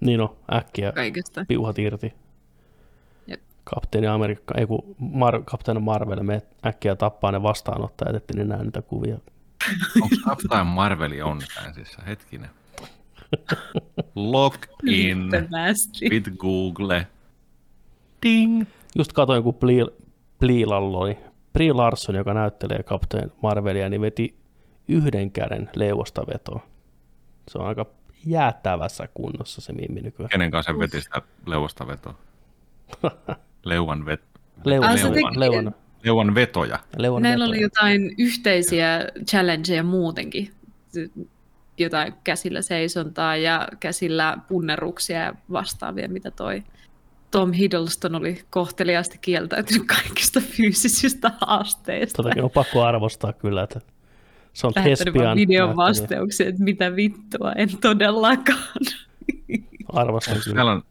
Niin 0.00 0.18
no, 0.18 0.36
äkkiä 0.54 0.92
kaikesta. 0.92 1.44
piuhat 1.48 1.78
irti. 1.78 2.14
Jep. 3.26 3.40
Kapteeni 3.64 4.06
Amerikka, 4.06 4.54
ei 4.58 4.66
kun 4.66 4.96
Mar- 5.00 5.42
kapteeni 5.44 5.80
Marvel, 5.80 6.22
me 6.22 6.42
äkkiä 6.66 6.96
tappaa 6.96 7.32
ne 7.32 7.42
vastaanottajat, 7.42 8.16
ettei 8.16 8.36
ne 8.36 8.44
näe 8.44 8.62
niitä 8.64 8.82
kuvia. 8.82 9.18
Onko 10.02 10.16
Captain 10.28 10.66
Marveli 10.66 11.22
OnlyFansissa? 11.22 12.02
Hetkinen. 12.06 12.50
Log 14.14 14.54
in 14.86 15.30
with 16.10 16.30
Google. 16.38 17.06
Ding. 18.22 18.66
Just 18.98 19.12
katsoin, 19.12 19.42
kun 19.42 19.54
oli 20.80 21.18
Brie 21.52 21.72
Larson, 21.72 22.14
joka 22.14 22.34
näyttelee 22.34 22.82
Captain 22.82 23.32
Marvelia, 23.42 23.88
niin 23.88 24.00
veti 24.00 24.34
yhden 24.88 25.30
käden 25.30 25.70
leuasta 25.76 26.26
vetoa. 26.32 26.60
Se 27.48 27.58
on 27.58 27.66
aika 27.66 27.86
jäätävässä 28.26 29.08
kunnossa 29.14 29.60
se 29.60 29.72
mimmi 29.72 30.00
nykyään. 30.00 30.30
Kenen 30.30 30.50
kanssa 30.50 30.72
se 30.72 30.78
veti 30.78 31.00
sitä 31.00 31.22
leuasta 31.46 31.86
vetoa? 31.86 32.14
Leuan, 33.64 34.06
vet... 34.06 34.22
Leuan, 34.64 34.98
se 34.98 35.04
leuan, 35.14 35.40
leuan, 35.40 35.74
leuan 36.04 36.34
vetoja. 36.34 36.78
leuan 36.96 37.22
Näillä 37.22 37.44
vetoja. 37.44 37.58
oli 37.58 37.62
jotain 37.62 38.14
yhteisiä 38.18 39.08
challengeja 39.30 39.82
muutenkin. 39.82 40.50
Jotain 41.78 42.14
käsillä 42.24 42.62
seisontaa 42.62 43.36
ja 43.36 43.68
käsillä 43.80 44.38
punneruksia 44.48 45.18
ja 45.18 45.34
vastaavia, 45.52 46.08
mitä 46.08 46.30
toi 46.30 46.62
Tom 47.30 47.52
Hiddleston 47.52 48.14
oli 48.14 48.44
kohteliaasti 48.50 49.18
kieltäytynyt 49.20 49.86
kaikista 49.86 50.40
fyysisistä 50.40 51.32
haasteista. 51.40 52.16
Totakin 52.16 52.44
on 52.44 52.50
pakko 52.50 52.82
arvostaa 52.82 53.32
kyllä, 53.32 53.62
että 53.62 53.80
se 54.52 54.66
on 54.66 54.72
thespian 54.74 55.36
videon 55.36 55.76
vastauksia, 55.76 56.48
että 56.48 56.62
mitä 56.62 56.96
vittua, 56.96 57.52
en 57.52 57.68
todellakaan. 57.80 58.82
Arvostan 59.92 60.34
Onko 60.34 60.44
kyllä. 60.44 60.56
tällainen, 60.56 60.84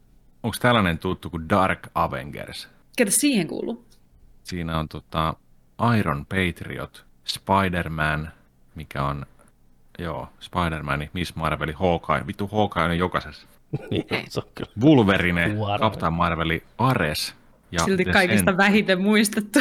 onko 0.43 0.57
tällainen 0.61 0.97
tuttu 0.97 1.29
kuin 1.29 1.49
Dark 1.49 1.87
Avengers? 1.95 2.69
Ketä 2.97 3.11
siihen 3.11 3.47
kuuluu? 3.47 3.85
Siinä 4.43 4.79
on 4.79 4.89
tota 4.89 5.33
Iron 5.99 6.25
Patriot, 6.25 7.05
Spider-Man, 7.23 8.31
mikä 8.75 9.03
on, 9.03 9.25
joo, 9.99 10.29
Spider-Man, 10.39 11.07
Miss 11.13 11.35
Marveli, 11.35 11.71
Hawkeye. 11.73 12.27
Vittu 12.27 12.47
Hawkeye 12.47 12.83
on 12.85 12.97
jokaisessa. 12.97 13.47
Niin, 13.91 14.05
se 14.29 14.39
on 14.39 14.45
kyllä. 14.55 14.71
Wolverine. 14.81 15.55
Captain 15.79 16.13
Marveli, 16.13 16.63
Ares 16.77 17.35
ja 17.71 17.79
Silti 17.85 18.03
The 18.03 18.13
kaikista 18.13 18.51
Sen- 18.51 18.57
vähiten 18.57 19.01
muistettu. 19.01 19.59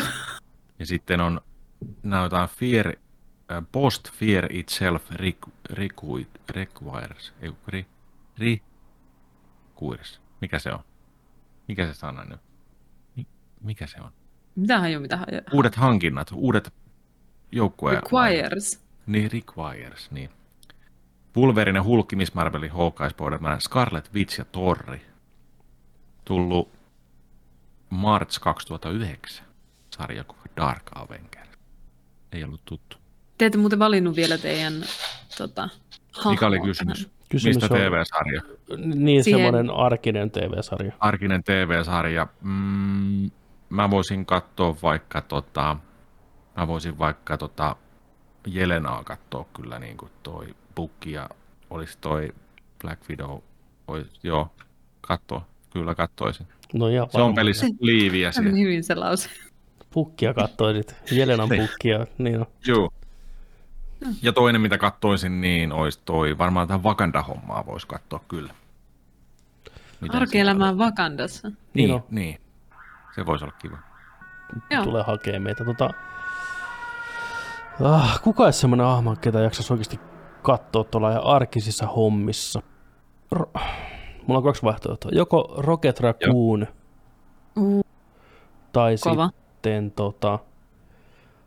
Ja 0.79 0.87
sitten 0.87 1.21
on 1.21 1.41
jotain 2.23 2.49
Fear, 2.49 2.87
äh, 2.89 3.65
Post 3.73 4.13
Fear 4.13 4.47
Itself 4.51 5.11
requ- 5.11 5.73
requi- 5.73 6.27
Requires, 6.51 7.33
ei, 7.43 7.49
kun 7.49 7.59
ri, 7.69 7.87
ri, 8.39 8.63
requires. 9.75 10.21
Mikä 10.41 10.59
se 10.59 10.73
on? 10.73 10.79
Mikä 11.69 11.87
se 11.87 11.95
sana 11.95 12.25
nyt? 12.25 12.41
Mi- 13.17 13.27
Mikä 13.61 13.87
se 13.87 14.01
on? 14.01 14.11
Mitä 14.57 14.81
haju, 14.81 15.01
mitä 15.01 15.17
haju? 15.17 15.41
Uudet 15.53 15.75
hankinnat, 15.75 16.31
uudet 16.35 16.73
joukkueen... 17.53 17.97
Requires. 18.03 18.84
Niin, 19.07 19.31
requires, 19.33 20.11
niin. 20.11 20.31
Wolverine, 21.37 21.79
Hulk, 21.79 22.13
Miss 22.15 22.35
Marvelin, 22.35 22.71
Hawkeye, 22.71 23.11
Spider-Man, 23.11 23.61
Scarlet 23.61 24.11
Witch 24.15 24.39
ja 24.39 24.45
Torri. 24.45 25.01
Tullut 26.25 26.69
March 27.91 28.41
2009 28.41 29.47
sarjakuva 29.97 30.41
Dark 30.57 30.83
Avenger. 30.95 31.47
Ei 32.33 32.45
ollut 32.45 32.65
tuttu. 32.65 32.97
Te 33.39 33.47
ette 33.47 33.59
muuten 33.59 33.79
valinnut 33.79 34.17
vielä 34.17 34.39
teidän 34.39 34.73
tota, 35.39 35.69
Mikä 36.31 36.47
oli 36.47 36.57
hahmoa 36.57 36.67
kysymys? 36.67 37.09
Kysymys 37.29 37.57
Mistä 37.57 37.75
on- 37.75 37.81
TV-sarja? 37.81 38.41
Niin, 38.95 39.25
Siihen- 39.25 39.41
semmoinen 39.45 39.71
arkinen 39.77 40.31
TV-sarja. 40.31 40.93
Arkinen 41.01 41.45
TV-sarja. 41.45 42.27
Mm, 42.41 43.31
mä 43.71 43.91
voisin 43.91 44.27
katsoa 44.27 44.77
vaikka 44.83 45.21
tota, 45.23 45.77
mä 46.57 46.67
voisin 46.67 46.99
vaikka 46.99 47.37
tota 47.39 47.77
Jelenaa 48.47 49.05
katsoa 49.05 49.47
kyllä 49.57 49.79
niin 49.79 49.97
kuin 49.97 50.11
toi 50.23 50.55
Bukki 50.77 51.13
ja 51.13 51.29
olisi 51.71 51.99
toi 52.01 52.35
Black 52.83 53.09
Widow. 53.11 53.39
Ois, 53.89 54.07
joo, 54.23 54.53
katsoa. 55.01 55.47
Kyllä 55.73 55.95
kattoisin. 55.95 56.47
No 56.75 56.89
ja 56.89 57.07
Se 57.11 57.19
on 57.23 57.35
pelissä 57.35 57.67
liiviä 57.81 58.33
Se 58.33 58.35
siellä. 58.43 58.59
hyvin 58.59 58.85
se 58.85 58.95
lause. 58.95 59.31
Pukkia 59.91 60.35
kattoisit. 60.35 60.97
Jelenan 61.11 61.49
Niin. 61.49 61.69
pukkia. 61.69 62.07
Niin 62.19 62.41
on. 62.41 62.47
Joo. 62.67 62.93
Ja 64.23 64.33
toinen, 64.33 64.61
mitä 64.61 64.79
kattoisin, 64.79 65.41
niin 65.41 65.73
olisi 65.73 66.01
toi, 66.05 66.39
varmaan 66.39 66.69
tähän 66.69 66.83
Wakanda-hommaa 66.85 67.67
voisi 67.67 67.87
katsoa 67.87 68.21
kyllä. 68.29 68.55
Miten 70.01 70.21
Arkielämää 70.21 70.69
siellä- 70.69 70.87
Niin 71.43 71.57
Niin, 71.75 71.93
on. 71.95 72.05
niin. 72.11 72.41
Se 73.15 73.27
voisi 73.27 73.45
olla 73.45 73.55
kiva. 73.59 73.79
Joo. 74.71 74.85
tulee 74.85 75.03
hakemaan 75.03 75.43
meitä. 75.43 75.65
Tota... 75.65 75.91
Ah, 77.83 78.21
kuka 78.23 78.45
olisi 78.45 78.59
semmoinen 78.59 78.87
hahmo, 78.87 79.17
ketä 79.21 79.41
jaksaisi 79.41 79.73
oikeasti 79.73 80.01
katsoa 80.43 80.85
tuolla 80.85 81.13
ja 81.13 81.19
arkisissa 81.21 81.87
hommissa? 81.87 82.63
Ro- 83.35 83.61
Mulla 84.27 84.39
on 84.39 84.45
kaksi 84.45 84.63
vaihtoehtoa. 84.63 85.11
Joko 85.15 85.55
Rocket 85.59 86.01
Raccoon 86.01 86.67
Uh, 87.57 87.85
tai 88.73 88.95
kova. 89.05 89.27
sitten 89.29 89.91
tota, 89.91 90.39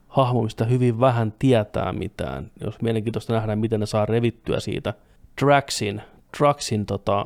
hahmo, 0.08 0.42
mistä 0.44 0.66
hyvin 0.66 1.00
vähän 1.00 1.34
tietää 1.40 1.94
mitään. 1.94 2.52
Jos 2.64 2.82
mielenkiintoista 2.82 3.34
nähdä, 3.34 3.56
miten 3.56 3.80
ne 3.80 3.86
saa 3.86 4.06
revittyä 4.06 4.60
siitä. 4.60 4.94
Draxin, 5.42 6.02
Draxin 6.40 6.86
tota, 6.86 7.26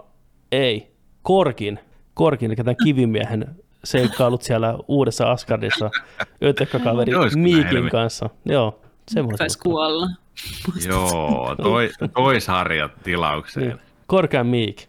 ei, 0.51 0.91
Korkin, 1.23 1.79
Korkin, 2.13 2.47
eli 2.47 2.55
tämän 2.55 2.75
kivimiehen 2.83 3.55
seikkailut 3.83 4.41
siellä 4.41 4.77
uudessa 4.87 5.31
Asgardissa 5.31 5.89
ötökkäkaveri 6.43 7.11
Miikin 7.35 7.67
helmi. 7.67 7.89
kanssa. 7.89 8.29
Joo, 8.45 8.81
semmoinen. 9.11 9.37
Saisi 9.37 9.59
kuolla. 9.59 10.07
Joo, 10.87 11.55
toi, 11.61 11.89
toi 12.13 12.41
sarja 12.41 12.89
tilaukseen. 13.03 13.67
Niin. 13.67 13.79
Korkean 14.07 14.47
Miik, 14.47 14.87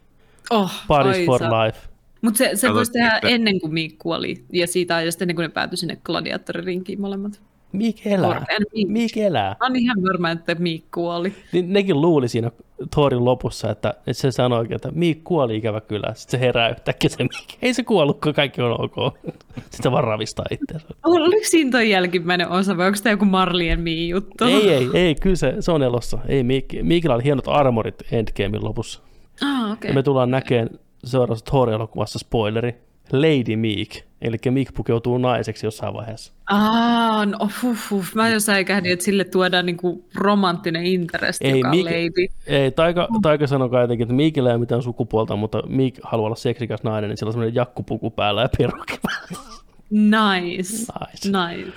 Oh, 0.51 0.71
Paris 0.89 1.27
for 1.27 1.41
Life. 1.41 1.79
Mutta 2.23 2.39
se, 2.39 2.51
se 2.55 2.75
voisi 2.75 2.93
tehdä 2.93 3.11
sitten. 3.11 3.31
ennen 3.31 3.61
kuin 3.61 3.73
Miik 3.75 3.95
kuoli, 3.99 4.45
ja 4.53 4.67
siitä 4.67 4.97
ajasta 4.97 5.25
ennen 5.25 5.37
kuin 5.37 5.43
ne 5.45 5.49
päätyi 5.49 5.77
sinne 5.77 5.97
gladiaattoririnkiin 6.05 7.01
molemmat. 7.01 7.41
Miik 7.73 8.07
elää. 8.07 8.47
Miik. 8.75 8.89
Miik 8.89 9.17
elää. 9.17 9.57
Mä 9.61 9.67
oon 9.67 9.77
ihan 9.77 10.03
varma, 10.03 10.31
että 10.31 10.55
Miik 10.55 10.85
kuoli. 10.95 11.33
Niin 11.53 11.73
nekin 11.73 12.01
luuli 12.01 12.29
siinä 12.29 12.51
Thorin 12.95 13.25
lopussa, 13.25 13.71
että, 13.71 13.89
että 13.91 14.13
se 14.13 14.31
sanoi, 14.31 14.67
että 14.71 14.91
Miik 14.95 15.25
kuoli 15.25 15.57
ikävä 15.57 15.81
kyllä. 15.81 16.15
Sitten 16.15 16.41
se 16.41 16.47
herää 16.47 16.69
yhtäkkiä 16.69 17.11
se 17.11 17.17
Miik. 17.19 17.59
Ei 17.63 17.75
se 17.75 17.83
kuollutkaan, 17.85 18.35
kaikki 18.35 18.63
on 18.63 18.81
ok. 18.81 18.95
Sitten 19.55 19.83
se 19.83 19.93
vaan 19.93 20.05
ravistaa 20.05 20.45
itseänsä. 20.51 20.87
Oliko 21.05 21.45
siinä 21.45 21.71
toi 21.71 21.91
jälkimmäinen 21.91 22.49
osa, 22.49 22.77
vai 22.77 22.87
onko 22.87 22.99
tämä 23.03 23.13
joku 23.13 23.25
Marlien 23.25 23.81
Mii 23.81 24.09
juttu? 24.09 24.45
Ei, 24.45 24.71
ei, 24.71 24.89
ei, 24.95 25.15
kyllä 25.15 25.37
se, 25.37 25.55
se 25.61 25.73
on 25.73 25.83
elossa. 25.83 26.19
Ei, 26.29 26.43
Miik, 26.43 26.67
Miikillä 26.83 27.15
oli 27.15 27.25
hienot 27.25 27.49
armorit 27.49 27.95
Endgamein 28.13 28.65
lopussa. 28.65 29.01
Ah, 29.43 29.67
Ja 29.69 29.73
okei. 29.73 29.93
me 29.93 30.03
tullaan 30.03 30.31
näkemään 30.31 30.69
seuraavassa 31.05 31.45
Thor-elokuvassa 31.45 32.19
spoileri. 32.19 32.75
Lady 33.13 33.57
Meek, 33.57 33.89
eli 34.23 34.37
Meek 34.51 34.75
pukeutuu 34.75 35.19
naiseksi 35.19 35.67
jossain 35.67 35.95
vaiheessa. 35.95 36.33
Ah, 36.47 37.27
no, 37.27 37.39
huh, 37.63 37.77
huh. 37.91 38.05
Mä 38.15 38.29
jo 38.29 38.41
säikähdin, 38.41 38.93
että 38.93 39.05
sille 39.05 39.25
tuodaan 39.25 39.67
niinku 39.67 40.05
romanttinen 40.15 40.87
interest, 40.87 41.43
Ei, 41.45 41.59
joka 41.59 41.69
on 41.69 41.75
Miik- 41.75 41.85
lady. 41.85 42.27
Ei, 42.47 42.71
Taika, 42.71 43.09
Taika 43.23 43.47
sanoi 43.47 43.71
kai 43.71 43.83
jotenkin, 43.83 44.05
että 44.05 44.15
Meekillä 44.15 44.49
ei 44.49 44.55
ole 44.55 44.61
mitään 44.61 44.83
sukupuolta, 44.83 45.37
mutta 45.37 45.63
Meek 45.67 45.95
haluaa 46.03 46.27
olla 46.27 46.37
seksikäs 46.37 46.83
nainen, 46.83 47.11
niin 47.11 47.17
sillä 47.19 47.29
on 47.29 47.33
semmoinen 47.33 47.55
jakkupuku 47.55 48.11
päällä 48.11 48.43
ja 48.43 48.49
perukki. 48.59 49.01
Nice. 49.91 50.73
Nice. 50.73 51.29
Nice. 51.57 51.73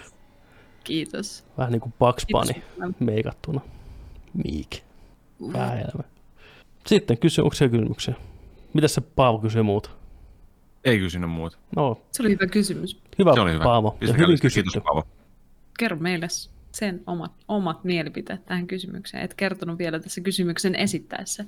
Kiitos. 0.83 1.43
Vähän 1.57 1.71
niin 1.71 1.81
kuin 1.81 1.93
Bugs 1.99 2.25
Bunny 2.31 2.61
meikattuna. 2.99 3.61
Meek. 4.43 4.69
Vähän 5.53 5.77
elämä. 5.77 6.03
Sitten 6.87 7.17
kysy, 7.17 7.41
onko 7.41 7.55
siellä 7.55 7.71
kysymyksiä? 7.71 8.13
Mitä 8.73 8.87
se 8.87 9.01
Paavo 9.01 9.39
kysyy 9.39 9.61
muuta? 9.61 9.89
Ei 10.85 10.99
kysynyt 10.99 11.29
muuta. 11.29 11.57
No, 11.75 12.01
Se 12.11 12.23
oli 12.23 12.29
hyvä 12.31 12.47
kysymys. 12.47 13.01
hyvä, 13.19 13.33
Se 13.33 13.39
oli 13.41 13.51
hyvä. 13.53 13.63
Paavo. 13.63 13.97
Ja 14.01 14.13
hyvin 14.13 14.39
kysytty. 14.41 14.69
Kiitos 14.71 14.83
Paavo. 14.83 15.03
Kerro 15.79 15.97
meille 15.97 16.27
sen 16.71 17.03
omat, 17.07 17.31
omat 17.47 17.83
mielipiteet 17.83 18.45
tähän 18.45 18.67
kysymykseen. 18.67 19.23
Et 19.23 19.33
kertonut 19.33 19.77
vielä 19.79 19.99
tässä 19.99 20.21
kysymyksen 20.21 20.75
esittäessä. 20.75 21.45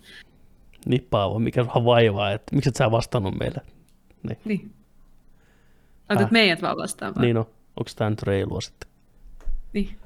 Niin 0.85 1.07
Paavo, 1.09 1.39
mikä 1.39 1.65
vähän 1.68 1.85
vaivaa, 1.85 2.31
että 2.31 2.55
miksi 2.55 2.69
et 2.69 2.76
sä 2.76 2.91
vastannut 2.91 3.39
meille? 3.39 3.61
Niin, 4.23 4.38
Niin. 4.45 4.73
Äh. 6.22 6.31
meidät 6.31 6.61
vaan 6.61 6.77
vastaan 6.77 7.15
vai? 7.15 7.26
niin 7.26 7.38
on. 7.38 7.45
Onko 7.77 7.91
tämä 7.95 8.09
nyt 8.09 8.23
reilua 8.23 8.61
sitten? 8.61 8.89
niin. 9.73 9.97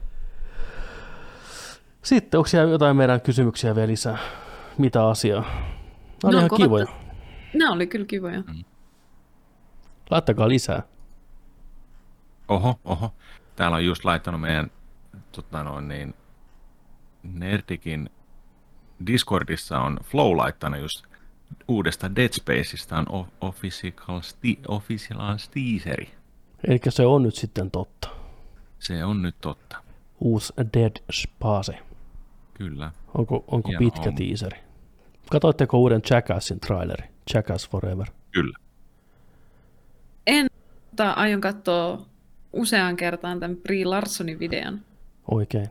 Sitten, 2.03 2.37
onko 2.37 2.47
siellä 2.47 2.71
jotain 2.71 2.97
meidän 2.97 3.21
kysymyksiä 3.21 3.75
vielä 3.75 3.87
lisää? 3.87 4.17
Mitä 4.77 5.07
asiaa? 5.07 5.41
Nämä 5.41 6.31
No, 6.31 6.37
ihan 6.37 6.49
kovat 6.49 6.61
kivoja. 6.63 6.85
Nämä 7.53 7.71
oli 7.73 7.87
kyllä 7.87 8.05
kivoja. 8.05 8.43
Laittakaa 10.11 10.49
lisää. 10.49 10.83
Oho, 12.47 12.79
oho. 12.85 13.13
Täällä 13.55 13.77
on 13.77 13.85
just 13.85 14.05
laittanut 14.05 14.41
meidän 14.41 14.71
tota 15.31 15.63
noin, 15.63 15.87
niin, 15.87 16.13
Nerdikin 17.23 18.09
Discordissa 19.07 19.79
on 19.79 19.99
Flow 20.03 20.37
laittanut 20.37 20.79
just 20.79 21.05
uudesta 21.67 22.15
Dead 22.15 22.33
Spaceista 22.33 22.97
on 23.09 23.27
official, 23.41 24.21
sti- 24.21 24.59
official 24.67 25.19
teaseri. 25.53 26.09
Eli 26.67 26.79
se 26.89 27.05
on 27.05 27.23
nyt 27.23 27.35
sitten 27.35 27.71
totta. 27.71 28.07
Se 28.79 29.05
on 29.05 29.21
nyt 29.21 29.35
totta. 29.41 29.77
Uusi 30.19 30.53
Dead 30.73 30.91
Space. 31.11 31.79
Kyllä. 32.53 32.91
Onko, 33.13 33.43
onko 33.47 33.69
Hieno 33.69 33.79
pitkä 33.79 34.01
homma. 34.01 34.17
teaseri? 34.17 34.59
Katoitteko 35.31 35.77
uuden 35.77 36.01
Jackassin 36.09 36.59
traileri? 36.59 37.03
Jackass 37.33 37.69
Forever. 37.69 38.07
Kyllä. 38.31 38.57
En, 40.27 40.47
mutta 40.89 41.11
aion 41.11 41.41
katsoa 41.41 42.05
useaan 42.53 42.95
kertaan 42.95 43.39
tämän 43.39 43.57
Brie 43.57 43.85
Larsonin 43.85 44.39
videon. 44.39 44.79
Oikein. 45.31 45.67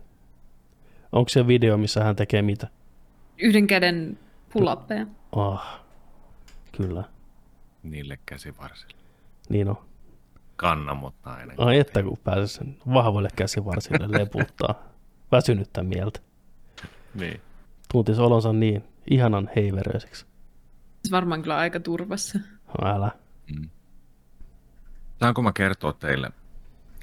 Onko 1.13 1.29
se 1.29 1.47
video, 1.47 1.77
missä 1.77 2.05
hän 2.05 2.17
tekee 2.17 2.43
mitä? 2.43 2.69
Yhden 3.39 3.67
käden 3.67 4.19
pull-uppeja. 4.53 5.07
Ah, 5.37 5.81
kyllä. 6.77 7.05
Niille 7.83 8.19
käsivarsille. 8.27 8.95
Niin 9.49 9.69
on. 9.69 9.77
Kanna, 10.57 10.95
mutta 10.95 11.31
aina. 11.31 11.55
Ai 11.59 11.79
että 11.79 12.03
kun 12.03 12.19
pääsee 12.25 12.47
sen 12.47 12.77
vahvoille 12.95 13.29
käsivarsille 13.37 14.09
leputtaa. 14.19 14.75
Väsynyttä 15.33 15.83
mieltä. 15.83 16.21
Niin. 17.15 17.41
Tuntisi 17.93 18.21
olonsa 18.21 18.53
niin 18.53 18.85
ihanan 19.11 19.51
heiveröiseksi. 19.57 20.27
Se 21.05 21.11
varmaan 21.11 21.43
kyllä 21.43 21.57
aika 21.57 21.81
turvassa. 21.81 22.39
No 22.81 22.89
älä. 22.89 23.11
Saanko 25.21 25.43
mä 25.43 25.53
kertoa 25.53 25.93
teille 25.93 26.31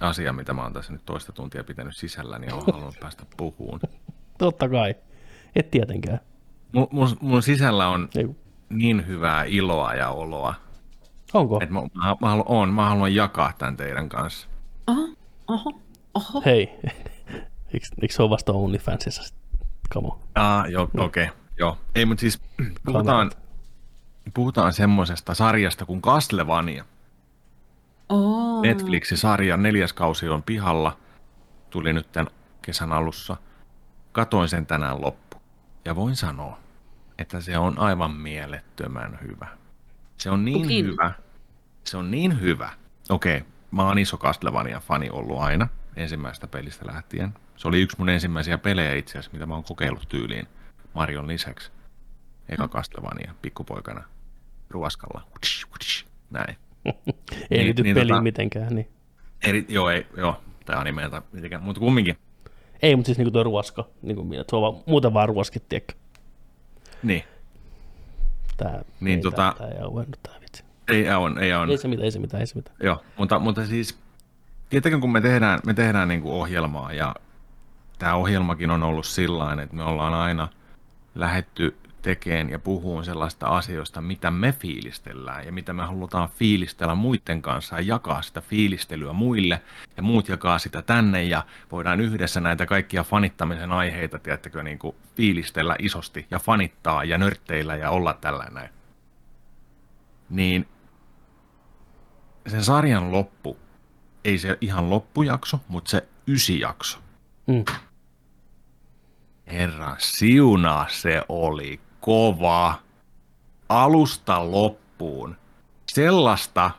asia, 0.01 0.33
mitä 0.33 0.53
mä 0.53 0.63
oon 0.63 0.73
tässä 0.73 0.93
nyt 0.93 1.05
toista 1.05 1.31
tuntia 1.31 1.63
pitänyt 1.63 1.95
sisällä, 1.95 2.39
niin 2.39 2.53
oon 2.53 2.63
halunnut 2.71 2.99
päästä 2.99 3.23
puhuun. 3.37 3.79
Totta 4.37 4.69
kai. 4.69 4.95
Et 5.55 5.71
tietenkään. 5.71 6.19
Mun, 6.71 6.87
mun, 6.91 7.17
mun 7.21 7.43
sisällä 7.43 7.87
on 7.87 8.09
Ei, 8.15 8.27
niin 8.69 9.07
hyvää 9.07 9.43
iloa 9.43 9.93
ja 9.93 10.09
oloa, 10.09 10.55
Onko? 11.33 11.59
että 11.61 11.73
mä, 11.73 11.81
mä, 11.81 12.15
mä, 12.21 12.29
haluan, 12.29 12.47
on, 12.47 12.73
mä 12.73 12.89
haluan 12.89 13.15
jakaa 13.15 13.53
tämän 13.57 13.77
teidän 13.77 14.09
kanssa. 14.09 14.47
Oho, 14.87 15.07
oho, 15.47 15.79
oho. 16.13 16.41
Hei. 16.45 16.69
Eikö, 17.73 17.87
eikö 18.01 18.13
se 18.13 18.23
ole 18.23 18.29
vasta 18.29 18.53
OnlyFansissa? 18.53 19.35
Come 19.93 20.07
on. 20.07 20.19
Ah, 20.35 20.69
joo, 20.69 20.83
okei. 20.97 21.23
Okay, 21.23 21.37
joo. 21.59 21.77
Ei, 21.95 22.05
mutta 22.05 22.21
siis 22.21 22.41
puhutaan, 22.85 23.31
puhutaan 24.33 24.73
semmoisesta 24.73 25.33
sarjasta 25.33 25.85
kuin 25.85 26.01
Castlevania. 26.01 26.85
Oh. 28.09 28.61
Netflixin 28.61 29.17
sarja, 29.17 29.57
neljäs 29.57 29.93
kausi 29.93 30.29
on 30.29 30.43
pihalla. 30.43 30.97
Tuli 31.69 31.93
nyt 31.93 32.11
tämän 32.11 32.33
kesän 32.61 32.91
alussa. 32.91 33.37
Katoin 34.11 34.49
sen 34.49 34.65
tänään 34.65 35.01
loppu. 35.01 35.37
Ja 35.85 35.95
voin 35.95 36.15
sanoa, 36.15 36.59
että 37.17 37.41
se 37.41 37.57
on 37.57 37.79
aivan 37.79 38.11
mielettömän 38.11 39.19
hyvä. 39.21 39.47
Se 40.17 40.29
on 40.29 40.45
niin 40.45 40.61
Kukin? 40.61 40.85
hyvä. 40.85 41.11
Se 41.83 41.97
on 41.97 42.11
niin 42.11 42.41
hyvä. 42.41 42.69
Okei, 43.09 43.45
mä 43.71 43.83
oon 43.83 43.99
iso 43.99 44.17
Castlevania-fani 44.17 45.09
ollut 45.09 45.39
aina 45.39 45.67
ensimmäisestä 45.95 46.47
pelistä 46.47 46.85
lähtien. 46.87 47.33
Se 47.55 47.67
oli 47.67 47.81
yksi 47.81 47.97
mun 47.99 48.09
ensimmäisiä 48.09 48.57
pelejä 48.57 48.93
itse 48.95 49.11
asiassa, 49.11 49.31
mitä 49.33 49.45
mä 49.45 49.53
oon 49.53 49.63
kokeillut 49.63 50.09
tyyliin 50.09 50.47
Marion 50.93 51.27
lisäksi. 51.27 51.71
Eka. 52.49 52.67
Castlevania 52.67 53.35
pikkupoikana 53.41 54.03
ruoskalla. 54.69 55.27
Näin. 56.29 56.57
Ei 56.87 56.93
Niin- 57.49 57.65
liity 57.65 57.83
niin 57.83 57.95
peliin 57.95 58.15
tota- 58.15 58.21
mitenkään, 58.21 58.75
niin. 58.75 58.87
Eri, 59.47 59.65
joo, 59.69 59.89
ei, 59.89 60.07
joo, 60.17 60.41
tai 60.65 60.75
animeilta 60.77 61.21
mitenkään, 61.31 61.63
mutta 61.63 61.79
kumminkin. 61.79 62.17
Ei, 62.81 62.95
mutta 62.95 63.05
siis 63.05 63.17
niinku 63.17 63.31
tuo 63.31 63.43
ruoska, 63.43 63.87
niin 64.01 64.15
kuin 64.15 64.27
minä, 64.27 64.43
se 64.49 64.55
on 64.55 64.61
vaan, 64.61 64.73
muuten 64.85 65.13
vaan 65.13 65.29
ruoskit, 65.29 65.69
tiedätkö? 65.69 65.93
Niin, 67.03 67.23
Tää, 68.57 68.81
Niin, 68.99 69.19
ei, 69.19 69.23
tota- 69.31 69.35
tää, 69.35 69.53
tää 69.57 69.67
ei 69.67 69.77
auennut 69.79 70.19
tää 70.23 70.33
vitsi. 70.41 70.63
ei 70.87 71.09
on, 71.09 71.37
ei 71.39 71.53
on. 71.53 71.69
Ei 71.69 71.77
se 71.77 71.87
mitään, 71.87 72.05
ei 72.05 72.11
se 72.11 72.19
mitään, 72.19 72.41
ei 72.41 72.47
se 72.47 72.55
mitään. 72.55 72.77
Joo, 72.83 73.03
mutta, 73.17 73.39
mutta 73.39 73.65
siis, 73.65 73.97
tietenkin 74.69 75.01
kun 75.01 75.11
me 75.11 75.21
tehdään, 75.21 75.59
me 75.65 75.73
tehdään 75.73 76.07
niin 76.07 76.21
kuin 76.21 76.33
ohjelmaa 76.33 76.93
ja 76.93 77.15
tämä 77.99 78.15
ohjelmakin 78.15 78.71
on 78.71 78.83
ollut 78.83 79.05
sillä 79.05 79.57
että 79.63 79.75
me 79.75 79.83
ollaan 79.83 80.13
aina 80.13 80.47
lähetty 81.15 81.75
tekemään 82.07 82.49
ja 82.49 82.59
puhumaan 82.59 83.05
sellaista 83.05 83.47
asioista, 83.47 84.01
mitä 84.01 84.31
me 84.31 84.51
fiilistellään 84.51 85.45
ja 85.45 85.51
mitä 85.51 85.73
me 85.73 85.83
halutaan 85.83 86.29
fiilistellä 86.29 86.95
muiden 86.95 87.41
kanssa 87.41 87.75
ja 87.75 87.81
jakaa 87.81 88.21
sitä 88.21 88.41
fiilistelyä 88.41 89.13
muille 89.13 89.61
ja 89.97 90.03
muut 90.03 90.29
jakaa 90.29 90.59
sitä 90.59 90.81
tänne 90.81 91.23
ja 91.23 91.45
voidaan 91.71 92.01
yhdessä 92.01 92.39
näitä 92.39 92.65
kaikkia 92.65 93.03
fanittamisen 93.03 93.71
aiheita, 93.71 94.19
tiedättekö, 94.19 94.63
niin 94.63 94.79
kuin 94.79 94.95
fiilistellä 95.15 95.75
isosti 95.79 96.27
ja 96.31 96.39
fanittaa 96.39 97.03
ja 97.03 97.17
nörtteillä 97.17 97.75
ja 97.75 97.89
olla 97.89 98.13
tällainen. 98.13 98.69
Niin 100.29 100.67
sen 102.47 102.63
sarjan 102.63 103.11
loppu, 103.11 103.57
ei 104.25 104.37
se 104.37 104.57
ihan 104.61 104.89
loppujakso, 104.89 105.59
mutta 105.67 105.91
se 105.91 106.07
ysijakso. 106.27 106.99
Mm. 107.47 107.65
Herran 109.47 109.95
siunaa 109.99 110.87
se 110.89 111.21
oli 111.29 111.86
kova. 112.01 112.79
Alusta 113.69 114.51
loppuun. 114.51 115.35
Sellaista 115.87 116.71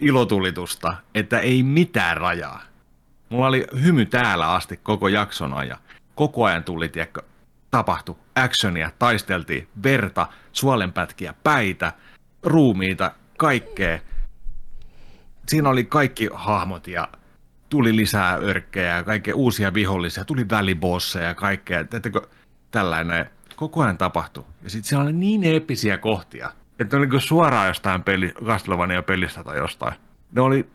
ilotulitusta, 0.00 0.94
että 1.14 1.38
ei 1.38 1.62
mitään 1.62 2.16
rajaa. 2.16 2.62
Mulla 3.28 3.46
oli 3.46 3.66
hymy 3.82 4.06
täällä 4.06 4.52
asti 4.52 4.76
koko 4.76 5.08
jakson 5.08 5.54
ajan. 5.54 5.78
Koko 6.14 6.44
ajan 6.44 6.64
tuli, 6.64 6.88
tiedätkö, 6.88 7.22
tapahtui 7.70 8.16
actionia, 8.36 8.90
taisteltiin, 8.98 9.68
verta, 9.82 10.26
suolenpätkiä, 10.52 11.34
päitä, 11.44 11.92
ruumiita, 12.42 13.12
kaikkea. 13.36 13.98
Siinä 15.48 15.68
oli 15.68 15.84
kaikki 15.84 16.28
hahmot 16.34 16.86
ja 16.86 17.08
tuli 17.68 17.96
lisää 17.96 18.34
örkkejä 18.36 18.96
ja 18.96 19.02
kaikkea 19.02 19.34
uusia 19.34 19.74
vihollisia, 19.74 20.24
tuli 20.24 20.48
välibosseja 20.50 21.28
ja 21.28 21.34
kaikkea. 21.34 21.84
Teettekö 21.84 22.20
tällainen 22.70 23.30
koko 23.58 23.82
ajan 23.82 23.98
tapahtui. 23.98 24.44
Ja 24.62 24.70
sitten 24.70 24.88
siellä 24.88 25.02
oli 25.02 25.12
niin 25.12 25.44
eeppisiä 25.44 25.98
kohtia, 25.98 26.50
että 26.78 26.96
ne 26.96 26.98
oli 26.98 27.06
kuin 27.06 27.20
suoraan 27.20 27.68
jostain 27.68 28.02
peli, 28.02 28.32
Castlevania 28.44 29.02
pelistä 29.02 29.44
tai 29.44 29.56
jostain. 29.56 29.94
Ne 30.32 30.40
oli, 30.40 30.68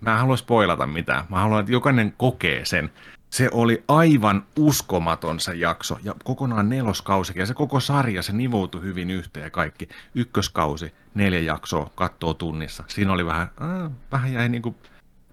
mä 0.00 0.12
en 0.12 0.18
halua 0.18 0.36
spoilata 0.36 0.86
mitään. 0.86 1.24
Mä 1.28 1.40
haluan, 1.40 1.60
että 1.60 1.72
jokainen 1.72 2.14
kokee 2.16 2.64
sen. 2.64 2.90
Se 3.30 3.48
oli 3.52 3.84
aivan 3.88 4.44
uskomaton 4.58 5.40
se 5.40 5.54
jakso 5.54 5.98
ja 6.02 6.14
kokonaan 6.24 6.68
neloskausikin 6.68 7.40
ja 7.40 7.46
se 7.46 7.54
koko 7.54 7.80
sarja, 7.80 8.22
se 8.22 8.32
nivoutui 8.32 8.82
hyvin 8.82 9.10
yhteen 9.10 9.50
kaikki. 9.50 9.88
Ykköskausi, 10.14 10.94
neljä 11.14 11.40
jaksoa, 11.40 11.90
kattoo 11.94 12.34
tunnissa. 12.34 12.84
Siinä 12.88 13.12
oli 13.12 13.26
vähän, 13.26 13.48
äh, 13.62 13.90
vähän 14.12 14.32
jäi 14.32 14.48
niinku, 14.48 14.76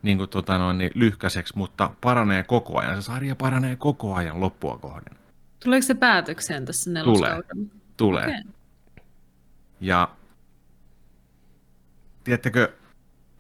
niinku 0.01 0.27
tota 0.27 0.57
noin, 0.57 0.77
niin 0.77 0.91
lyhkäiseksi, 0.95 1.53
mutta 1.57 1.91
paranee 2.01 2.43
koko 2.43 2.79
ajan. 2.79 2.95
Se 2.95 3.01
sarja 3.01 3.35
paranee 3.35 3.75
koko 3.75 4.15
ajan 4.15 4.41
loppua 4.41 4.77
kohden. 4.77 5.20
Tuleeko 5.63 5.81
se 5.87 5.93
päätökseen 5.93 6.65
tässä 6.65 6.91
neloskaudella? 6.91 7.65
Tulee. 7.97 8.23
Okei. 8.25 8.41
Ja 9.81 10.09
tiedättekö, 12.23 12.73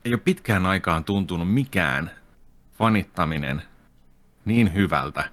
ei 0.05 0.13
ole 0.13 0.21
pitkään 0.25 0.65
aikaan 0.65 1.03
tuntunut 1.03 1.53
mikään 1.53 2.11
fanittaminen 2.77 3.61
niin 4.45 4.73
hyvältä 4.73 5.29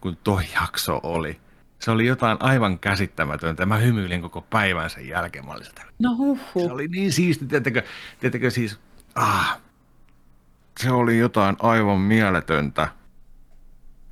kuin 0.00 0.18
toi 0.24 0.42
jakso 0.54 1.00
oli. 1.02 1.40
Se 1.78 1.90
oli 1.90 2.06
jotain 2.06 2.36
aivan 2.40 2.78
käsittämätöntä. 2.78 3.66
Mä 3.66 3.76
hymyilin 3.76 4.22
koko 4.22 4.40
päivän 4.40 4.90
sen 4.90 5.08
jälkeen. 5.08 5.46
Mä 5.46 5.52
olin 5.52 5.64
sitä, 5.64 5.82
No 5.98 6.10
se 6.10 6.16
huhhuh. 6.16 6.72
oli 6.72 6.88
niin 6.88 7.12
siisti, 7.12 7.46
tiedättekö, 7.46 7.82
tiedättekö 8.20 8.50
siis, 8.50 8.80
ah, 9.14 9.58
se 10.80 10.90
oli 10.90 11.18
jotain 11.18 11.56
aivan 11.58 12.00
mieletöntä. 12.00 12.88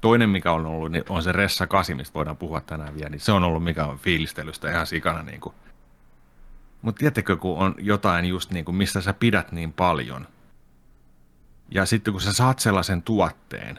Toinen, 0.06 0.30
mikä 0.30 0.52
on 0.52 0.66
ollut, 0.66 0.92
niin 0.92 1.04
on 1.08 1.22
se 1.22 1.32
Ressa 1.32 1.66
8, 1.66 1.96
mistä 1.96 2.14
voidaan 2.14 2.36
puhua 2.36 2.60
tänään 2.60 2.94
vielä, 2.94 3.08
niin 3.08 3.20
se 3.20 3.32
on 3.32 3.44
ollut 3.44 3.64
mikä 3.64 3.84
on 3.84 3.98
fiilistelystä 3.98 4.70
ihan 4.70 4.86
sikana. 4.86 5.22
Niin 5.22 5.40
kuin. 5.40 5.54
Mutta 6.82 6.98
tiedättekö, 6.98 7.36
kun 7.36 7.58
on 7.58 7.74
jotain 7.78 8.24
just 8.24 8.50
niin 8.50 8.64
kuin, 8.64 8.74
mistä 8.76 9.00
sä 9.00 9.12
pidät 9.12 9.52
niin 9.52 9.72
paljon, 9.72 10.26
ja 11.70 11.86
sitten 11.86 12.12
kun 12.12 12.20
sä 12.20 12.32
saat 12.32 12.58
sellaisen 12.58 13.02
tuotteen, 13.02 13.78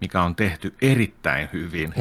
mikä 0.00 0.22
on 0.22 0.34
tehty 0.34 0.74
erittäin 0.82 1.48
hyvin, 1.52 1.94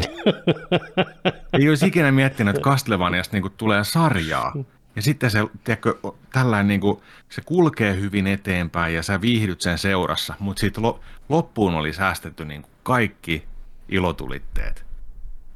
ei 1.59 1.69
olisi 1.69 1.88
ikinä 1.88 2.11
miettinyt, 2.11 2.55
että 2.55 2.69
Castlevaniasta 2.69 3.38
niin 3.38 3.51
tulee 3.57 3.84
sarjaa. 3.84 4.53
Ja 4.98 5.03
sitten 5.03 5.32
se, 5.32 5.40
tiedätkö, 5.64 5.95
tällainen 6.34 6.68
niin 6.68 6.82
kuin, 6.82 7.02
se 7.30 7.41
kulkee 7.45 7.95
hyvin 7.95 8.28
eteenpäin 8.28 8.95
ja 8.95 9.03
sä 9.03 9.22
viihdyt 9.22 9.61
sen 9.61 9.78
seurassa, 9.78 10.34
mutta 10.40 10.60
sitten 10.60 10.84
lo, 10.84 10.99
loppuun 11.30 11.76
oli 11.76 11.94
säästetty 11.94 12.45
niin 12.45 12.61
kuin 12.61 12.72
kaikki 12.84 13.45
ilotulitteet. 13.90 14.86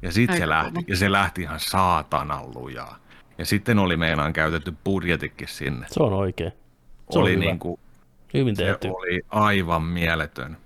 Ja 0.02 0.12
sitten 0.12 0.36
se 0.36 0.48
lähti, 0.48 0.84
ja 0.86 0.96
se 0.96 1.12
lähti 1.12 1.42
ihan 1.42 1.60
saatanan 1.60 2.54
lujaa. 2.54 2.98
Ja 3.38 3.44
sitten 3.44 3.78
oli 3.78 3.96
meinaan 3.96 4.32
käytetty 4.32 4.74
budjetikin 4.84 5.48
sinne. 5.48 5.86
Se 5.90 6.02
on 6.02 6.12
oikein. 6.12 6.52
Se 7.10 7.18
oli 7.18 7.34
on 7.34 7.40
niin 7.40 7.58
kuin, 7.58 7.80
Hyvin 8.34 8.56
se 8.56 8.64
tehty. 8.64 8.88
oli 8.88 9.22
aivan 9.28 9.82
mieletön. 9.82 10.56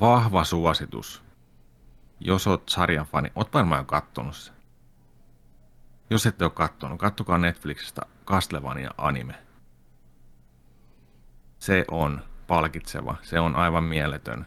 Vahva 0.00 0.44
suositus. 0.44 1.22
Jos 2.20 2.46
oot 2.46 2.68
sarjan 2.68 3.06
fani, 3.06 3.32
oot 3.34 3.54
varmaan 3.54 3.80
jo 3.80 3.84
kattonut 3.84 4.36
sen. 4.36 4.55
Jos 6.10 6.26
ette 6.26 6.44
ole 6.44 6.52
kattonut, 6.52 6.98
kattokaa 6.98 7.38
Netflixistä 7.38 8.02
Castlevania 8.26 8.90
anime. 8.98 9.34
Se 11.58 11.84
on 11.90 12.22
palkitseva, 12.46 13.16
se 13.22 13.40
on 13.40 13.56
aivan 13.56 13.84
mieletön. 13.84 14.46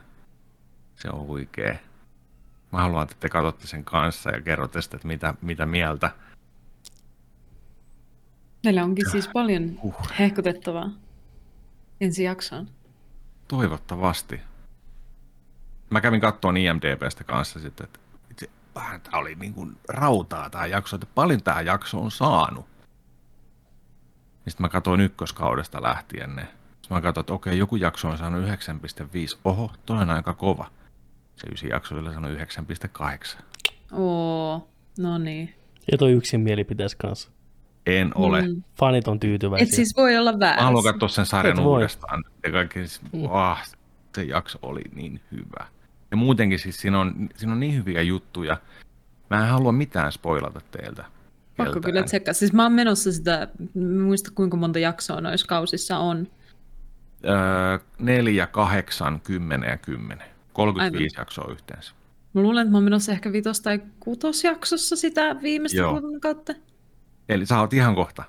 Se 0.96 1.10
on 1.10 1.28
huikea. 1.28 1.76
Mä 2.72 2.80
haluan, 2.80 3.04
että 3.04 3.16
te 3.20 3.30
katsotte 3.30 3.68
sen 3.68 3.84
kanssa 3.84 4.30
ja 4.30 4.42
kerrotte 4.42 4.82
sitten, 4.82 4.98
että 4.98 5.08
mitä, 5.08 5.34
mitä 5.42 5.66
mieltä. 5.66 6.12
Meillä 8.64 8.84
onkin 8.84 9.12
siis 9.12 9.28
paljon 9.28 9.80
Huh. 9.82 9.96
hehkutettavaa 10.20 10.90
ensi 12.02 12.24
jaksoon. 12.24 12.68
Toivottavasti. 13.48 14.42
Mä 15.90 16.02
kävin 16.02 16.22
kattoon 16.22 16.58
IMDBstä 16.58 17.24
kanssa 17.24 17.60
sitten, 17.60 17.84
että 17.84 18.00
vähän 18.76 19.02
tää 19.02 19.20
oli 19.20 19.36
niin 19.36 19.54
kuin 19.54 19.78
rautaa 19.90 20.50
tämä 20.50 20.66
jakso, 20.66 20.96
että 20.96 21.08
paljon 21.16 21.44
tämä 21.44 21.62
jakso 21.62 22.00
on 22.02 22.12
saanut. 22.12 22.66
Sitten 24.48 24.64
mä 24.66 24.70
katsoin 24.70 25.02
ykköskaudesta 25.02 25.82
lähtien 25.84 26.36
ne. 26.36 26.42
Sitten 26.42 26.98
mä 26.98 27.02
katsoin, 27.02 27.22
että 27.24 27.34
okei, 27.34 27.58
joku 27.58 27.76
jakso 27.76 28.08
on 28.10 28.18
saanut 28.18 28.46
9,5. 28.46 28.50
Oho, 29.46 29.72
toi 29.86 29.98
on 29.98 30.10
aika 30.10 30.34
kova. 30.34 30.72
Se 31.36 31.48
ysi 31.48 31.68
jakso 31.68 31.96
yleensä 31.98 32.16
sanoi 32.16 32.36
9,8. 33.38 33.44
Oo, 33.92 34.68
no 35.00 35.18
niin. 35.18 35.56
Ja 35.92 35.98
toi 35.98 36.12
yksin 36.12 36.42
mielipiteessä 36.42 36.98
kanssa. 37.02 37.30
En 37.86 38.12
ole. 38.16 38.42
Mm. 38.42 38.64
Fanit 38.80 39.08
on 39.08 39.20
tyytyväisiä. 39.20 39.64
Et 39.64 39.72
siis 39.76 39.94
voi 39.98 40.18
olla 40.18 40.32
Mä 40.32 40.40
väärässä. 40.40 40.66
haluan 40.66 40.84
katsoa 40.84 41.10
sen 41.10 41.26
sarjan 41.26 41.60
uudestaan. 41.60 42.24
Ja 42.44 42.52
kaikki, 42.52 42.88
siis, 42.88 43.02
ah, 43.30 43.68
se 44.16 44.24
jakso 44.24 44.60
oli 44.62 44.82
niin 44.94 45.22
hyvä. 45.32 45.68
Ja 46.12 46.18
muutenkin 46.18 46.60
siis 46.60 46.82
siinä 46.82 47.00
on, 47.00 47.30
siinä 47.36 47.54
on 47.54 47.60
niin 47.60 47.76
hyviä 47.76 48.02
juttuja. 48.02 48.58
Mä 49.30 49.40
en 49.44 49.48
halua 49.52 49.72
mitään 49.72 50.12
spoilata 50.12 50.62
teiltä. 50.72 51.06
Pakko 51.58 51.74
keltään. 51.74 51.82
kyllä 51.94 52.04
tsekkaa. 52.04 52.34
Siis 52.34 52.54
mä 52.54 52.64
oon 52.64 52.74
menossa 52.74 53.12
sitä, 53.12 53.48
muista 54.04 54.32
kuinka 54.36 54.58
monta 54.58 54.80
jaksoa 54.80 55.22
noissa 55.22 55.48
kausissa 55.48 55.98
on. 55.98 56.28
Öö, 57.26 57.80
4, 58.00 58.48
8, 58.48 59.20
10 59.20 59.70
ja 59.70 59.78
10. 59.78 60.28
35 60.54 61.16
jaksoa 61.20 61.52
yhteensä. 61.52 61.92
Mä 62.34 62.42
luulen, 62.42 62.62
että 62.62 62.72
mä 62.72 62.78
oon 62.78 62.84
menossa 62.84 63.12
ehkä 63.12 63.30
vitos- 63.32 63.62
tai 63.62 63.80
kutosjaksossa 64.00 64.96
sitä 64.96 65.36
viimeistä 65.42 65.78
Joo. 65.78 66.02
kuukautta. 66.02 66.54
Eli 67.30 67.46
sä 67.46 67.60
oot 67.60 67.74
ihan 67.74 67.96
kohta. 67.96 68.24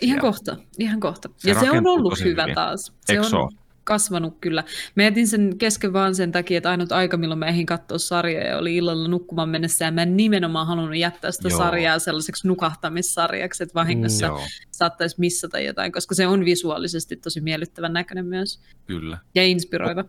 Ihan 0.00 0.14
Siellä. 0.14 0.20
kohta, 0.20 0.56
ihan 0.78 1.00
kohta. 1.00 1.28
Se 1.36 1.50
ja 1.50 1.60
se 1.60 1.70
on 1.70 1.86
ollut 1.86 2.20
hyvä 2.24 2.42
hyvin. 2.42 2.54
taas. 2.54 2.92
Se 3.00 3.12
Eikö 3.12 3.26
on? 3.36 3.52
Kasvanut 3.84 4.36
kyllä. 4.40 4.64
Mä 4.94 5.02
jätin 5.02 5.28
sen 5.28 5.58
kesken 5.58 5.92
vaan 5.92 6.14
sen 6.14 6.32
takia, 6.32 6.58
että 6.58 6.70
ainut 6.70 6.92
aika, 6.92 7.16
milloin 7.16 7.38
mä 7.38 7.46
ehdin 7.46 7.66
katsoa 7.66 7.98
sarjoja, 7.98 8.58
oli 8.58 8.76
illalla 8.76 9.08
nukkumaan 9.08 9.48
mennessä, 9.48 9.84
ja 9.84 9.90
mä 9.90 10.02
en 10.02 10.16
nimenomaan 10.16 10.66
halunnut 10.66 10.96
jättää 10.96 11.30
sitä 11.30 11.48
Joo. 11.48 11.58
sarjaa 11.58 11.98
sellaiseksi 11.98 12.48
nukahtamissarjaksi, 12.48 13.62
että 13.62 13.74
vahingossa 13.74 14.26
Joo, 14.26 14.42
saattaisi 14.70 15.16
missata 15.18 15.60
jotain, 15.60 15.92
koska 15.92 16.14
se 16.14 16.26
on 16.26 16.44
visuaalisesti 16.44 17.16
tosi 17.16 17.40
miellyttävän 17.40 17.92
näköinen 17.92 18.26
myös, 18.26 18.60
kyllä. 18.86 19.18
ja 19.34 19.42
inspiroiva. 19.42 20.04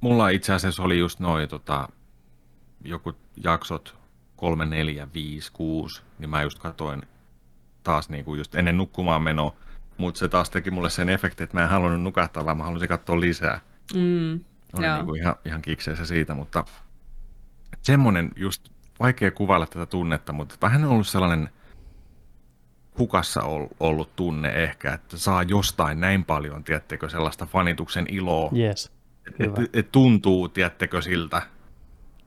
Mulla 0.00 0.28
itse 0.28 0.52
asiassa 0.52 0.82
oli 0.82 0.98
just 0.98 1.20
noin 1.20 1.48
tota, 1.48 1.88
joku 2.84 3.12
jaksot 3.44 3.96
3, 4.36 4.66
4, 4.66 5.08
5, 5.14 5.52
6, 5.52 6.02
niin 6.18 6.30
mä 6.30 6.42
just 6.42 6.58
katoin 6.58 7.02
taas 7.82 8.08
niinku 8.08 8.34
just 8.34 8.54
ennen 8.54 8.76
nukkumaan 8.76 9.22
menoa, 9.22 9.56
mutta 9.98 10.18
se 10.18 10.28
taas 10.28 10.50
teki 10.50 10.70
mulle 10.70 10.90
sen 10.90 11.08
efektin, 11.08 11.44
että 11.44 11.56
mä 11.56 11.62
en 11.62 11.68
halunnut 11.70 12.02
nukahtaa, 12.02 12.44
vaan 12.44 12.56
mä 12.56 12.64
halusin 12.64 12.88
katsoa 12.88 13.20
lisää. 13.20 13.60
Mm, 13.94 14.40
Olin 14.72 14.86
Joo. 14.88 14.96
niinku 14.96 15.14
ihan, 15.14 15.34
ihan 15.44 15.62
kikseessä 15.62 16.06
siitä, 16.06 16.34
mutta 16.34 16.64
semmoinen 17.82 18.30
just, 18.36 18.68
vaikea 19.00 19.30
kuvailla 19.30 19.66
tätä 19.66 19.86
tunnetta, 19.86 20.32
mutta 20.32 20.54
vähän 20.62 20.84
on 20.84 20.90
ollut 20.90 21.06
sellainen 21.06 21.48
hukassa 22.98 23.42
ol- 23.42 23.66
ollut 23.80 24.16
tunne 24.16 24.48
ehkä, 24.48 24.92
että 24.92 25.16
saa 25.16 25.42
jostain 25.42 26.00
näin 26.00 26.24
paljon, 26.24 26.64
tiettekö, 26.64 27.08
sellaista 27.08 27.46
fanituksen 27.46 28.06
iloa, 28.08 28.50
Yes. 28.56 28.92
Hyvä. 29.38 29.62
et, 29.62 29.70
et 29.76 29.92
tuntuu, 29.92 30.48
tiettekö, 30.48 31.02
siltä, 31.02 31.42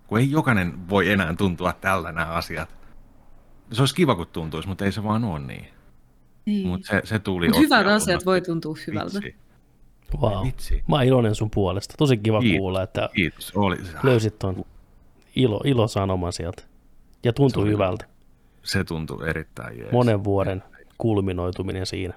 kun 0.08 0.20
ei 0.20 0.32
jokainen 0.32 0.90
voi 0.90 1.12
enää 1.12 1.36
tuntua 1.36 1.74
tällä 1.74 2.12
nämä 2.12 2.28
asiat. 2.28 2.76
Se 3.72 3.82
olisi 3.82 3.96
kiva, 3.96 4.16
kun 4.16 4.28
tuntuisi, 4.28 4.68
mutta 4.68 4.86
ei 4.86 4.92
se 4.92 5.04
vaan 5.04 5.24
ole 5.24 5.40
niin. 5.40 5.68
Niin. 6.46 6.68
Mutta 6.68 6.88
se, 6.88 7.02
se 7.04 7.20
tuli 7.20 7.48
Mut 7.50 7.58
hyvät 7.60 7.88
asiat 7.88 8.26
voi 8.26 8.42
tuntua 8.42 8.76
hyvältä. 8.88 9.20
Vitsi, 9.20 9.36
Wow. 10.22 10.46
vitsi. 10.46 10.84
Mä 10.88 10.96
oon 10.96 11.06
iloinen 11.06 11.36
sun 11.36 11.50
puolesta. 11.50 11.94
Tosi 11.98 12.18
kiva 12.18 12.40
Kiitos. 12.42 12.58
kuulla, 12.60 12.82
että 12.84 13.10
Kiitos. 13.16 13.52
Oli, 13.56 13.78
löysit 14.04 14.40
ton 14.40 14.66
ilo, 15.36 15.62
ilosanoman 15.66 16.34
sieltä. 16.34 16.64
Ja 17.24 17.34
tuntui 17.34 17.62
Se 17.62 17.66
oli- 17.66 17.72
hyvältä. 17.74 18.06
Se 18.64 18.84
tuntui 18.84 19.30
erittäin 19.30 19.78
jees. 19.80 19.92
Monen 19.92 20.24
vuoden 20.24 20.64
kulminoituminen 20.98 21.86
siinä. 21.86 22.14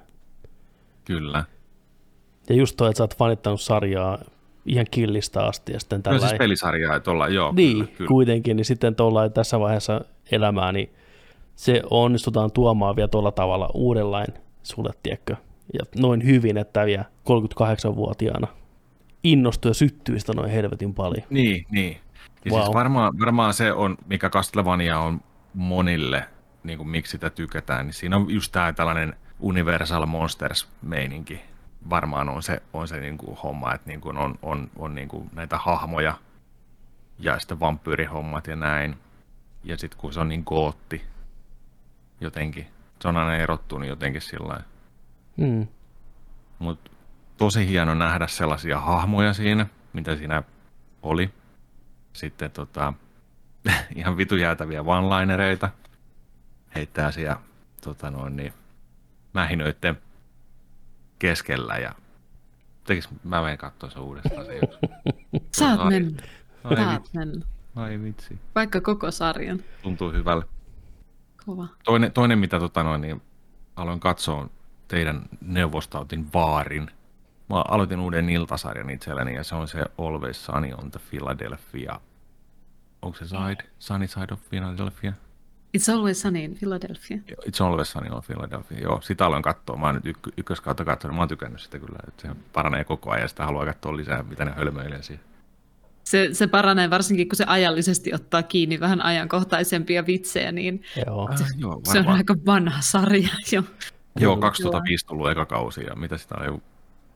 Kyllä. 1.05 1.45
Ja 2.49 2.55
just 2.55 2.77
toi, 2.77 2.89
että 2.91 2.99
sä 2.99 3.05
oot 3.05 3.17
fanittanut 3.17 3.61
sarjaa 3.61 4.19
ihan 4.67 4.87
killistä 4.91 5.45
asti 5.47 5.73
ja 5.73 5.81
sitten 5.81 5.99
No 5.99 6.03
tällä 6.03 6.19
siis 6.29 6.39
pelisarjaa, 6.39 6.97
että 6.97 7.11
ollaan, 7.11 7.35
joo. 7.35 7.53
Niin, 7.57 7.77
kyllä, 7.77 7.91
kyllä. 7.97 8.09
kuitenkin, 8.09 8.57
niin 8.57 8.65
sitten 8.65 8.95
tuolla 8.95 9.29
tässä 9.29 9.61
vaiheessa 9.61 10.01
elämää, 10.33 10.73
niin 10.73 10.91
se 11.59 11.83
onnistutaan 11.91 12.53
tuomaan 12.53 12.97
vielä 12.97 13.09
tuolla 13.09 13.33
tavalla 13.33 13.71
uudenlain 13.75 14.35
sulle, 14.63 14.91
tiedätkö? 15.03 15.37
Ja 15.73 15.81
noin 16.01 16.25
hyvin, 16.25 16.59
että 16.59 16.87
vielä 16.87 17.05
38-vuotiaana 17.05 18.49
innostuu 19.25 19.71
ja 19.71 19.75
syttyy 19.75 20.21
sitä 20.21 20.33
noin 20.33 20.51
helvetin 20.51 20.95
paljon. 20.95 21.27
Niin, 21.31 21.67
niin. 21.71 21.99
Ja 22.45 22.53
Wow. 22.53 22.63
siis 22.63 22.75
varmaan, 22.75 23.19
varmaan 23.21 23.55
se 23.55 23.73
on, 23.73 23.97
mikä 24.07 24.31
Castlevania 24.31 24.99
on 24.99 25.21
monille, 25.55 26.25
niin 26.65 26.79
kuin 26.79 26.89
miksi 26.89 27.11
sitä 27.11 27.31
tykätään, 27.31 27.87
niin 27.87 27.95
siinä 27.95 28.17
on 28.17 28.31
just 28.31 28.53
tämä 28.53 28.73
tällainen 28.73 29.17
Universal 29.41 30.07
Monsters-meininki. 30.07 31.41
Varmaan 31.91 32.29
on 32.29 32.43
se, 32.43 32.63
on 32.73 32.89
se 32.89 33.01
niin 33.01 33.19
kuin 33.19 33.37
homma, 33.43 33.75
että 33.75 33.91
niin 33.91 34.01
kuin 34.01 34.17
on, 34.17 34.39
on, 34.43 34.71
on 34.77 34.95
niin 34.95 35.09
kuin 35.09 35.31
näitä 35.33 35.59
hahmoja 35.59 36.15
ja 37.19 37.39
sitten 37.39 37.61
vampyyrihommat 37.61 38.47
ja 38.47 38.57
näin. 38.57 38.97
Ja 39.65 39.79
sitten 39.79 40.01
kun 40.01 40.13
se 40.13 40.21
on 40.21 40.29
niin 40.29 40.43
gootti 40.47 41.03
jotenkin, 42.21 42.67
se 43.03 43.09
on 43.09 43.17
aina 43.17 43.37
erottunut 43.37 43.89
jotenkin 43.89 44.23
sillä 44.23 44.49
lailla. 44.49 44.65
Mm. 45.37 45.67
Mutta 46.59 46.91
tosi 47.37 47.69
hieno 47.69 47.95
nähdä 47.95 48.27
sellaisia 48.27 48.81
hahmoja 48.81 49.33
siinä, 49.33 49.67
mitä 49.93 50.17
siinä 50.17 50.43
oli. 51.03 51.31
Sitten 52.13 52.51
tota, 52.51 52.93
ihan 53.97 54.17
vitu 54.17 54.37
jäätäviä 54.37 54.81
one-linereita 54.81 55.69
heittää 56.75 57.11
siellä 57.13 57.37
tota 57.81 58.11
noin, 58.11 58.37
niin, 58.37 58.53
mähinöiden 59.35 59.99
keskellä 61.19 61.77
ja 61.77 61.93
tekis, 62.85 63.09
mä 63.25 63.43
menen 63.43 63.59
katsoa 63.59 63.91
se 63.91 63.99
uudestaan 63.99 64.47
se 64.47 64.57
yksi. 64.57 64.79
Saat 65.53 65.81
Ai. 65.81 65.91
mennä. 65.91 66.23
Ai, 66.65 66.95
vitsi, 66.95 67.11
mennä. 67.19 67.47
ai 67.77 68.03
vitsi, 68.03 68.39
Vaikka 68.55 68.81
koko 68.81 69.11
sarjan. 69.11 69.61
tuntuu 69.83 70.13
hyvälle. 70.13 70.45
Kova. 71.49 71.67
Toinen, 71.85 72.13
toinen 72.13 72.39
mitä 72.39 72.59
tota 72.59 72.83
noin, 72.83 73.01
niin 73.01 73.23
aloin 73.77 74.01
katsoa 74.01 74.49
teidän 74.89 75.23
neuvostautin 75.41 76.33
vaarin. 76.33 76.91
Mä 77.49 77.65
aloitin 77.69 78.01
uuden 78.01 78.31
iltasarjan 78.31 78.91
itselleni 78.91 79.35
ja 79.35 79.45
se 79.45 79.55
on 79.55 79.69
se 79.69 79.85
Always 79.99 80.45
Sunny 80.45 80.73
on 80.73 80.91
the 80.91 81.01
Philadelphia. 81.11 82.01
Onko 83.03 83.19
se 83.19 83.27
side? 83.27 83.69
Sunny 83.79 84.07
Side 84.07 84.33
of 84.33 84.41
Philadelphia? 84.51 85.13
It's 85.79 85.93
always 85.93 86.23
sunny 86.23 86.45
in 86.45 86.55
Philadelphia. 86.55 87.19
It's 87.47 87.65
Always 87.65 87.93
Sunny 87.93 88.11
on 88.11 88.23
Philadelphia. 88.27 88.81
Joo, 88.81 89.01
sitä 89.01 89.27
aloin 89.27 89.43
katsoa. 89.43 89.77
Mä 89.77 89.87
oon 89.87 89.95
nyt 89.95 90.07
ykkö, 90.07 90.31
ykköskautta 90.37 90.85
katsonut. 90.85 91.15
Mä 91.15 91.23
oon 91.23 91.29
tykännyt 91.29 91.61
sitä 91.61 91.79
kyllä. 91.79 91.99
Että 92.09 92.29
se 92.29 92.35
paranee 92.53 92.85
koko 92.85 93.11
ajan 93.11 93.23
ja 93.23 93.29
sitä 93.29 93.45
haluaa 93.45 93.67
katsoa 93.67 93.97
lisää, 93.97 94.23
mitä 94.23 94.45
ne 94.45 94.51
hölmöilee 94.51 95.03
siihen. 95.03 95.25
Se, 96.09 96.29
se 96.33 96.47
paranee 96.47 96.91
varsinkin, 96.91 97.29
kun 97.29 97.37
se 97.37 97.45
ajallisesti 97.47 98.15
ottaa 98.15 98.43
kiinni 98.43 98.81
vähän 98.81 99.05
ajankohtaisempia 99.05 100.07
vitsejä, 100.07 100.53
niin 100.53 100.83
Joo. 101.07 101.29
Ah, 101.31 101.41
joo, 101.57 101.81
se 101.93 101.99
on 101.99 102.09
aika 102.09 102.35
vanha 102.47 102.81
sarja 102.81 103.29
jo. 103.53 103.63
Joo, 104.21 104.37
2005 104.37 105.07
tullut 105.07 105.31
eka 105.31 105.47
kausi 105.47 105.85
ja 105.85 105.95
mitä 105.97 106.19
sitä 106.19 106.35
on 106.41 106.47
jo 106.47 106.61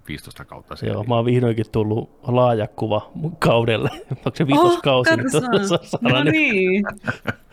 15 0.09 0.44
kautta 0.44 0.77
siellä. 0.77 0.94
Joo, 0.94 1.05
mä 1.05 1.14
oon 1.14 1.24
vihdoinkin 1.24 1.70
tullut 1.73 2.19
laajakuva 2.23 3.10
mun 3.14 3.36
kaudelle. 3.36 3.90
Onko 4.10 4.31
se 4.35 4.47
viitoskausi 4.47 5.10
Oh, 5.10 5.16
nyt? 5.16 5.32
No 6.12 6.24
niin. 6.24 6.85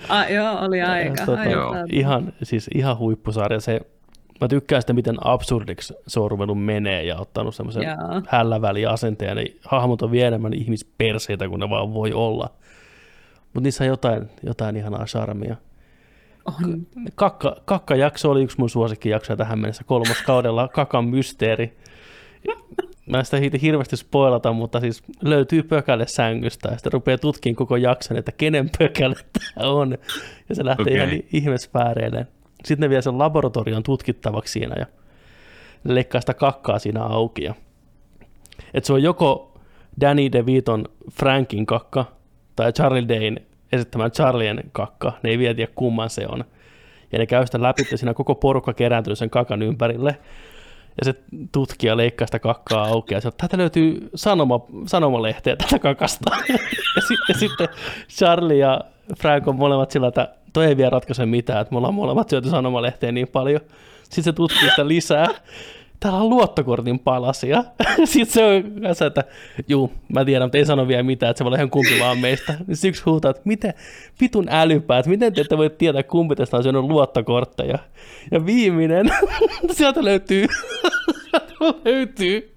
Ah, 0.09 0.31
joo, 0.31 0.59
oli 0.59 0.81
aika. 0.81 1.25
Tota, 1.25 1.39
aika. 1.39 1.51
Joo. 1.51 1.75
ihan, 1.91 2.33
siis 2.43 2.69
ihan 2.75 2.97
huippusarja. 2.97 3.59
Se, 3.59 3.81
mä 4.41 4.47
tykkään 4.47 4.81
sitä, 4.81 4.93
miten 4.93 5.15
absurdiksi 5.23 5.93
se 6.07 6.19
on 6.19 6.31
ruvennut 6.31 6.65
menee 6.65 7.03
ja 7.03 7.17
ottanut 7.19 7.55
semmoisen 7.55 7.83
Joo. 7.83 8.21
hälläväliasenteen. 8.27 9.37
Niin 9.37 9.59
hahmot 9.65 10.01
on 10.01 10.11
vielä 10.11 10.27
enemmän 10.27 10.53
ihmisperseitä 10.53 11.49
kuin 11.49 11.59
ne 11.59 11.69
vaan 11.69 11.93
voi 11.93 12.13
olla. 12.13 12.49
Mutta 13.53 13.61
niissä 13.61 13.83
on 13.83 13.87
jotain, 13.87 14.29
jotain 14.43 14.75
ihanaa 14.77 15.05
charmia. 15.05 15.55
On. 16.45 16.87
Kakka, 17.15 17.55
kakkajakso 17.65 18.31
oli 18.31 18.43
yksi 18.43 18.57
mun 18.59 18.69
suosikkijaksoja 18.69 19.37
tähän 19.37 19.59
mennessä 19.59 19.83
kolmas 19.83 20.21
kaudella, 20.21 20.67
Kakan 20.73 21.05
mysteeri. 21.05 21.77
Mä 23.05 23.19
en 23.19 23.25
sitä 23.25 23.37
hir- 23.37 23.59
hirveästi 23.61 23.97
spoilata, 23.97 24.51
mutta 24.53 24.79
siis 24.79 25.03
löytyy 25.21 25.63
pökäle 25.63 26.07
sängystä 26.07 26.69
ja 26.69 26.77
sitten 26.77 26.93
rupeaa 26.93 27.17
tutkimaan 27.17 27.55
koko 27.55 27.75
jakson, 27.75 28.17
että 28.17 28.31
kenen 28.31 28.69
pökäle 28.79 29.15
tämä 29.33 29.69
on. 29.69 29.97
Ja 30.49 30.55
se 30.55 30.65
lähtee 30.65 30.83
Okei. 30.83 30.95
ihan 30.95 31.09
i- 31.13 31.25
ihmesfääreille. 31.33 32.27
Sitten 32.65 32.85
ne 32.85 32.89
vie 32.89 33.01
sen 33.01 33.17
laboratorion 33.17 33.83
tutkittavaksi 33.83 34.51
siinä 34.51 34.75
ja 34.79 34.85
leikkaa 35.83 36.21
sitä 36.21 36.33
kakkaa 36.33 36.79
siinä 36.79 37.03
auki. 37.03 37.43
Ja... 37.43 37.53
Et 38.73 38.85
se 38.85 38.93
on 38.93 39.03
joko 39.03 39.59
Danny 40.01 40.31
DeViton 40.31 40.85
Frankin 41.11 41.65
kakka 41.65 42.05
tai 42.55 42.73
Charlie 42.73 43.07
Dayn 43.07 43.39
esittämään 43.71 44.11
Charlien 44.11 44.63
kakka. 44.71 45.13
Ne 45.23 45.29
ei 45.29 45.37
vielä 45.37 45.53
tiedä 45.53 45.71
kumman 45.75 46.09
se 46.09 46.27
on. 46.27 46.45
Ja 47.11 47.19
ne 47.19 47.25
käy 47.25 47.45
sitä 47.45 47.61
läpi, 47.61 47.81
että 47.81 47.97
siinä 47.97 48.13
koko 48.13 48.35
porukka 48.35 48.73
kerääntynyt 48.73 49.19
sen 49.19 49.29
kakan 49.29 49.61
ympärille. 49.61 50.17
Ja 50.97 51.05
se 51.05 51.15
tutkija 51.51 51.97
leikkaa 51.97 52.27
sitä 52.27 52.39
kakkaa 52.39 52.87
auki 52.87 53.13
ja 53.13 53.21
sanoo, 53.21 53.35
että 53.43 53.57
löytyy 53.57 54.09
sanoma, 54.15 54.59
sanomalehteä 54.85 55.55
tätä 55.55 55.79
kakasta. 55.79 56.31
ja 56.95 57.01
sitten, 57.07 57.39
sitten 57.39 57.67
Charlie 58.09 58.57
ja 58.57 58.81
Frank 59.17 59.47
on 59.47 59.55
molemmat 59.55 59.91
sillä, 59.91 60.07
että 60.07 60.29
toi 60.53 60.65
ei 60.65 60.77
vielä 60.77 60.89
ratkaise 60.89 61.25
mitään, 61.25 61.61
että 61.61 61.71
me 61.71 61.77
ollaan 61.77 61.93
molemmat 61.93 62.29
syöty 62.29 62.49
sanomalehteä 62.49 63.11
niin 63.11 63.27
paljon. 63.27 63.61
Sitten 64.03 64.23
se 64.23 64.33
tutkii 64.33 64.69
sitä 64.69 64.87
lisää. 64.87 65.27
Täällä 65.99 66.19
on 66.19 66.29
luottokortin 66.29 66.99
palasia. 66.99 67.63
Sitten 68.05 68.33
se 68.33 68.43
on 68.43 68.81
kanssa, 68.81 69.05
että 69.05 69.23
juu, 69.67 69.91
mä 70.13 70.25
tiedän, 70.25 70.45
mutta 70.45 70.57
ei 70.57 70.65
sano 70.65 70.87
vielä 70.87 71.03
mitään, 71.03 71.29
että 71.29 71.37
se 71.37 71.43
voi 71.43 71.49
olla 71.49 71.57
ihan 71.57 71.69
kumpi 71.69 71.99
vaan 71.99 72.17
meistä. 72.17 72.53
Niin 72.67 72.75
Sitten 72.75 72.89
yksi 72.89 73.03
huutaa, 73.05 73.31
että 73.31 73.41
miten 73.45 73.73
vitun 74.21 74.47
älypäät, 74.49 75.07
miten 75.07 75.33
te 75.33 75.41
ette 75.41 75.57
voi 75.57 75.69
tietää, 75.69 76.03
kumpi 76.03 76.35
tästä 76.35 76.57
on 76.57 76.63
syönyt 76.63 76.81
luottokortteja. 76.81 77.79
Ja 78.31 78.45
viimeinen, 78.45 79.09
sieltä 79.71 80.03
löytyy, 80.03 80.47
sieltä 81.21 81.79
löytyy 81.85 82.55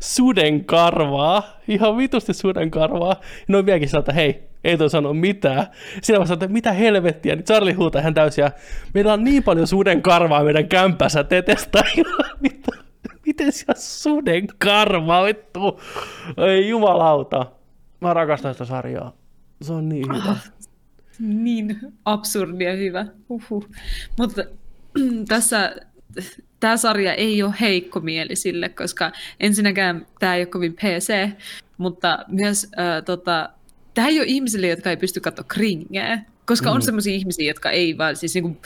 suden 0.00 0.64
karvaa, 0.64 1.42
ihan 1.68 1.96
vitusti 1.96 2.34
suden 2.34 2.70
karvaa. 2.70 3.16
Ja 3.20 3.44
ne 3.48 3.56
on 3.56 3.66
vieläkin 3.66 3.88
sieltä, 3.88 4.12
hei, 4.12 4.42
ei 4.64 4.78
toi 4.78 4.90
sano 4.90 5.14
mitään. 5.14 5.66
Siinä 6.02 6.18
vaiheessa, 6.18 6.34
että 6.34 6.48
mitä 6.48 6.72
helvettiä, 6.72 7.36
niin 7.36 7.44
Charlie 7.44 7.72
huutaa 7.72 8.00
ihan 8.00 8.14
täysin, 8.14 8.42
ja 8.42 8.50
meillä 8.94 9.12
on 9.12 9.24
niin 9.24 9.42
paljon 9.42 9.66
suden 9.66 10.02
karvaa 10.02 10.44
meidän 10.44 10.68
kämpässä, 10.68 11.24
te 11.24 11.44
mitä, 12.40 12.72
miten 13.26 13.52
siellä 13.52 13.80
suden 13.80 14.46
karvaa, 14.58 15.24
vittu. 15.24 15.80
Ei 16.36 16.68
jumalauta. 16.68 17.46
Mä 18.00 18.14
rakastan 18.14 18.54
sitä 18.54 18.64
sarjaa. 18.64 19.12
Se 19.62 19.72
on 19.72 19.88
niin 19.88 20.06
hyvä. 20.14 20.36
Niin 21.18 21.78
absurdia 22.04 22.72
hyvä. 22.72 23.06
Uhuh. 23.28 23.68
Mutta 24.18 24.44
tässä 25.28 25.76
tämä 26.60 26.76
sarja 26.76 27.14
ei 27.14 27.42
ole 27.42 27.54
heikkomielisille, 27.60 28.68
koska 28.68 29.12
ensinnäkään 29.40 30.06
tämä 30.18 30.34
ei 30.34 30.40
ole 30.40 30.46
kovin 30.46 30.74
PC, 30.74 31.30
mutta 31.78 32.18
myös 32.28 32.64
äh, 32.78 33.04
tota, 33.04 33.50
tämä 33.96 34.08
ei 34.08 34.18
ole 34.18 34.26
ihmisille, 34.26 34.66
jotka 34.66 34.90
ei 34.90 34.96
pysty 34.96 35.20
katsoa 35.20 35.44
kringeä, 35.48 36.18
koska 36.46 36.70
mm. 36.70 36.74
on 36.74 36.82
sellaisia 36.82 37.14
ihmisiä, 37.14 37.50
jotka 37.50 37.70
ei 37.70 37.98
vaan, 37.98 38.16
siis 38.16 38.34
niin 38.34 38.42
kuin, 38.42 38.58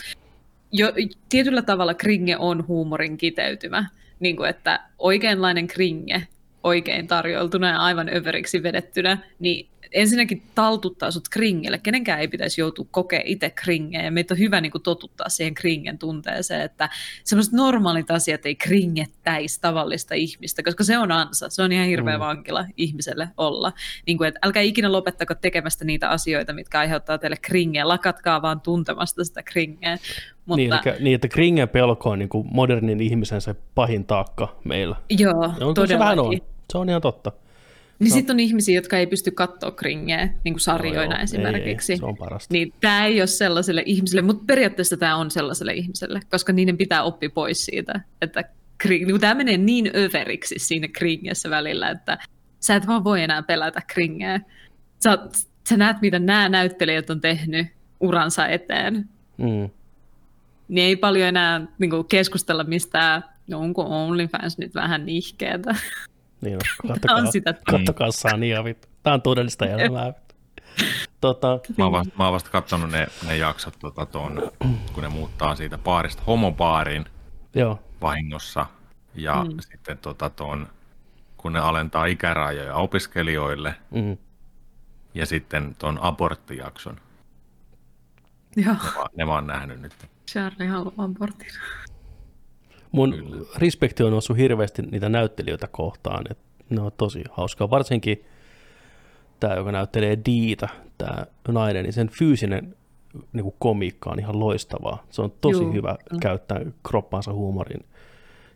jo, 0.71 0.93
tietyllä 1.29 1.61
tavalla 1.61 1.93
kringe 1.93 2.37
on 2.37 2.67
huumorin 2.67 3.17
kiteytymä, 3.17 3.85
niin 4.19 4.35
kuin, 4.35 4.49
että 4.49 4.79
oikeanlainen 4.99 5.67
kringe 5.67 6.27
oikein 6.63 7.07
tarjoltuna 7.07 7.69
ja 7.69 7.77
aivan 7.77 8.09
överiksi 8.15 8.63
vedettynä, 8.63 9.17
niin 9.39 9.67
ensinnäkin 9.91 10.43
taltuttaa 10.55 11.11
sut 11.11 11.29
kringelle. 11.29 11.77
Kenenkään 11.77 12.19
ei 12.19 12.27
pitäisi 12.27 12.61
joutua 12.61 12.85
kokea 12.91 13.21
itse 13.25 13.49
kringeä. 13.49 14.03
Ja 14.03 14.11
meitä 14.11 14.33
on 14.33 14.39
hyvä 14.39 14.61
niin 14.61 14.71
kuin, 14.71 14.81
totuttaa 14.81 15.29
siihen 15.29 15.53
kringen 15.53 15.97
tunteeseen, 15.97 16.61
että 16.61 16.89
semmoiset 17.23 17.53
normaalit 17.53 18.11
asiat 18.11 18.45
ei 18.45 18.55
kringettäisi 18.55 19.61
tavallista 19.61 20.15
ihmistä, 20.15 20.63
koska 20.63 20.83
se 20.83 20.97
on 20.97 21.11
ansa. 21.11 21.49
Se 21.49 21.61
on 21.61 21.71
ihan 21.71 21.87
hirveä 21.87 22.17
mm. 22.17 22.19
vankila 22.19 22.65
ihmiselle 22.77 23.27
olla. 23.37 23.73
Niin 24.07 24.17
kuin, 24.17 24.27
että 24.27 24.39
älkää 24.43 24.63
ikinä 24.63 24.91
lopettako 24.91 25.35
tekemästä 25.35 25.85
niitä 25.85 26.09
asioita, 26.09 26.53
mitkä 26.53 26.79
aiheuttaa 26.79 27.17
teille 27.17 27.37
kringeä. 27.41 27.87
Lakatkaa 27.87 28.41
vaan 28.41 28.61
tuntemasta 28.61 29.23
sitä 29.23 29.43
kringeä. 29.43 29.97
Mutta... 30.45 30.55
Niin, 30.55 30.73
eli, 30.73 30.95
niin, 30.99 31.15
että 31.15 31.27
kringen 31.27 31.69
pelko 31.69 32.09
on 32.09 32.19
niin 32.19 32.29
kuin 32.29 32.47
modernin 32.51 33.01
ihmisen 33.01 33.41
se 33.41 33.55
pahin 33.75 34.05
taakka 34.05 34.55
meillä. 34.63 34.95
Joo, 35.09 35.33
todellakin. 35.59 35.87
Se 35.87 35.99
vähän 35.99 36.19
on. 36.19 36.37
Se 36.71 36.77
on 36.77 36.89
ihan 36.89 37.01
totta. 37.01 37.31
Niin 38.01 38.09
no. 38.09 38.13
sitten 38.13 38.33
on 38.33 38.39
ihmisiä, 38.39 38.75
jotka 38.75 38.97
ei 38.97 39.07
pysty 39.07 39.31
katsoa 39.31 39.71
kringeä 39.71 40.29
niin 40.43 40.53
kuin 40.53 40.59
sarjoina 40.59 41.05
no, 41.05 41.15
joo, 41.15 41.23
esimerkiksi. 41.23 41.91
Ei, 41.91 41.95
ei, 41.95 41.99
se 41.99 42.05
on 42.05 42.17
parasta. 42.17 42.53
Niin 42.53 42.73
tämä 42.81 43.05
ei 43.05 43.21
ole 43.21 43.27
sellaiselle 43.27 43.83
ihmiselle, 43.85 44.21
mutta 44.21 44.43
periaatteessa 44.47 44.97
tämä 44.97 45.15
on 45.15 45.31
sellaiselle 45.31 45.73
ihmiselle, 45.73 46.19
koska 46.31 46.53
niiden 46.53 46.77
pitää 46.77 47.03
oppia 47.03 47.29
pois 47.29 47.65
siitä, 47.65 48.01
että 48.21 48.43
niin 48.89 49.19
tämä 49.19 49.33
menee 49.33 49.57
niin 49.57 49.91
överiksi 49.95 50.55
siinä 50.57 50.87
kringessä 50.87 51.49
välillä, 51.49 51.89
että 51.89 52.17
sä 52.59 52.75
et 52.75 52.87
vaan 52.87 53.03
voi 53.03 53.23
enää 53.23 53.43
pelätä 53.43 53.81
kringeä. 53.93 54.41
Sä, 55.03 55.17
sä 55.69 55.77
näet, 55.77 56.01
mitä 56.01 56.19
nämä 56.19 56.49
näyttelijät 56.49 57.09
on 57.09 57.21
tehnyt 57.21 57.67
uransa 57.99 58.47
eteen. 58.47 59.09
Mm. 59.37 59.69
Niin 60.67 60.85
ei 60.85 60.95
paljon 60.95 61.27
enää 61.27 61.67
niin 61.79 61.89
kuin, 61.89 62.07
keskustella 62.07 62.63
mistään, 62.63 63.23
no 63.47 63.59
onko 63.59 63.85
OnlyFans 63.89 64.57
nyt 64.57 64.75
vähän 64.75 65.05
nihkeetä. 65.05 65.75
Niin 66.41 66.55
on, 66.55 66.61
kattokaa, 66.87 67.15
on 67.15 67.31
sitä. 67.31 67.53
kattokaa 67.53 68.11
Sania, 68.11 68.63
vittu. 68.63 68.87
Tämä 69.03 69.13
on 69.13 69.21
todellista 69.21 69.65
elämää. 69.65 70.13
Tota, 71.21 71.59
mä 71.77 71.83
oon 71.83 71.91
vasta, 71.91 72.13
mä 72.17 72.23
oon 72.23 72.33
vasta 72.33 72.49
katsonut 72.49 72.91
ne, 72.91 73.07
ne 73.27 73.37
jaksot, 73.37 73.79
tota, 73.79 74.05
ton, 74.05 74.51
kun 74.93 75.03
ne 75.03 75.09
muuttaa 75.09 75.55
siitä 75.55 75.77
baarista 75.77 76.23
homobaariin 76.27 77.05
Joo. 77.55 77.79
vahingossa. 78.01 78.65
Ja 79.15 79.43
mm. 79.43 79.57
sitten 79.59 79.97
tota, 79.97 80.29
ton, 80.29 80.67
kun 81.37 81.53
ne 81.53 81.59
alentaa 81.59 82.05
ikärajoja 82.05 82.75
opiskelijoille. 82.75 83.75
Mm. 83.91 84.17
Ja 85.13 85.25
sitten 85.25 85.75
ton 85.79 85.99
aborttijakson. 86.01 86.97
Joo. 88.55 88.73
Ne, 88.73 88.79
ne 89.17 89.25
mä 89.25 89.33
oon 89.33 89.47
nähnyt 89.47 89.81
nyt. 89.81 89.93
Charlie 90.31 90.67
haluaa 90.67 90.93
abortin. 90.97 91.51
Mun 92.91 93.13
Kyllä. 93.13 93.45
respekti 93.57 94.03
on 94.03 94.11
noussut 94.11 94.37
hirveästi 94.37 94.81
niitä 94.81 95.09
näyttelijöitä 95.09 95.67
kohtaan, 95.67 96.23
että 96.29 96.43
ne 96.69 96.81
on 96.81 96.91
tosi 96.97 97.23
hauskaa. 97.31 97.69
Varsinkin 97.69 98.25
tämä, 99.39 99.55
joka 99.55 99.71
näyttelee 99.71 100.17
Diita, 100.25 100.69
tämä 100.97 101.25
nainen, 101.47 101.83
niin 101.83 101.93
sen 101.93 102.09
fyysinen 102.09 102.75
niin 103.33 103.43
kuin 103.43 103.55
komiikka 103.59 104.09
on 104.09 104.19
ihan 104.19 104.39
loistavaa. 104.39 105.05
Se 105.09 105.21
on 105.21 105.33
tosi 105.41 105.63
Juu. 105.63 105.73
hyvä 105.73 105.95
käyttää 106.21 106.61
kroppansa 106.87 107.33
huumorin. 107.33 107.85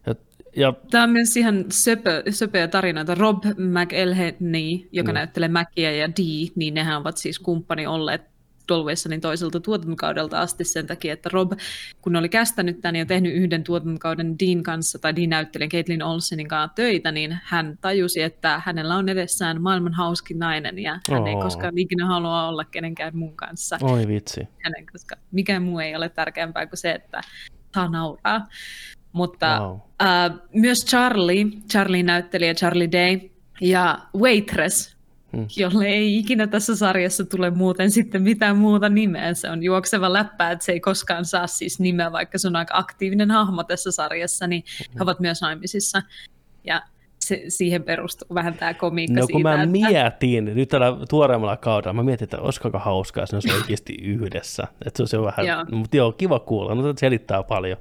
Ja, 0.05 0.15
ja... 0.55 0.73
Tämä 0.91 1.03
on 1.03 1.09
myös 1.09 1.37
ihan 1.37 1.65
söpö, 1.69 2.23
söpöjä 2.29 2.67
tarinoita. 2.67 3.15
Rob 3.15 3.43
McElhenney, 3.45 4.89
joka 4.91 5.11
mm. 5.11 5.13
näyttelee 5.13 5.49
Mäkiä 5.49 5.91
ja 5.91 6.07
Dee, 6.07 6.47
niin 6.55 6.73
nehän 6.73 7.01
ovat 7.01 7.17
siis 7.17 7.39
kumppani 7.39 7.87
olleet 7.87 8.34
Dolwaysonin 8.67 9.21
toiselta 9.21 9.59
tuotantokaudelta 9.59 10.39
asti 10.39 10.63
sen 10.63 10.87
takia, 10.87 11.13
että 11.13 11.29
Rob, 11.33 11.51
kun 12.01 12.15
oli 12.15 12.29
kästänyt 12.29 12.81
tämän 12.81 12.95
ja 12.95 13.05
tehnyt 13.05 13.33
yhden 13.33 13.63
tuotantokauden 13.63 14.39
Dean 14.39 14.63
kanssa, 14.63 14.99
tai 14.99 15.15
Dean 15.15 15.29
näyttelijän 15.29 15.69
Caitlin 15.69 16.03
Olsenin 16.03 16.47
kanssa 16.47 16.75
töitä, 16.75 17.11
niin 17.11 17.37
hän 17.43 17.77
tajusi, 17.81 18.21
että 18.21 18.61
hänellä 18.65 18.95
on 18.95 19.09
edessään 19.09 19.61
maailman 19.61 19.93
hauskin 19.93 20.39
nainen, 20.39 20.79
ja 20.79 20.99
hän 21.11 21.21
oh. 21.21 21.27
ei 21.27 21.35
koskaan 21.35 21.77
ikinä 21.77 22.05
halua 22.05 22.47
olla 22.47 22.65
kenenkään 22.65 23.17
muun 23.17 23.35
kanssa. 23.35 23.77
Oi 23.81 24.07
vitsi. 24.07 24.47
Hänen, 24.63 24.85
koska 24.91 25.15
mikään 25.31 25.63
muu 25.63 25.79
ei 25.79 25.95
ole 25.95 26.09
tärkeämpää 26.09 26.65
kuin 26.65 26.77
se, 26.77 26.91
että 26.91 27.21
saa 27.75 27.89
nauraa. 27.89 28.47
Mutta 29.11 29.59
wow. 29.59 29.71
uh, 29.71 30.39
myös 30.53 30.85
Charlie, 30.85 31.45
Charlie 31.71 32.03
näyttelijä 32.03 32.53
Charlie 32.53 32.91
Day, 32.91 33.29
ja 33.61 33.99
Waitress, 34.17 34.94
mm. 35.35 35.47
jolle 35.55 35.85
ei 35.85 36.17
ikinä 36.17 36.47
tässä 36.47 36.75
sarjassa 36.75 37.25
tule 37.25 37.49
muuten 37.49 37.91
sitten 37.91 38.21
mitään 38.21 38.57
muuta 38.57 38.89
nimeä. 38.89 39.33
Se 39.33 39.49
on 39.49 39.63
juokseva 39.63 40.13
läppä, 40.13 40.51
että 40.51 40.65
se 40.65 40.71
ei 40.71 40.79
koskaan 40.79 41.25
saa 41.25 41.47
siis 41.47 41.79
nimeä, 41.79 42.11
vaikka 42.11 42.37
se 42.37 42.47
on 42.47 42.55
aika 42.55 42.77
aktiivinen 42.77 43.31
hahmo 43.31 43.63
tässä 43.63 43.91
sarjassa, 43.91 44.47
niin 44.47 44.63
mm. 44.63 44.93
he 44.93 45.03
ovat 45.03 45.19
myös 45.19 45.41
naimisissa. 45.41 46.01
Ja 46.63 46.81
se, 47.19 47.43
siihen 47.47 47.83
perustuu 47.83 48.27
vähän 48.33 48.53
tämä 48.53 48.73
komiikka 48.73 49.19
No 49.19 49.27
kun 49.27 49.37
siitä, 49.37 49.49
mä 49.49 49.63
että... 49.63 49.71
mietin, 49.71 50.45
nyt 50.45 50.69
tällä 50.69 50.97
tuoreemmalla 51.09 51.57
kaudella, 51.57 51.93
mä 51.93 52.03
mietin, 52.03 52.23
että 52.23 52.41
olisiko 52.41 52.79
hauskaa, 52.79 53.21
jos 53.21 53.31
ne 53.31 53.35
olisi 53.35 53.53
oikeasti 53.53 53.93
yhdessä. 54.01 54.67
Että 54.85 54.97
se 54.97 55.17
olisi 55.17 55.25
vähän, 55.25 55.45
joo. 55.45 55.65
mutta 55.71 55.97
joo, 55.97 56.11
kiva 56.11 56.39
kuulla, 56.39 56.75
mutta 56.75 56.99
selittää 56.99 57.43
paljon. 57.43 57.77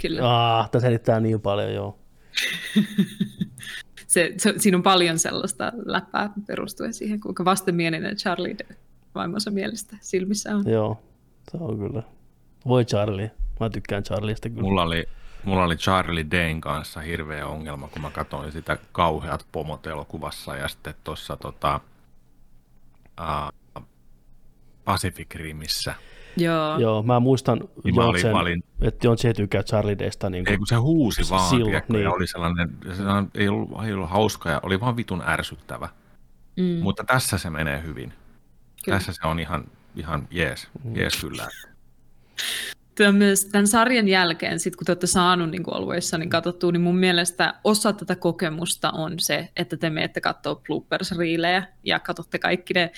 Kyllä. 0.00 0.58
Ah, 0.58 0.70
tämä 0.70 0.80
selittää 0.80 1.20
niin 1.20 1.40
paljon, 1.40 1.74
joo. 1.74 1.98
se, 4.16 4.34
se, 4.36 4.54
siinä 4.56 4.76
on 4.76 4.82
paljon 4.82 5.18
sellaista 5.18 5.72
läppää 5.84 6.30
perustuen 6.46 6.94
siihen, 6.94 7.20
kuinka 7.20 7.44
vastenmielinen 7.44 8.16
Charlie 8.16 8.56
vaimonsa 9.14 9.50
mielestä 9.50 9.96
silmissä 10.00 10.56
on. 10.56 10.70
Joo, 10.70 11.02
se 11.50 11.56
on 11.60 11.78
kyllä. 11.78 12.02
Voi 12.66 12.84
Charlie. 12.84 13.30
Mä 13.60 13.70
tykkään 13.70 14.02
Charlieista 14.02 14.48
kyllä. 14.48 14.62
Mulla 14.62 14.82
oli, 14.82 15.04
mulla 15.44 15.64
oli 15.64 15.76
Charlie 15.76 16.26
Dane 16.30 16.60
kanssa 16.60 17.00
hirveä 17.00 17.46
ongelma, 17.46 17.88
kun 17.88 18.02
mä 18.02 18.10
katsoin 18.10 18.52
sitä 18.52 18.78
kauheat 18.92 19.46
pomot 19.52 19.86
elokuvassa 19.86 20.56
ja 20.56 20.68
sitten 20.68 20.94
tuossa 21.04 21.36
tota, 21.36 21.80
uh, 23.20 23.82
Pacific 24.84 25.34
Rimissä 25.34 25.94
Joo. 26.36 26.78
Joo, 26.78 27.02
mä 27.02 27.20
muistan, 27.20 27.60
niin 27.84 27.94
mä 27.94 28.04
olin, 28.04 28.26
mä 28.26 28.40
olin... 28.40 28.64
että 28.80 29.06
Jontse 29.06 29.32
tykkää 29.32 29.62
Charlie 29.62 29.98
Daysta. 29.98 30.30
Niin 30.30 30.44
kuin, 30.44 30.52
ei 30.52 30.58
kun 30.58 30.66
se 30.66 30.74
huusi 30.76 31.22
vaan, 31.30 31.50
silloin, 31.50 31.70
tiedätkö, 31.70 31.92
niin. 31.92 32.08
oli 32.08 32.26
sellainen, 32.26 32.70
se 32.96 33.02
ei 33.34 33.48
ollut, 33.48 33.84
ei 33.84 33.92
ollut 33.92 34.10
hauska 34.10 34.50
ja 34.50 34.60
oli 34.62 34.80
vaan 34.80 34.96
vitun 34.96 35.22
ärsyttävä. 35.26 35.88
Mm. 36.56 36.78
Mutta 36.82 37.04
tässä 37.04 37.38
se 37.38 37.50
menee 37.50 37.82
hyvin. 37.82 38.12
Kyllä. 38.84 38.98
Tässä 38.98 39.12
se 39.12 39.28
on 39.28 39.40
ihan, 39.40 39.64
ihan 39.96 40.28
jees, 40.30 40.68
mm. 40.84 40.96
jees 40.96 41.20
kyllä. 41.20 41.48
Tämä 42.94 43.12
myös 43.12 43.44
tämän 43.44 43.66
sarjan 43.66 44.08
jälkeen, 44.08 44.60
sit 44.60 44.76
kun 44.76 44.84
te 44.84 44.92
olette 44.92 45.06
saanut 45.06 45.50
niin 45.50 45.62
alueissa 45.70 46.18
niin 46.18 46.30
katsottua, 46.30 46.72
niin 46.72 46.80
mun 46.80 46.96
mielestä 46.98 47.54
osa 47.64 47.92
tätä 47.92 48.16
kokemusta 48.16 48.90
on 48.90 49.14
se, 49.18 49.48
että 49.56 49.76
te 49.76 49.90
menette 49.90 50.20
katsoa 50.20 50.54
bloopers-riilejä 50.54 51.62
ja 51.84 52.00
katsotte 52.00 52.38
kaikki 52.38 52.74
ne 52.74 52.92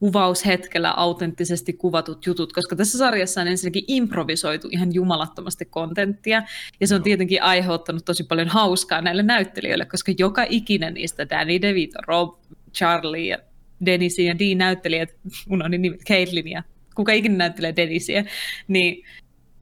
kuvaushetkellä 0.00 0.90
autenttisesti 0.90 1.72
kuvatut 1.72 2.26
jutut, 2.26 2.52
koska 2.52 2.76
tässä 2.76 2.98
sarjassa 2.98 3.40
on 3.40 3.48
ensinnäkin 3.48 3.84
improvisoitu 3.88 4.68
ihan 4.70 4.94
jumalattomasti 4.94 5.64
kontenttia, 5.64 6.42
ja 6.80 6.86
se 6.86 6.94
on 6.94 7.02
tietenkin 7.02 7.42
aiheuttanut 7.42 8.04
tosi 8.04 8.24
paljon 8.24 8.48
hauskaa 8.48 9.00
näille 9.00 9.22
näyttelijöille, 9.22 9.84
koska 9.84 10.12
joka 10.18 10.46
ikinen 10.48 10.94
niistä, 10.94 11.28
Danny 11.28 11.62
DeVito, 11.62 11.98
Rob, 12.06 12.38
Charlie 12.74 13.26
ja 13.26 13.38
Denisin 13.86 14.26
ja 14.26 14.38
Dean 14.38 14.58
näyttelijät, 14.58 15.16
unohdin 15.50 15.82
nimet, 15.82 16.00
Caitlin 16.08 16.48
ja 16.48 16.62
kuka 16.94 17.12
ikinä 17.12 17.36
näyttelee 17.36 17.76
Denisiä, 17.76 18.24
niin 18.68 19.04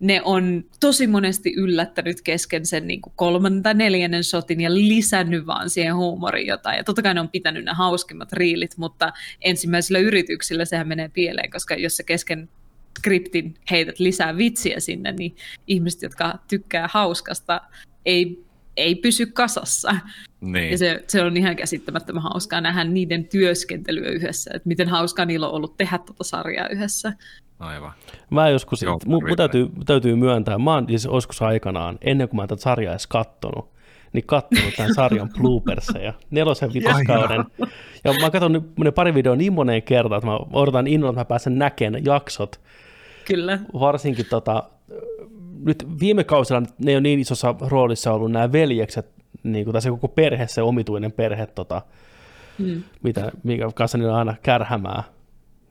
ne 0.00 0.22
on 0.24 0.64
tosi 0.80 1.06
monesti 1.06 1.54
yllättänyt 1.56 2.22
kesken 2.22 2.66
sen 2.66 2.86
niin 2.86 3.00
kuin 3.00 3.12
kolmannen 3.16 3.62
tai 3.62 3.74
neljännen 3.74 4.24
shotin 4.24 4.60
ja 4.60 4.74
lisännyt 4.74 5.46
vaan 5.46 5.70
siihen 5.70 5.96
huumoriin 5.96 6.46
jotain. 6.46 6.76
Ja 6.76 6.84
totta 6.84 7.02
kai 7.02 7.14
ne 7.14 7.20
on 7.20 7.28
pitänyt 7.28 7.64
ne 7.64 7.72
hauskimmat 7.72 8.32
riilit, 8.32 8.76
mutta 8.76 9.12
ensimmäisillä 9.40 9.98
yrityksillä 9.98 10.64
sehän 10.64 10.88
menee 10.88 11.08
pieleen, 11.08 11.50
koska 11.50 11.74
jos 11.74 11.96
sä 11.96 12.02
kesken 12.02 12.48
skriptin 12.98 13.54
heität 13.70 13.98
lisää 13.98 14.36
vitsiä 14.36 14.80
sinne, 14.80 15.12
niin 15.12 15.36
ihmiset, 15.66 16.02
jotka 16.02 16.38
tykkää 16.48 16.88
hauskasta, 16.92 17.60
ei, 18.06 18.45
ei 18.76 18.94
pysy 18.94 19.26
kasassa. 19.26 19.96
Niin. 20.40 20.70
Ja 20.70 20.78
se, 20.78 21.04
se 21.06 21.22
on 21.22 21.36
ihan 21.36 21.56
käsittämättömän 21.56 22.22
hauskaa 22.22 22.60
nähdä 22.60 22.84
niiden 22.84 23.24
työskentelyä 23.24 24.08
yhdessä, 24.08 24.50
että 24.54 24.68
miten 24.68 24.88
hauskaa 24.88 25.24
niillä 25.24 25.48
on 25.48 25.54
ollut 25.54 25.76
tehdä 25.76 25.98
tuota 25.98 26.24
sarjaa 26.24 26.68
yhdessä. 26.68 27.12
Aivan. 27.58 27.92
Mä 28.30 28.48
joskus, 28.48 28.82
Joo, 28.82 28.98
mun, 29.06 29.24
mun 29.28 29.36
täytyy, 29.36 29.68
täytyy 29.86 30.16
myöntää, 30.16 30.58
mä 30.58 30.74
oon 30.74 30.86
siis 30.88 31.04
joskus 31.04 31.42
aikanaan, 31.42 31.98
ennen 32.00 32.28
kuin 32.28 32.36
mä 32.36 32.46
tätä 32.46 32.62
sarjaa 32.62 32.92
edes 32.92 33.06
kattonut, 33.06 33.70
niin 34.12 34.26
kattonut 34.26 34.74
tämän 34.76 34.94
sarjan 34.94 35.30
blooperseja, 35.38 36.12
nelosen 36.30 36.72
vitoskauden. 36.72 37.44
Ja 38.04 38.12
mä 38.20 38.30
katson 38.30 38.72
ne 38.84 38.90
pari 38.90 39.14
videoa 39.14 39.36
niin 39.36 39.52
moneen 39.52 39.82
kertaan, 39.82 40.18
että 40.18 40.30
mä 40.30 40.38
odotan 40.52 40.86
innolla, 40.86 41.10
että 41.10 41.20
mä 41.20 41.24
pääsen 41.24 41.58
näkemään 41.58 42.04
jaksot. 42.04 42.60
Kyllä. 43.24 43.58
Varsinkin 43.72 44.26
tota, 44.30 44.62
nyt 45.64 45.86
viime 46.00 46.24
kausilla 46.24 46.60
ne 46.60 46.90
ei 46.90 46.94
ole 46.94 47.00
niin 47.00 47.20
isossa 47.20 47.54
roolissa 47.60 48.12
ollut 48.12 48.32
nämä 48.32 48.52
veljekset, 48.52 49.06
niin 49.42 49.64
kuin, 49.64 49.72
tai 49.72 49.82
se 49.82 49.90
koko 49.90 50.08
perhe, 50.08 50.46
se 50.46 50.62
omituinen 50.62 51.12
perhe, 51.12 51.46
tota, 51.46 51.82
mm. 52.58 52.82
mitä, 53.02 53.32
mikä 53.42 53.70
kanssa 53.74 53.98
niillä 53.98 54.12
on 54.12 54.18
aina 54.18 54.34
kärhämää. 54.42 55.02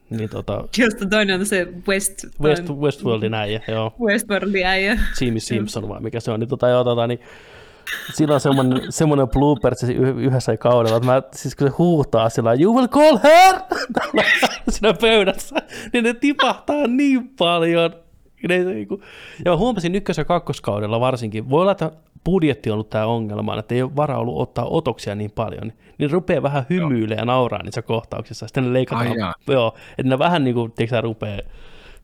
Niin, 0.10 0.30
tota, 0.30 0.68
Josta 0.78 1.06
toinen 1.06 1.40
on 1.40 1.46
se 1.46 1.68
West, 1.88 2.26
West, 2.42 2.70
Westworldin 2.70 3.34
äijä, 3.34 3.62
joo. 3.68 3.94
Westworldin 4.02 4.66
äijä. 4.66 5.00
Jimmy 5.22 5.40
Simpson 5.40 5.90
vai 5.90 6.02
mikä 6.02 6.20
se 6.20 6.32
on, 6.32 6.40
niin 6.40 6.50
tota, 6.50 6.70
joo, 6.70 6.84
tota, 6.84 7.08
niin, 7.08 7.20
sillä 8.14 8.34
on 8.34 8.40
semmoinen, 8.40 8.82
semmoinen 8.92 9.28
blooper 9.28 9.74
yhdessä 10.18 10.58
kaudella, 10.58 10.98
että 10.98 11.12
mä, 11.12 11.22
siis 11.34 11.56
kun 11.56 11.68
se 11.68 11.74
huutaa 11.78 12.30
sillä 12.30 12.54
you 12.54 12.76
will 12.76 12.88
call 12.88 13.18
her, 13.24 13.56
siinä 14.70 14.94
pöydässä, 14.94 15.56
niin 15.94 16.04
ne 16.04 16.14
tipahtaa 16.14 16.88
niin 16.88 17.30
paljon. 17.38 18.05
Ne, 18.50 18.64
niinku- 18.64 19.02
ja 19.46 19.52
mä 19.52 19.58
huomasin 19.58 19.96
ykkös- 19.96 20.18
ja 20.18 20.26
kakkoskaudella 20.26 21.00
varsinkin, 21.00 21.50
voi 21.50 21.62
olla, 21.62 21.72
että 21.72 21.92
budjetti 22.26 22.70
on 22.70 22.74
ollut 22.74 22.90
tämä 22.90 23.06
ongelma, 23.06 23.60
että 23.60 23.76
ei 23.76 23.82
ole 23.82 23.96
varaa 23.96 24.20
ollut 24.20 24.42
ottaa 24.42 24.66
otoksia 24.66 25.16
niin 25.16 25.32
paljon, 25.32 25.74
niin 25.98 26.12
rupeaa 26.12 26.44
vähän 26.44 26.66
hymyilemään 26.70 27.20
ja 27.20 27.26
nauraa 27.26 27.64
niissä 27.64 27.82
kohtauksissa, 27.82 28.48
sitten 28.48 28.64
ne 28.64 28.74
leikataan, 28.74 29.08
Ai 29.08 29.16
joo, 29.48 29.76
että 29.98 30.10
ne 30.10 30.20
vähän 30.20 30.44
niin 30.44 30.54
kuin, 30.54 30.72
tiedätkö, 30.72 31.02
rupeaa 31.02 31.40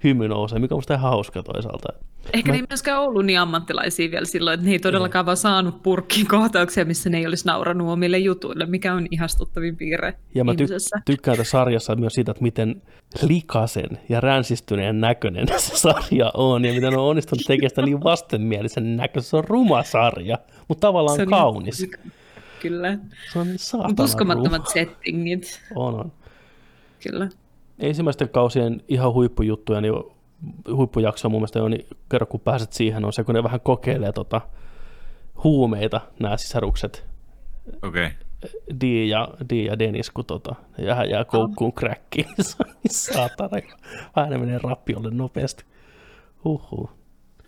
hymy 0.04 0.28
nousee, 0.28 0.60
mikä 0.60 0.76
on 0.76 0.78
musta 0.78 0.94
ihan 0.94 1.12
hauska 1.12 1.44
toisaalta. 1.44 1.94
Ehkä 2.34 2.52
Mä... 2.52 2.54
ne 2.54 2.60
ei 2.60 2.66
myöskään 2.70 3.02
ollut 3.02 3.26
niin 3.26 3.40
ammattilaisia 3.40 4.12
vielä 4.12 4.26
silloin, 4.26 4.54
että 4.54 4.66
ne 4.66 4.72
ei 4.72 4.80
todellakaan 4.80 5.26
vaan 5.26 5.38
saanut 5.38 5.84
purkkiin 5.84 6.28
kohtauksia, 6.28 6.86
missä 6.86 7.10
ne 7.10 7.18
ei 7.18 7.28
olisi 7.28 7.48
nauranut 7.48 7.90
omille 7.90 8.18
jutuille, 8.18 8.66
mikä 8.66 8.94
on 8.94 9.08
ihastuttavin 9.12 9.76
piirre 9.76 10.14
Ja 10.36 10.44
mä 10.44 10.52
ty- 10.52 11.02
tykkään 11.06 11.38
tässä 11.38 11.52
sarjassa 11.52 11.96
myös 11.96 12.14
siitä, 12.14 12.32
että 12.32 12.44
miten 12.44 12.82
likasen 13.22 14.00
ja 14.10 14.22
ränsistyneen 14.22 15.02
näköinen 15.02 15.48
se 15.58 15.78
sarja 15.78 16.32
on, 16.34 16.66
ja 16.66 16.74
miten 16.74 16.98
on 16.98 17.06
onnistunut 17.06 17.44
tekemään 17.48 17.70
sitä 17.70 17.82
niin 17.82 18.04
vastenmielisen 18.04 18.98
näköisen. 18.98 19.30
Se 19.30 19.38
on 19.38 19.44
ruma 19.44 19.84
sarja, 19.84 20.38
mutta 20.68 20.88
tavallaan 20.88 21.16
se 21.16 21.22
on 21.22 21.30
kaunis. 21.30 21.82
Niin, 21.82 22.14
kyllä. 22.62 22.98
Se 23.34 23.40
on 23.40 23.48
niin 23.48 24.02
Uskomattomat 24.02 24.62
ruma. 24.62 24.74
settingit. 24.74 25.62
On, 25.76 25.96
on. 25.96 26.12
Kyllä 27.10 27.30
ensimmäisten 27.82 28.30
kausien 28.30 28.82
ihan 28.88 29.14
huippujuttuja, 29.14 29.82
niin 29.82 29.94
huippujakso 30.76 31.30
mun 31.30 31.40
mielestä 31.40 31.64
on, 31.64 31.72
niin 31.72 31.88
kerro 32.12 32.26
kun 32.26 32.40
pääset 32.40 32.74
siihen, 32.74 33.06
on 33.06 33.14
se, 33.14 33.24
kun 33.24 33.36
ne 33.36 33.44
vähän 33.44 33.62
kokeilee 33.62 34.12
tota, 34.12 34.42
huumeita, 35.44 36.02
nämä 36.20 36.38
sisarukset. 36.38 37.06
Okei. 37.82 38.06
Okay. 38.06 38.12
Di 38.82 39.10
ja, 39.10 39.30
Di 39.50 39.66
ja 39.66 39.80
Dennis, 39.80 40.10
kun 40.10 40.26
tota, 40.26 40.56
jää, 40.78 41.06
jää 41.06 41.26
koukkuun 41.26 41.74
kräkkiin, 41.74 42.28
saatana, 42.90 43.58
vähän 44.16 44.40
menee 44.40 44.60
rappiolle 44.64 45.10
nopeasti. 45.12 45.64
Huhhuh. 46.44 46.90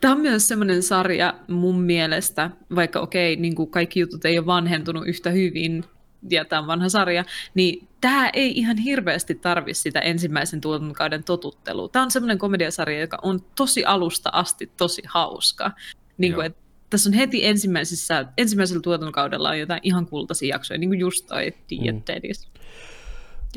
Tämä 0.02 0.14
on 0.14 0.22
myös 0.22 0.48
semmoinen 0.48 0.84
sarja 0.84 1.34
mun 1.48 1.82
mielestä, 1.82 2.50
vaikka 2.76 3.00
okei, 3.00 3.36
niin 3.36 3.56
kuin 3.56 3.72
kaikki 3.72 4.00
jutut 4.00 4.26
ei 4.26 4.38
ole 4.38 4.46
vanhentunut 4.46 5.08
yhtä 5.08 5.30
hyvin, 5.30 5.84
ja 6.30 6.46
tämä 6.46 6.60
on 6.60 6.68
vanha 6.68 6.90
sarja, 6.90 7.26
niin 7.54 7.88
tämä 8.02 8.30
ei 8.30 8.52
ihan 8.58 8.78
hirveästi 8.78 9.36
tarvi 9.36 9.74
sitä 9.74 10.00
ensimmäisen 10.00 10.62
tuotantokauden 10.62 11.24
totuttelua. 11.24 11.90
Tämä 11.90 12.04
on 12.04 12.12
semmoinen 12.12 12.38
komediasarja, 12.38 13.00
joka 13.00 13.20
on 13.22 13.40
tosi 13.56 13.86
alusta 13.86 14.30
asti 14.34 14.72
tosi 14.78 15.02
hauska. 15.08 15.72
Niin 16.18 16.34
kuin, 16.34 16.46
että 16.46 16.64
tässä 16.90 17.10
on 17.10 17.14
heti 17.14 17.46
ensimmäisessä, 17.46 18.26
ensimmäisellä 18.38 18.82
tuotantokaudella 18.82 19.50
on 19.50 19.60
jotain 19.60 19.80
ihan 19.84 20.06
kultaisia 20.06 20.56
jaksoja, 20.56 20.78
niin 20.78 20.90
kuin 20.90 21.00
just 21.00 21.28
toi 21.28 21.54
Dean 21.70 21.96
mm. 21.96 22.02
Dennis 22.08 22.50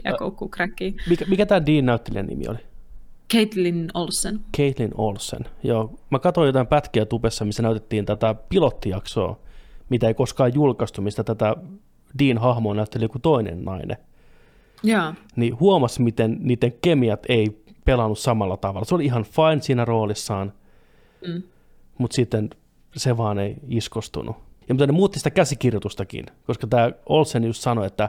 ja 0.05 0.11
äh, 0.11 0.19
Koukku 0.19 0.51
Mikä, 1.09 1.25
mikä 1.29 1.47
tämä 1.47 1.67
Dean 1.67 1.87
näyttelijän 1.87 2.27
nimi 2.27 2.49
oli? 2.49 2.59
Caitlin 3.33 3.91
Olsen. 3.95 4.41
Caitlin 4.57 4.91
Olsen, 4.95 5.41
joo. 5.63 5.99
Mä 6.11 6.19
katsoin 6.19 6.47
jotain 6.47 6.67
pätkiä 6.67 7.07
tubessa, 7.07 7.45
missä 7.45 7.63
näytettiin 7.63 8.07
tätä 8.07 8.35
pilottijaksoa, 8.49 9.41
mitä 9.89 10.09
ei 10.09 10.15
koskaan 10.15 10.55
julkaistu, 10.55 11.03
mistä 11.03 11.25
tätä 11.25 11.57
Dean 12.19 12.39
hahmoa 12.39 12.75
näytteli 12.75 13.05
joku 13.05 13.19
toinen 13.19 13.65
nainen. 13.65 13.97
Ja. 14.83 15.15
Niin 15.37 15.61
huomasi, 15.61 16.03
miten 16.03 16.39
niiden 16.41 16.73
kemiat 16.83 17.21
ei 17.29 17.63
pelannut 17.85 18.19
samalla 18.19 18.57
tavalla. 18.57 18.85
Se 18.85 18.95
oli 18.95 19.05
ihan 19.05 19.25
fine 19.25 19.63
siinä 19.63 19.85
roolissaan, 19.85 20.53
mm. 21.27 21.43
mutta 21.99 22.15
sitten 22.15 22.51
se 22.97 23.17
vaan 23.17 23.39
ei 23.39 23.57
iskostunut. 23.69 24.37
Ja 24.69 24.75
mutta 24.75 24.87
ne 24.87 24.93
muutti 24.93 25.19
sitä 25.19 25.31
käsikirjoitustakin, 25.31 26.27
koska 26.47 26.67
tämä 26.67 26.91
Olsen 27.07 27.45
just 27.45 27.63
sanoi, 27.63 27.87
että 27.87 28.09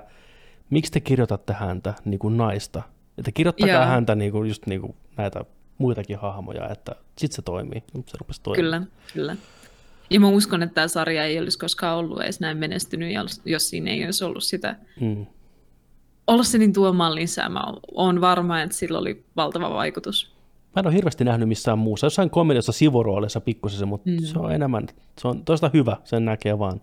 miksi 0.69 0.91
te 0.91 0.99
kirjoitatte 0.99 1.53
häntä 1.53 1.93
niin 2.05 2.19
kuin 2.19 2.37
naista? 2.37 2.83
Että 3.17 3.31
kirjoittakaa 3.31 3.75
Joo. 3.75 3.85
häntä 3.85 4.15
niin 4.15 4.31
kuin, 4.31 4.49
just 4.49 4.65
niin 4.65 4.81
kuin 4.81 4.95
näitä 5.17 5.45
muitakin 5.77 6.17
hahmoja, 6.17 6.69
että 6.69 6.95
sitten 7.17 7.35
se 7.35 7.41
toimii. 7.41 7.83
Se 8.05 8.17
rupesi 8.19 8.41
toimimaan. 8.41 8.81
Kyllä, 8.81 8.97
kyllä. 9.13 9.35
Ja 10.09 10.19
mä 10.19 10.29
uskon, 10.29 10.63
että 10.63 10.73
tämä 10.73 10.87
sarja 10.87 11.23
ei 11.23 11.39
olisi 11.39 11.59
koskaan 11.59 11.97
ollut 11.97 12.21
edes 12.21 12.39
näin 12.39 12.57
menestynyt, 12.57 13.13
jos 13.45 13.69
siinä 13.69 13.91
ei 13.91 14.05
olisi 14.05 14.23
ollut 14.23 14.43
sitä 14.43 14.75
mm. 15.01 15.25
Olsenin 16.27 16.73
tuomaan 16.73 17.15
lisää. 17.15 17.49
Mä 17.49 17.63
oon 17.91 18.21
varma, 18.21 18.61
että 18.61 18.75
sillä 18.75 18.99
oli 18.99 19.25
valtava 19.35 19.69
vaikutus. 19.69 20.31
Mä 20.75 20.79
en 20.79 20.87
ole 20.87 20.95
hirveästi 20.95 21.23
nähnyt 21.23 21.47
missään 21.47 21.79
muussa. 21.79 22.05
Jossain 22.05 22.29
komediassa 22.29 22.71
sivuroolissa 22.71 23.41
pikkusen, 23.41 23.87
mutta 23.87 24.09
mm. 24.09 24.17
se 24.19 24.39
on 24.39 24.51
enemmän, 24.51 24.87
se 25.19 25.27
on 25.27 25.45
toista 25.45 25.71
hyvä, 25.73 25.97
sen 26.03 26.25
näkee 26.25 26.59
vaan 26.59 26.81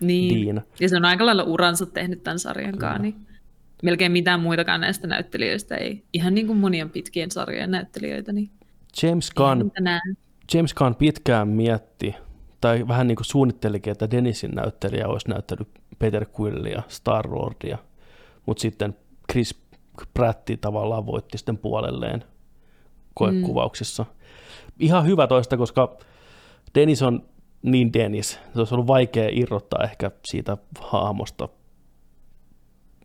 niin. 0.00 0.34
Diina. 0.34 0.62
Ja 0.80 0.88
se 0.88 0.96
on 0.96 1.04
aika 1.04 1.26
lailla 1.26 1.42
uransa 1.42 1.86
tehnyt 1.86 2.22
tämän 2.22 2.38
sarjan 2.38 2.78
kanssa, 2.78 3.02
niin 3.02 3.14
melkein 3.82 4.12
mitään 4.12 4.40
muitakaan 4.40 4.80
näistä 4.80 5.06
näyttelijöistä 5.06 5.76
ei. 5.76 6.04
Ihan 6.12 6.34
niin 6.34 6.46
kuin 6.46 6.58
monien 6.58 6.90
pitkien 6.90 7.30
sarjojen 7.30 7.70
näyttelijöitä. 7.70 8.32
Niin 8.32 8.50
James 9.02 9.30
Gunn, 9.30 9.70
James 10.54 10.74
Gunn 10.74 10.94
pitkään 10.94 11.48
mietti, 11.48 12.14
tai 12.60 12.88
vähän 12.88 13.06
niin 13.06 13.16
kuin 13.16 13.26
suunnittelikin, 13.26 13.90
että 13.90 14.10
Dennisin 14.10 14.50
näyttelijä 14.50 15.08
olisi 15.08 15.28
näyttänyt 15.28 15.68
Peter 15.98 16.26
Quillia, 16.40 16.82
Star-Lordia, 16.88 17.78
mutta 18.46 18.60
sitten 18.60 18.96
Chris 19.32 19.62
Pratti 20.14 20.56
tavallaan 20.56 21.06
voitti 21.06 21.38
sitten 21.38 21.58
puolelleen 21.58 22.24
koekuvauksissa. 23.14 24.02
Mm. 24.02 24.08
Ihan 24.78 25.06
hyvä 25.06 25.26
toista, 25.26 25.56
koska 25.56 25.96
Dennis 26.74 27.02
on 27.02 27.22
niin 27.62 27.92
Dennis. 27.92 28.30
Se 28.30 28.58
olisi 28.58 28.74
ollut 28.74 28.86
vaikea 28.86 29.28
irrottaa 29.32 29.84
ehkä 29.84 30.10
siitä 30.24 30.56
hahmosta. 30.80 31.48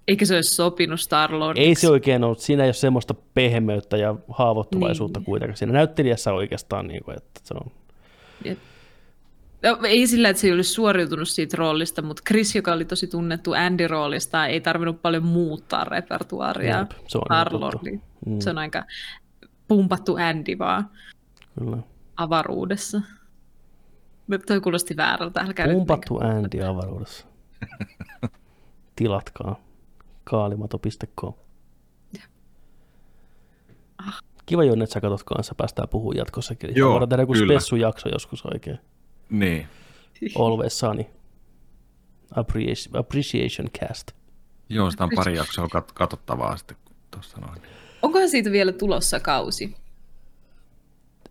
Eikä 0.08 0.26
se 0.26 0.36
olisi 0.36 0.56
sopinut 0.56 1.00
star 1.00 1.32
Ei 1.56 1.76
se 1.76 1.90
oikein 1.90 2.24
ollut. 2.24 2.40
Siinä 2.40 2.64
ei 2.64 2.68
ole 2.68 2.74
semmoista 2.74 3.14
pehmeyttä 3.34 3.98
ja 3.98 4.16
haavoittuvaisuutta 4.30 5.20
niin. 5.20 5.26
kuitenkaan. 5.26 5.58
Siinä 5.58 5.74
näyttelijässä 5.74 6.34
oikeastaan, 6.34 6.88
niin 6.88 7.04
kuin, 7.04 7.18
että 7.18 7.42
se 7.44 7.54
on... 7.54 7.72
Jep. 8.46 8.58
No, 9.64 9.80
ei 9.84 10.08
sillä, 10.08 10.30
että 10.30 10.42
se 10.42 10.48
ei 10.48 10.54
olisi 10.54 10.74
suoriutunut 10.74 11.30
siitä 11.30 11.58
roolista, 11.58 12.02
mutta 12.02 12.24
Chris, 12.28 12.56
joka 12.56 12.74
oli 12.74 12.86
tosi 12.86 13.08
tunnettu 13.08 13.52
Andy-roolista, 13.52 14.48
ei 14.48 14.62
tarvinnut 14.62 15.02
paljon 15.02 15.24
muuttaa 15.24 15.84
repertuaria. 15.84 16.78
Jep, 16.78 16.92
se, 17.08 17.18
on 17.18 17.72
mm. 18.26 18.40
se 18.40 18.50
on 18.50 18.58
aika 18.58 18.84
pumpattu 19.68 20.16
Andy 20.16 20.58
vaan 20.58 20.90
Kyllä. 21.60 21.78
avaruudessa. 22.18 23.02
Toi 24.48 24.62
kuulosti 24.62 24.98
väärältä. 24.98 25.42
Älkää 25.42 25.68
pumpattu 25.68 26.18
Andy 26.18 26.64
avaruudessa. 26.64 27.28
Tilatkaa. 28.96 29.67
Kaalimato.com. 30.30 31.34
Ah. 33.98 34.20
Kiva 34.46 34.64
Jonne, 34.64 34.84
että 34.84 34.94
sä 34.94 35.02
katsot 35.02 35.24
kanssa, 35.24 35.56
päästään 35.56 35.90
puhumaan 35.90 36.18
jatkossakin. 36.18 36.76
Joo, 36.76 36.92
Voidaan 36.92 37.10
tehdä 37.10 37.24
joku 37.24 37.36
spessujakso 37.36 38.10
joskus 38.10 38.46
oikein. 38.46 38.80
Niin. 39.30 39.68
Always 40.40 40.80
Sunny. 40.80 41.06
Appreciation, 42.36 42.98
appreciation 43.00 43.68
cast. 43.80 44.12
Joo, 44.70 44.92
sitä 44.92 45.04
on 45.04 45.10
pari 45.16 45.36
jaksoa 45.36 45.66
kat- 45.68 45.92
katsottavaa 45.94 46.58
sitten 46.58 46.78
tuossa 47.12 47.38
noin. 47.42 47.62
Onkohan 48.02 48.30
siitä 48.30 48.52
vielä 48.52 48.72
tulossa 48.72 49.20
kausi? 49.20 49.76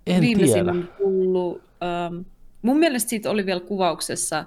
En 0.07 0.21
Viimeisin 0.21 0.55
tiedä. 0.55 0.71
on 0.71 0.89
tullut, 0.99 1.63
um, 2.11 2.25
mun 2.63 2.79
mielestä 2.79 3.11
siitä 3.11 3.31
oli 3.31 3.47
vielä 3.47 3.61
kuvauksessa, 3.61 4.45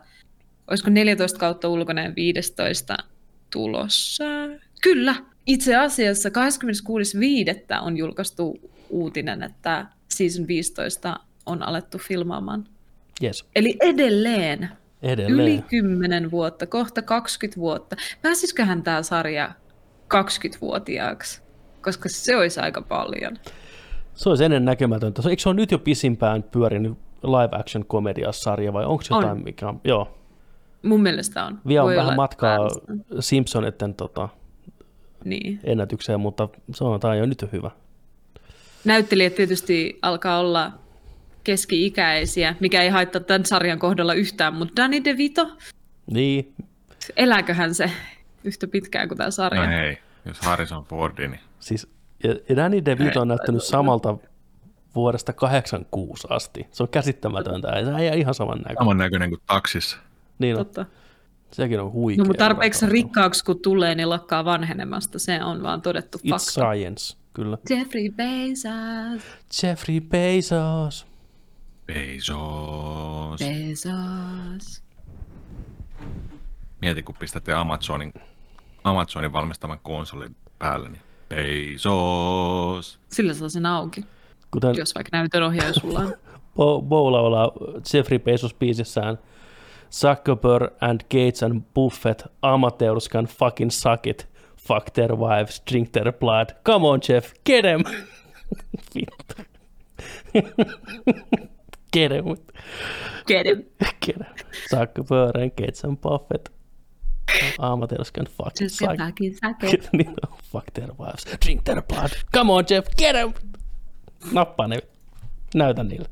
olisiko 0.68 0.90
14 0.90 1.40
kautta 1.40 1.70
ulkona 1.70 2.02
15 2.16 2.98
tulossa. 3.50 4.24
Kyllä, 4.82 5.16
itse 5.46 5.76
asiassa 5.76 6.30
26.5. 6.30 6.36
on 7.82 7.98
julkaistu 7.98 8.60
uutinen, 8.90 9.44
että 9.44 9.86
season 10.08 10.48
15 10.48 11.20
on 11.46 11.64
alettu 11.64 11.98
filmaamaan. 11.98 12.68
Yes. 13.24 13.46
Eli 13.56 13.78
edelleen, 13.80 14.70
edelleen, 15.02 15.34
yli 15.34 15.64
10 15.68 16.32
vuotta, 16.32 16.66
kohta 16.66 17.02
20 17.02 17.60
vuotta. 17.60 17.96
Pääsisiköhän 18.22 18.84
tämä 18.84 19.04
sarja 19.04 19.52
20-vuotiaaksi? 20.14 21.42
Koska 21.82 22.10
se 22.10 22.36
olisi 22.36 22.60
aika 22.60 22.82
paljon. 22.82 23.38
Se 24.14 24.30
olisi 24.30 24.44
ennen 24.44 24.66
näkemätöntä. 24.66 25.22
Eikö 25.30 25.42
se 25.42 25.50
ole 25.50 25.56
nyt 25.56 25.72
jo 25.72 25.80
pisimpään 25.80 26.44
pyörinyt 26.44 26.98
live 27.24 27.60
action 27.60 27.86
komediasarja 27.86 28.74
vai 28.74 28.86
onko 28.86 29.04
se 29.04 29.14
jotain, 29.14 29.32
on. 29.32 29.44
mikä 29.44 29.68
on? 29.70 29.82
Joo. 29.84 30.19
Mun 30.84 31.02
mielestä 31.02 31.46
on. 31.46 31.60
Vielä 31.68 31.84
on 31.84 31.96
vähän 31.96 32.16
matkaa 32.16 32.58
Simpsonetten 33.20 33.94
tota, 33.96 34.30
niin. 35.26 35.60
ennätykseen, 35.64 36.20
mutta 36.20 36.50
se 36.74 36.84
on, 36.84 37.00
tämä 37.00 37.12
on 37.12 37.18
jo 37.18 37.26
nyt 37.26 37.46
hyvä. 37.52 37.72
Näyttelijät 38.86 39.36
tietysti 39.36 40.00
alkaa 40.02 40.40
olla 40.40 40.72
keski-ikäisiä, 41.44 42.56
mikä 42.60 42.82
ei 42.82 42.90
haittaa 42.90 43.22
tämän 43.22 43.46
sarjan 43.46 43.80
kohdalla 43.80 44.14
yhtään, 44.14 44.54
mutta 44.54 44.82
Danny 44.82 45.04
DeVito, 45.04 45.50
Niin, 46.12 46.54
elääköhän 47.18 47.76
se 47.76 47.92
yhtä 48.44 48.68
pitkään 48.68 49.08
kuin 49.08 49.18
tämä 49.18 49.32
sarja? 49.32 49.62
No 49.62 49.68
hei, 49.68 49.98
jos 50.26 50.40
Harrison 50.40 50.84
Fordi, 50.84 51.28
niin 51.28 51.42
siis 51.60 51.88
Danny 52.56 52.86
DeVito 52.86 53.22
on 53.22 53.28
näyttänyt 53.28 53.64
samalta 53.64 54.18
vuodesta 54.96 55.34
86 55.34 56.28
asti. 56.30 56.68
Se 56.72 56.84
on 56.84 56.90
käsittämätöntä. 56.90 57.72
Ei, 57.72 57.86
Se 57.86 57.96
ei 57.96 58.20
ihan 58.20 58.34
saman 58.34 58.58
näköinen. 58.58 58.78
saman 58.78 58.98
näköinen 58.98 59.30
kuin 59.30 59.42
taksissa. 59.48 59.98
Niin 60.40 60.56
on, 60.58 60.66
Totta. 60.66 60.86
sekin 61.52 61.80
on 61.80 61.92
huikea. 61.92 62.24
No, 62.24 62.28
mutta 62.28 62.44
tarpeeksi 62.44 62.82
hyvä 62.82 62.92
rikkaaksi 62.94 63.46
kun 63.46 63.60
tulee, 63.62 63.96
niin 63.96 64.10
lakkaa 64.10 64.46
vanhenemasta. 64.46 65.20
Se 65.20 65.44
on 65.44 65.64
vaan 65.64 65.82
todettu 65.82 66.18
It's 66.18 66.30
fakta. 66.30 66.52
science, 66.52 67.18
kyllä. 67.34 67.58
Jeffrey 67.70 68.10
Bezos, 68.10 69.22
Jeffrey 69.64 70.02
Bezos. 70.02 71.08
Bezos. 71.88 73.40
Bezos. 73.40 74.84
Mieti, 76.82 77.04
kun 77.04 77.16
pistätte 77.20 77.54
Amazonin, 77.54 78.14
Amazonin 78.84 79.34
valmistaman 79.34 79.80
konsolin 79.84 80.36
päälle, 80.60 80.90
niin 80.90 81.02
Bezos. 81.30 83.00
Sillä 83.10 83.34
saa 83.34 83.50
sen 83.50 83.66
auki, 83.66 84.06
Kuten 84.52 84.76
jos 84.78 84.96
vaikka 84.96 85.18
näytönohjaaja 85.18 85.74
sulla 85.74 86.00
on. 86.00 86.14
Bo, 86.56 86.82
Bo 86.82 87.12
laulaa 87.12 87.52
Jeffrey 87.94 88.20
Bezos 88.20 88.54
biisissään 88.54 89.20
Zuckerberg 89.92 90.72
and 90.82 91.04
Gates 91.10 91.42
and 91.42 91.74
Buffett 91.74 92.24
amateurs 92.44 93.08
can 93.08 93.26
fucking 93.28 93.72
suck 93.72 94.08
it. 94.08 94.26
Fuck 94.58 94.94
their 94.94 95.16
wives, 95.16 95.60
drink 95.66 95.92
their 95.94 96.12
blood. 96.12 96.54
Come 96.64 96.86
on 96.86 97.00
Jeff, 97.02 97.34
get 97.44 97.66
him. 97.66 97.84
Vittu. 98.94 99.46
get 101.92 102.12
him. 102.12 102.38
Get 103.26 103.46
him. 103.46 103.66
Get 104.00 104.18
him. 104.18 104.26
Zuckerberg 104.72 105.36
and 105.36 105.56
Gates 105.56 105.84
and 105.84 106.02
Buffett 106.02 106.50
amateurs 107.60 108.12
can 108.12 108.26
fucking 108.26 108.68
Just 108.68 108.76
suck 108.80 108.98
fucking 108.98 109.36
suck 109.36 109.64
it. 109.64 109.90
niin, 109.94 110.16
no, 110.24 110.30
fuck 110.52 110.74
their 110.74 110.90
wives, 110.98 111.26
drink 111.46 111.64
their 111.64 111.82
blood. 111.82 112.12
Come 112.32 112.50
on 112.54 112.66
Jeff, 112.66 112.86
get 112.98 113.16
him. 113.16 113.34
Nappaa 114.32 114.68
ne. 114.68 114.78
Näytä 115.56 115.84
niille. 115.84 116.10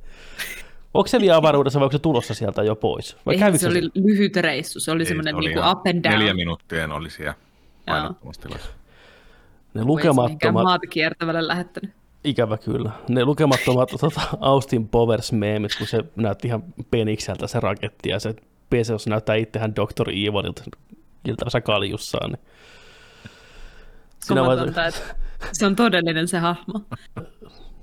Onko 0.93 1.07
se 1.07 1.19
vielä 1.19 1.35
avaruudessa 1.35 1.80
vai 1.80 1.85
onko 1.85 1.91
se 1.91 1.99
tulossa 1.99 2.34
sieltä 2.34 2.64
jo 2.64 2.76
pois? 2.76 3.18
Vai 3.26 3.35
Ei, 3.35 3.57
se 3.57 3.68
oli 3.68 3.81
lyhyt 3.93 4.35
reissu, 4.35 4.80
se 4.80 4.91
oli 4.91 5.03
Ei, 5.03 5.07
semmoinen 5.07 5.34
se 5.34 5.38
oli 5.38 5.47
niinku 5.47 5.69
up 5.69 5.88
and 5.88 6.03
down. 6.03 6.19
Neljä 6.19 6.34
minuuttia 6.34 6.93
oli 6.93 7.09
siellä 7.09 7.34
painottomassa. 7.85 8.72
Ne 9.73 9.84
lukemattomat, 9.84 10.64
maata 10.64 10.88
kiertävälle 10.88 11.47
lähettänyt. 11.47 11.91
ikävä 12.23 12.57
kyllä, 12.57 12.91
ne 13.09 13.26
lukemattomat 13.26 13.89
tota, 14.01 14.22
Austin 14.39 14.88
Powers 14.88 15.31
meemit, 15.31 15.76
kun 15.77 15.88
se 15.88 16.03
näytti 16.15 16.47
ihan 16.47 16.64
penikseltä 16.91 17.47
se 17.47 17.59
raketti 17.59 18.09
ja 18.09 18.19
se 18.19 18.35
Bezos 18.69 19.07
näyttää 19.07 19.35
itsehän 19.35 19.76
Dr. 19.76 20.09
Evililta 20.09 20.64
iltavassa 21.27 21.61
kaljussaan. 21.61 22.31
Niin. 22.31 22.39
Siinä 24.19 24.41
Komatonta, 24.41 24.85
että 24.85 25.01
se 25.51 25.65
on 25.65 25.76
todellinen 25.76 26.27
se 26.27 26.38
hahmo. 26.38 26.81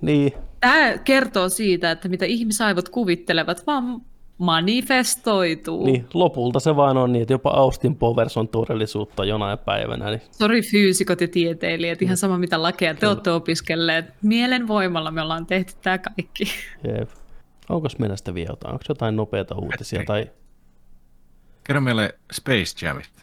Niin, 0.00 0.32
Tämä 0.64 0.98
kertoo 0.98 1.48
siitä, 1.48 1.90
että 1.90 2.08
mitä 2.08 2.24
ihmisaivot 2.24 2.88
kuvittelevat, 2.88 3.66
vaan 3.66 4.00
manifestoituu. 4.38 5.86
niin, 5.86 6.06
lopulta 6.14 6.60
se 6.60 6.76
vaan 6.76 6.96
on 6.96 7.12
niin, 7.12 7.22
että 7.22 7.34
jopa 7.34 7.50
Austin 7.50 7.96
Powers 7.96 8.36
on 8.36 8.48
todellisuutta 8.48 9.24
jonain 9.24 9.58
päivänä. 9.58 10.10
Niin 10.10 10.22
Sori 10.30 10.62
fyysikot 10.62 11.20
ja 11.20 11.28
tieteilijät, 11.28 12.02
ihan 12.02 12.16
sama 12.16 12.38
mitä 12.38 12.62
lakeja 12.62 12.94
te 12.94 13.08
olette 13.08 13.30
opiskelleet. 13.30 14.04
Mielen 14.22 14.68
voimalla 14.68 15.10
me 15.10 15.22
ollaan 15.22 15.46
tehty 15.46 15.72
tämä 15.82 15.98
kaikki. 15.98 16.44
Jep. 16.84 17.10
Onko 17.68 17.88
meillä 17.98 18.16
sitä 18.16 18.34
vielä 18.34 18.50
jotain? 18.50 18.72
Onko 18.72 18.84
jotain 18.88 19.16
nopeita 19.16 19.54
uutisia? 19.54 20.02
Tai... 20.06 20.30
Kerro 21.64 21.80
meille 21.80 22.14
Space 22.32 22.86
Jamista. 22.86 23.22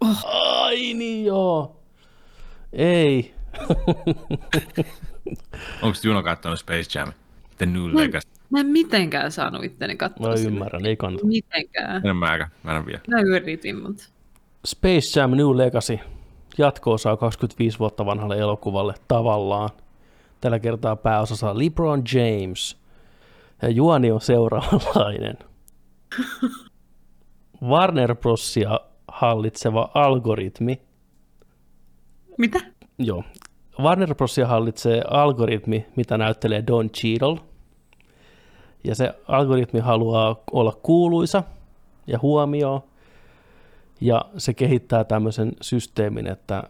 Ai 0.00 0.94
niin 0.94 1.24
joo. 1.24 1.80
Ei. 2.72 3.34
Onko 5.82 5.98
Juno 6.04 6.22
katsonut 6.22 6.58
Space 6.58 6.98
Jam? 6.98 7.12
The 7.58 7.66
New 7.66 7.96
Legacy. 7.96 8.28
Mä 8.50 8.60
en 8.60 8.66
mitenkään 8.66 9.32
saanut 9.32 9.64
itteni 9.64 9.96
katsoa 9.96 10.28
Mä 10.30 10.36
sitä. 10.36 10.48
ymmärrän, 10.48 10.86
ei 10.86 10.96
kannata. 10.96 11.26
Mitenkään. 11.26 12.06
En 12.06 12.16
mäkään, 12.16 12.50
mä 12.62 12.76
en 12.76 12.86
vielä. 12.86 13.00
Mä 13.08 13.20
yritin, 13.20 13.82
mutta 13.82 14.04
Space 14.66 15.20
Jam 15.20 15.30
New 15.30 15.56
Legacy 15.56 15.98
jatko-osaa 16.58 17.16
25 17.16 17.78
vuotta 17.78 18.06
vanhalle 18.06 18.38
elokuvalle 18.38 18.94
tavallaan. 19.08 19.70
Tällä 20.40 20.58
kertaa 20.58 20.96
pääosassa 20.96 21.50
on 21.50 21.58
LeBron 21.58 22.02
James. 22.14 22.76
Ja 23.62 23.68
juoni 23.68 24.10
on 24.10 24.20
seuraavanlainen. 24.20 25.38
Warner 27.70 28.14
Brosia 28.16 28.80
hallitseva 29.08 29.90
algoritmi. 29.94 30.80
mitä? 32.38 32.60
Joo. 32.98 33.24
Warner 33.80 34.14
Brosia 34.14 34.46
hallitsee 34.46 35.02
algoritmi, 35.10 35.86
mitä 35.96 36.18
näyttelee 36.18 36.64
Don 36.66 36.90
Cheadle. 36.90 37.40
Ja 38.84 38.94
se 38.94 39.14
algoritmi 39.28 39.80
haluaa 39.80 40.36
olla 40.52 40.72
kuuluisa 40.82 41.42
ja 42.06 42.18
huomio. 42.22 42.84
Ja 44.00 44.24
se 44.38 44.54
kehittää 44.54 45.04
tämmöisen 45.04 45.52
systeemin, 45.60 46.26
että 46.26 46.62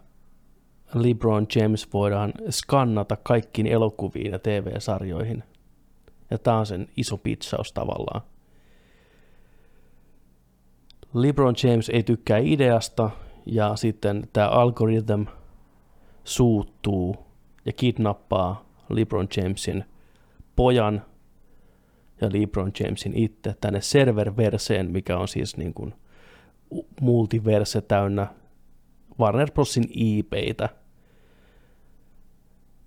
LeBron 0.94 1.46
James 1.56 1.92
voidaan 1.92 2.32
skannata 2.50 3.16
kaikkiin 3.22 3.66
elokuviin 3.66 4.32
ja 4.32 4.38
TV-sarjoihin. 4.38 5.44
Ja 6.30 6.38
tämä 6.38 6.58
on 6.58 6.66
sen 6.66 6.88
iso 6.96 7.16
pitsaus 7.16 7.72
tavallaan. 7.72 8.22
LeBron 11.14 11.54
James 11.62 11.88
ei 11.88 12.02
tykkää 12.02 12.38
ideasta 12.38 13.10
ja 13.46 13.76
sitten 13.76 14.28
tämä 14.32 14.48
algorithm 14.48 15.22
suuttuu 16.24 17.16
ja 17.64 17.72
kidnappaa 17.72 18.64
LeBron 18.88 19.28
Jamesin 19.36 19.84
pojan 20.56 21.02
ja 22.20 22.28
LeBron 22.32 22.72
Jamesin 22.80 23.14
itse 23.14 23.54
tänne 23.60 23.80
serververseen, 23.80 24.90
mikä 24.90 25.18
on 25.18 25.28
siis 25.28 25.56
niin 25.56 25.74
kuin 25.74 25.94
multiverse 27.00 27.80
täynnä 27.80 28.26
Warner 29.20 29.50
Brosin 29.50 29.84
IPitä. 29.94 30.68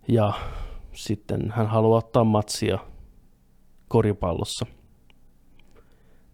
Ja 0.07 0.33
sitten 0.93 1.51
hän 1.51 1.67
haluaa 1.67 1.97
ottaa 1.97 2.23
matsia 2.23 2.79
koripallossa 3.87 4.65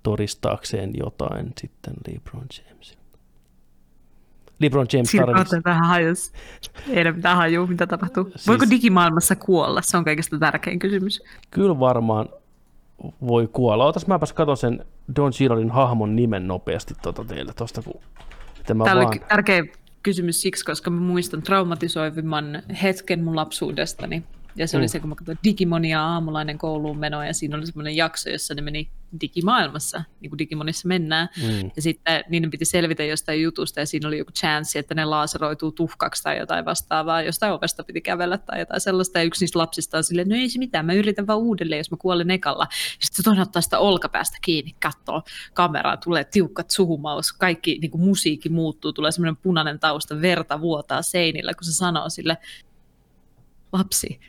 todistaakseen 0.04 0.92
jotain 0.98 1.54
sitten 1.58 1.94
LeBron 2.08 2.48
Jamesin. 2.68 3.03
LeBron 4.64 4.88
James 4.94 5.12
tarvitsee... 5.12 5.62
vähän 5.66 5.88
hajus. 5.88 6.32
Ei 6.90 7.02
ole 7.02 7.12
mitään 7.12 7.38
hajua, 7.38 7.68
mitä 7.68 7.88
tapahtuu. 7.88 8.24
Siis- 8.24 8.48
Voiko 8.48 8.66
digimaailmassa 8.70 9.36
kuolla? 9.36 9.82
Se 9.82 9.98
on 9.98 10.06
kaikista 10.06 10.40
tärkein 10.40 10.80
kysymys. 10.80 11.24
Kyllä 11.52 11.80
varmaan 11.80 12.30
voi 13.28 13.50
kuolla. 13.54 13.86
Otas 13.86 14.08
mäpäs 14.08 14.34
katon 14.34 14.58
sen 14.58 14.86
Don 15.16 15.32
Cheadlein 15.32 15.72
hahmon 15.72 16.16
nimen 16.16 16.48
nopeasti 16.48 16.94
tuota 17.02 17.26
teille 17.26 17.54
tuosta, 17.54 17.82
kun 17.82 18.02
Tämä 18.66 18.84
oli 18.84 19.06
vaan... 19.06 19.20
tärkeä 19.30 19.64
kysymys 20.04 20.42
siksi, 20.42 20.66
koska 20.66 20.90
mä 20.90 21.02
muistan 21.02 21.42
traumatisoivimman 21.42 22.64
hetken 22.84 23.24
mun 23.24 23.36
lapsuudestani. 23.36 24.24
Ja 24.56 24.68
se 24.68 24.78
Mm. 24.78 24.82
oli 24.82 24.88
se, 24.88 25.00
kun 25.00 25.10
mä 25.10 25.16
katsoin 25.16 25.40
Digimonia 25.44 26.04
aamulainen 26.04 26.58
kouluun 26.58 26.98
menoa, 26.98 27.26
ja 27.26 27.34
siinä 27.34 27.58
oli 27.58 27.66
semmoinen 27.66 27.96
jakso, 27.96 28.30
jossa 28.30 28.54
ne 28.54 28.62
meni 28.62 28.92
digimaailmassa, 29.22 30.04
niin 30.22 30.30
kuin 30.30 30.38
Digimonissa 30.38 30.88
mennään. 30.88 31.30
Mm. 31.44 31.72
Ja 31.76 31.82
sitten 31.82 32.24
niiden 32.30 32.52
piti 32.52 32.66
selvitä 32.66 33.04
jostain 33.04 33.42
jutusta, 33.42 33.80
ja 33.80 33.86
siinä 33.86 34.08
oli 34.08 34.18
joku 34.18 34.32
chanssi, 34.32 34.80
että 34.80 34.96
ne 34.96 35.06
laaseroituu 35.06 35.72
tuhkaksi 35.72 36.24
tai 36.24 36.38
jotain 36.38 36.66
vastaavaa, 36.66 37.22
jostain 37.22 37.54
ovesta 37.54 37.84
piti 37.84 38.02
kävellä 38.02 38.38
tai 38.38 38.60
jotain 38.60 38.82
sellaista. 38.82 39.20
Ja 39.20 39.24
yksi 39.24 39.44
niistä 39.44 39.60
lapsista 39.60 39.98
on 39.98 40.04
silleen, 40.04 40.30
no 40.30 40.36
ei 40.36 40.50
se 40.50 40.60
mitään, 40.60 40.86
mä 40.86 40.94
yritän 40.94 41.28
vaan 41.28 41.40
uudelleen, 41.40 41.78
jos 41.80 41.92
mä 41.92 41.98
kuolen 41.98 42.32
ekalla. 42.32 42.68
Sitten 42.72 43.16
se 43.16 43.24
toinen 43.24 43.42
ottaa 43.42 43.62
sitä 43.62 43.80
olkapäästä 43.80 44.38
kiinni, 44.42 44.76
katsoo 44.82 45.24
kameraa, 45.54 45.98
tulee 45.98 46.24
tiukat 46.24 46.72
suhumaus, 46.72 47.34
kaikki 47.34 47.78
niin 47.82 47.92
kuin 47.92 48.02
musiikki 48.04 48.50
muuttuu, 48.50 48.94
tulee 48.94 49.12
semmoinen 49.12 49.38
punainen 49.38 49.80
tausta, 49.80 50.22
verta 50.22 50.62
vuotaa 50.62 51.02
seinillä, 51.02 51.54
kun 51.54 51.64
se 51.64 51.74
sanoo 51.74 52.10
sille, 52.10 52.38
lapsi, 53.74 54.20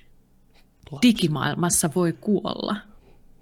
digimaailmassa 1.03 1.91
voi 1.95 2.13
kuolla. 2.13 2.77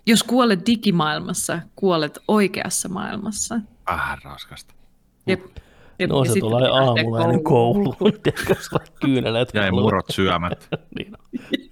Jos 0.06 0.22
kuolet 0.22 0.66
digimaailmassa, 0.66 1.60
kuolet 1.76 2.18
oikeassa 2.28 2.88
maailmassa. 2.88 3.60
Vähän 3.86 4.18
raskasta. 4.24 4.74
Jep. 5.26 5.40
Jep. 5.98 6.10
No 6.10 6.18
Ja 6.18 6.24
se 6.24 6.32
sitten 6.32 6.50
tulee 6.50 6.70
aamulla 6.70 7.38
kouluun. 7.42 7.96
Tiedätkö, 8.22 8.54
sulla 8.60 8.84
kyyneleet 9.00 9.54
Jäi 9.54 9.70
murot 9.70 10.06
syömät. 10.10 10.68
niin 10.98 11.12
niin 11.46 11.70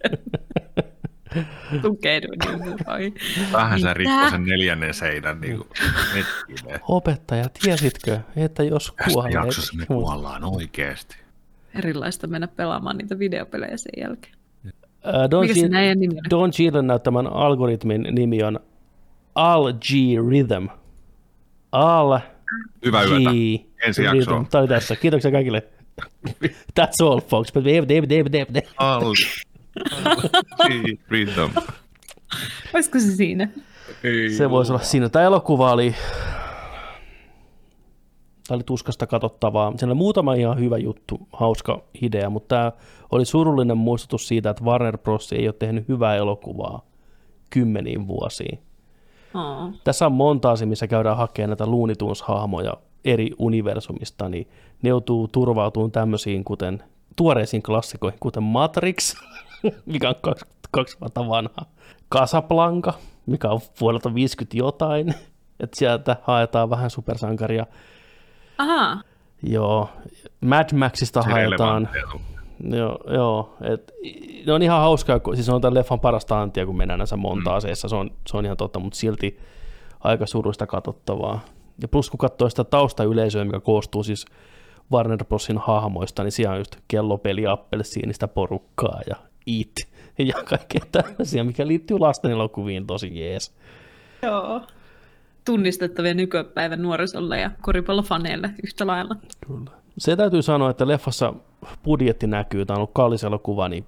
vai. 2.86 3.12
Vähän 3.52 3.80
se 3.80 3.86
Mitä? 3.86 3.94
rikkoi 3.94 4.30
sen 4.30 4.44
neljännen 4.44 4.94
seinän 4.94 5.40
niin 5.40 5.56
kuin. 5.56 5.68
Opettaja, 6.82 7.48
tiesitkö, 7.62 8.20
että 8.36 8.62
jos 8.62 8.92
kuolee... 9.04 9.32
jaksossa 9.32 9.76
me 9.76 9.86
kuollaan 9.86 10.44
oikeasti. 10.44 11.16
Erilaista 11.74 12.26
mennä 12.26 12.48
pelaamaan 12.48 12.98
niitä 12.98 13.18
videopelejä 13.18 13.76
sen 13.76 13.92
jälkeen. 13.96 14.34
Äh, 15.06 15.30
Don, 15.30 15.40
Mikä 15.40 15.54
se 15.54 15.60
Cheadle, 15.60 15.78
näin 15.78 16.00
nimi 16.00 16.14
on? 16.14 16.30
Don 16.30 16.50
Cheadlen 16.50 16.86
näyttämän 16.86 17.26
algoritmin 17.26 18.06
nimi 18.10 18.42
on 18.42 18.60
Al 19.34 19.72
G 19.72 19.88
Rhythm. 20.28 20.66
Al 21.72 22.18
Hyvää 22.84 23.04
G 23.04 23.10
yötä. 23.10 23.30
Ensi. 23.86 24.02
Tämä 24.50 24.60
oli 24.60 24.68
tässä. 24.68 24.96
Kiitoksia 24.96 25.30
kaikille. 25.30 25.62
That's 26.80 27.04
all, 27.04 27.20
folks. 27.20 27.52
But 27.52 27.64
Dave, 27.64 27.82
Dave, 27.82 28.02
Dave, 28.02 28.24
Dave, 28.32 28.46
Dave. 28.54 28.66
All. 28.76 29.14
Rhythm. 31.08 31.58
Olisiko 32.74 33.00
se 33.00 33.16
siinä? 33.16 33.48
Se 34.36 34.50
voisi 34.50 34.72
olla 34.72 34.82
siinä. 34.82 35.08
Tämä 35.08 35.24
elokuva 35.24 35.72
oli, 35.72 35.94
tämä 38.50 38.56
oli 38.56 38.64
tuskasta 38.64 39.06
katsottavaa. 39.06 39.72
Siinä 39.76 39.86
oli 39.86 39.98
muutama 39.98 40.34
ihan 40.34 40.58
hyvä 40.58 40.78
juttu, 40.78 41.20
hauska 41.32 41.82
idea, 42.02 42.30
mutta 42.30 42.48
tämä 42.48 42.72
oli 43.12 43.24
surullinen 43.24 43.76
muistutus 43.76 44.28
siitä, 44.28 44.50
että 44.50 44.64
Warner 44.64 44.98
Bros. 44.98 45.32
ei 45.32 45.48
ole 45.48 45.54
tehnyt 45.58 45.88
hyvää 45.88 46.16
elokuvaa 46.16 46.86
kymmeniin 47.50 48.06
vuosiin. 48.06 48.58
Oh. 49.34 49.72
Tässä 49.84 50.06
on 50.06 50.12
monta 50.12 50.50
asiaa, 50.50 50.68
missä 50.68 50.86
käydään 50.86 51.16
hakemaan 51.16 51.50
näitä 51.50 51.70
Looney 51.70 51.94
Tunes-hahmoja 51.96 52.72
eri 53.04 53.30
universumista, 53.38 54.28
niin 54.28 54.48
ne 54.82 54.88
joutuu 54.88 55.28
turvautumaan 55.28 55.92
tämmöisiin, 55.92 56.44
kuten 56.44 56.82
tuoreisiin 57.16 57.62
klassikoihin, 57.62 58.20
kuten 58.20 58.42
Matrix, 58.42 59.14
mikä 59.86 60.08
on 60.08 60.14
kaksi, 60.20 60.44
kaksi 60.70 60.96
vuotta 61.00 61.28
vanha, 61.28 61.66
Casablanca, 62.12 62.92
mikä 63.26 63.48
on 63.48 63.60
vuodelta 63.80 64.14
50 64.14 64.56
jotain, 64.56 65.14
että 65.60 65.78
sieltä 65.78 66.16
haetaan 66.22 66.70
vähän 66.70 66.90
supersankaria. 66.90 67.66
Aha, 68.60 69.00
Joo, 69.42 69.88
Mad 70.40 70.74
Maxista 70.74 71.22
Se 71.22 71.30
haetaan. 71.30 71.88
Joo, 72.70 72.98
joo 73.14 73.56
et, 73.62 73.92
ne 74.46 74.52
on 74.52 74.62
ihan 74.62 74.80
hauskaa, 74.80 75.20
kun, 75.20 75.34
siis 75.36 75.48
on 75.48 75.60
tämän 75.60 75.74
leffan 75.74 76.00
parasta 76.00 76.40
antia, 76.40 76.66
kun 76.66 76.76
mennään 76.76 76.98
näissä 76.98 77.16
monta 77.16 77.50
Mm. 77.50 77.56
aseessa, 77.56 77.88
se 77.88 77.96
on, 77.96 78.10
se 78.26 78.36
on 78.36 78.44
ihan 78.44 78.56
totta, 78.56 78.78
mutta 78.80 78.96
silti 78.98 79.38
aika 80.00 80.26
surullista 80.26 80.66
katsottavaa. 80.66 81.40
Ja 81.82 81.88
plus 81.88 82.10
kun 82.10 82.18
katsoo 82.18 82.48
sitä 82.48 82.64
taustayleisöä, 82.64 83.44
mikä 83.44 83.60
koostuu 83.60 84.02
siis 84.02 84.24
Warner 84.92 85.24
Brosin 85.24 85.58
hahmoista, 85.58 86.22
niin 86.22 86.32
siellä 86.32 86.52
on 86.52 86.58
just 86.60 86.76
kellopeli, 86.88 87.46
appelsiinista 87.46 88.28
porukkaa 88.28 89.00
ja 89.10 89.16
It 89.46 89.72
ja 90.18 90.34
kaikkea 90.44 90.82
tämmöisiä, 90.92 91.44
mikä 91.44 91.66
liittyy 91.66 91.98
lasten 91.98 92.30
elokuviin 92.30 92.86
tosi 92.86 93.20
jees. 93.20 93.54
joo. 94.22 94.60
Tunnistettavia 95.44 96.14
nykypäivän 96.14 96.82
nuorisolle 96.82 97.40
ja 97.40 97.50
koripallofaneille 97.62 98.50
yhtä 98.64 98.86
lailla. 98.86 99.16
Kyllä. 99.46 99.70
Se 99.98 100.16
täytyy 100.16 100.42
sanoa, 100.42 100.70
että 100.70 100.88
leffassa 100.88 101.34
budjetti 101.84 102.26
näkyy, 102.26 102.66
tämä 102.66 102.74
on 102.74 102.78
ollut 102.78 102.90
kallis 102.94 103.24
elokuva, 103.24 103.68
niin 103.68 103.86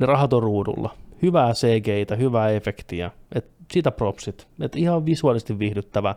ne 0.00 0.06
rahat 0.06 0.32
on 0.32 0.42
ruudulla. 0.42 0.94
Hyvää 1.22 1.52
CGitä, 1.52 2.16
hyvää 2.16 2.50
efektiä, 2.50 3.10
et 3.34 3.46
siitä 3.72 3.90
propsit. 3.90 4.48
Et 4.60 4.76
ihan 4.76 5.06
visuaalisesti 5.06 5.58
viihdyttävä, 5.58 6.14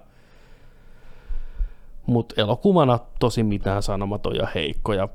mutta 2.06 2.42
elokuvana 2.42 3.00
tosi 3.20 3.44
mitään 3.44 3.84
sanomaton 3.84 4.36
ja 4.36 4.48
heikko. 4.56 4.94
Ja 4.94 5.10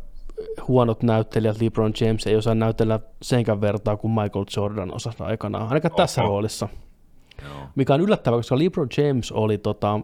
huonot 0.69 1.03
näyttelijät, 1.03 1.61
LeBron 1.61 1.93
James 2.01 2.27
ei 2.27 2.37
osaa 2.37 2.55
näytellä 2.55 3.01
senkään 3.23 3.61
vertaa 3.61 3.97
kuin 3.97 4.11
Michael 4.11 4.45
Jordan 4.57 4.95
osasi 4.95 5.23
aikanaan, 5.23 5.69
ainakaan 5.69 5.95
tässä 5.95 6.23
Oho. 6.23 6.29
roolissa. 6.29 6.69
Joo. 7.45 7.61
Mikä 7.75 7.95
on 7.95 8.01
yllättävää, 8.01 8.39
koska 8.39 8.59
LeBron 8.59 8.89
James 8.97 9.33
oli 9.33 9.59
tota, 9.59 10.01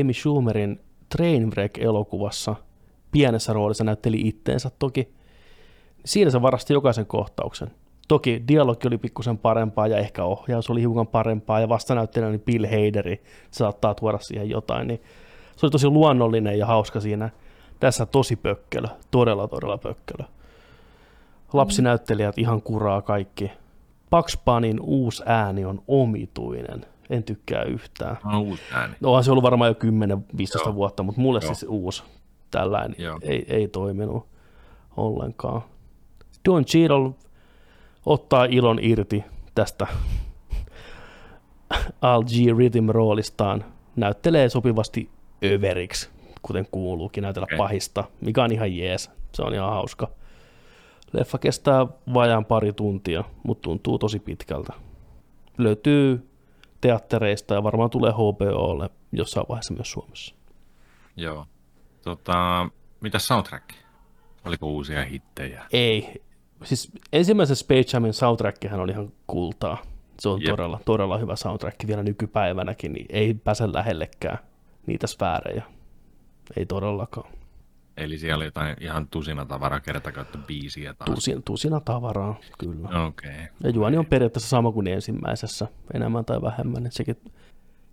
Amy 0.00 0.12
Schumerin 0.12 0.80
Trainwreck-elokuvassa 1.16 2.56
pienessä 3.12 3.52
roolissa, 3.52 3.84
näytteli 3.84 4.20
itteensä 4.20 4.70
toki. 4.78 5.14
Siinä 6.04 6.30
se 6.30 6.42
varasti 6.42 6.72
jokaisen 6.72 7.06
kohtauksen. 7.06 7.70
Toki 8.08 8.42
dialogi 8.48 8.86
oli 8.86 8.98
pikkusen 8.98 9.38
parempaa 9.38 9.86
ja 9.86 9.98
ehkä 9.98 10.24
ohjaus 10.24 10.70
oli 10.70 10.80
hiukan 10.80 11.06
parempaa 11.06 11.60
ja 11.60 11.68
vastanäyttelijä 11.68 12.28
oli 12.28 12.38
Bill 12.38 12.64
Haderi, 12.64 13.22
se 13.50 13.58
saattaa 13.58 13.94
tuoda 13.94 14.18
siihen 14.18 14.50
jotain, 14.50 14.86
niin 14.86 15.02
se 15.56 15.66
oli 15.66 15.70
tosi 15.70 15.88
luonnollinen 15.88 16.58
ja 16.58 16.66
hauska 16.66 17.00
siinä. 17.00 17.30
Tässä 17.80 18.06
tosi 18.06 18.36
pökkelö, 18.36 18.88
todella 19.10 19.48
todella 19.48 19.78
pökkelö. 19.78 20.24
Lapsinäyttelijät 21.52 22.38
ihan 22.38 22.62
kuraa 22.62 23.02
kaikki. 23.02 23.50
Bunnyn 24.10 24.80
uusi 24.80 25.22
ääni 25.26 25.64
on 25.64 25.82
omituinen. 25.88 26.86
En 27.10 27.24
tykkää 27.24 27.62
yhtään. 27.62 28.18
On 28.24 28.40
uusi 28.40 28.62
ääni. 28.72 28.94
No 29.00 29.08
onhan 29.08 29.24
se 29.24 29.30
ollut 29.30 29.44
varmaan 29.44 29.68
jo 29.70 29.74
10-15 29.74 30.66
Joo. 30.66 30.74
vuotta, 30.74 31.02
mutta 31.02 31.20
mulle 31.20 31.40
Joo. 31.42 31.54
siis 31.54 31.66
uusi 31.68 32.02
tällainen 32.50 32.94
Joo. 32.98 33.18
ei, 33.22 33.44
ei 33.48 33.68
toiminut 33.68 34.26
ollenkaan. 34.96 35.62
Don 36.48 36.64
Cheadle 36.64 37.10
ottaa 38.06 38.44
ilon 38.44 38.78
irti 38.82 39.24
tästä 39.54 39.86
Al 42.02 42.22
G. 42.22 42.30
Rhythm-roolistaan. 42.56 43.64
Näyttelee 43.96 44.48
sopivasti 44.48 45.10
överiksi, 45.44 46.08
kuten 46.42 46.66
kuuluukin 46.70 47.22
näytellä 47.22 47.44
Okei. 47.44 47.58
pahista, 47.58 48.04
mikä 48.20 48.44
on 48.44 48.52
ihan 48.52 48.76
jees. 48.76 49.10
Se 49.32 49.42
on 49.42 49.54
ihan 49.54 49.70
hauska. 49.72 50.08
Leffa 51.12 51.38
kestää 51.38 51.86
vajaan 52.14 52.44
pari 52.44 52.72
tuntia, 52.72 53.24
mutta 53.42 53.62
tuntuu 53.62 53.98
tosi 53.98 54.18
pitkältä. 54.18 54.72
Löytyy 55.58 56.28
teattereista 56.80 57.54
ja 57.54 57.62
varmaan 57.62 57.90
tulee 57.90 58.12
HBOlle 58.12 58.90
jossain 59.12 59.46
vaiheessa 59.48 59.74
myös 59.74 59.90
Suomessa. 59.92 60.34
Joo. 61.16 61.46
Tota, 62.02 62.68
mitä 63.00 63.18
soundtrack? 63.18 63.64
Oliko 64.44 64.66
uusia 64.66 65.04
hittejä? 65.04 65.64
Ei. 65.72 66.22
Siis 66.64 66.90
ensimmäisen 67.12 67.56
Space 67.56 67.96
Jamin 67.96 68.14
soundtrackihan 68.14 68.80
oli 68.80 68.92
ihan 68.92 69.12
kultaa. 69.26 69.82
Se 70.20 70.28
on 70.28 70.42
Jep. 70.42 70.50
todella, 70.50 70.80
todella 70.84 71.18
hyvä 71.18 71.36
soundtrack 71.36 71.86
vielä 71.86 72.02
nykypäivänäkin, 72.02 72.92
niin 72.92 73.06
ei 73.08 73.34
pääse 73.34 73.72
lähellekään 73.72 74.38
niitä 74.86 75.06
sfäärejä. 75.06 75.62
Ei 76.56 76.66
todellakaan. 76.66 77.32
Eli 78.00 78.18
siellä 78.18 78.36
oli 78.36 78.44
jotain 78.44 78.76
ihan 78.80 79.08
tusina 79.08 79.44
tavaraa 79.44 79.80
kertakäyttö 79.80 80.38
biisiä 80.38 80.94
taas. 80.94 81.10
Tusin, 81.10 81.42
tusina 81.42 81.80
tavaraa, 81.80 82.40
kyllä. 82.58 83.06
Okei. 83.06 83.30
Okay. 83.30 83.46
Ja 83.62 83.70
juoni 83.70 83.96
on 83.96 84.06
periaatteessa 84.06 84.48
sama 84.48 84.72
kuin 84.72 84.86
ensimmäisessä, 84.86 85.68
enemmän 85.94 86.24
tai 86.24 86.42
vähemmän. 86.42 86.86
Et 86.86 86.92
sekin... 86.92 87.16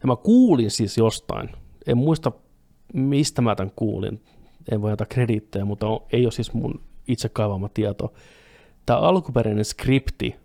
Ja 0.01 0.07
mä 0.07 0.15
kuulin 0.15 0.71
siis 0.71 0.97
jostain, 0.97 1.49
en 1.87 1.97
muista 1.97 2.31
mistä 2.93 3.41
mä 3.41 3.55
tämän 3.55 3.71
kuulin, 3.75 4.23
en 4.71 4.81
voi 4.81 4.91
antaa 4.91 5.07
krediittejä, 5.09 5.65
mutta 5.65 5.87
on, 5.87 5.99
ei 6.11 6.25
ole 6.25 6.31
siis 6.31 6.53
mun 6.53 6.81
itse 7.07 7.29
kaivama 7.29 7.69
tieto. 7.69 8.13
Tämä 8.85 8.99
alkuperäinen 8.99 9.65
skripti 9.65 10.35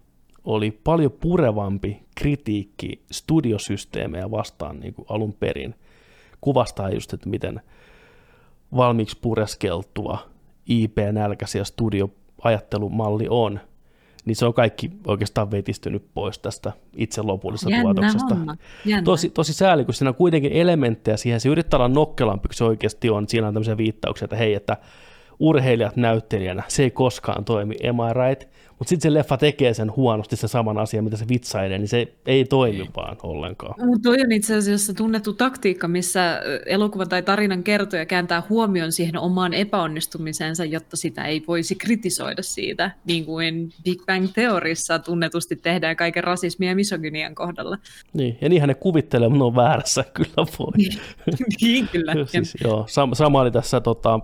oli 0.44 0.70
paljon 0.70 1.12
purevampi 1.12 2.02
kritiikki 2.16 3.02
studiosysteemejä 3.10 4.30
vastaan 4.30 4.80
niin 4.80 4.94
kuin 4.94 5.06
alun 5.08 5.32
perin. 5.32 5.74
Kuvastaa 6.40 6.90
just, 6.90 7.12
että 7.12 7.28
miten 7.28 7.60
valmiiksi 8.76 9.18
pureskeltua 9.20 10.18
IP-nälkäisiä 10.66 11.64
studioajattelumalli 11.64 13.26
on, 13.30 13.60
niin 14.24 14.36
se 14.36 14.46
on 14.46 14.54
kaikki 14.54 14.90
oikeastaan 15.06 15.50
vetistynyt 15.50 16.04
pois 16.14 16.38
tästä 16.38 16.72
itse 16.96 17.22
lopullisesta 17.22 17.70
Jännä 17.70 17.82
tuotoksesta. 17.82 18.34
homma. 18.34 18.56
Jännä. 18.84 19.04
Tosi, 19.04 19.30
tosi 19.30 19.52
sääli, 19.52 19.84
kun 19.84 19.94
siinä 19.94 20.08
on 20.08 20.14
kuitenkin 20.14 20.52
elementtejä 20.52 21.16
siihen, 21.16 21.40
se 21.40 21.48
yrittää 21.48 21.78
olla 21.78 21.88
nokkelampi 21.88 22.48
kuin 22.48 22.56
se 22.56 22.64
oikeasti 22.64 23.10
on. 23.10 23.28
Siinä 23.28 23.48
on 23.48 23.54
tämmöisiä 23.54 23.76
viittauksia, 23.76 24.24
että 24.24 24.36
hei, 24.36 24.54
että 24.54 24.76
urheilijat 25.38 25.96
näyttelijänä, 25.96 26.62
se 26.68 26.82
ei 26.82 26.90
koskaan 26.90 27.44
toimi, 27.44 27.74
am 27.88 27.96
I 27.96 28.28
right? 28.28 28.52
Mutta 28.82 28.88
sitten 28.88 29.10
se 29.10 29.14
leffa 29.14 29.36
tekee 29.36 29.74
sen 29.74 29.96
huonosti 29.96 30.36
sen 30.36 30.48
saman 30.48 30.78
asian, 30.78 31.04
mitä 31.04 31.16
se 31.16 31.28
vitsailee, 31.28 31.78
niin 31.78 31.88
se 31.88 32.12
ei 32.26 32.44
toimi 32.44 32.90
vaan 32.96 33.16
ollenkaan. 33.22 33.86
Mutta 33.86 34.02
toi 34.02 34.20
on 34.20 34.32
itse 34.32 34.56
asiassa 34.56 34.94
tunnettu 34.94 35.32
taktiikka, 35.32 35.88
missä 35.88 36.42
ö, 36.44 36.62
elokuvan 36.66 37.08
tai 37.08 37.22
tarinan 37.22 37.62
kertoja 37.62 38.06
kääntää 38.06 38.42
huomion 38.48 38.92
siihen 38.92 39.18
omaan 39.18 39.54
epäonnistumiseensa, 39.54 40.64
jotta 40.64 40.96
sitä 40.96 41.24
ei 41.24 41.44
voisi 41.48 41.74
kritisoida 41.74 42.42
siitä, 42.42 42.90
niin 43.04 43.24
kuin 43.24 43.72
Big 43.84 44.06
Bang 44.06 44.28
Theorissa 44.34 44.98
tunnetusti 44.98 45.56
tehdään 45.56 45.96
kaiken 45.96 46.24
rasismin 46.24 46.68
ja 46.68 46.76
misogynian 46.76 47.34
kohdalla. 47.34 47.78
Niin, 48.12 48.38
ja 48.40 48.48
niinhän 48.48 48.68
ne 48.68 48.74
kuvittelee, 48.74 49.28
mutta 49.28 49.44
on 49.44 49.56
väärässä, 49.56 50.04
kyllä 50.14 50.46
voi. 50.58 50.72
niin 51.60 51.88
kyllä. 51.88 52.12
Joo, 52.12 52.26
siis, 52.26 52.54
joo, 52.64 52.84
sama, 52.88 53.14
sama 53.14 53.40
oli 53.40 53.50
tässä 53.50 53.80
tota, 53.80 54.20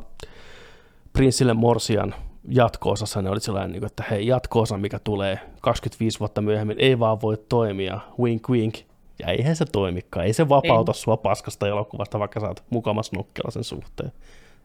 Prinssille 1.12 1.55
Morsian 1.55 2.14
jatko-osassa, 2.48 3.23
ne 3.23 3.31
oli 3.31 3.40
sellainen, 3.40 3.73
niin 3.73 3.81
kuin, 3.81 3.86
että 3.86 4.05
hei, 4.10 4.27
jatko-osa, 4.27 4.78
mikä 4.78 4.98
tulee 4.98 5.40
25 5.60 6.20
vuotta 6.20 6.40
myöhemmin, 6.40 6.77
ei 6.81 6.98
vaan 6.98 7.20
voi 7.20 7.36
toimia, 7.48 8.01
wink 8.19 8.48
wink, 8.48 8.74
ja 9.19 9.27
eihän 9.27 9.56
se 9.56 9.65
toimikaan, 9.65 10.27
ei 10.27 10.32
se 10.32 10.48
vapauta 10.48 10.93
ei. 10.93 10.98
sua 10.98 11.16
paskasta 11.16 11.69
elokuvasta, 11.69 12.19
vaikka 12.19 12.40
sä 12.40 12.48
oot 12.48 12.62
mukamas 12.70 13.12
nukkela 13.12 13.51
sen 13.51 13.65
suhteen. 13.65 14.12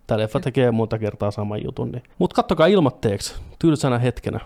Tämä 0.08 0.20
leffa 0.20 0.40
tekee 0.40 0.72
monta 0.72 1.00
kertaa 1.00 1.32
saman 1.32 1.64
jutun. 1.64 1.92
Niin. 1.92 2.04
Mutta 2.20 2.36
kattokaa 2.36 2.68
ilmatteeksi, 2.68 3.36
tylsänä 3.60 4.00
hetkenä. 4.00 4.40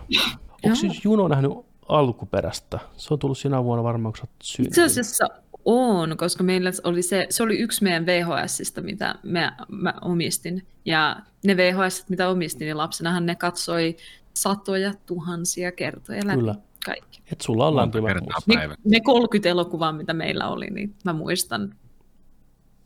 Onko 0.64 0.76
siis 0.76 1.04
Juno 1.04 1.28
nähnyt 1.28 1.52
alkuperäistä? 1.88 2.78
Se 2.96 3.14
on 3.14 3.18
tullut 3.18 3.38
sinä 3.38 3.64
vuonna 3.64 3.84
varmaan, 3.84 4.12
kun 4.12 4.18
sä 4.18 4.22
oot. 4.60 4.66
Itse 4.66 4.84
asiassa 4.84 5.28
on, 5.70 6.16
koska 6.16 6.44
meillä 6.44 6.70
oli 6.84 7.02
se, 7.02 7.26
se 7.30 7.42
oli 7.42 7.58
yksi 7.58 7.84
meidän 7.84 8.06
VHSista, 8.06 8.80
mitä 8.80 9.14
mä, 9.22 9.56
mä 9.68 9.94
omistin. 10.00 10.66
Ja 10.84 11.16
ne 11.44 11.56
VHS, 11.56 12.08
mitä 12.08 12.28
omistin, 12.28 12.66
niin 12.66 12.76
lapsenahan 12.76 13.26
ne 13.26 13.34
katsoi 13.34 13.96
satoja 14.34 14.94
tuhansia 15.06 15.72
kertoja 15.72 16.26
läpi 16.26 16.38
Kyllä. 16.38 16.54
kaikki. 16.84 17.22
Et 17.32 17.40
sulla 17.40 17.66
on 17.66 17.74
Monta 17.74 17.82
lämpimät 17.82 18.12
kertaa 18.12 18.38
muistot. 18.46 18.78
Ne, 18.84 18.96
ne 18.96 19.00
30 19.00 19.48
elokuvaa, 19.48 19.92
mitä 19.92 20.12
meillä 20.12 20.48
oli, 20.48 20.66
niin 20.66 20.94
mä 21.04 21.12
muistan 21.12 21.74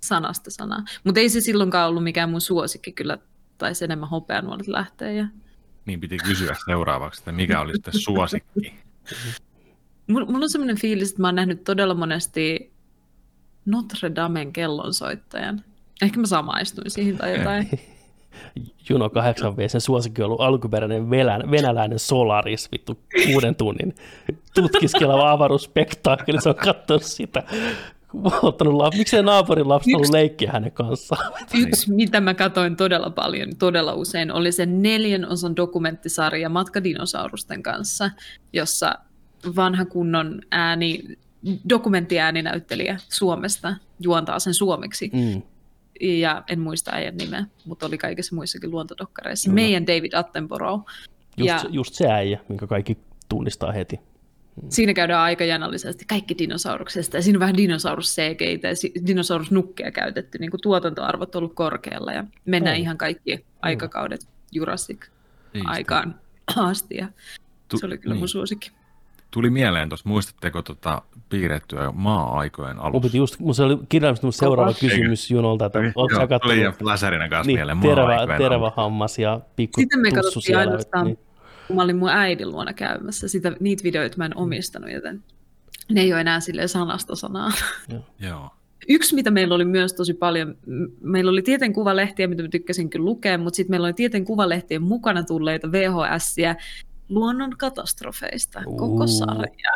sanasta 0.01 0.51
sanaa. 0.51 0.85
Mutta 1.05 1.21
ei 1.21 1.29
se 1.29 1.41
silloinkaan 1.41 1.89
ollut 1.89 2.05
mikään 2.05 2.31
mun 2.31 2.41
suosikki, 2.41 2.93
kyllä 2.93 3.19
taisi 3.59 3.85
enemmän 3.85 4.09
hopeanuolet 4.09 4.69
lähteä. 4.69 5.11
Ja... 5.11 5.27
Niin 5.87 6.01
piti 6.01 6.17
kysyä 6.19 6.57
seuraavaksi, 6.67 7.21
että 7.21 7.33
mikä 7.33 7.61
oli 7.61 7.73
sitten 7.73 8.01
suosikki. 8.01 8.75
Mulla 10.07 10.27
mulla 10.27 10.45
on 10.45 10.51
semmoinen 10.51 10.79
fiilis, 10.79 11.11
että 11.11 11.23
mä 11.23 11.29
oon 11.29 11.35
nähnyt 11.35 11.65
todella 11.65 11.95
monesti 11.95 12.72
Notre 13.67 14.15
Damen 14.15 14.53
kellonsoittajan. 14.53 15.65
Ehkä 16.03 16.21
mä 16.21 16.27
samaistuin 16.27 16.91
siihen 16.91 17.19
tai 17.19 17.39
jotain. 17.39 17.71
Juno 18.89 19.09
8V, 19.09 19.69
sen 19.69 19.81
suosikki 19.81 20.23
on 20.23 20.27
ollut 20.27 20.41
alkuperäinen 20.41 21.11
velän, 21.11 21.51
venäläinen 21.51 21.99
Solaris, 21.99 22.73
vittu 22.73 22.99
kuuden 23.25 23.55
tunnin 23.55 23.95
tutkiskeleva 24.55 25.31
avaruusspektaakkeli, 25.31 26.41
se 26.41 26.49
on 26.49 26.55
katsonut 26.55 27.03
sitä. 27.03 27.43
Ottanut 28.43 28.75
lap... 28.75 28.95
Miksei 28.95 29.23
naapurin 29.23 29.69
lapsi 29.69 29.95
ollut 29.95 30.11
leikkiä 30.11 30.53
hänen 30.53 30.73
kanssaan? 30.73 31.33
Yksi, 31.55 31.93
mitä 31.93 32.21
mä 32.21 32.35
katsoin 32.35 32.77
todella 32.77 33.11
paljon, 33.11 33.49
todella 33.59 33.95
usein, 33.95 34.33
oli 34.33 34.53
se 34.53 34.67
neljän 34.67 35.29
osan 35.29 35.57
dokumenttisarja 35.57 36.49
Matka 36.49 36.85
dinosaurusten 36.85 37.63
kanssa, 37.63 38.11
jossa 38.53 38.95
vanha 39.57 39.85
kunnon 39.85 40.41
ääni, 40.51 41.03
dokumenttiääninäyttelijä 41.69 42.97
Suomesta 43.09 43.75
juontaa 44.01 44.39
sen 44.39 44.55
suomeksi. 44.55 45.11
Mm. 45.13 45.43
Ja 46.01 46.43
en 46.49 46.61
muista 46.61 46.91
äijän 46.95 47.17
nimeä, 47.17 47.45
mutta 47.65 47.87
oli 47.87 47.99
kaikissa 47.99 48.35
muissakin 48.35 48.71
luontodokkareissa. 48.71 49.51
Kyllä. 49.51 49.55
Meidän 49.55 49.87
David 49.87 50.13
Attenborough. 50.15 50.85
Just, 51.37 51.49
Ja- 51.49 51.55
ja... 51.57 51.69
just 51.71 51.95
se 51.95 52.09
äijä, 52.11 52.41
minkä 52.49 52.67
kaikki 52.67 52.99
tunnistaa 53.29 53.73
heti. 53.73 54.01
Siinä 54.69 54.95
käydään 54.95 55.21
aika 55.21 55.45
janallisesti 55.45 56.05
kaikki 56.05 56.39
dinosauruksesta, 56.39 57.17
ja 57.17 57.23
siinä 57.23 57.37
on 57.37 57.41
vähän 57.41 57.57
dinosaurus 57.57 58.17
ja 58.63 58.77
si- 58.77 58.93
dinosaurusnukkeja 59.07 59.91
käytetty, 59.93 60.39
niin 60.39 60.51
kuin 60.51 60.61
tuotantoarvot 60.61 61.35
on 61.35 61.39
ollut 61.43 61.55
korkealla, 61.55 62.13
ja 62.13 62.25
mennään 62.45 62.77
Oh. 62.77 62.81
ihan 62.81 62.99
kaikki 62.99 63.45
aikakaudet 63.63 64.29
Jurassic 64.53 65.05
Siisti. 65.53 65.69
aikaan 65.71 66.15
asti, 66.57 66.97
ja 66.97 67.09
Tu- 67.69 67.79
se 67.79 67.87
oli 67.87 67.99
kyllä 67.99 68.15
mun 68.15 68.21
niin. 68.21 68.29
suosikki. 68.29 68.71
Tuli 69.33 69.51
mieleen 69.51 69.89
tuossa, 69.89 70.09
muistatteko 70.09 70.63
tota 70.63 71.03
piirrettyä 71.29 71.91
maa-aikojen 71.95 72.79
alussa? 72.79 73.17
just, 73.17 73.39
mun 73.39 73.55
se 73.55 73.63
oli 73.63 73.79
kirjallisesti 73.89 74.27
mun 74.27 74.33
seuraava 74.33 74.75
kysymys 74.81 75.31
Junolta, 75.31 75.67
että 75.67 75.79
Okei, 75.79 75.93
ootko 75.95 76.17
sä 76.17 76.27
Joo, 76.31 76.39
tuli 76.39 76.73
fläsärinä 76.79 77.29
kanssa 77.29 77.47
niin, 77.47 77.57
mieleen 77.57 77.79
terva 78.39 78.57
alussa. 78.67 78.83
hammas 78.83 79.19
ja 79.19 79.41
pikku 79.57 79.81
Sitten 79.81 80.01
me 80.01 80.11
katsottiin 80.11 80.59
ainoastaan, 80.59 81.07
Niin. 81.07 81.19
kun 81.67 81.77
mä 81.77 81.83
olin 81.83 81.97
mun 81.97 82.09
äidin 82.09 82.51
luona 82.53 82.73
käymässä, 82.73 83.29
sitä, 83.29 83.53
niitä 83.61 83.83
videoita 83.83 84.17
mä 84.19 84.25
en 84.27 84.37
omistanut, 84.37 84.91
joten 84.91 85.23
ne 85.91 86.01
ei 86.01 86.13
ole 86.13 86.21
enää 86.21 86.41
silleen 86.41 86.69
sanasta 86.69 87.17
sanaa. 87.17 87.51
Joo. 88.19 88.51
Yksi, 88.89 89.15
mitä 89.15 89.31
meillä 89.31 89.55
oli 89.55 89.65
myös 89.65 89.95
tosi 89.95 90.15
paljon, 90.15 90.55
meillä 91.01 91.31
oli 91.31 91.43
tieteen 91.43 91.73
kuvalehtiä, 91.73 92.27
mitä 92.27 92.43
mä 92.43 92.49
tykkäsin 92.49 92.91
kyllä 92.91 93.05
lukea, 93.05 93.39
mutta 93.39 93.57
sitten 93.57 93.73
meillä 93.73 93.85
oli 93.87 93.93
tieteen 93.93 94.25
kuvalehtien 94.25 94.83
mukana 94.83 95.23
tulleita 95.25 95.73
VHS-iä 95.73 96.57
luonnon 97.13 97.51
katastrofeista, 97.59 98.63
koko 98.65 99.07
sarja. 99.07 99.71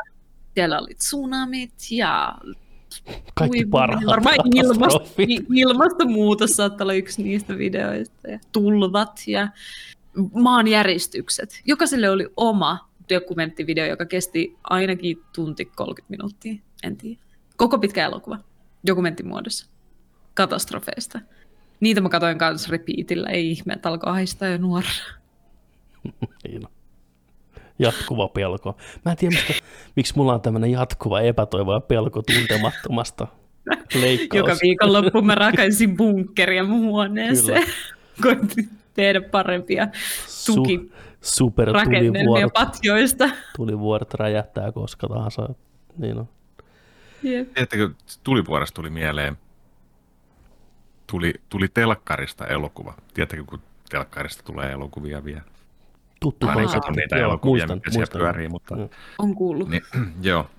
Siellä 0.54 0.78
oli 0.78 0.94
tsunamit 0.94 1.74
ja 1.90 2.34
Kaikki 3.34 3.66
parhaat 3.66 4.06
varmaan 4.06 4.36
ilmastonmuutos 5.54 6.50
saattaa 6.50 6.84
olla 6.84 6.92
yksi 6.92 7.22
niistä 7.22 7.58
videoista, 7.58 8.30
ja 8.30 8.38
tulvat 8.52 9.22
ja 9.26 9.48
maanjäristykset. 10.32 11.62
Jokaiselle 11.64 12.10
oli 12.10 12.28
oma 12.36 12.88
dokumenttivideo, 13.08 13.86
joka 13.86 14.06
kesti 14.06 14.56
ainakin 14.64 15.22
tunti 15.34 15.64
30 15.64 16.10
minuuttia, 16.10 16.54
en 16.82 16.96
tiedä. 16.96 17.20
Koko 17.56 17.78
pitkä 17.78 18.04
elokuva, 18.04 18.38
dokumenttimuodossa, 18.86 19.66
katastrofeista. 20.34 21.20
Niitä 21.80 22.00
mä 22.00 22.08
katsoin 22.08 22.38
kanssa 22.38 22.70
repeatillä, 22.70 23.28
ei 23.28 23.50
ihme, 23.50 23.72
että 23.72 23.88
alkoi 23.88 24.12
haistaa 24.12 24.48
jo 24.48 24.58
nuorena. 24.58 25.04
Jatkuva 27.78 28.28
pelko. 28.28 28.76
Mä 29.04 29.10
en 29.10 29.16
tiedä, 29.16 29.36
mistä, 29.36 29.64
miksi 29.96 30.12
mulla 30.16 30.34
on 30.34 30.40
tämmöinen 30.40 30.70
jatkuva 30.70 31.20
epätoivo 31.20 31.74
ja 31.74 31.80
pelko 31.80 32.22
tuntemattomasta 32.22 33.26
leikkaus. 34.00 34.38
Joka 34.38 34.56
viikonloppu 34.62 35.22
mä 35.22 35.34
rakaisin 35.34 35.96
bunkkeria 35.96 36.64
mun 36.64 36.80
huoneeseen. 36.80 37.66
Koitin 38.22 38.68
tehdä 38.94 39.20
parempia 39.20 39.88
tuki 40.46 40.90
super 41.20 41.68
rakennelmia 41.68 42.12
tulivuorot, 42.12 42.52
patjoista. 42.52 43.30
tulivuorot 43.56 44.14
räjähtää 44.14 44.72
koska 44.72 45.08
tahansa. 45.08 45.48
Niin 45.98 46.18
on. 46.18 46.28
Jep. 47.22 47.54
Tiedättekö, 47.54 47.90
tulivuoresta 48.24 48.74
tuli 48.74 48.90
mieleen, 48.90 49.38
tuli, 51.06 51.34
tuli 51.48 51.68
telkkarista 51.68 52.46
elokuva. 52.46 52.94
Tiedättekö, 53.14 53.44
kun 53.44 53.60
telkkarista 53.88 54.42
tulee 54.42 54.72
elokuvia 54.72 55.24
vielä? 55.24 55.55
Tuttu 56.20 56.46
Mä 56.46 56.52
en 56.52 56.58
konsepti. 56.58 56.80
katso 56.80 57.00
niitä 57.00 57.16
Joo, 57.16 57.24
elokuvia, 57.28 57.52
muistan, 57.52 57.76
mitkä 57.76 57.90
siellä 57.90 58.00
muistan. 58.00 58.20
pyörii, 58.20 58.48
mutta 58.48 58.76
Joo. 58.76 58.90
On 59.18 59.34
kuullut. 59.34 59.68
niin, 59.68 59.82
joo. 60.22 60.50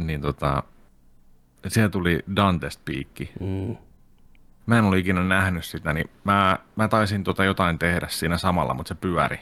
Niin 0.00 0.20
tota, 0.20 0.62
siellä 1.68 1.88
tuli 1.88 2.20
Dante's 2.30 2.78
piikki. 2.84 3.32
Mm. 3.40 3.76
Mä 4.66 4.78
en 4.78 4.84
ole 4.84 4.98
ikinä 4.98 5.22
nähnyt 5.24 5.64
sitä, 5.64 5.92
niin 5.92 6.10
mä, 6.24 6.58
mä 6.76 6.88
taisin 6.88 7.24
tota 7.24 7.44
jotain 7.44 7.78
tehdä 7.78 8.06
siinä 8.10 8.38
samalla, 8.38 8.74
mutta 8.74 8.88
se 8.88 8.94
pyöri. 8.94 9.40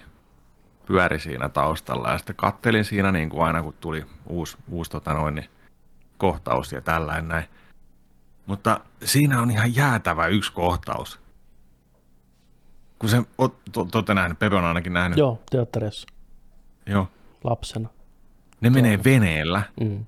Pyöri 0.86 1.18
siinä 1.18 1.48
taustalla 1.48 2.10
ja 2.10 2.18
sitten 2.18 2.36
kattelin 2.36 2.84
siinä 2.84 3.12
niin 3.12 3.28
kuin 3.28 3.42
aina, 3.44 3.62
kun 3.62 3.74
tuli 3.80 4.04
uusi, 4.26 4.56
uusi 4.70 4.90
tota 4.90 5.14
noin, 5.14 5.34
niin 5.34 5.48
kohtaus 6.18 6.72
ja 6.72 6.80
tällainen 6.80 7.28
näin. 7.28 7.44
Mutta 8.46 8.80
siinä 9.04 9.40
on 9.42 9.50
ihan 9.50 9.76
jäätävä 9.76 10.26
yksi 10.26 10.52
kohtaus. 10.52 11.20
Kun 13.02 13.08
se, 13.10 13.22
oot, 13.38 13.64
to, 13.72 13.88
olette 13.94 14.14
nähnyt, 14.14 14.38
Pepe 14.38 14.56
on 14.56 14.64
ainakin 14.64 14.92
nähnyt. 14.92 15.18
Joo, 15.18 15.42
teatterissa 15.50 16.06
Joo. 16.86 17.08
lapsena. 17.44 17.88
Ne 18.60 18.70
menee 18.70 19.04
veneellä 19.04 19.62
Mm. 19.80 20.06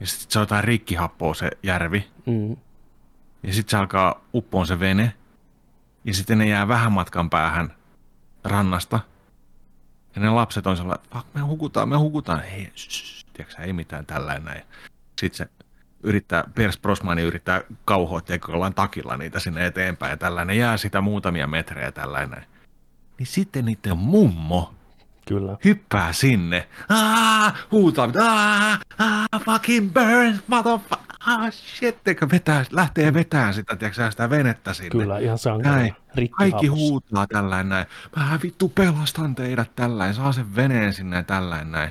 ja 0.00 0.06
sitten 0.06 0.32
se 0.32 0.38
on 0.38 0.42
jotain 0.42 0.64
rikkihappoa 0.64 1.34
se 1.34 1.50
järvi. 1.62 2.10
Mm. 2.26 2.56
Ja 3.42 3.52
sitten 3.52 3.70
se 3.70 3.76
alkaa 3.76 4.20
uppoon 4.34 4.66
se 4.66 4.80
vene. 4.80 5.14
Ja 6.04 6.14
sitten 6.14 6.38
ne 6.38 6.46
jää 6.48 6.68
vähän 6.68 6.92
matkan 6.92 7.30
päähän 7.30 7.74
rannasta. 8.44 9.00
Ja 10.14 10.22
ne 10.22 10.30
lapset 10.30 10.66
on 10.66 10.76
sellainen, 10.76 11.06
fuck, 11.12 11.26
me 11.34 11.40
hukutaan, 11.40 11.88
me 11.88 11.96
hukutaan. 11.96 12.42
Hei, 12.42 12.72
shh, 12.76 13.24
tiedätkö, 13.32 13.56
sä, 13.56 13.62
ei 13.62 13.72
mitään 13.72 14.06
tällainen 14.06 14.44
näin. 14.44 14.62
Sitten 15.20 15.36
se 15.36 15.61
yrittää, 16.02 16.44
Piers 16.54 16.78
Brosmani 16.78 17.22
yrittää 17.22 17.60
kauhoa, 17.84 18.20
ollaan 18.48 18.74
takilla 18.74 19.16
niitä 19.16 19.40
sinne 19.40 19.66
eteenpäin 19.66 20.10
ja 20.10 20.16
tällainen. 20.16 20.46
Ne 20.56 20.60
jää 20.60 20.76
sitä 20.76 21.00
muutamia 21.00 21.46
metrejä 21.46 21.92
tällainen. 21.92 22.44
Niin 23.18 23.26
sitten 23.26 23.64
niiden 23.64 23.98
mummo 23.98 24.74
Kyllä. 25.28 25.56
hyppää 25.64 26.12
sinne. 26.12 26.68
Ah, 26.88 27.54
huutaa, 27.70 28.08
ah, 28.20 28.80
ah, 28.98 29.42
fucking 29.44 29.92
burn, 29.92 30.38
motherfucker. 30.46 31.12
Ah, 31.26 31.52
shit, 31.52 31.96
vetää, 32.32 32.64
lähtee 32.70 33.14
vetää 33.14 33.52
sitä, 33.52 33.76
tiedätkö, 33.76 34.10
sitä 34.10 34.30
venettä 34.30 34.74
sinne. 34.74 34.90
Kyllä, 34.90 35.18
ihan 35.18 35.38
sankarina. 35.38 35.76
Näin. 35.76 35.94
Rikki 36.14 36.36
Kaikki 36.36 36.66
huutaa 36.66 37.26
tällainen 37.26 37.68
näin. 37.68 37.86
Mä 38.16 38.38
vittu 38.42 38.68
pelastan 38.68 39.34
teidät 39.34 39.70
tällainen. 39.76 40.14
Saa 40.14 40.32
sen 40.32 40.56
veneen 40.56 40.92
sinne 40.92 41.22
tällainen 41.22 41.72
näin. 41.72 41.90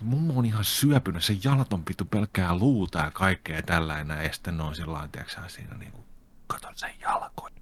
Se 0.00 0.06
mummo 0.06 0.38
on 0.38 0.44
ihan 0.44 0.64
syöpynyt. 0.64 1.24
Se 1.24 1.36
jalat 1.44 1.72
on 1.72 1.82
vittu 1.88 2.04
pelkkää 2.04 2.58
luuta 2.58 2.98
ja 2.98 3.10
kaikkea 3.10 3.62
tällainen. 3.62 4.24
Ja 4.24 4.32
sitten 4.32 4.56
ne 4.56 4.62
on 4.62 4.74
sillä 4.74 4.92
lailla, 4.92 5.08
tiedätkö 5.08 5.34
sä, 5.34 5.48
siinä 5.48 5.74
niinku, 5.74 6.04
katon 6.46 6.72
sen 6.76 6.90
jalkoja. 7.00 7.54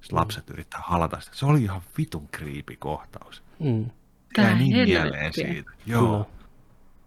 Sitten 0.00 0.18
lapset 0.18 0.50
yrittää 0.50 0.80
halata 0.84 1.20
sitä. 1.20 1.36
Se 1.36 1.46
oli 1.46 1.62
ihan 1.62 1.82
vitun 1.98 2.28
kriipi 2.28 2.76
kohtaus. 2.76 3.42
Mm. 3.58 3.90
Tää 4.34 4.44
Jäi 4.44 4.58
niin 4.58 4.72
helvettiä. 4.76 5.02
mieleen 5.02 5.32
siitä. 5.32 5.70
Joo. 5.86 6.30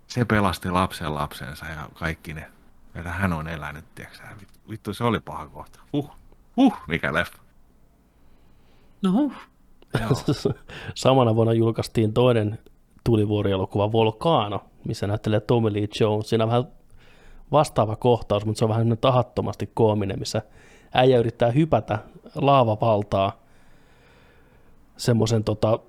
Se 0.07 0.25
pelasti 0.25 0.69
lapsen 0.69 1.15
lapsensa 1.15 1.65
ja 1.65 1.89
kaikki 1.93 2.33
ne, 2.33 2.51
joita 2.95 3.09
hän 3.09 3.33
on 3.33 3.47
elänyt, 3.47 3.85
tiedätkö 3.95 4.17
sä, 4.17 4.23
vittu, 4.39 4.59
vittu, 4.69 4.93
se 4.93 5.03
oli 5.03 5.19
paha 5.19 5.47
kohta. 5.47 5.79
Huh, 5.93 6.11
huh, 6.55 6.77
mikä 6.87 7.13
leffa. 7.13 7.37
No 9.01 9.11
huh. 9.11 9.33
Joo. 9.99 10.53
Samana 10.95 11.35
vuonna 11.35 11.53
julkaistiin 11.53 12.13
toinen 12.13 12.59
tulivuorielokuva 13.03 13.91
Volcano, 13.91 14.59
missä 14.87 15.07
näyttelee 15.07 15.39
Tommy 15.39 15.73
Lee 15.73 15.87
Jones. 15.99 16.29
Siinä 16.29 16.43
on 16.43 16.49
vähän 16.49 16.67
vastaava 17.51 17.95
kohtaus, 17.95 18.45
mutta 18.45 18.59
se 18.59 18.65
on 18.65 18.69
vähän 18.69 18.97
tahattomasti 19.01 19.71
koominen, 19.73 20.19
missä 20.19 20.41
äijä 20.93 21.19
yrittää 21.19 21.51
hypätä 21.51 21.99
laavavaltaa 22.35 23.43
semmoisen 24.97 25.43
tota, 25.43 25.79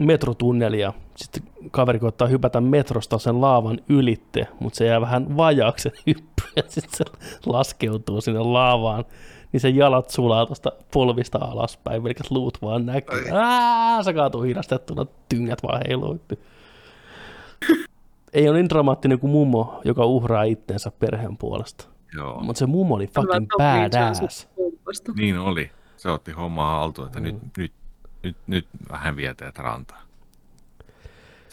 metrotunnelia. 0.00 0.92
Sitten 1.16 1.42
kaveri 1.70 1.98
koittaa 1.98 2.28
hypätä 2.28 2.60
metrosta 2.60 3.18
sen 3.18 3.40
laavan 3.40 3.78
ylitte, 3.88 4.48
mutta 4.60 4.76
se 4.76 4.86
jää 4.86 5.00
vähän 5.00 5.36
vajaaksi 5.36 5.82
se 5.82 5.96
hyppy 6.06 6.42
ja 6.56 6.62
sitten 6.68 6.96
se 6.96 7.04
laskeutuu 7.46 8.20
sinne 8.20 8.40
laavaan 8.40 9.04
niin 9.52 9.60
se 9.60 9.68
jalat 9.68 10.10
sulaa 10.10 10.46
tuosta 10.46 10.72
polvista 10.92 11.38
alaspäin, 11.38 12.06
eli 12.06 12.14
luut 12.30 12.62
vaan 12.62 12.86
näkyy. 12.86 13.24
Ää, 13.32 14.02
se 14.02 14.12
kaatuu 14.12 14.42
hidastettuna, 14.42 15.06
tyngät 15.28 15.62
vaan 15.62 15.80
heiluu. 15.88 16.20
Ei 18.32 18.48
ole 18.48 18.56
niin 18.58 18.68
dramaattinen 18.68 19.18
kuin 19.18 19.30
mummo, 19.30 19.80
joka 19.84 20.04
uhraa 20.04 20.42
itteensä 20.42 20.90
perheen 20.98 21.36
puolesta. 21.36 21.84
Joo, 22.14 22.40
Mutta 22.40 22.58
se 22.58 22.66
mummo 22.66 22.94
oli 22.94 23.06
fucking 23.06 23.46
badass. 23.58 24.48
niin 25.16 25.38
oli. 25.38 25.70
Se 25.96 26.10
otti 26.10 26.32
hommaa 26.32 26.78
haltuun, 26.78 27.06
että 27.06 27.20
Mm. 27.20 27.24
nyt, 27.24 27.36
nyt, 27.56 27.72
nyt, 28.22 28.36
nyt 28.46 28.66
vähän 28.90 29.16
vieteet 29.16 29.58
rantaa. 29.58 30.02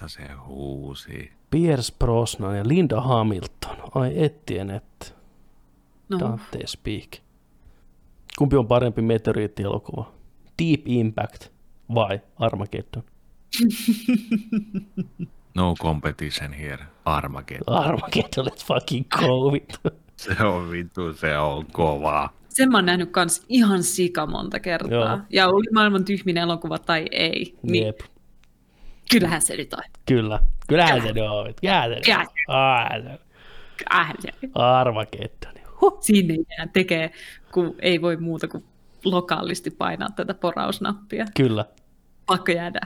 Ja 0.02 0.08
se 0.08 0.22
huusi. 0.48 1.32
Pierce 1.52 1.94
Brosnan 2.00 2.58
ja 2.58 2.68
Linda 2.68 3.02
Hamilton. 3.02 3.78
Ai 3.96 4.24
ettien 4.24 4.70
että. 4.70 5.06
No, 6.10 6.20
Dante 6.20 6.60
Speak. 6.66 7.10
Kumpi 8.38 8.56
on 8.56 8.68
parempi 8.68 9.02
meteoriittielokuva? 9.02 10.12
Deep 10.64 10.82
Impact 10.86 11.48
vai 11.96 12.20
Armageddon? 12.40 13.04
No 15.56 15.74
competition 15.82 16.54
here. 16.54 16.86
Armageddon. 17.06 17.76
Armageddon, 17.78 18.46
let's 18.46 18.66
fucking 18.66 19.06
go. 19.10 19.52
Se 20.16 20.44
on 20.44 20.72
vittu, 20.72 21.14
se 21.14 21.38
on 21.38 21.66
kovaa. 21.72 22.34
sen 22.50 22.72
mä 22.72 22.78
oon 22.78 22.86
nähnyt 22.86 23.12
kans 23.12 23.46
ihan 23.50 23.84
sika 23.84 24.26
monta 24.26 24.60
kertaa. 24.60 24.92
Joo. 25.16 25.20
Ja 25.30 25.48
oli 25.48 25.66
maailman 25.74 26.06
tyhmin 26.06 26.38
elokuva 26.38 26.78
tai 26.80 27.06
ei, 27.12 27.56
niin 27.64 27.86
Jep, 27.86 28.00
kyllähän 29.12 29.42
se 29.42 29.56
nyt 29.58 29.74
on. 29.74 29.84
kyllä. 30.06 30.40
Kyllähän 30.68 31.02
se 31.02 31.08
nyt 31.14 31.24
on. 31.24 31.54
Kyllähän 31.62 31.90
se 31.92 31.96
nyt 31.96 32.08
on. 32.48 33.20
Se-. 34.22 34.50
Armageddon. 34.54 35.54
Huh. 35.82 36.00
Enää 36.20 36.68
tekee, 36.74 37.12
kun 37.52 37.76
ei 37.80 38.02
voi 38.02 38.18
muuta 38.18 38.48
kuin 38.48 38.64
lokaalisti 39.06 39.72
painaa 39.72 40.10
tätä 40.16 40.34
porausnappia. 40.34 41.26
Kyllä. 41.38 41.66
Pakko 42.26 42.52
jäädä 42.52 42.80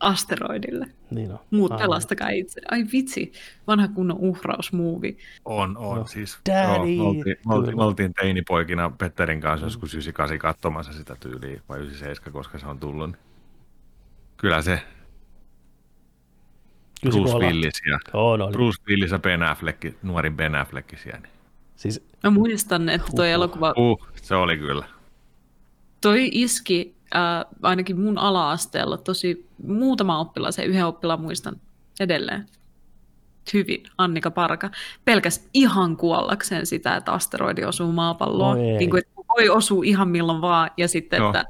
asteroidille. 0.00 0.86
Niin 1.10 1.32
on. 1.32 1.38
Muut 1.50 1.72
Aivan. 1.72 1.82
pelastakaa 1.84 2.28
itse. 2.28 2.60
Ai 2.70 2.84
vitsi, 2.92 3.32
vanha 3.66 3.88
kunnon 3.88 4.18
uhrausmuuvi. 4.18 5.18
On, 5.44 5.76
on. 5.76 5.94
No. 5.94 5.94
No. 5.94 6.06
Siis, 6.06 6.38
Daddy. 6.48 6.92
joo, 6.92 7.12
me, 7.12 7.18
oltiin, 7.18 7.36
me, 7.46 7.54
oltiin, 7.54 7.76
me 7.76 7.84
oltiin 7.84 8.14
teinipoikina 8.14 8.90
Petterin 8.90 9.40
kanssa 9.40 9.66
joskus 9.66 9.94
98 9.94 10.38
katsomassa 10.38 10.92
sitä 10.92 11.16
tyyliä, 11.20 11.60
vai 11.68 11.78
97, 11.78 12.32
koska 12.32 12.58
se 12.58 12.66
on 12.66 12.78
tullut. 12.78 13.10
Kyllä 14.36 14.62
se 14.62 14.82
Bruce 17.02 17.38
Willis 17.38 17.82
ja 17.90 17.98
On, 18.12 18.42
oli. 18.42 18.52
Bruce 18.52 18.82
Willis 18.88 19.10
ja 19.10 19.18
Ben 19.18 19.42
Affleck, 19.42 19.84
nuorin 20.02 20.36
Ben 20.36 20.54
Affleck 20.54 20.98
siellä. 20.98 21.28
Siis, 21.76 22.06
Mä 22.22 22.30
muistan, 22.30 22.88
että 22.88 23.06
toi 23.16 23.26
Huhhuh. 23.26 23.34
elokuva, 23.34 23.74
Uh, 23.76 24.06
se 24.22 24.34
oli 24.34 24.56
kyllä. 24.58 24.84
toi 26.00 26.28
iski 26.32 26.94
äh, 27.16 27.44
ainakin 27.62 28.00
mun 28.00 28.18
ala-asteella 28.18 28.96
tosi 28.96 29.46
muutama 29.66 30.18
oppilas 30.20 30.58
ja 30.58 30.64
yhden 30.64 30.86
oppilaan 30.86 31.20
muistan 31.20 31.56
edelleen 32.00 32.46
hyvin, 33.54 33.82
Annika 33.98 34.30
Parka, 34.30 34.70
pelkäs 35.04 35.48
ihan 35.54 35.96
kuollakseen 35.96 36.66
sitä, 36.66 36.96
että 36.96 37.12
asteroidi 37.12 37.64
osuu 37.64 37.92
maapalloon. 37.92 38.58
No 38.58 38.64
ei. 38.64 38.78
niin 38.78 38.90
kuin, 38.90 38.98
että 38.98 39.22
voi 39.36 39.48
osua 39.48 39.82
ihan 39.84 40.08
milloin 40.08 40.40
vaan, 40.40 40.70
ja 40.76 40.88
sitten, 40.88 41.16
Joo. 41.18 41.28
että 41.28 41.44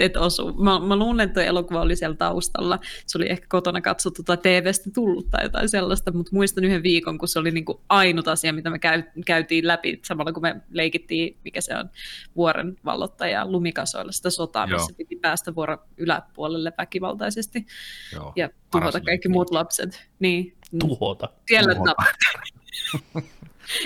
et 0.00 0.16
osu. 0.16 0.52
Mä, 0.52 0.78
mä 0.78 0.96
luulen, 0.96 1.28
että 1.28 1.44
elokuva 1.44 1.80
oli 1.80 1.96
siellä 1.96 2.16
taustalla. 2.16 2.78
Se 3.06 3.18
oli 3.18 3.30
ehkä 3.30 3.46
kotona 3.48 3.80
katsottu 3.80 4.22
tai 4.22 4.36
TV-stä 4.36 4.90
tullut 4.94 5.30
tai 5.30 5.44
jotain 5.44 5.68
sellaista, 5.68 6.12
mutta 6.12 6.30
muistan 6.34 6.64
yhden 6.64 6.82
viikon, 6.82 7.18
kun 7.18 7.28
se 7.28 7.38
oli 7.38 7.50
niin 7.50 7.64
kuin 7.64 7.78
ainut 7.88 8.28
asia, 8.28 8.52
mitä 8.52 8.70
me 8.70 8.78
käy, 8.78 9.02
käytiin 9.26 9.66
läpi, 9.66 10.00
samalla 10.04 10.32
kun 10.32 10.42
me 10.42 10.56
leikittiin, 10.70 11.38
mikä 11.44 11.60
se 11.60 11.76
on, 11.76 11.90
vuoren 12.36 12.76
vallottaja 12.84 13.46
lumikasoilla 13.50 14.12
sitä 14.12 14.30
sotaa, 14.30 14.66
Joo. 14.66 14.78
missä 14.78 14.94
piti 14.96 15.16
päästä 15.16 15.54
vuoron 15.54 15.78
yläpuolelle 15.96 16.72
väkivaltaisesti 16.78 17.66
Joo. 18.12 18.32
ja 18.36 18.48
Paras 18.48 18.92
tuhota 18.92 19.00
kaikki 19.00 19.28
muut 19.28 19.50
lapset. 19.50 20.08
Niin, 20.18 20.56
tuhota. 20.78 21.28
siellä 21.48 21.74
Tuhota. 21.74 21.94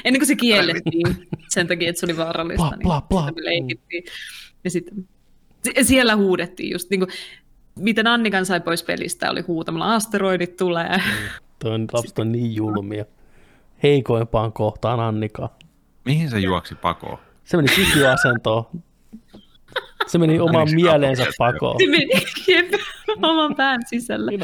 Ennen 0.05 0.21
kuin 0.21 0.27
se 0.27 0.37
kiellettiin 0.37 1.29
sen 1.49 1.67
takia, 1.67 1.89
että 1.89 2.01
se 2.01 2.07
oli 2.07 2.17
vaarallista, 2.17 2.77
Bla, 2.83 3.01
bla, 3.01 3.01
bla. 3.01 3.25
niin 3.27 3.35
me 3.35 3.45
leikittiin. 3.45 4.05
Ja 4.65 4.71
sitten 4.71 5.09
siellä 5.83 6.17
huudettiin 6.17 6.73
just, 6.73 6.91
niin 6.91 7.01
kuin, 7.01 7.11
miten 7.79 8.07
Annikan 8.07 8.47
sai 8.47 8.61
pois 8.61 8.83
pelistä, 8.83 9.31
oli 9.31 9.41
huutamalla 9.41 9.95
asteroidit 9.95 10.57
tulee. 10.57 11.03
Toi 11.59 11.73
on, 11.75 11.87
lapset 11.93 12.19
on 12.19 12.33
niin 12.33 12.55
julmia. 12.55 13.05
Heikoimpaan 13.83 14.53
kohtaan 14.53 15.01
Annika. 15.01 15.49
Mihin 16.05 16.31
se 16.31 16.39
juoksi 16.39 16.75
pakoon? 16.75 17.19
Se 17.45 17.57
meni 17.57 17.69
kykyasentoon. 17.69 18.65
Se 20.07 20.19
meni 20.19 20.39
se 20.69 20.75
mieleensä 20.75 21.27
pakoon. 21.39 21.77
Se 21.81 21.87
meni 21.91 22.11
jep, 22.49 22.73
oman 23.23 23.55
pään 23.57 23.81
sisällä. 23.87 24.31
Niin. 24.31 24.41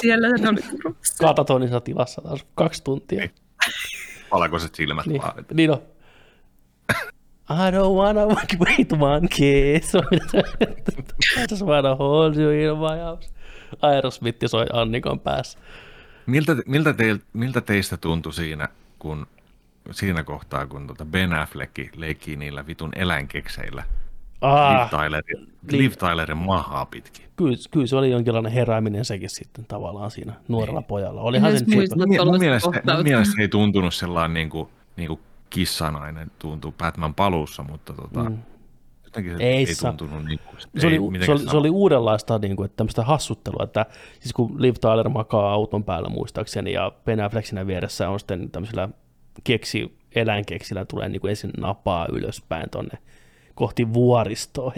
Siellä 0.00 0.28
se 0.38 0.48
oli 0.48 0.60
kurassa. 0.82 1.24
Katatonisessa 1.26 1.80
tilassa 1.80 2.22
taas 2.22 2.46
kaksi 2.54 2.84
tuntia. 2.84 3.28
Valkoiset 4.32 4.74
silmät 4.74 5.06
Niin, 5.06 5.22
vaan. 5.22 5.44
niin 5.54 5.70
on. 5.70 5.82
I 7.50 7.70
don't 7.72 7.94
wanna 7.96 8.26
wait 8.60 8.92
one 9.00 9.28
kiss. 9.28 9.94
I 9.94 11.46
just 11.50 11.62
wanna 11.62 11.94
hold 11.94 12.36
you 12.36 12.50
in 12.50 12.78
my 12.78 13.00
arms. 13.02 13.32
Aerosmith 13.82 14.46
soi 14.46 14.66
Annikon 14.72 15.20
päässä. 15.20 15.58
Miltä, 16.26 16.56
miltä, 16.66 16.92
teil, 16.92 17.18
miltä 17.32 17.60
teistä 17.60 17.96
tuntui 17.96 18.32
siinä, 18.32 18.68
kun 18.98 19.26
siinä 19.90 20.22
kohtaa, 20.24 20.66
kun 20.66 20.86
tota 20.86 21.04
Ben 21.04 21.32
Affleck 21.32 21.72
leikkii 21.96 22.36
niillä 22.36 22.66
vitun 22.66 22.90
eläinkekseillä 22.96 23.82
Liv, 24.42 24.48
Ah, 24.50 24.90
Tylerin, 24.90 25.48
Liv- 25.72 25.78
Liv 25.78 25.92
Tylerin 25.92 26.36
mahaa 26.36 26.86
pitkin? 26.86 27.24
kyllä, 27.36 27.56
kyllä, 27.70 27.86
se 27.86 27.96
oli 27.96 28.10
jonkinlainen 28.10 28.52
herääminen 28.52 29.04
sekin 29.04 29.30
sitten 29.30 29.64
tavallaan 29.64 30.10
siinä 30.10 30.32
nuorella 30.48 30.82
pojalla. 30.82 31.20
Olihan 31.20 31.58
se 31.58 31.64
nyt. 31.64 31.88
Mun, 31.96 32.08
mun, 32.24 32.38
mielestä, 32.38 32.70
mun 32.94 33.02
mielestä 33.02 33.42
ei 33.42 33.48
tuntunut 33.48 33.94
sellainen 33.94 34.34
niin 34.34 34.50
kuin, 34.50 34.68
niin 34.96 35.08
kuin 35.08 35.20
kissanainen 35.50 36.30
tuntuu 36.38 36.72
Batman 36.78 37.14
paluussa, 37.14 37.62
mutta 37.62 37.92
tota, 37.92 38.30
Mm. 38.30 38.38
jotenkin 39.04 39.36
se 39.36 39.42
Ei 39.44 39.56
ei, 39.56 39.74
saa- 39.74 39.92
tuntunut 39.92 40.24
niin 40.24 40.38
kuin, 40.38 40.60
se, 40.78 40.86
oli, 40.86 40.94
ei 41.18 41.26
se, 41.26 41.32
oli, 41.32 41.40
se 41.50 41.56
oli 41.56 41.70
uudenlaista 41.70 42.38
niin 42.38 42.56
kuin, 42.56 42.64
että 42.64 42.76
tämmöistä 42.76 43.04
hassuttelua, 43.04 43.64
että 43.64 43.86
siis 44.20 44.32
kun 44.32 44.62
Liv 44.62 44.74
Tyler 44.80 45.08
makaa 45.08 45.52
auton 45.52 45.84
päällä 45.84 46.08
muistaakseni 46.08 46.72
ja 46.72 46.92
Ben 47.04 47.20
Affleck 47.20 47.46
siinä 47.46 47.66
vieressä 47.66 48.08
on 48.08 48.18
sitten 48.20 48.50
tämmöisellä 48.50 48.88
keksi, 49.44 49.98
eläinkeksillä 50.14 50.84
tulee 50.84 51.08
niin 51.08 51.20
kuin 51.20 51.28
ensin 51.30 51.50
napaa 51.58 52.06
ylöspäin 52.12 52.70
tonne 52.70 52.98
kohti 53.54 53.94
vuoristoa. 53.94 54.72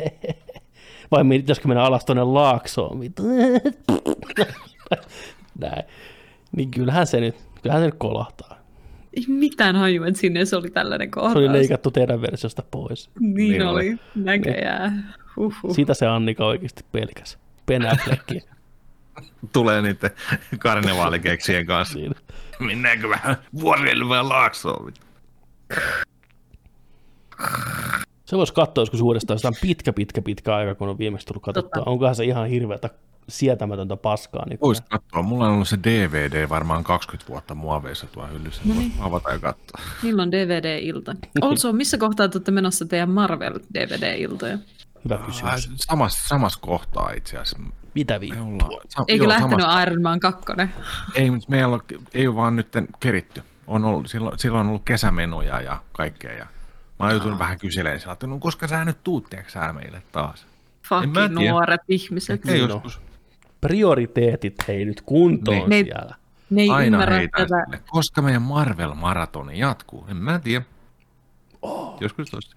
Vai 1.11 1.25
pitäisikö 1.29 1.69
mennä 1.69 1.83
alas 1.85 2.05
tonne 2.05 2.25
laaksoon? 2.25 3.01
Näin. 5.59 5.83
Niin 6.57 6.71
kyllähän 6.71 7.07
se 7.07 7.21
nyt, 7.21 7.37
kyllähän 7.63 7.83
se 7.83 7.87
nyt 7.87 7.95
kolahtaa. 7.99 8.57
Ei 9.17 9.25
mitään 9.29 9.77
hajua, 9.77 10.07
että 10.07 10.21
sinne 10.21 10.45
se 10.45 10.57
oli 10.57 10.71
tällainen 10.71 11.11
kohtaus. 11.11 11.33
Se 11.33 11.39
oli 11.39 11.53
leikattu 11.53 11.91
teidän 11.91 12.23
versiosta 12.23 12.63
pois. 12.71 13.11
Niin, 13.21 13.35
Niin 13.35 13.63
oli, 13.67 13.89
oli. 13.89 13.99
näköjään. 14.15 15.15
Huhhuh. 15.37 15.75
Siitä 15.75 15.95
se 15.95 16.07
Annika 16.07 16.47
oikeasti 16.47 16.85
pelkäs. 16.93 17.39
Ben 17.67 17.83
tulee 19.53 19.83
niiden 19.83 20.11
karnevaalikeksien 20.59 21.67
kanssa. 21.67 21.95
siinä. 21.95 22.15
Mennäänkö 22.61 23.09
vähän 23.09 23.37
vai 24.09 24.25
laaksoon? 24.25 24.87
vittu? 24.87 25.01
Se 28.25 28.37
voisi 28.37 28.55
katsoa 28.55 28.83
joskus 28.83 29.01
uudestaan, 29.01 29.39
sitä 29.39 29.49
on 29.49 29.55
pitkä, 29.63 29.93
pitkä, 29.93 30.23
pitkä 30.23 30.57
aika, 30.57 30.75
kun 30.75 30.89
on 30.89 30.99
viimeksi 30.99 31.27
tullut 31.27 31.43
katsottua. 31.43 31.83
Onkohan 31.87 32.15
se 32.15 32.25
ihan 32.25 32.49
hirveätä 32.49 32.91
sietämätöntä 33.31 33.97
paskaa. 33.97 34.47
Niin 34.49 34.59
Voisit 34.63 34.89
katsoa. 34.89 35.23
Mulla 35.23 35.47
on 35.47 35.53
ollut 35.55 35.69
se 35.69 35.79
DVD 35.85 36.49
varmaan 36.49 36.85
20 36.85 37.29
vuotta 37.33 37.55
muoveissa 37.55 38.07
tuo 38.07 38.27
hyllyssä. 38.27 38.63
No 38.65 38.75
niin. 38.75 38.93
Avata 39.01 39.31
ja 39.31 39.39
katsoa. 39.39 39.81
Milloin 40.03 40.33
DVD-ilta? 40.33 41.15
Also, 41.43 41.73
missä 41.73 41.99
kohtaa 41.99 42.29
te 42.29 42.39
olette 42.39 42.51
menossa 42.51 42.85
teidän 42.87 43.11
Marvel-DVD-iltoja? 43.11 44.59
Hyvä 45.05 45.19
kysymys. 45.27 45.71
Samassa, 45.77 46.29
samassa 46.29 46.59
kohtaa 46.63 47.11
itse 47.13 47.37
asiassa. 47.39 47.59
Mitä 47.95 48.21
sa- 48.89 49.05
Eikö 49.09 49.25
joo, 49.25 49.29
lähtenyt 49.29 49.61
samassa- 49.61 49.83
Iron 49.83 50.03
Man 50.03 50.21
2? 50.21 50.45
Ei, 51.15 51.31
mutta 51.31 51.47
meillä 51.51 51.75
on, 51.75 51.81
ei 52.15 52.27
ole 52.29 52.37
vaan 52.37 52.57
nyt 52.57 52.69
keritty. 53.01 53.43
On 53.67 53.85
ollut, 53.85 54.11
silloin, 54.11 54.39
silloin 54.39 54.61
on 54.61 54.69
ollut 54.69 54.85
kesämenoja 54.85 55.61
ja 55.61 55.83
kaikkea. 55.93 56.33
Ja 56.33 56.45
mä 56.99 57.05
oon 57.05 57.11
joutunut 57.11 57.39
vähän 57.39 57.59
kyselemään 57.59 58.01
sillä, 58.01 58.13
että 58.13 58.27
no 58.27 58.39
koska 58.39 58.69
sä 58.69 58.85
nyt 58.85 59.05
tuut, 59.05 59.31
tiedätkö 59.31 59.53
sä 59.53 59.73
meille 59.73 60.03
taas? 60.13 60.47
En 61.03 61.09
mä 61.09 61.21
Fucking 61.21 61.49
nuoret 61.51 61.81
ihmiset. 61.89 62.49
Ei 62.49 62.53
Niin 62.55 62.69
joskus. 62.69 63.01
Prioriteetit 63.61 64.55
hei 64.69 64.85
nyt 64.85 65.01
kuntoon 65.01 65.57
Niin. 65.57 65.69
Ne- 65.71 65.83
siellä. 65.85 66.15
Ne 66.51 66.63
ei 66.63 66.71
Aina 66.71 67.07
heitän 67.07 67.47
tätä. 67.49 67.83
koska 67.91 68.23
meidän 68.23 68.43
Marvel-maratoni 68.43 69.59
jatkuu. 69.59 70.07
En 70.09 70.17
mä 70.17 70.39
tiedä. 70.39 70.65
Oh. 71.63 71.97
Joskus 72.01 72.31
toista. 72.31 72.57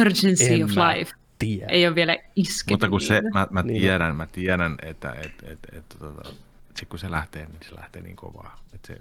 Urgency 0.00 0.44
En 0.54 0.64
of 0.64 0.70
mä 0.74 0.94
life. 0.96 1.12
Tiedä. 1.38 1.66
Ei 1.68 1.86
ole 1.86 1.94
vielä 1.94 2.16
iskenyt. 2.36 2.70
Mutta 2.70 2.88
kun 2.88 3.00
se, 3.00 3.22
mä, 3.34 3.46
mä 3.50 3.62
Niin. 3.62 3.80
tiedän, 3.80 4.16
mä 4.16 4.26
tiedän, 4.26 4.76
että 4.82 5.12
et, 5.12 5.32
et, 5.42 5.58
et, 5.72 5.84
tota, 5.98 6.30
sit 6.76 6.88
kun 6.88 6.98
se 6.98 7.10
lähtee, 7.10 7.46
niin 7.46 7.58
se 7.68 7.74
lähtee 7.76 8.02
niin 8.02 8.16
kovaa, 8.16 8.60
että 8.74 8.86
se, 8.86 8.96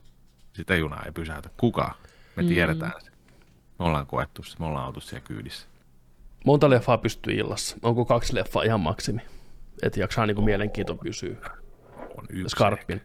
sitä 0.53 0.75
junaa 0.75 1.03
ei 1.05 1.11
pysäytä. 1.11 1.49
Kuka? 1.57 1.95
Me 2.35 2.43
Mm. 2.43 2.49
tiedetään 2.49 2.91
se. 2.99 3.11
Me 3.79 3.85
ollaan 3.85 4.07
koettu 4.07 4.43
se, 4.43 4.55
me 4.59 4.65
ollaan 4.65 4.87
oltu 4.87 4.99
siellä 5.01 5.25
kyydissä. 5.27 5.67
monta 6.45 6.69
leffaa 6.69 6.97
pystyy 6.97 7.33
illassa? 7.33 7.77
Onko 7.83 8.05
kaksi 8.05 8.35
leffaa 8.35 8.63
ihan 8.63 8.79
maksimi? 8.79 9.21
Että 9.83 9.99
jaksaa 9.99 10.25
niin 10.25 10.35
kuin 10.35 10.45
mielenkiinto 10.45 10.95
pysyy 10.95 11.37
On 12.17 12.25
yksi. 12.29 12.49
skarppin. 12.49 13.01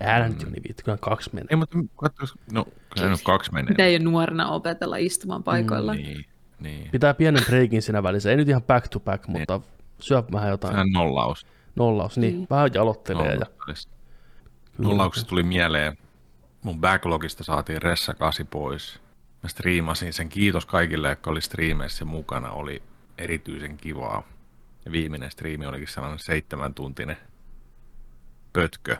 Älä 0.00 0.28
nyt 0.28 0.38
niin 0.38 0.62
viitti, 0.64 0.82
kyllä 0.82 0.98
kaksi 1.00 1.30
menee. 1.32 1.46
Ei, 1.50 1.56
mutta 1.56 1.78
katsois, 1.96 2.34
no 2.52 2.64
kyllä 2.94 3.08
nyt 3.10 3.20
kaksi 3.24 3.52
menee. 3.52 3.68
Mitä 3.70 3.84
ei 3.84 3.96
ole 3.96 4.04
nuorena 4.04 4.48
opetella 4.48 4.96
istumaan 4.96 5.42
paikoilla. 5.42 5.92
Mm, 5.94 5.98
Niin, 5.98 6.24
niin. 6.60 6.90
Pitää 6.90 7.14
pienen 7.14 7.42
breikin 7.46 7.82
siinä 7.82 8.02
välissä. 8.02 8.30
Ei 8.30 8.36
nyt 8.36 8.48
ihan 8.48 8.62
back 8.62 8.88
to 8.88 9.00
back, 9.00 9.28
mutta 9.28 9.60
syö 10.00 10.22
vähän 10.32 10.50
jotain. 10.50 10.72
Sehän 10.72 10.92
nollaus. 10.92 11.46
Nollaus, 11.76 12.18
niin. 12.18 12.34
Niin. 12.34 12.46
Vähän 12.50 12.70
jalottelee. 12.74 13.34
Ja... 13.34 13.46
Nollaus. 13.58 13.88
Nollauksesta 14.78 15.28
tuli 15.28 15.42
mieleen, 15.42 15.98
mun 16.62 16.80
backlogista 16.80 17.44
saatiin 17.44 17.82
Ressa 17.82 18.14
8 18.14 18.46
pois. 18.46 19.00
Mä 19.42 19.48
striimasin 19.48 20.12
sen. 20.12 20.28
Kiitos 20.28 20.66
kaikille, 20.66 21.08
jotka 21.08 21.30
oli 21.30 21.40
striimeissä 21.40 22.04
mukana. 22.04 22.50
Oli 22.50 22.82
erityisen 23.18 23.76
kivaa. 23.76 24.22
Ja 24.86 24.92
viimeinen 24.92 25.30
striimi 25.30 25.66
olikin 25.66 25.88
sellainen 25.88 26.18
seitsemän 26.18 26.74
tuntinen 26.74 27.16
pötkö. 28.52 28.96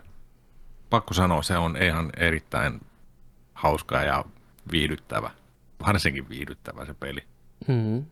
Pakko 0.90 1.14
sanoa, 1.14 1.42
se 1.42 1.58
on 1.58 1.76
ihan 1.82 2.10
erittäin 2.16 2.80
hauska 3.54 4.02
ja 4.02 4.24
viihdyttävä. 4.70 5.30
Varsinkin 5.86 6.28
viihdyttävä 6.28 6.84
se 6.84 6.94
peli. 6.94 7.20
Mm-hmm. 7.68 8.06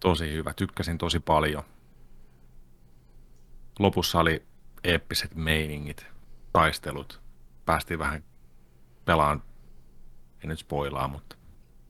Tosi 0.00 0.32
hyvä, 0.32 0.54
tykkäsin 0.54 0.98
tosi 0.98 1.20
paljon. 1.20 1.62
Lopussa 3.78 4.20
oli 4.20 4.42
eeppiset 4.84 5.34
meiningit, 5.34 6.06
taistelut. 6.52 7.20
Päästiin 7.66 7.98
vähän 7.98 8.24
pelaan, 9.04 9.42
en 10.44 10.48
nyt 10.48 10.58
spoilaa, 10.58 11.08
mutta 11.08 11.36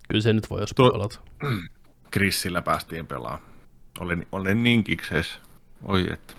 Kyllä 0.09 0.23
se 0.23 0.33
nyt 0.33 0.51
voi 0.51 0.61
jos 0.61 0.75
puolelta. 0.75 1.21
Chrisillä 2.13 2.63
päästiin 2.63 3.07
pelaamaan. 3.07 3.52
Olen, 4.01 4.27
olen 4.33 4.63
niin 4.63 4.85
kiksees. 4.85 5.39
Oi, 5.85 6.07
että 6.13 6.35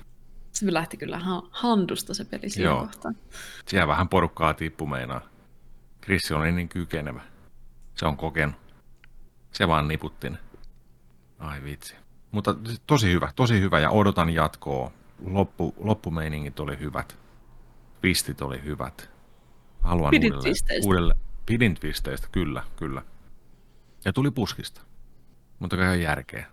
Se 0.51 0.73
lähti 0.73 0.97
kyllä 0.97 1.19
ha- 1.19 1.47
handusta 1.51 2.13
se 2.13 2.25
peli 2.25 2.49
siinä 2.49 2.69
Joo. 2.69 2.79
kohtaa. 2.81 3.11
siellä 3.67 3.87
vähän 3.87 4.09
porukkaa 4.09 4.53
tippu 4.53 4.87
meinaa. 4.87 5.21
Chris 6.03 6.31
oli 6.31 6.51
niin 6.51 6.69
kykenevä. 6.69 7.21
Se 7.95 8.05
on 8.05 8.17
kokenut. 8.17 8.55
Se 9.51 9.67
vaan 9.67 9.87
niputti 9.87 10.29
ne. 10.29 10.37
Ai 11.39 11.63
vitsi. 11.63 11.95
Mutta 12.31 12.55
tosi 12.87 13.11
hyvä, 13.11 13.31
tosi 13.35 13.59
hyvä 13.59 13.79
ja 13.79 13.89
odotan 13.89 14.29
jatkoa. 14.29 14.91
Loppu, 15.25 15.75
loppumeiningit 15.77 16.59
oli 16.59 16.79
hyvät. 16.79 17.17
Twistit 18.01 18.41
oli 18.41 18.63
hyvät. 18.63 19.09
Haluan 19.81 20.11
Pidit 20.11 20.31
uudelle, 20.31 20.43
twisteistä? 20.43 20.87
uudelle. 20.87 21.15
Pidin 21.45 21.75
twisteistä, 21.75 22.27
kyllä, 22.31 22.63
kyllä. 22.75 23.01
Ja 24.05 24.13
tuli 24.13 24.31
puskista. 24.31 24.81
Mutta 25.59 25.77
kai 25.77 26.03
järkeä. 26.03 26.45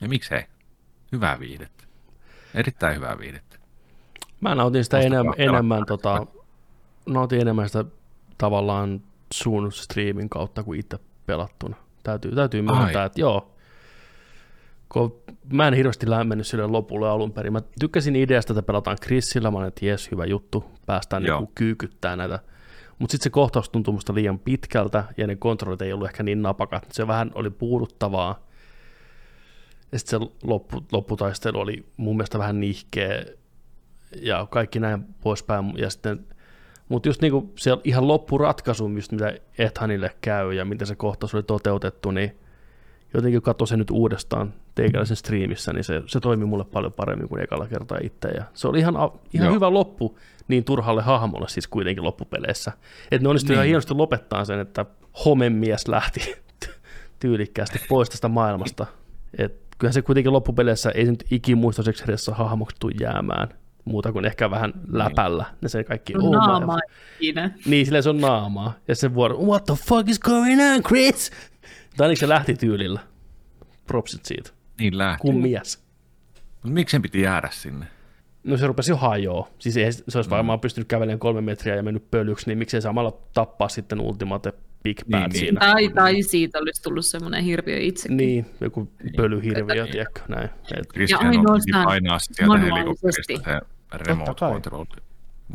Ja 0.00 0.08
miksei? 0.08 0.42
Hyvää 1.12 1.40
viihdettä. 1.40 1.84
Erittäin 2.54 2.96
hyvää 2.96 3.18
viihdettä. 3.18 3.58
Mä 4.40 4.54
nautin 4.54 4.84
sitä 4.84 4.98
Ostakaa 4.98 5.34
enemmän, 5.38 5.86
tota, 5.86 6.26
nautin 7.06 7.40
enemmän 7.40 7.68
sitä 7.68 7.84
tavallaan 8.38 9.00
sun 9.32 9.72
striimin 9.72 10.28
kautta 10.28 10.62
kuin 10.62 10.80
itse 10.80 10.98
pelattuna. 11.26 11.76
Täytyy, 12.02 12.34
täytyy 12.34 12.62
myöntää, 12.62 13.04
että 13.04 13.20
joo. 13.20 13.54
Kun 14.88 15.22
mä 15.52 15.68
en 15.68 15.74
hirveästi 15.74 16.10
lämmennyt 16.10 16.46
sille 16.46 16.66
lopulle 16.66 17.08
alun 17.08 17.32
perin. 17.32 17.52
Mä 17.52 17.62
tykkäsin 17.80 18.16
ideasta, 18.16 18.52
että 18.52 18.62
pelataan 18.62 18.96
Chrisillä. 19.02 19.50
Mä 19.50 19.58
olin, 19.58 19.68
että 19.68 19.86
jes, 19.86 20.10
hyvä 20.10 20.24
juttu. 20.24 20.64
Päästään 20.86 21.24
Joo. 21.24 21.38
niinku 21.38 21.52
kyykyttää 21.54 22.16
näitä. 22.16 22.38
Mutta 22.98 23.12
sitten 23.12 23.24
se 23.24 23.30
kohtaus 23.30 23.68
tuntui 23.70 23.94
musta 23.94 24.14
liian 24.14 24.38
pitkältä 24.38 25.04
ja 25.16 25.26
ne 25.26 25.36
kontrollit 25.36 25.82
ei 25.82 25.92
ollut 25.92 26.08
ehkä 26.08 26.22
niin 26.22 26.42
napakat. 26.42 26.86
Se 26.92 27.06
vähän 27.06 27.30
oli 27.34 27.50
puuduttavaa. 27.50 28.49
Ja 29.92 29.98
sitten 29.98 30.20
se 30.20 30.26
loppu, 30.42 30.84
lopputaistelu 30.92 31.58
oli 31.60 31.84
mun 31.96 32.16
mielestä 32.16 32.38
vähän 32.38 32.60
nihkeä 32.60 33.24
ja 34.22 34.46
kaikki 34.50 34.80
näin 34.80 35.04
poispäin. 35.20 35.72
Ja 35.76 35.90
sitten, 35.90 36.26
mutta 36.88 37.08
just 37.08 37.22
niinku 37.22 37.52
se 37.56 37.70
ihan 37.84 38.08
loppuratkaisu, 38.08 38.88
just 38.88 39.12
mitä 39.12 39.34
Ethanille 39.58 40.10
käy 40.20 40.52
ja 40.52 40.64
miten 40.64 40.86
se 40.86 40.94
kohtaus 40.94 41.34
oli 41.34 41.42
toteutettu, 41.42 42.10
niin 42.10 42.38
jotenkin 43.14 43.42
katso 43.42 43.66
se 43.66 43.76
nyt 43.76 43.90
uudestaan 43.90 44.54
teikäläisen 44.74 45.16
striimissä, 45.16 45.72
niin 45.72 45.84
se, 45.84 46.02
se 46.06 46.20
toimi 46.20 46.44
mulle 46.44 46.64
paljon 46.64 46.92
paremmin 46.92 47.28
kuin 47.28 47.42
ekalla 47.42 47.66
kertaa 47.66 47.98
itse. 48.02 48.28
Ja 48.28 48.44
se 48.54 48.68
oli 48.68 48.78
ihan, 48.78 48.94
ihan 49.32 49.46
Joo. 49.46 49.54
hyvä 49.54 49.72
loppu 49.72 50.18
niin 50.48 50.64
turhalle 50.64 51.02
hahmolle 51.02 51.48
siis 51.48 51.68
kuitenkin 51.68 52.04
loppupeleissä. 52.04 52.72
Että 53.10 53.22
ne 53.22 53.28
onnistuivat 53.28 53.54
ihan 53.54 53.62
Niin. 53.64 53.68
hienosti 53.68 53.94
lopettaa 53.94 54.44
sen, 54.44 54.58
että 54.58 54.86
homemies 55.24 55.88
lähti 55.88 56.34
tyylikkäästi 57.20 57.78
pois 57.88 58.10
tästä 58.10 58.28
maailmasta. 58.28 58.86
Et 59.38 59.69
kyllähän 59.80 59.94
se 59.94 60.02
kuitenkin 60.02 60.32
loppupeleissä 60.32 60.90
ei 60.90 61.04
se 61.04 61.10
nyt 61.10 61.24
ikimuistoiseksi 61.30 62.04
edessä 62.04 62.34
hahmoksi 62.34 62.76
tule 62.80 62.92
jäämään 63.00 63.48
muuta 63.84 64.12
kuin 64.12 64.24
ehkä 64.24 64.50
vähän 64.50 64.72
läpällä. 64.92 65.44
Ne 65.60 65.68
se 65.68 65.84
kaikki, 65.84 66.16
oh 66.16 66.22
my- 66.24 66.30
Naama 66.36 66.78
siinä. 67.18 67.50
niin, 67.66 67.86
sillä 67.86 68.02
se 68.02 68.10
on 68.10 68.20
naamaa. 68.20 68.74
Ja 68.88 68.94
se 68.96 69.14
vuoro, 69.14 69.36
what 69.38 69.64
the 69.64 69.74
fuck 69.74 70.08
is 70.08 70.18
going 70.20 70.60
on, 70.74 70.82
Chris? 70.82 71.30
Tai 71.96 72.04
ainakin 72.04 72.20
se 72.20 72.28
lähti 72.28 72.54
tyylillä. 72.54 73.00
Propsit 73.86 74.24
siitä. 74.24 74.50
Niin 74.80 74.98
lähti. 74.98 75.20
Kun 75.20 75.40
mies. 75.40 75.82
Mutta 76.52 76.74
miksi 76.74 76.92
sen 76.92 77.02
piti 77.02 77.20
jäädä 77.22 77.48
sinne? 77.52 77.86
No 78.44 78.56
se 78.56 78.66
rupesi 78.66 78.90
jo 78.90 78.96
hajoa. 78.96 79.48
Siis 79.58 79.76
ei, 79.76 79.92
se 79.92 80.18
olisi 80.18 80.30
varmaan 80.30 80.60
pystynyt 80.60 80.88
kävelemään 80.88 81.18
kolme 81.18 81.40
metriä 81.40 81.76
ja 81.76 81.82
mennyt 81.82 82.10
pölyksi, 82.10 82.46
niin 82.46 82.58
miksei 82.58 82.82
samalla 82.82 83.18
tappaa 83.34 83.68
sitten 83.68 84.00
Ultimate 84.00 84.52
Big 84.82 84.98
Bad 85.10 85.20
Niin, 85.20 85.30
niin. 85.30 85.40
siinä. 85.40 85.60
Tai, 85.60 85.88
tai 85.88 86.22
siitä 86.22 86.58
olisi 86.58 86.82
tullut 86.82 87.06
semmoinen 87.06 87.44
hirviö 87.44 87.78
itsekin. 87.78 88.16
Niin, 88.16 88.46
joku 88.60 88.92
pölyhirviö, 89.16 89.86
tiedätkö, 89.86 90.20
näin. 90.28 90.48
Et, 90.78 91.10
Ja 91.10 91.18
ainoastaan 91.18 91.84
painaa 91.84 92.18
sieltä 92.18 92.46
manuaalisesti. 92.46 93.32
helikopterista 93.34 93.50
se 93.92 93.98
remote 93.98 94.34
control. 94.34 94.84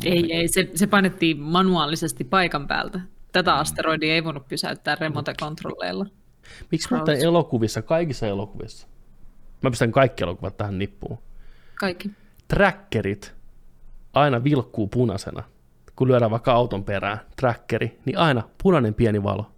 Ei, 0.04 0.32
ei, 0.32 0.48
se, 0.48 0.70
se 0.74 0.86
painettiin 0.86 1.40
manuaalisesti 1.40 2.24
paikan 2.24 2.66
päältä. 2.66 3.00
Tätä 3.32 3.54
asteroidia 3.54 4.14
ei 4.14 4.24
voinut 4.24 4.48
pysäyttää 4.48 4.94
remote-kontrolleilla. 4.94 6.06
miksi 6.72 6.88
mä 6.94 7.02
otan 7.02 7.16
elokuvissa, 7.16 7.82
kaikissa 7.82 8.26
elokuvissa? 8.26 8.86
Mä 9.62 9.70
pistän 9.70 9.92
kaikki 9.92 10.22
elokuvat 10.24 10.56
tähän 10.56 10.78
nippuun. 10.78 11.18
Kaikki. 11.74 12.10
trackerit 12.48 13.34
aina 14.12 14.44
vilkkuu 14.44 14.86
punaisena, 14.88 15.42
kun 15.96 16.08
lyödään 16.08 16.30
vaikka 16.30 16.52
auton 16.52 16.84
perään, 16.84 17.20
trackeri, 17.36 17.98
niin 18.04 18.18
aina 18.18 18.42
punainen 18.62 18.94
pieni 18.94 19.22
valo. 19.22 19.52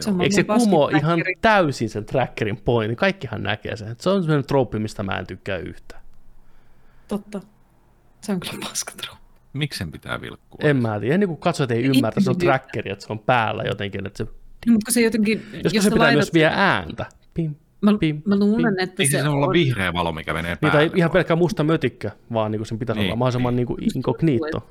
Se 0.00 0.10
on 0.10 0.20
Eikö 0.20 0.34
se 0.34 0.44
kumo 0.44 0.88
ihan 0.88 1.20
täysin 1.42 1.90
sen 1.90 2.04
trackerin 2.04 2.56
pointin? 2.56 2.96
Kaikkihan 2.96 3.42
näkee 3.42 3.76
sen. 3.76 3.96
Se 3.98 4.10
on 4.10 4.22
sellainen 4.22 4.46
trooppi, 4.46 4.78
mistä 4.78 5.02
mä 5.02 5.18
en 5.18 5.26
tykkää 5.26 5.56
yhtään. 5.58 6.02
Totta. 7.08 7.40
Se 8.20 8.32
on 8.32 8.40
kyllä 8.40 8.54
paskatro. 8.68 9.14
Miksi 9.52 9.78
sen 9.78 9.92
pitää 9.92 10.20
vilkkua? 10.20 10.58
En 10.62 10.76
mä 10.76 11.00
tiedä. 11.00 11.14
Ennen 11.14 11.28
kuin 11.28 11.38
katsot, 11.40 11.70
ei 11.70 11.82
ymmärrä, 11.84 12.08
että 12.08 12.20
se 12.20 12.30
on 12.30 12.36
Niin. 12.36 12.46
trackeri, 12.46 12.90
että 12.90 13.06
se 13.06 13.12
on 13.12 13.18
päällä 13.18 13.62
jotenkin. 13.62 14.06
Että 14.06 14.24
se, 14.24 14.30
Mutta 14.68 14.84
kun 14.86 14.92
se 14.94 15.00
jotenkin... 15.00 15.46
joskus 15.64 15.84
se 15.84 15.90
pitää 15.90 16.12
myös 16.12 16.32
vielä 16.34 16.52
ääntä. 16.56 17.06
Pim, 17.34 17.54
Mä, 17.80 17.98
pim, 17.98 18.22
mä 18.24 18.36
luulen, 18.38 18.74
pim. 18.74 18.82
että 18.88 19.02
Eikö 19.02 19.16
se 19.18 19.22
se 19.22 19.28
olla 19.28 19.46
on... 19.46 19.52
vihreä 19.52 19.92
valo, 19.92 20.12
mikä 20.12 20.32
menee 20.32 20.50
Niin, 20.50 20.58
päälle? 20.72 20.88
tai 20.90 20.98
ihan 20.98 21.10
pelkkä 21.10 21.36
musta 21.36 21.64
mötikkö, 21.64 22.10
vaan 22.32 22.50
niin 22.50 22.58
kuin 22.58 22.66
sen 22.66 22.78
pitäisi 22.78 23.00
Niin, 23.00 23.06
olla 23.08 23.16
mahdollisimman 23.16 23.56
niin. 23.56 23.66
niin. 23.68 23.76
Niin 23.80 23.90
inkognito. 23.96 24.70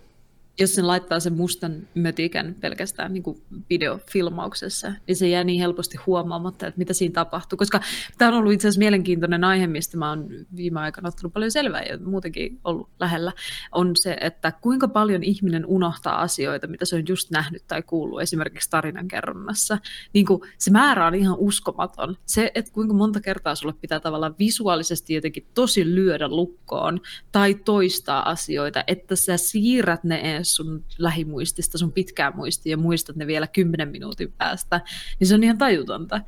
Jos 0.59 0.75
sen 0.75 0.87
laittaa 0.87 1.19
sen 1.19 1.33
mustan 1.33 1.87
mötikän 1.95 2.55
pelkästään 2.59 3.13
niin 3.13 3.23
kuin 3.23 3.41
videofilmauksessa, 3.69 4.93
niin 5.07 5.15
se 5.15 5.29
jää 5.29 5.43
niin 5.43 5.59
helposti 5.59 5.97
huomaamatta, 5.97 6.67
että 6.67 6.77
mitä 6.77 6.93
siinä 6.93 7.13
tapahtuu. 7.13 7.57
Koska 7.57 7.79
tämä 8.17 8.31
on 8.31 8.37
ollut 8.37 8.53
itse 8.53 8.67
asiassa 8.67 8.79
mielenkiintoinen 8.79 9.43
aihe, 9.43 9.67
mistä 9.67 9.97
mä 9.97 10.09
oon 10.09 10.29
viime 10.55 10.79
aikana 10.79 11.07
ottanut 11.07 11.33
paljon 11.33 11.51
selvää 11.51 11.83
ja 11.83 11.97
muutenkin 11.97 12.59
ollut 12.63 12.89
lähellä, 12.99 13.31
on 13.71 13.91
se, 13.95 14.17
että 14.21 14.51
kuinka 14.61 14.87
paljon 14.87 15.23
ihminen 15.23 15.65
unohtaa 15.65 16.21
asioita, 16.21 16.67
mitä 16.67 16.85
se 16.85 16.95
on 16.95 17.03
just 17.07 17.31
nähnyt 17.31 17.63
tai 17.67 17.81
kuullut 17.81 18.21
esimerkiksi 18.21 18.69
tarinankerronnassa. 18.69 19.77
Niin 20.13 20.25
kuin 20.25 20.41
se 20.57 20.71
määrä 20.71 21.07
on 21.07 21.15
ihan 21.15 21.37
uskomaton. 21.37 22.17
Se, 22.25 22.51
että 22.55 22.71
kuinka 22.73 22.93
monta 22.93 23.21
kertaa 23.21 23.55
sulle 23.55 23.73
pitää 23.81 23.99
tavallaan 23.99 24.35
visuaalisesti 24.39 25.13
jotenkin 25.13 25.47
tosi 25.53 25.95
lyödä 25.95 26.27
lukkoon 26.27 27.01
tai 27.31 27.53
toistaa 27.53 28.29
asioita, 28.29 28.83
että 28.87 29.15
sä 29.15 29.37
siirrät 29.37 30.03
ne 30.03 30.33
ees 30.43 30.55
sun 30.55 30.83
lähimuistista, 30.97 31.77
sun 31.77 31.91
pitkään 31.91 32.35
muistiin 32.35 32.71
ja 32.71 32.77
muistat 32.77 33.15
ne 33.15 33.27
vielä 33.27 33.47
kymmenen 33.47 33.89
minuutin 33.89 34.33
päästä, 34.37 34.81
niin 35.19 35.27
se 35.27 35.35
on 35.35 35.43
ihan 35.43 35.57
tajutonta. 35.57 36.21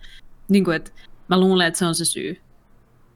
Niin 0.49 0.63
kuin, 0.63 0.75
että 0.75 0.91
mä 1.27 1.39
luulen, 1.39 1.67
että 1.67 1.77
se 1.77 1.85
on 1.85 1.95
se 1.95 2.05
syy. 2.05 2.41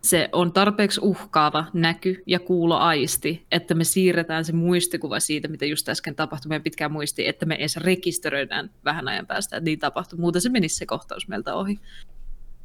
Se 0.01 0.29
on 0.31 0.53
tarpeeksi 0.53 0.99
uhkaava 1.03 1.65
näky 1.73 2.23
ja 2.27 2.39
kuuloaisti, 2.39 3.45
että 3.51 3.73
me 3.73 3.83
siirretään 3.83 4.45
se 4.45 4.53
muistikuva 4.53 5.19
siitä, 5.19 5.47
mitä 5.47 5.65
just 5.65 5.89
äsken 5.89 6.15
tapahtui 6.15 6.49
meidän 6.49 6.63
pitkään 6.63 6.91
muistiin, 6.91 7.29
että 7.29 7.45
me 7.45 7.55
edes 7.55 7.77
rekisteröidään 7.77 8.69
vähän 8.85 9.07
ajan 9.07 9.27
päästä, 9.27 9.57
että 9.57 9.65
niin 9.65 9.79
tapahtui. 9.79 10.19
Muuten 10.19 10.41
se 10.41 10.49
menisi 10.49 10.75
se 10.75 10.85
kohtaus 10.85 11.27
meiltä 11.27 11.55
ohi. 11.55 11.79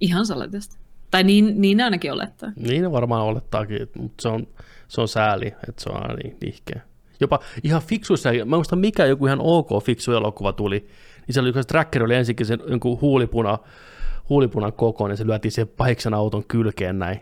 Ihan 0.01 0.27
salatesta. 0.27 0.77
Tai 1.11 1.25
niin, 1.25 1.61
niin 1.61 1.81
ainakin 1.81 2.13
olettaa. 2.13 2.53
Niin 2.57 2.93
varmaan 2.93 3.25
olettaakin, 3.25 3.89
mutta 3.99 4.23
se 4.23 4.29
on, 4.29 4.47
se 4.89 5.01
on 5.01 5.09
sääli, 5.09 5.47
että 5.47 5.83
se 5.83 5.91
on 5.91 6.17
niin 6.23 6.37
nihkeä. 6.45 6.83
Jopa 7.21 7.39
ihan 7.63 7.83
fiksuissa, 7.83 8.31
mä 8.33 8.41
en 8.41 8.49
muista 8.49 8.77
mikä 8.77 9.07
joku 9.07 9.27
ihan 9.27 9.41
ok 9.43 9.85
fiksu 9.85 10.13
elokuva 10.13 10.53
tuli, 10.53 10.89
niin 11.27 11.35
se 11.35 11.41
oli, 11.41 11.53
se 11.53 11.65
tracker 11.65 12.03
oli 12.03 12.15
ensinkin 12.15 12.47
sen 12.47 12.59
jonkun 12.69 13.01
huulipuna, 13.01 13.59
huulipunan 14.29 14.73
kokoon, 14.73 15.11
niin 15.11 15.19
se 15.19 15.27
lyötiin 15.27 15.53
siihen 15.53 15.73
pahiksen 15.77 16.15
auton 16.15 16.45
kylkeen 16.45 16.99
näin. 16.99 17.21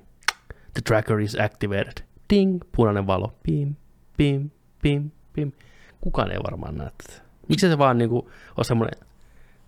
The 0.74 0.82
tracker 0.86 1.20
is 1.20 1.36
activated. 1.40 2.04
Ding, 2.30 2.60
punainen 2.76 3.06
valo. 3.06 3.32
Pim, 3.42 3.74
pim, 4.16 4.50
pim, 4.82 5.10
pim. 5.32 5.52
Kukaan 6.00 6.32
ei 6.32 6.38
varmaan 6.44 6.76
näe 6.76 6.90
tätä. 7.06 7.22
Miksi 7.48 7.68
se 7.68 7.78
vaan 7.78 7.98
niinku 7.98 8.30
on 8.56 8.64
semmoinen, 8.64 9.00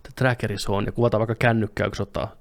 the 0.03 0.11
tracker 0.15 0.51
is 0.51 0.67
on, 0.67 0.85
ja 0.85 0.91
kuvataan 0.91 1.19
vaikka 1.19 1.35
kännykkää, 1.35 1.89
kun 1.89 2.01
ottaa 2.01 2.35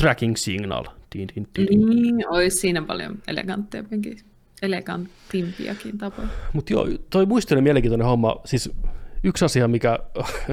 tracking 0.00 0.36
signal. 0.36 0.84
Din, 1.14 1.28
din, 1.34 1.48
din. 1.58 1.86
Niin, 1.88 2.28
olisi 2.28 2.56
siinä 2.56 2.82
paljon 2.82 3.18
eleganttejakin, 3.26 4.18
elegantimpiakin 4.62 5.98
tapoja. 5.98 6.28
Mutta 6.52 6.72
joo, 6.72 6.88
toi 7.10 7.26
muistelen 7.26 7.64
mielenkiintoinen 7.64 8.06
homma. 8.06 8.40
Siis 8.44 8.70
yksi 9.24 9.44
asia, 9.44 9.68
mikä 9.68 9.98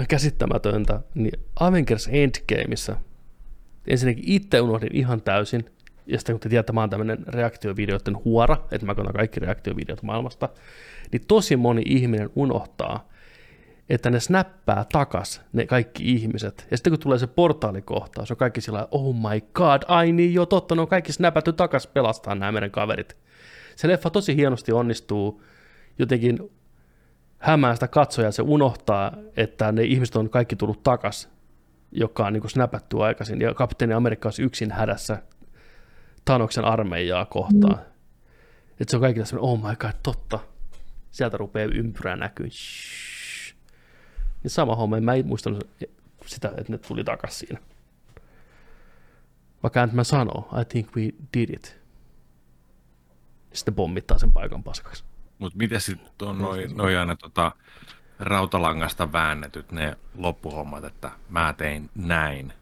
käsittämätöntä, 0.07 0.99
niin 1.15 1.39
Avengers 1.59 2.09
Endgameissa 2.11 2.95
ensinnäkin 3.87 4.23
itse 4.27 4.61
unohdin 4.61 4.95
ihan 4.95 5.21
täysin, 5.21 5.65
ja 6.07 6.17
sitten 6.17 6.33
kun 6.33 6.39
te 6.39 6.49
tiedätte, 6.49 6.73
mä 6.73 6.79
oon 6.79 6.89
tämmöinen 6.89 7.25
reaktiovideoiden 7.27 8.17
huora, 8.25 8.57
että 8.71 8.85
mä 8.85 8.95
katson 8.95 9.13
kaikki 9.13 9.39
reaktiovideot 9.39 10.03
maailmasta, 10.03 10.49
niin 11.11 11.21
tosi 11.27 11.55
moni 11.55 11.81
ihminen 11.85 12.29
unohtaa, 12.35 13.09
että 13.89 14.09
ne 14.09 14.19
snappää 14.19 14.85
takas 14.91 15.41
ne 15.53 15.65
kaikki 15.65 16.13
ihmiset. 16.13 16.67
Ja 16.71 16.77
sitten 16.77 16.91
kun 16.91 16.99
tulee 16.99 17.19
se 17.19 17.27
portaalikohtaus, 17.27 18.31
on 18.31 18.37
kaikki 18.37 18.61
sillä 18.61 18.87
oh 18.91 19.15
my 19.15 19.41
god, 19.53 19.81
ai 19.87 20.11
niin 20.11 20.33
joo, 20.33 20.45
totta, 20.45 20.75
ne 20.75 20.81
on 20.81 20.87
kaikki 20.87 21.13
snappattu 21.13 21.53
takas 21.53 21.87
pelastaa 21.87 22.35
nämä 22.35 22.51
meidän 22.51 22.71
kaverit. 22.71 23.17
Se 23.79 23.87
leffa 23.87 24.09
tosi 24.09 24.35
hienosti 24.35 24.71
onnistuu 24.71 25.43
jotenkin 25.99 26.51
hämää 27.37 27.73
sitä 27.73 27.87
katsojaa, 27.87 28.31
se 28.31 28.41
unohtaa, 28.41 29.17
että 29.37 29.71
ne 29.71 29.83
ihmiset 29.83 30.15
on 30.15 30.29
kaikki 30.29 30.55
tullut 30.55 30.83
takas, 30.83 31.29
joka 31.91 32.25
on 32.25 32.33
niin 32.33 32.41
kuin 32.41 32.51
snapattu 32.51 33.01
aikaisin, 33.01 33.41
ja 33.41 33.53
kapteeni 33.53 33.93
Amerikka 33.93 34.27
olisi 34.27 34.43
yksin 34.43 34.71
hädässä 34.71 35.23
Tanoksen 36.25 36.65
armeijaa 36.65 37.25
kohtaan. 37.25 37.75
Mm. 37.75 37.85
Että 38.79 38.91
se 38.91 38.97
on 38.97 39.01
kaikki 39.01 39.25
semmoinen, 39.25 39.51
oh 39.51 39.69
my 39.69 39.75
god, 39.75 39.93
totta. 40.03 40.39
Sieltä 41.11 41.37
rupeaa 41.37 41.69
ympyrää 41.73 42.15
näkyy. 42.15 42.49
Niin 44.43 44.51
sama 44.51 44.75
homma, 44.75 44.99
mä 44.99 45.13
en 45.13 45.27
muistanut 45.27 45.69
sitä, 46.25 46.51
että 46.57 46.71
ne 46.71 46.77
tuli 46.77 47.03
takas 47.03 47.39
siinä. 47.39 47.59
Vaikka 49.63 49.87
mä 49.91 50.03
sanoo, 50.03 50.49
I 50.61 50.65
think 50.65 50.95
we 50.95 51.09
did 51.33 51.49
it. 51.49 51.78
Sitten 53.53 53.73
pommittaa 53.73 54.19
sen 54.19 54.33
paikan 54.33 54.63
paskaksi. 54.63 55.03
Mutta 55.39 55.57
miten 55.57 55.81
sitten 55.81 56.27
on 56.27 56.37
noin 56.37 56.77
noi 56.77 56.97
aina 56.97 57.15
tota, 57.15 57.51
rautalangasta 58.19 59.11
väännetyt 59.11 59.71
ne 59.71 59.97
loppuhommat, 60.17 60.83
että 60.83 61.11
mä 61.29 61.53
tein 61.57 61.89
näin. 61.95 62.53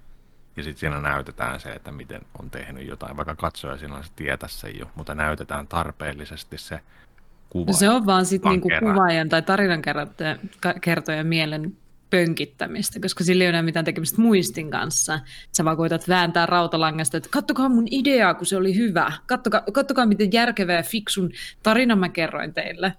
Ja 0.57 0.63
sitten 0.63 0.79
siinä 0.79 1.01
näytetään 1.01 1.59
se, 1.59 1.69
että 1.69 1.91
miten 1.91 2.21
on 2.39 2.49
tehnyt 2.49 2.87
jotain, 2.87 3.17
vaikka 3.17 3.35
katsoja 3.35 3.77
siinä 3.77 4.03
se 4.03 4.11
tietä 4.15 4.47
sen 4.47 4.79
jo, 4.79 4.85
mutta 4.95 5.15
näytetään 5.15 5.67
tarpeellisesti 5.67 6.57
se 6.57 6.79
kuva. 7.49 7.73
Se 7.73 7.89
on 7.89 8.05
vaan 8.05 8.25
sitten 8.25 8.51
niinku 8.51 8.69
kuvaajan 8.79 9.29
tai 9.29 9.41
tarinankertojan 9.41 11.27
mielen 11.27 11.77
pönkittämistä, 12.09 12.99
koska 12.99 13.23
sillä 13.23 13.43
ei 13.43 13.49
ole 13.49 13.61
mitään 13.61 13.85
tekemistä 13.85 14.21
muistin 14.21 14.71
kanssa. 14.71 15.19
Sä 15.57 15.65
vaan 15.65 15.77
koetat 15.77 16.07
vääntää 16.07 16.45
rautalangasta, 16.45 17.17
että 17.17 17.29
kattokaa 17.31 17.69
mun 17.69 17.87
ideaa, 17.91 18.33
kun 18.33 18.45
se 18.45 18.57
oli 18.57 18.75
hyvä. 18.75 19.11
Kattokaa, 19.25 19.61
kattokaa 19.73 20.05
miten 20.05 20.31
järkevä 20.33 20.73
ja 20.73 20.83
fiksun 20.83 21.31
tarinan 21.63 21.99
mä 21.99 22.09
kerroin 22.09 22.53
teille. 22.53 22.93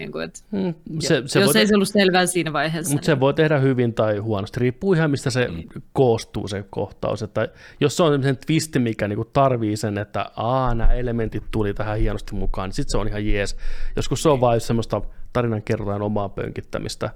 Niin 0.00 0.12
kuin, 0.12 0.24
että, 0.24 0.40
hmm, 0.50 0.74
se, 1.00 1.22
se 1.26 1.40
jos 1.40 1.56
ei 1.56 1.66
se 1.66 1.74
ollut 1.74 1.88
selvää 1.88 2.26
siinä 2.26 2.52
vaiheessa. 2.52 2.92
Mutta 2.92 3.10
niin. 3.10 3.16
se 3.16 3.20
voi 3.20 3.34
tehdä 3.34 3.58
hyvin 3.58 3.94
tai 3.94 4.18
huonosti. 4.18 4.60
Riippuu 4.60 4.92
ihan 4.92 5.10
mistä 5.10 5.30
se 5.30 5.46
hmm. 5.46 5.82
koostuu 5.92 6.48
se 6.48 6.64
kohtaus. 6.70 7.22
Että 7.22 7.48
jos 7.80 7.96
se 7.96 8.02
on 8.02 8.22
sen 8.22 8.36
twisti, 8.46 8.78
mikä 8.78 9.08
niinku 9.08 9.24
tarvii 9.24 9.76
sen, 9.76 9.98
että 9.98 10.30
aa, 10.36 10.74
nämä 10.74 10.92
elementit 10.92 11.44
tuli 11.50 11.74
tähän 11.74 11.98
hienosti 11.98 12.34
mukaan, 12.34 12.68
niin 12.68 12.74
sitten 12.74 12.90
se 12.90 12.98
on 12.98 13.08
ihan 13.08 13.26
jees. 13.26 13.56
Joskus 13.96 14.22
se 14.22 14.28
on 14.28 14.40
vain 14.40 14.60
semmoista 14.60 15.02
tarinan 15.32 15.62
kerrotaan 15.62 16.02
omaa 16.02 16.28
pönkittämistä. 16.28 17.10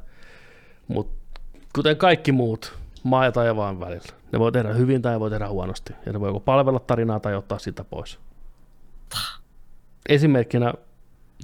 Mutta 0.88 1.23
kuten 1.74 1.96
kaikki 1.96 2.32
muut, 2.32 2.78
maa 3.02 3.24
ja 3.24 3.32
taivaan 3.32 3.80
välillä. 3.80 4.16
Ne 4.32 4.38
voi 4.38 4.52
tehdä 4.52 4.72
hyvin 4.72 5.02
tai 5.02 5.20
voi 5.20 5.30
tehdä 5.30 5.48
huonosti. 5.48 5.92
Ja 6.06 6.12
ne 6.12 6.20
voi 6.20 6.28
joko 6.28 6.40
palvella 6.40 6.80
tarinaa 6.80 7.20
tai 7.20 7.34
ottaa 7.34 7.58
sitä 7.58 7.84
pois. 7.84 8.18
Esimerkkinä 10.08 10.74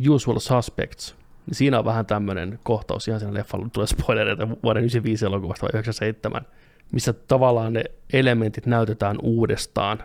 Usual 0.09 0.39
Suspects. 0.39 1.15
Niin 1.47 1.55
siinä 1.55 1.79
on 1.79 1.85
vähän 1.85 2.07
tämmöinen 2.07 2.59
kohtaus, 2.63 3.09
ihan 3.09 3.21
siinä 3.21 3.35
leffalla 3.35 3.69
tulee 3.73 3.87
spoilereita 3.87 4.49
vuoden 4.49 4.81
95 4.81 5.27
elokuvasta 5.27 5.63
vai 5.63 5.71
97, 5.71 6.47
missä 6.93 7.13
tavallaan 7.13 7.73
ne 7.73 7.85
elementit 8.13 8.67
näytetään 8.67 9.17
uudestaan. 9.23 10.03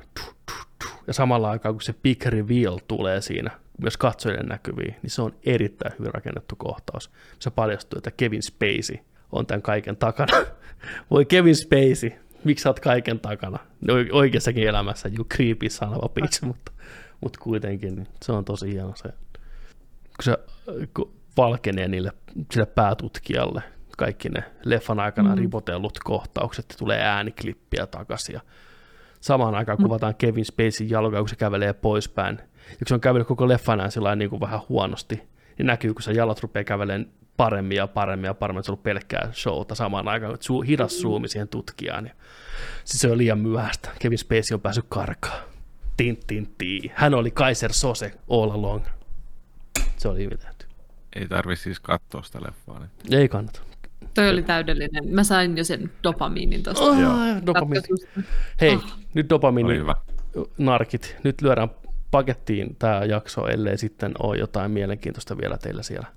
Ja 1.07 1.13
samalla 1.13 1.49
aikaa, 1.49 1.71
kun 1.71 1.81
se 1.81 1.93
big 2.03 2.25
reveal 2.25 2.79
tulee 2.87 3.21
siinä, 3.21 3.51
myös 3.81 3.97
katsojille 3.97 4.43
näkyviin, 4.43 4.95
niin 5.01 5.09
se 5.09 5.21
on 5.21 5.33
erittäin 5.45 5.95
hyvin 5.99 6.13
rakennettu 6.13 6.55
kohtaus. 6.55 7.11
Se 7.39 7.49
paljastuu, 7.49 7.97
että 7.97 8.11
Kevin 8.11 8.43
Spacey 8.43 8.97
on 9.31 9.45
tämän 9.45 9.61
kaiken 9.61 9.97
takana. 9.97 10.33
Voi 11.11 11.25
Kevin 11.25 11.55
Spacey, 11.55 12.11
miksi 12.43 12.63
sä 12.63 12.69
oot 12.69 12.79
kaiken 12.79 13.19
takana? 13.19 13.59
Oikeassakin 14.11 14.67
elämässä, 14.67 15.09
you 15.15 15.25
creepy 15.35 15.69
son 15.69 15.89
of 15.89 16.03
a 16.03 16.09
bitch, 16.09 16.43
mutta, 16.43 16.71
mutta 17.21 17.39
kuitenkin 17.39 17.95
niin 17.95 18.07
se 18.23 18.31
on 18.31 18.45
tosi 18.45 18.71
hieno 18.71 18.93
se, 18.95 19.09
kun 19.09 20.23
se 20.23 20.37
kun 20.95 21.13
valkenee 21.37 21.87
niille, 21.87 22.11
sille 22.51 22.65
päätutkijalle 22.65 23.63
kaikki 23.97 24.29
ne 24.29 24.43
leffan 24.65 24.99
aikana 24.99 25.29
mm. 25.29 25.41
ripotellut 25.41 25.99
kohtaukset, 25.99 26.65
ja 26.69 26.75
tulee 26.77 27.01
ääniklippiä 27.01 27.87
takaisin, 27.87 28.33
ja 28.33 28.41
samaan 29.21 29.55
aikaan 29.55 29.77
mm. 29.77 29.83
kuvataan 29.83 30.15
Kevin 30.15 30.45
Spacey 30.45 30.87
jalkaa, 30.87 31.21
kun 31.21 31.29
se 31.29 31.35
kävelee 31.35 31.73
poispäin, 31.73 32.37
ja 32.69 32.77
kun 32.77 32.87
se 32.87 32.93
on 32.93 33.01
kävellyt 33.01 33.27
koko 33.27 33.47
leffan 33.47 33.79
ajan 33.79 34.17
niin 34.17 34.29
kuin 34.29 34.39
vähän 34.39 34.59
huonosti, 34.69 35.23
niin 35.57 35.65
näkyy, 35.65 35.93
kun 35.93 36.01
se 36.01 36.11
jalat 36.11 36.39
rupeaa 36.39 36.63
kävelemään 36.63 37.07
paremmin 37.37 37.75
ja 37.75 37.87
paremmin 37.87 38.27
ja 38.27 38.33
paremmin, 38.33 38.59
että 38.59 38.65
se 38.65 38.71
on 38.71 38.73
ollut 38.73 38.83
pelkkää 38.83 39.29
showta 39.33 39.75
samaan 39.75 40.07
aikaan, 40.07 40.33
että 40.33 40.45
su- 40.45 40.65
hidas 40.67 41.01
suumi 41.01 41.27
siihen 41.27 41.47
tutkijaan. 41.47 42.05
Ja 42.05 42.13
siis 42.85 43.01
se 43.01 43.11
on 43.11 43.17
liian 43.17 43.39
myöhäistä. 43.39 43.89
Kevin 43.99 44.17
Spacey 44.17 44.55
on 44.55 44.61
päässyt 44.61 44.85
karkaan. 44.89 45.43
Tin, 45.97 46.19
tin, 46.27 46.53
tin. 46.57 46.91
Hän 46.95 47.13
oli 47.13 47.31
Kaiser 47.31 47.73
Sose 47.73 48.13
all 48.29 48.51
along. 48.51 48.85
Se 49.97 50.07
oli 50.07 50.23
hyvin 50.23 50.39
tehty. 50.39 50.65
Ei 51.15 51.27
tarvi 51.27 51.55
siis 51.55 51.79
katsoa 51.79 52.23
sitä 52.23 52.39
leffaa. 52.41 52.79
Niin. 52.79 53.19
Ei 53.19 53.29
kannata. 53.29 53.61
Toi 54.13 54.29
oli 54.29 54.43
täydellinen. 54.43 55.07
Mä 55.07 55.23
sain 55.23 55.57
jo 55.57 55.63
sen 55.63 55.91
dopamiinin 56.03 56.63
tuosta. 56.63 56.83
Oh, 56.83 56.97
dopamiini. 57.45 57.87
Hei, 58.61 58.75
oh. 58.75 58.83
nyt 59.13 59.29
dopamiini 59.29 59.85
narkit. 60.57 61.15
Nyt 61.23 61.41
lyödään 61.41 61.69
pakettiin 62.11 62.75
tämä 62.79 63.05
jakso, 63.05 63.47
ellei 63.47 63.77
sitten 63.77 64.11
ole 64.19 64.37
jotain 64.37 64.71
mielenkiintoista 64.71 65.37
vielä 65.37 65.57
teillä 65.57 65.83
siellä. 65.83 66.07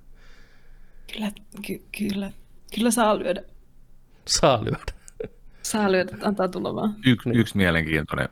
Kyllä, 1.13 1.33
ky- 1.67 1.83
kyllä. 1.99 2.33
Kyllä 2.75 2.91
saa 2.91 3.19
lyödä. 3.19 3.43
Saa 4.27 4.65
lyödä. 4.65 4.93
Saa 5.63 5.93
lyödä, 5.93 6.17
antaa 6.23 6.49
tulla 6.49 6.75
vaan. 6.75 6.95
Yksi, 7.07 7.31
yksi 7.35 7.57
mielenkiintoinen. 7.57 8.29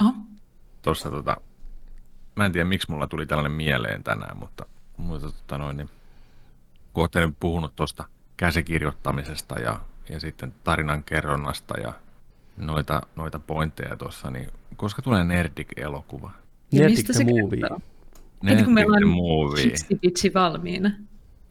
Oho. 0.00 0.12
Tuossa 0.82 1.10
tota, 1.10 1.36
mä 2.36 2.46
en 2.46 2.52
tiedä 2.52 2.64
miksi 2.64 2.90
mulla 2.90 3.06
tuli 3.06 3.26
tällainen 3.26 3.52
mieleen 3.52 4.04
tänään, 4.04 4.36
mutta, 4.36 4.66
mutta 4.96 5.32
tota 5.32 5.58
noin, 5.58 5.76
niin, 5.76 5.90
kun 6.92 7.02
olette 7.02 7.28
puhunut 7.40 7.76
tuosta 7.76 8.04
käsikirjoittamisesta 8.36 9.60
ja, 9.60 9.80
ja 10.08 10.20
sitten 10.20 10.54
tarinan 10.64 11.04
kerronnasta 11.04 11.80
ja 11.80 11.92
noita, 12.56 13.00
noita 13.16 13.38
pointteja 13.38 13.96
tuossa, 13.96 14.30
niin 14.30 14.48
koska 14.76 15.02
tulee 15.02 15.24
Nerdik-elokuva? 15.24 16.30
Nerdik 16.72 17.06
the 17.06 17.24
Movie. 17.24 17.78
Nerdik 18.42 18.64
kun 18.64 18.74
meillä 18.74 18.96
on 18.96 19.08
movie. 19.08 19.72
valmiina. 20.34 20.90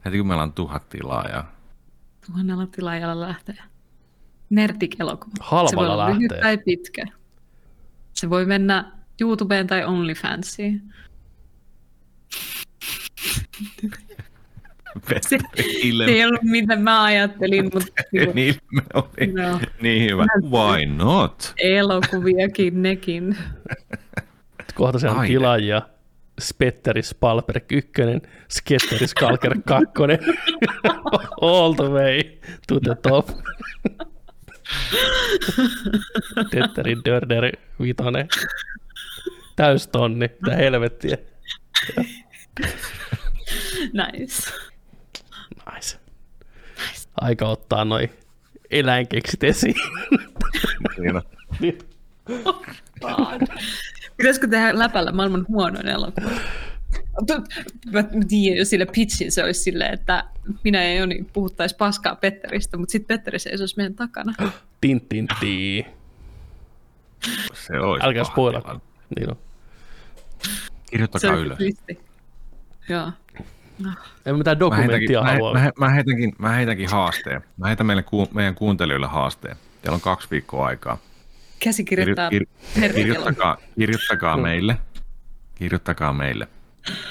Heti 0.04 0.18
kun 0.18 0.26
meillä 0.26 0.42
on 0.42 0.52
tuhat 0.52 0.88
tilaajaa. 0.88 1.52
Tuhannella 2.26 2.66
tilaajalla 2.66 3.26
lähtee. 3.28 3.56
Nerdik-elokuva. 4.50 5.34
Halvalla 5.40 5.70
se 5.70 5.76
voi 5.76 5.96
lähtee. 5.96 6.14
lyhyt 6.14 6.40
tai 6.40 6.58
pitkä. 6.58 7.04
Se 8.12 8.30
voi 8.30 8.46
mennä 8.46 8.92
YouTubeen 9.20 9.66
tai 9.66 9.84
OnlyFansiin. 9.84 10.82
se, 15.20 15.38
se 15.60 16.04
ei 16.06 16.24
ollut 16.24 16.42
mitä 16.42 16.76
mä 16.76 17.04
ajattelin, 17.04 17.64
mutta... 17.74 18.02
niin, 18.34 18.54
oli. 18.94 19.32
No. 19.32 19.60
niin 19.82 20.10
hyvä. 20.10 20.26
Why 20.50 20.86
not? 20.86 21.54
Elokuviakin 21.58 22.82
nekin. 22.82 23.36
Kohta 24.74 24.98
se 24.98 25.08
on 25.08 25.26
tilaajia. 25.26 25.82
Spetteris 26.38 27.14
Palberg 27.14 27.72
1, 27.72 27.92
Sketteris 28.48 29.14
Kalker 29.14 29.54
2, 29.66 30.02
all 31.40 31.74
the 31.74 31.90
way 31.90 32.38
to 32.68 32.80
the 32.80 32.94
top. 32.94 33.30
Tetterin 36.50 37.02
Dörder 37.04 37.52
5, 37.80 37.94
täystonni, 39.56 40.30
mitä 40.40 40.56
helvettiä. 40.56 41.18
nice. 43.92 44.52
Nice. 45.72 45.98
Aika 47.20 47.48
ottaa 47.48 47.84
noi 47.84 48.10
eläinkeksit 48.70 49.44
esiin. 49.44 49.74
Niin. 51.60 51.78
Pitäisikö 54.18 54.46
tehdä 54.48 54.78
läpällä 54.78 55.12
maailman 55.12 55.44
huonoin 55.48 55.88
elokuva? 55.88 56.30
Mä 57.92 58.02
tiedän 58.28 58.58
jo 58.58 58.64
sille 58.64 58.86
pitchin, 58.86 59.32
se 59.32 59.44
olisi 59.44 59.60
silleen, 59.62 59.94
että 59.94 60.24
minä 60.64 60.84
ja 60.84 60.94
Joni 60.94 61.26
puhuttaisi 61.32 61.76
paskaa 61.76 62.14
Petteristä, 62.16 62.76
mutta 62.76 62.92
sitten 62.92 63.16
Petteri 63.16 63.38
seisoisi 63.38 63.76
meidän 63.76 63.94
takana. 63.94 64.34
Tin, 64.80 65.00
tin, 65.00 65.28
tii. 65.40 65.86
Se 67.52 67.80
olisi 67.80 68.06
Älkää 68.06 68.24
spoilaa. 68.24 68.80
Niin 69.16 69.30
on. 69.30 69.36
Kirjoittakaa 70.90 71.30
olisi 71.30 71.46
ylös. 71.46 71.58
twisti. 71.58 72.00
Joo. 72.88 73.12
En 74.26 74.34
mä 74.34 74.38
mitään 74.38 74.58
Mä 74.58 74.76
heitänkin, 74.76 75.08
dokumenttia 75.12 75.22
mä, 75.22 75.30
halua. 75.32 75.52
mä, 75.52 75.70
mä, 75.78 75.88
heitänkin, 75.88 76.32
mä 76.38 76.48
heitänkin 76.48 76.88
haasteen. 76.88 77.42
Mä 77.56 77.66
heitän 77.66 77.86
meille, 77.86 78.02
ku, 78.02 78.28
meidän 78.34 78.54
kuuntelijoille 78.54 79.06
haasteen. 79.06 79.56
Teillä 79.82 79.94
on 79.94 80.00
kaksi 80.00 80.28
viikkoa 80.30 80.66
aikaa. 80.66 80.98
Käsikirjoittaa 81.60 82.30
Kir- 82.30 82.46
Herra 82.76 82.94
kirjoittakaa, 82.94 83.56
kirjoittakaa 83.78 84.36
meille, 84.36 84.78
kirjoittakaa 85.54 86.12
meille 86.12 86.48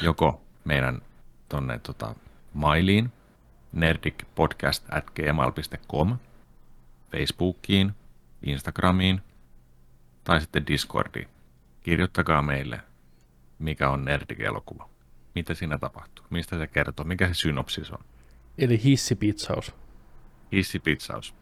joko 0.01 0.41
meidän 0.65 1.01
tonne 1.49 1.79
tota, 1.79 2.15
mailiin, 2.53 3.11
nerdicpodcast 3.71 4.85
at 4.89 5.11
gmail.com, 5.11 6.17
Facebookiin, 7.11 7.91
Instagramiin 8.43 9.21
tai 10.23 10.41
sitten 10.41 10.67
Discordiin. 10.67 11.27
Kirjoittakaa 11.83 12.41
meille, 12.41 12.79
mikä 13.59 13.89
on 13.89 14.05
Nerdik-elokuva. 14.05 14.89
Mitä 15.35 15.53
siinä 15.53 15.77
tapahtuu? 15.77 16.25
Mistä 16.29 16.57
se 16.57 16.67
kertoo? 16.67 17.05
Mikä 17.05 17.27
se 17.27 17.33
synopsis 17.33 17.91
on? 17.91 18.03
Eli 18.57 18.83
hissipitsaus. 18.83 19.75
Hissipitsaus. 20.51 21.33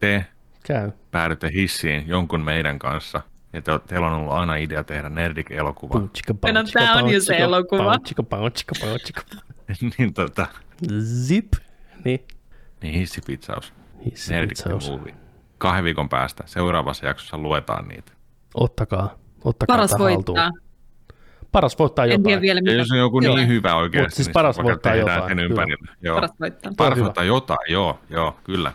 Te 0.00 0.26
Käy. 0.66 0.90
päädytte 1.10 1.50
hissiin 1.52 2.08
jonkun 2.08 2.40
meidän 2.40 2.78
kanssa, 2.78 3.20
ja 3.52 3.62
te, 3.62 3.72
teillä 3.86 4.06
on 4.06 4.12
ollut 4.12 4.32
aina 4.32 4.56
idea 4.56 4.84
tehdä 4.84 5.08
Nerdik-elokuva, 5.08 6.00
chika, 6.14 6.34
tää 6.72 6.94
on 6.94 7.08
jo 7.10 7.20
se 7.20 7.36
elokuva. 7.36 7.98
chika, 7.98 8.22
pam. 8.22 8.40
niin, 9.98 10.14
tota, 10.14 10.46
Zip. 11.26 11.52
Niin. 12.04 12.24
niin 12.82 12.94
hissipitsaus. 12.94 13.72
Nerdik 14.04 14.10
Hissipitsaus. 14.50 14.90
movie. 14.90 15.14
Kahden 15.58 15.84
viikon 15.84 16.08
päästä 16.08 16.42
seuraavassa 16.46 17.06
jaksossa 17.06 17.38
luetaan 17.38 17.88
niitä. 17.88 18.12
Ottakaa. 18.54 19.14
Ottakaa 19.44 19.76
Paras 19.76 19.90
haltuun. 19.90 20.36
voittaa. 20.36 20.50
Paras 21.52 21.78
voittaa 21.78 22.04
En 22.04 22.10
jotain. 22.10 22.22
tiedä 22.24 22.40
vielä, 22.40 22.58
Ja 22.58 22.62
mitä 22.62 22.74
jos 22.76 22.90
on 22.90 22.98
joku 22.98 23.20
Joo. 23.20 23.36
niin 23.36 23.48
hyvä 23.48 23.74
oikeasti, 23.76 24.06
Mut 24.08 24.14
siis 24.14 24.26
niin 24.26 24.32
paras 24.32 24.56
voittaa 24.62 24.94
jotain, 24.94 25.38
Sen. 25.38 25.38
Joo. 26.02 26.14
paras 26.14 26.30
voittaa. 26.40 26.72
Paras 26.76 26.98
voittaa 27.00 27.24
jotain, 27.24 27.72
joo, 27.72 27.98
joo, 28.10 28.36
kyllä. 28.44 28.72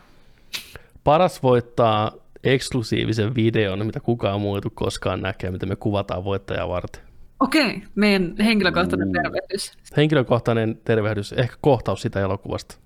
Paras 1.03 1.43
voittaa 1.43 2.11
eksklusiivisen 2.43 3.35
videon, 3.35 3.85
mitä 3.85 3.99
kukaan 3.99 4.41
muu 4.41 4.55
ei 4.55 4.61
tule 4.61 4.71
koskaan 4.75 5.21
näkee, 5.21 5.51
mitä 5.51 5.65
me 5.65 5.75
kuvataan 5.75 6.23
voittajaa 6.23 6.69
varten. 6.69 7.01
Okei, 7.39 7.83
meidän 7.95 8.35
henkilökohtainen 8.39 9.11
tervehdys. 9.11 9.71
Henkilökohtainen 9.97 10.79
tervehdys, 10.83 11.33
ehkä 11.33 11.55
kohtaus 11.61 12.01
sitä 12.01 12.19
elokuvasta. 12.19 12.77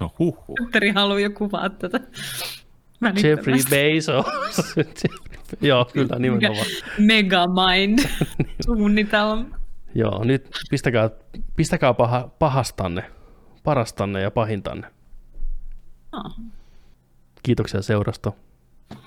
No 0.00 0.12
huhhuh. 0.18 0.56
Petteri 0.62 0.90
haluaa 0.90 1.20
jo 1.20 1.30
kuvaa 1.30 1.68
tätä. 1.68 2.00
Jeffrey. 3.22 3.58
Bezos. 3.70 4.26
Joo, 5.60 5.84
kyllä, 5.92 6.18
nimenomaan. 6.18 6.66
Megamind 6.98 7.98
suunnitelma. 8.66 9.44
Joo, 9.94 10.24
nyt 10.24 10.48
pistäkää, 10.70 11.10
pistäkää 11.56 11.94
paha, 11.94 12.30
pahastanne, 12.38 13.04
parastanne 13.64 14.20
ja 14.20 14.30
pahintanne. 14.30 14.86
Kiitoksia 17.42 17.82
seurasta. 17.82 18.32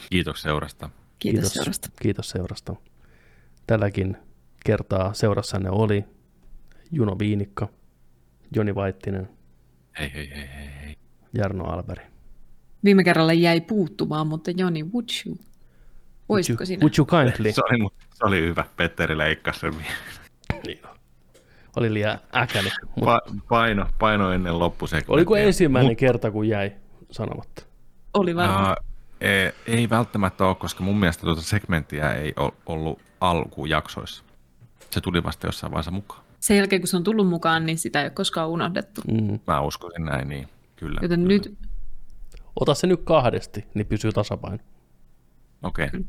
Kiitos 0.09 0.41
seurasta. 0.41 0.89
Kiitos 1.19 1.53
seurasta. 1.53 1.89
Kiitos 2.01 2.29
seurasta. 2.29 2.75
Tälläkin 3.67 4.17
kertaa 4.65 5.13
seurassanne 5.13 5.69
oli 5.69 6.05
Juno 6.91 7.19
Viinikka, 7.19 7.67
Joni 8.55 8.75
Vaittinen, 8.75 9.29
Hei, 9.99 10.13
hei, 10.13 10.29
hei, 10.29 10.49
hei, 10.55 10.69
hei. 10.81 10.95
Jarno 11.33 11.65
Alberi. 11.65 12.05
Viime 12.83 13.03
kerralla 13.03 13.33
jäi 13.33 13.61
puuttumaan, 13.61 14.27
mutta 14.27 14.51
Joni, 14.51 14.83
would 14.83 15.09
you? 15.25 15.37
Voisitko 16.29 16.61
would 16.61 16.61
you, 16.61 16.65
sinä? 16.65 16.79
would 16.81 16.93
you 16.97 17.05
kindly? 17.05 17.51
Se 17.51 17.61
oli, 17.61 17.89
se 18.13 18.25
oli 18.25 18.41
hyvä. 18.41 18.65
Petteri 18.77 19.17
leikkasi 19.17 19.59
sen. 19.59 19.73
Niin 20.67 20.79
on. 20.87 20.95
Oli 21.75 21.93
liian 21.93 22.19
äkäli. 22.35 22.69
Mut 22.95 23.05
Pa- 23.09 23.35
paino, 23.49 23.85
paino 23.99 24.31
ennen 24.31 24.59
loppusekmenttiä. 24.59 25.13
oliko 25.13 25.35
ensimmäinen 25.35 25.95
kerta, 25.95 26.31
kun 26.31 26.47
jäi 26.47 26.71
sanomatta? 27.13 27.63
Oli 28.13 28.35
varmaan. 28.35 28.77
Uh, 28.79 28.85
ei, 29.21 29.51
ei 29.67 29.89
välttämättä 29.89 30.45
ole, 30.45 30.55
koska 30.55 30.83
mun 30.83 30.99
mielestä 30.99 31.21
tuota 31.21 31.41
segmenttiä 31.41 32.13
ei 32.13 32.33
ole 32.35 32.53
ollut 32.65 33.01
alkujaksoissa. 33.21 34.23
Se 34.89 35.01
tuli 35.01 35.23
vasta 35.23 35.47
jossain 35.47 35.71
vaiheessa 35.71 35.91
mukaan. 35.91 36.23
Sen 36.39 36.57
jälkeen, 36.57 36.81
kun 36.81 36.87
se 36.87 36.97
on 36.97 37.03
tullut 37.03 37.27
mukaan, 37.27 37.65
niin 37.65 37.77
sitä 37.77 37.99
ei 37.99 38.05
ole 38.05 38.11
koskaan 38.11 38.49
unohdettu. 38.49 39.01
Mm. 39.11 39.39
Mä 39.47 39.61
uskoisin 39.61 40.05
näin, 40.05 40.29
niin 40.29 40.47
kyllä. 40.75 40.99
Joten 41.01 41.19
kyllä. 41.19 41.33
nyt 41.33 41.57
Ota 42.55 42.73
se 42.73 42.87
nyt 42.87 43.01
kahdesti, 43.03 43.65
niin 43.73 43.87
pysyy 43.87 44.11
tasapaino. 44.11 44.63
Okei. 45.63 45.87
Okay. 45.87 46.03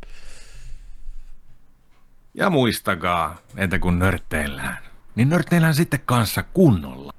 Ja 2.34 2.50
muistakaa, 2.50 3.36
että 3.56 3.78
kun 3.78 3.98
nörtteillään, 3.98 4.78
niin 5.14 5.28
nörtteillään 5.28 5.74
sitten 5.74 6.00
kanssa 6.04 6.42
kunnolla. 6.42 7.12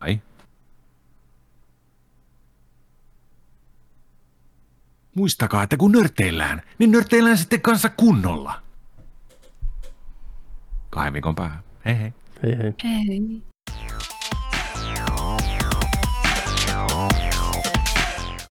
Ai? 0.00 0.20
Muistakaa, 5.14 5.62
että 5.62 5.76
kun 5.76 5.92
nörtteillään, 5.92 6.62
niin 6.78 6.90
nörtteillään 6.90 7.38
sitten 7.38 7.60
kanssa 7.60 7.88
kunnolla. 7.88 8.62
Kahden 10.90 11.12
viikon 11.12 11.34
päähän. 11.34 11.62
Hei 11.84 11.98
hei. 11.98 12.12
Hei 12.42 12.58
hei. 12.58 12.74
Hei. 12.84 13.53